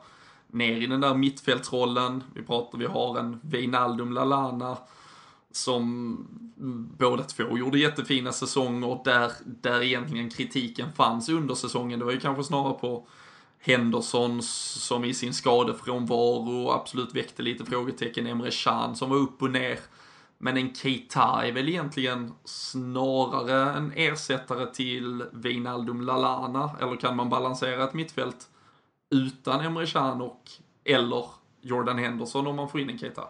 ner 0.55 0.80
i 0.80 0.86
den 0.86 1.00
där 1.00 1.14
mittfältsrollen. 1.14 2.24
Vi 2.34 2.42
pratar, 2.42 2.78
vi 2.78 2.86
har 2.86 3.18
en 3.18 3.40
Wijnaldum 3.42 4.12
Lalana 4.12 4.76
som 5.52 6.16
båda 6.98 7.22
två 7.22 7.59
gjorde 7.59 7.78
jättefina 7.78 8.32
säsonger 8.32 9.01
där, 9.05 9.32
där 9.44 9.82
egentligen 9.82 10.31
kritiken 10.31 10.93
fanns 10.93 11.28
under 11.28 11.55
säsongen. 11.55 11.98
Det 11.98 12.05
var 12.05 12.12
ju 12.12 12.20
kanske 12.20 12.44
snarare 12.44 12.74
på 12.74 13.06
Henderson 13.60 14.43
som 14.43 15.05
i 15.05 15.14
sin 15.14 15.35
skadefrånvaro 15.35 16.70
absolut 16.70 17.14
väckte 17.14 17.43
lite 17.43 17.64
frågetecken. 17.64 18.26
Emre 18.26 18.51
Can 18.51 18.97
som 18.97 19.10
var 19.10 19.16
upp 19.16 19.43
och 19.43 19.51
ner. 19.51 19.78
Men 20.39 20.56
en 20.56 20.74
Keita 20.74 21.47
är 21.47 21.52
väl 21.52 21.68
egentligen 21.68 22.32
snarare 22.44 23.72
en 23.72 23.93
ersättare 23.93 24.66
till 24.66 25.24
Wijnaldum 25.32 26.01
Lalana. 26.01 26.70
Eller 26.81 26.97
kan 26.97 27.16
man 27.16 27.31
balansera 27.31 27.85
ett 27.85 27.94
mittfält 27.94 28.48
utan 29.15 29.61
Emre 29.61 29.86
Can 29.86 30.20
och 30.20 30.41
eller 30.85 31.24
Jordan 31.62 31.99
Henderson 31.99 32.47
om 32.47 32.57
man 32.57 32.69
får 32.69 32.81
in 32.81 32.91
en 32.91 32.99
Keita? 32.99 33.23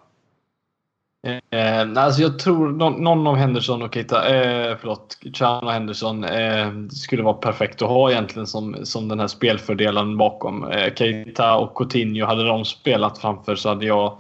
Eh, 1.50 2.04
alltså 2.04 2.22
jag 2.22 2.38
tror 2.38 2.68
någon, 2.68 2.92
någon 2.92 3.26
av 3.26 3.36
Henderson 3.36 3.82
och 3.82 3.94
Keita, 3.94 4.28
eh, 4.28 4.76
förlåt, 4.80 5.18
Chan 5.32 5.64
och 5.64 5.72
Henderson 5.72 6.24
eh, 6.24 6.72
skulle 6.90 7.22
vara 7.22 7.34
perfekt 7.34 7.82
att 7.82 7.88
ha 7.88 8.10
egentligen 8.10 8.46
som, 8.46 8.76
som 8.82 9.08
den 9.08 9.20
här 9.20 9.26
spelfördelen 9.26 10.16
bakom. 10.16 10.64
Eh, 10.64 10.94
Keita 10.94 11.56
och 11.56 11.74
Coutinho, 11.76 12.26
hade 12.26 12.46
de 12.46 12.64
spelat 12.64 13.18
framför 13.18 13.56
så 13.56 13.68
hade 13.68 13.86
jag 13.86 14.18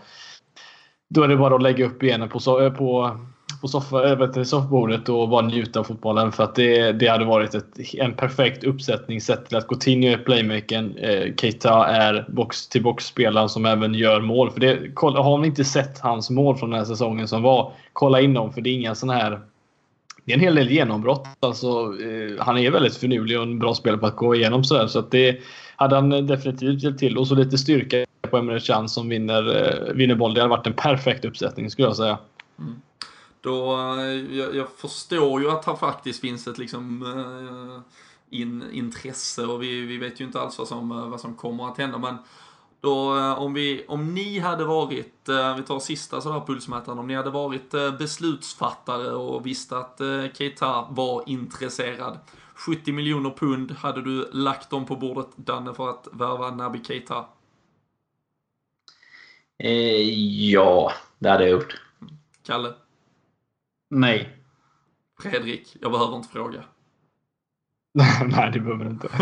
då 1.08 1.22
är 1.22 1.28
det 1.28 1.36
bara 1.36 1.54
att 1.54 1.62
lägga 1.62 1.86
upp 1.86 1.98
benen 1.98 2.28
på, 2.28 2.60
eh, 2.60 2.72
på, 2.72 3.18
på 3.64 3.68
soffa, 3.68 4.12
eh, 4.12 4.26
till 4.26 4.44
soffbordet 4.44 5.08
och 5.08 5.28
bara 5.28 5.46
njuta 5.46 5.80
av 5.80 5.84
fotbollen. 5.84 6.32
För 6.32 6.44
att 6.44 6.54
det, 6.54 6.92
det 6.92 7.06
hade 7.06 7.24
varit 7.24 7.54
ett, 7.54 7.94
en 7.94 8.12
perfekt 8.12 8.64
uppsättning 8.64 9.20
sett 9.20 9.48
till 9.48 9.56
att 9.56 9.68
Coutinho 9.68 10.08
är 10.08 10.16
playmakern. 10.16 10.96
Eh, 10.96 11.34
Keita 11.36 11.86
är 11.86 12.24
box-till-box-spelaren 12.28 13.48
som 13.48 13.66
även 13.66 13.94
gör 13.94 14.20
mål. 14.20 14.50
För 14.50 14.60
det, 14.60 14.78
har 15.00 15.38
ni 15.38 15.46
inte 15.46 15.64
sett 15.64 15.98
hans 15.98 16.30
mål 16.30 16.56
från 16.56 16.70
den 16.70 16.78
här 16.78 16.86
säsongen 16.86 17.28
som 17.28 17.42
var, 17.42 17.72
kolla 17.92 18.20
in 18.20 18.34
dem. 18.34 18.52
För 18.52 18.60
det 18.60 18.70
är 18.70 18.74
inga 18.74 18.94
sådana 18.94 19.18
här 19.18 19.40
det 20.24 20.32
är 20.32 20.36
en 20.36 20.40
hel 20.40 20.54
del 20.54 20.70
genombrott. 20.70 21.28
Alltså, 21.40 21.68
eh, 22.02 22.44
han 22.44 22.58
är 22.58 22.70
väldigt 22.70 22.96
finurlig 22.96 23.38
och 23.38 23.42
en 23.42 23.58
bra 23.58 23.74
spelare 23.74 24.00
på 24.00 24.06
att 24.06 24.16
gå 24.16 24.34
igenom 24.34 24.64
sådär. 24.64 24.86
Så 24.86 24.98
att 24.98 25.10
det 25.10 25.40
hade 25.76 25.94
han 25.94 26.26
definitivt 26.26 26.82
hjälpt 26.82 26.98
till. 26.98 27.18
Och 27.18 27.26
så 27.28 27.34
lite 27.34 27.58
styrka 27.58 28.04
på 28.30 28.36
Emre 28.36 28.60
Can 28.60 28.88
som 28.88 29.08
vinner, 29.08 29.56
eh, 29.56 29.94
vinner 29.94 30.14
boll. 30.14 30.34
Det 30.34 30.40
hade 30.40 30.50
varit 30.50 30.66
en 30.66 30.72
perfekt 30.72 31.24
uppsättning 31.24 31.70
skulle 31.70 31.88
jag 31.88 31.96
säga. 31.96 32.18
Mm. 32.58 32.74
Då, 33.44 33.76
eh, 33.98 34.36
jag, 34.36 34.54
jag, 34.54 34.70
förstår 34.76 35.40
ju 35.42 35.50
att 35.50 35.62
det 35.62 35.76
faktiskt 35.76 36.20
finns 36.20 36.46
ett 36.46 36.58
liksom 36.58 37.02
uh, 37.02 37.80
in, 38.30 38.64
intresse 38.72 39.46
och 39.46 39.62
vi, 39.62 39.80
vi 39.80 39.96
vet 39.96 40.20
ju 40.20 40.24
inte 40.24 40.40
alls 40.40 40.58
vad 40.58 40.68
som, 40.68 41.10
vad 41.10 41.20
som 41.20 41.34
kommer 41.34 41.68
att 41.68 41.78
hända. 41.78 41.98
Men 41.98 42.16
då, 42.80 43.16
eh, 43.18 43.38
om, 43.42 43.54
vi, 43.54 43.84
om 43.88 44.14
ni 44.14 44.38
hade 44.38 44.64
varit, 44.64 45.28
eh, 45.28 45.56
vi 45.56 45.62
tar 45.62 45.80
sista 45.80 46.20
sådär 46.20 46.42
pulsmätaren, 46.46 46.98
om 46.98 47.06
ni 47.06 47.14
hade 47.14 47.30
varit 47.30 47.74
eh, 47.74 47.96
beslutsfattare 47.96 49.10
och 49.10 49.46
visste 49.46 49.78
att 49.78 50.00
Keita 50.34 50.86
var 50.90 51.22
intresserad. 51.26 52.18
70 52.54 52.92
miljoner 52.92 53.30
pund 53.30 53.70
hade 53.72 54.02
du 54.02 54.28
lagt 54.32 54.70
dem 54.70 54.86
på 54.86 54.96
bordet, 54.96 55.28
Danne, 55.36 55.74
för 55.74 55.90
att 55.90 56.08
värva 56.12 56.50
Naby 56.50 56.84
Keita? 56.84 57.24
Eh, 59.58 60.10
ja, 60.50 60.92
det 61.18 61.30
hade 61.30 61.44
jag 61.44 61.52
gjort. 61.52 61.80
Kalle? 62.46 62.74
Nej. 63.94 64.36
Fredrik, 65.20 65.76
jag 65.80 65.92
behöver 65.92 66.16
inte 66.16 66.28
fråga. 66.28 66.62
nej, 68.24 68.50
det 68.52 68.60
behöver 68.60 68.84
du 68.84 68.90
inte. 68.90 69.08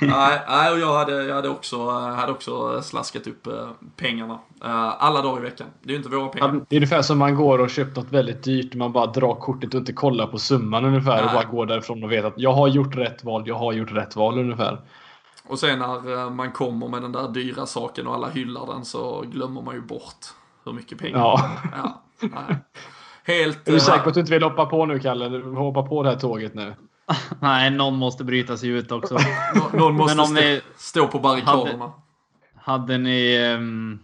nej, 0.00 0.40
nej, 0.48 0.72
och 0.72 0.78
jag 0.78 0.94
hade, 0.94 1.24
jag 1.24 1.34
hade, 1.34 1.48
också, 1.48 1.90
hade 1.90 2.32
också 2.32 2.82
slaskat 2.82 3.26
upp 3.26 3.46
eh, 3.46 3.68
pengarna. 3.96 4.34
Eh, 4.64 5.04
alla 5.04 5.22
dagar 5.22 5.40
i 5.40 5.44
veckan. 5.44 5.66
Det 5.82 5.88
är 5.88 5.92
ju 5.92 5.96
inte 5.96 6.08
våra 6.08 6.28
pengar. 6.28 6.60
det 6.68 6.76
är 6.76 6.78
ungefär 6.78 7.02
som 7.02 7.18
man 7.18 7.34
går 7.34 7.58
och 7.58 7.70
köpt 7.70 7.96
något 7.96 8.12
väldigt 8.12 8.42
dyrt. 8.42 8.74
Man 8.74 8.92
bara 8.92 9.06
drar 9.06 9.34
kortet 9.34 9.74
och 9.74 9.78
inte 9.80 9.92
kollar 9.92 10.26
på 10.26 10.38
summan 10.38 10.84
ungefär. 10.84 11.16
Nej. 11.16 11.24
Och 11.24 11.32
bara 11.32 11.44
går 11.44 11.66
därifrån 11.66 12.04
och 12.04 12.12
vet 12.12 12.24
att 12.24 12.34
jag 12.36 12.52
har 12.52 12.68
gjort 12.68 12.96
rätt 12.96 13.24
val. 13.24 13.42
Jag 13.46 13.54
har 13.58 13.72
gjort 13.72 13.92
rätt 13.92 14.16
val 14.16 14.38
ungefär. 14.38 14.80
Och 15.48 15.58
sen 15.58 15.78
när 15.78 16.12
eh, 16.12 16.30
man 16.30 16.52
kommer 16.52 16.88
med 16.88 17.02
den 17.02 17.12
där 17.12 17.28
dyra 17.28 17.66
saken 17.66 18.06
och 18.06 18.14
alla 18.14 18.28
hyllar 18.28 18.66
den 18.66 18.84
så 18.84 19.24
glömmer 19.32 19.62
man 19.62 19.74
ju 19.74 19.80
bort 19.80 20.26
hur 20.64 20.72
mycket 20.72 20.98
pengar 20.98 21.18
ja. 21.18 21.50
ja 21.72 22.02
nej. 22.20 22.56
Helt... 23.26 23.68
Är 23.68 23.72
du 23.72 23.80
säker 23.80 23.98
på 23.98 24.08
att 24.08 24.14
du 24.14 24.20
inte 24.20 24.32
vill 24.32 24.42
hoppa 24.42 24.66
på 24.66 24.86
nu 24.86 24.98
Kalle? 24.98 25.28
Du 25.28 25.42
hoppa 25.42 25.82
på 25.82 26.02
det 26.02 26.08
här 26.08 26.16
tåget 26.16 26.54
nu. 26.54 26.74
Nej, 27.40 27.70
någon 27.70 27.94
måste 27.94 28.24
bryta 28.24 28.56
sig 28.56 28.68
ut 28.68 28.92
också. 28.92 29.18
någon 29.72 29.94
måste 29.94 30.24
stå, 30.24 30.34
ni, 30.34 30.60
stå 30.76 31.06
på 31.06 31.18
barrikaderna. 31.18 31.92
Hade, 32.54 32.82
hade 32.82 32.98
ni, 32.98 33.52
um, 33.54 34.00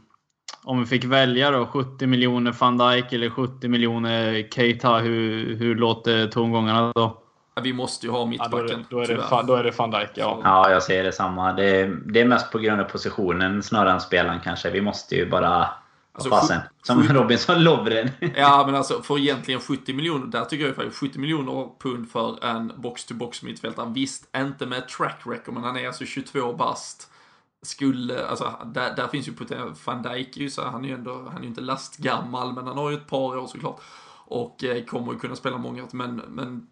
om 0.65 0.81
vi 0.81 0.87
fick 0.87 1.05
välja 1.05 1.51
då, 1.51 1.67
70 1.67 2.07
miljoner 2.07 2.55
van 2.61 2.79
Dijk 2.79 3.13
eller 3.13 3.31
70 3.31 3.69
miljoner 3.69 4.49
Keita, 4.51 4.99
hur, 4.99 5.57
hur 5.57 5.75
låter 5.75 6.27
tongångarna 6.27 6.93
då? 6.95 7.17
vi 7.63 7.73
måste 7.73 8.07
ju 8.07 8.13
ha 8.13 8.27
mittbacken. 8.27 8.69
Ja, 8.69 8.85
då, 8.91 8.99
är 9.01 9.07
det, 9.07 9.15
då, 9.15 9.25
är 9.31 9.43
det, 9.43 9.47
då 9.47 9.55
är 9.55 9.65
det 9.65 9.79
van 9.79 9.91
Dijk, 9.91 10.11
ja. 10.15 10.41
Ja, 10.45 10.71
jag 10.71 10.83
säger 10.83 11.05
detsamma. 11.05 11.53
Det, 11.53 11.97
det 12.07 12.21
är 12.21 12.25
mest 12.25 12.53
på 12.53 12.59
grund 12.59 12.81
av 12.81 12.85
positionen 12.85 13.63
snarare 13.63 13.93
än 13.93 14.01
spelaren 14.01 14.41
kanske. 14.45 14.71
Vi 14.71 14.81
måste 14.81 15.15
ju 15.15 15.31
bara 15.31 15.69
Alltså, 16.21 16.31
fasen. 16.31 16.61
Som 16.83 17.03
Robinson 17.03 17.65
Lovren. 17.65 18.11
ja, 18.37 18.63
men 18.67 18.75
alltså 18.75 19.03
för 19.03 19.19
egentligen 19.19 19.61
70 19.61 19.93
miljoner, 19.93 20.27
där 20.27 20.45
tycker 20.45 20.67
jag 20.67 20.77
faktiskt 20.77 20.97
70 20.97 21.19
miljoner 21.19 21.69
pund 21.79 22.11
för 22.11 22.45
en 22.45 22.73
box-to-box 22.77 23.43
mittfältare. 23.43 23.93
Visst, 23.95 24.37
inte 24.37 24.67
med 24.67 24.89
track 24.89 25.23
record, 25.25 25.55
men 25.55 25.65
han 25.65 25.77
är 25.77 25.87
alltså 25.87 26.05
22 26.05 26.53
bast. 26.53 27.11
Skulle, 27.63 28.27
alltså 28.27 28.53
där, 28.65 28.97
där 28.97 29.09
finns 29.09 29.29
ju 29.29 29.33
potential. 29.33 29.75
Van 29.85 30.03
Dijk 30.03 30.37
är 30.37 30.41
ju 30.41 30.51
så, 30.51 30.63
han 30.63 30.85
är 30.85 30.89
ju 30.89 30.95
ändå, 30.95 31.29
han 31.33 31.37
är 31.37 31.43
ju 31.43 31.49
inte 31.49 31.61
lastgammal, 31.61 32.53
men 32.53 32.67
han 32.67 32.79
har 32.79 32.91
ju 32.91 32.97
ett 32.97 33.09
par 33.09 33.39
år 33.39 33.47
såklart. 33.47 33.81
Och 34.27 34.65
eh, 34.65 34.85
kommer 34.85 35.13
ju 35.13 35.19
kunna 35.19 35.37
spela 35.37 35.59
många, 35.59 35.87
men, 35.93 36.17
men 36.17 36.67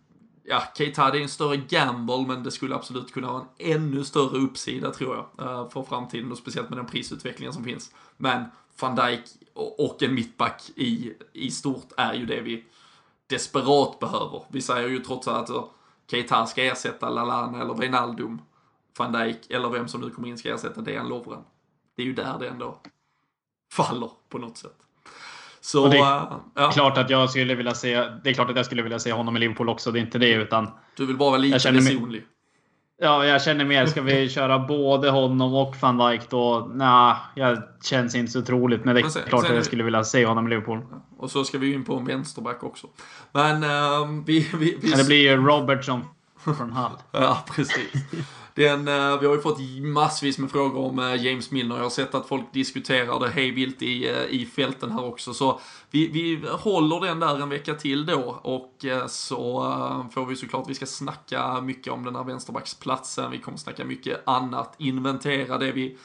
ja, 0.48 0.62
Keita 0.74 1.08
är 1.08 1.16
en 1.16 1.28
större 1.28 1.56
gamble, 1.56 2.24
men 2.26 2.42
det 2.42 2.50
skulle 2.50 2.74
absolut 2.74 3.12
kunna 3.12 3.26
ha 3.26 3.40
en 3.58 3.72
ännu 3.72 4.04
större 4.04 4.38
uppsida 4.38 4.90
tror 4.90 5.16
jag, 5.16 5.46
eh, 5.46 5.68
för 5.68 5.82
framtiden 5.82 6.32
och 6.32 6.38
speciellt 6.38 6.68
med 6.68 6.78
den 6.78 6.86
prisutvecklingen 6.86 7.52
som 7.52 7.64
finns. 7.64 7.90
Men 8.16 8.44
van 8.80 8.94
Dijk 8.96 9.22
och 9.54 10.02
en 10.02 10.14
mittback 10.14 10.70
i, 10.76 11.12
i 11.32 11.50
stort 11.50 11.92
är 11.96 12.14
ju 12.14 12.26
det 12.26 12.40
vi 12.40 12.64
desperat 13.26 13.98
behöver. 13.98 14.42
Vi 14.48 14.62
säger 14.62 14.88
ju 14.88 14.98
trots 14.98 15.28
allt 15.28 15.50
att 15.50 15.70
Keita 16.10 16.46
ska 16.46 16.64
ersätta 16.64 17.10
Lalana 17.10 17.60
eller 17.60 17.74
Wijnaldum. 17.74 18.42
Van 18.98 19.12
Dijk 19.12 19.50
eller 19.50 19.68
vem 19.68 19.88
som 19.88 20.00
nu 20.00 20.10
kommer 20.10 20.28
in 20.28 20.38
ska 20.38 20.54
ersätta 20.54 20.80
Dejan 20.80 21.08
Lovren. 21.08 21.42
Det 21.96 22.02
är 22.02 22.06
ju 22.06 22.12
där 22.12 22.38
det 22.38 22.48
ändå 22.48 22.78
faller 23.72 24.10
på 24.28 24.38
något 24.38 24.56
sätt. 24.56 24.76
Så, 25.60 25.88
det 25.88 25.98
är 25.98 26.22
uh, 26.22 26.38
ja. 26.54 26.70
klart 26.70 26.98
att 26.98 27.10
jag 27.10 27.30
skulle 27.30 27.54
vilja 27.54 27.74
se, 27.74 27.94
det 28.24 28.30
är 28.30 28.34
klart 28.34 28.50
att 28.50 28.56
jag 28.56 28.66
skulle 28.66 28.82
vilja 28.82 28.98
se 28.98 29.12
honom 29.12 29.36
i 29.36 29.40
Liverpool 29.40 29.68
också. 29.68 29.92
Det 29.92 29.98
är 29.98 30.00
inte 30.00 30.18
det 30.18 30.32
utan... 30.32 30.70
Du 30.96 31.06
vill 31.06 31.16
bara 31.16 31.30
vara 31.30 31.38
lite 31.38 31.72
personlig. 31.72 32.24
Ja, 33.00 33.26
jag 33.26 33.42
känner 33.42 33.64
mer. 33.64 33.86
Ska 33.86 34.02
vi 34.02 34.28
köra 34.34 34.58
både 34.58 35.10
honom 35.10 35.54
och 35.54 35.76
van 35.80 35.98
Dijk 35.98 36.30
då? 36.30 36.70
Nej, 36.74 37.14
jag 37.34 37.62
känns 37.84 38.14
inte 38.14 38.32
så 38.32 38.42
troligt. 38.42 38.84
Men 38.84 38.94
det 38.94 39.00
är 39.00 39.08
sen, 39.08 39.22
klart 39.28 39.42
sen, 39.42 39.50
att 39.50 39.56
jag 39.56 39.64
skulle 39.64 39.84
vilja 39.84 40.04
se 40.04 40.26
honom 40.26 40.46
i 40.46 40.50
Liverpool. 40.50 40.80
Och 41.18 41.30
så 41.30 41.44
ska 41.44 41.58
vi 41.58 41.72
in 41.72 41.84
på 41.84 41.96
en 41.96 42.04
vänsterback 42.04 42.62
också. 42.62 42.86
Men 43.32 43.64
uh, 43.64 44.24
vi, 44.26 44.48
vi, 44.54 44.78
vi... 44.80 44.90
Ja, 44.90 44.96
det 44.96 45.04
blir 45.04 45.30
ju 45.30 45.36
Robertson 45.36 46.04
från 46.40 46.72
Hull. 46.72 46.92
ja, 47.12 47.44
precis. 47.46 47.92
Den, 48.58 48.88
eh, 48.88 49.20
vi 49.20 49.26
har 49.26 49.34
ju 49.34 49.40
fått 49.40 49.60
massvis 49.82 50.38
med 50.38 50.50
frågor 50.50 50.84
om 50.84 50.98
eh, 50.98 51.24
James 51.24 51.50
Milner. 51.50 51.76
Jag 51.76 51.82
har 51.82 51.90
sett 51.90 52.14
att 52.14 52.28
folk 52.28 52.52
diskuterar 52.52 53.20
det 53.20 53.30
hejvilt 53.30 53.82
i, 53.82 54.08
eh, 54.08 54.24
i 54.24 54.46
fälten 54.46 54.90
här 54.90 55.04
också. 55.04 55.34
Så 55.34 55.60
vi, 55.90 56.08
vi 56.08 56.48
håller 56.50 57.00
den 57.00 57.20
där 57.20 57.42
en 57.42 57.48
vecka 57.48 57.74
till 57.74 58.06
då 58.06 58.40
och 58.42 58.84
så 59.08 59.62
får 60.14 60.26
vi 60.26 60.36
såklart, 60.36 60.68
vi 60.68 60.74
ska 60.74 60.86
snacka 60.86 61.60
mycket 61.60 61.92
om 61.92 62.04
den 62.04 62.16
här 62.16 62.24
vänsterbacksplatsen. 62.24 63.30
Vi 63.30 63.38
kommer 63.38 63.58
snacka 63.58 63.84
mycket 63.84 64.28
annat, 64.28 64.74
inventera 64.78 65.58
det 65.58 65.72
vi 65.72 65.96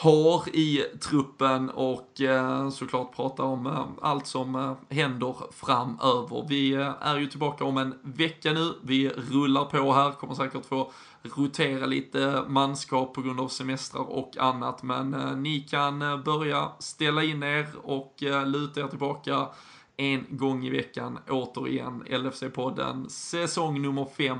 har 0.00 0.56
i 0.56 0.84
truppen 1.00 1.70
och 1.70 2.20
eh, 2.20 2.70
såklart 2.70 3.16
prata 3.16 3.42
om 3.42 3.66
eh, 3.66 3.86
allt 4.02 4.26
som 4.26 4.54
eh, 4.54 4.96
händer 4.96 5.34
framöver. 5.52 6.46
Vi 6.48 6.72
eh, 6.72 6.92
är 7.00 7.16
ju 7.18 7.26
tillbaka 7.26 7.64
om 7.64 7.78
en 7.78 7.94
vecka 8.02 8.52
nu. 8.52 8.72
Vi 8.82 9.08
rullar 9.08 9.64
på 9.64 9.92
här, 9.92 10.12
kommer 10.12 10.34
säkert 10.34 10.66
få 10.66 10.92
rotera 11.22 11.86
lite 11.86 12.44
manskap 12.48 13.14
på 13.14 13.22
grund 13.22 13.40
av 13.40 13.48
semestrar 13.48 14.10
och 14.10 14.36
annat. 14.38 14.82
Men 14.82 15.14
eh, 15.14 15.36
ni 15.36 15.60
kan 15.60 16.02
eh, 16.02 16.16
börja 16.16 16.72
ställa 16.78 17.24
in 17.24 17.42
er 17.42 17.66
och 17.82 18.14
luta 18.46 18.80
er 18.80 18.88
tillbaka 18.88 19.48
en 19.96 20.26
gång 20.28 20.64
i 20.64 20.70
veckan 20.70 21.18
återigen. 21.28 22.04
LFC-podden 22.06 23.08
säsong 23.08 23.82
nummer 23.82 24.06
5 24.16 24.38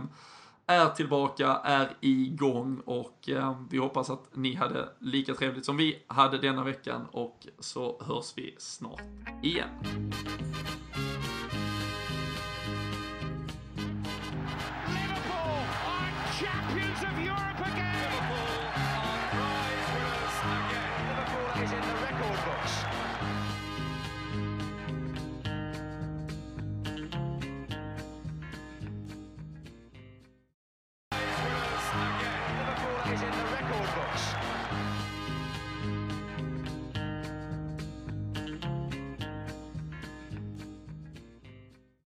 är 0.71 0.89
tillbaka, 0.89 1.61
är 1.65 1.89
igång 2.01 2.81
och 2.85 3.29
eh, 3.29 3.57
vi 3.71 3.79
hoppas 3.79 4.11
att 4.11 4.37
ni 4.37 4.55
hade 4.55 4.89
lika 4.99 5.35
trevligt 5.35 5.65
som 5.65 5.77
vi 5.77 6.03
hade 6.07 6.39
denna 6.39 6.65
veckan 6.65 7.07
och 7.13 7.47
så 7.59 8.03
hörs 8.03 8.33
vi 8.37 8.55
snart 8.59 9.03
igen. 9.43 9.69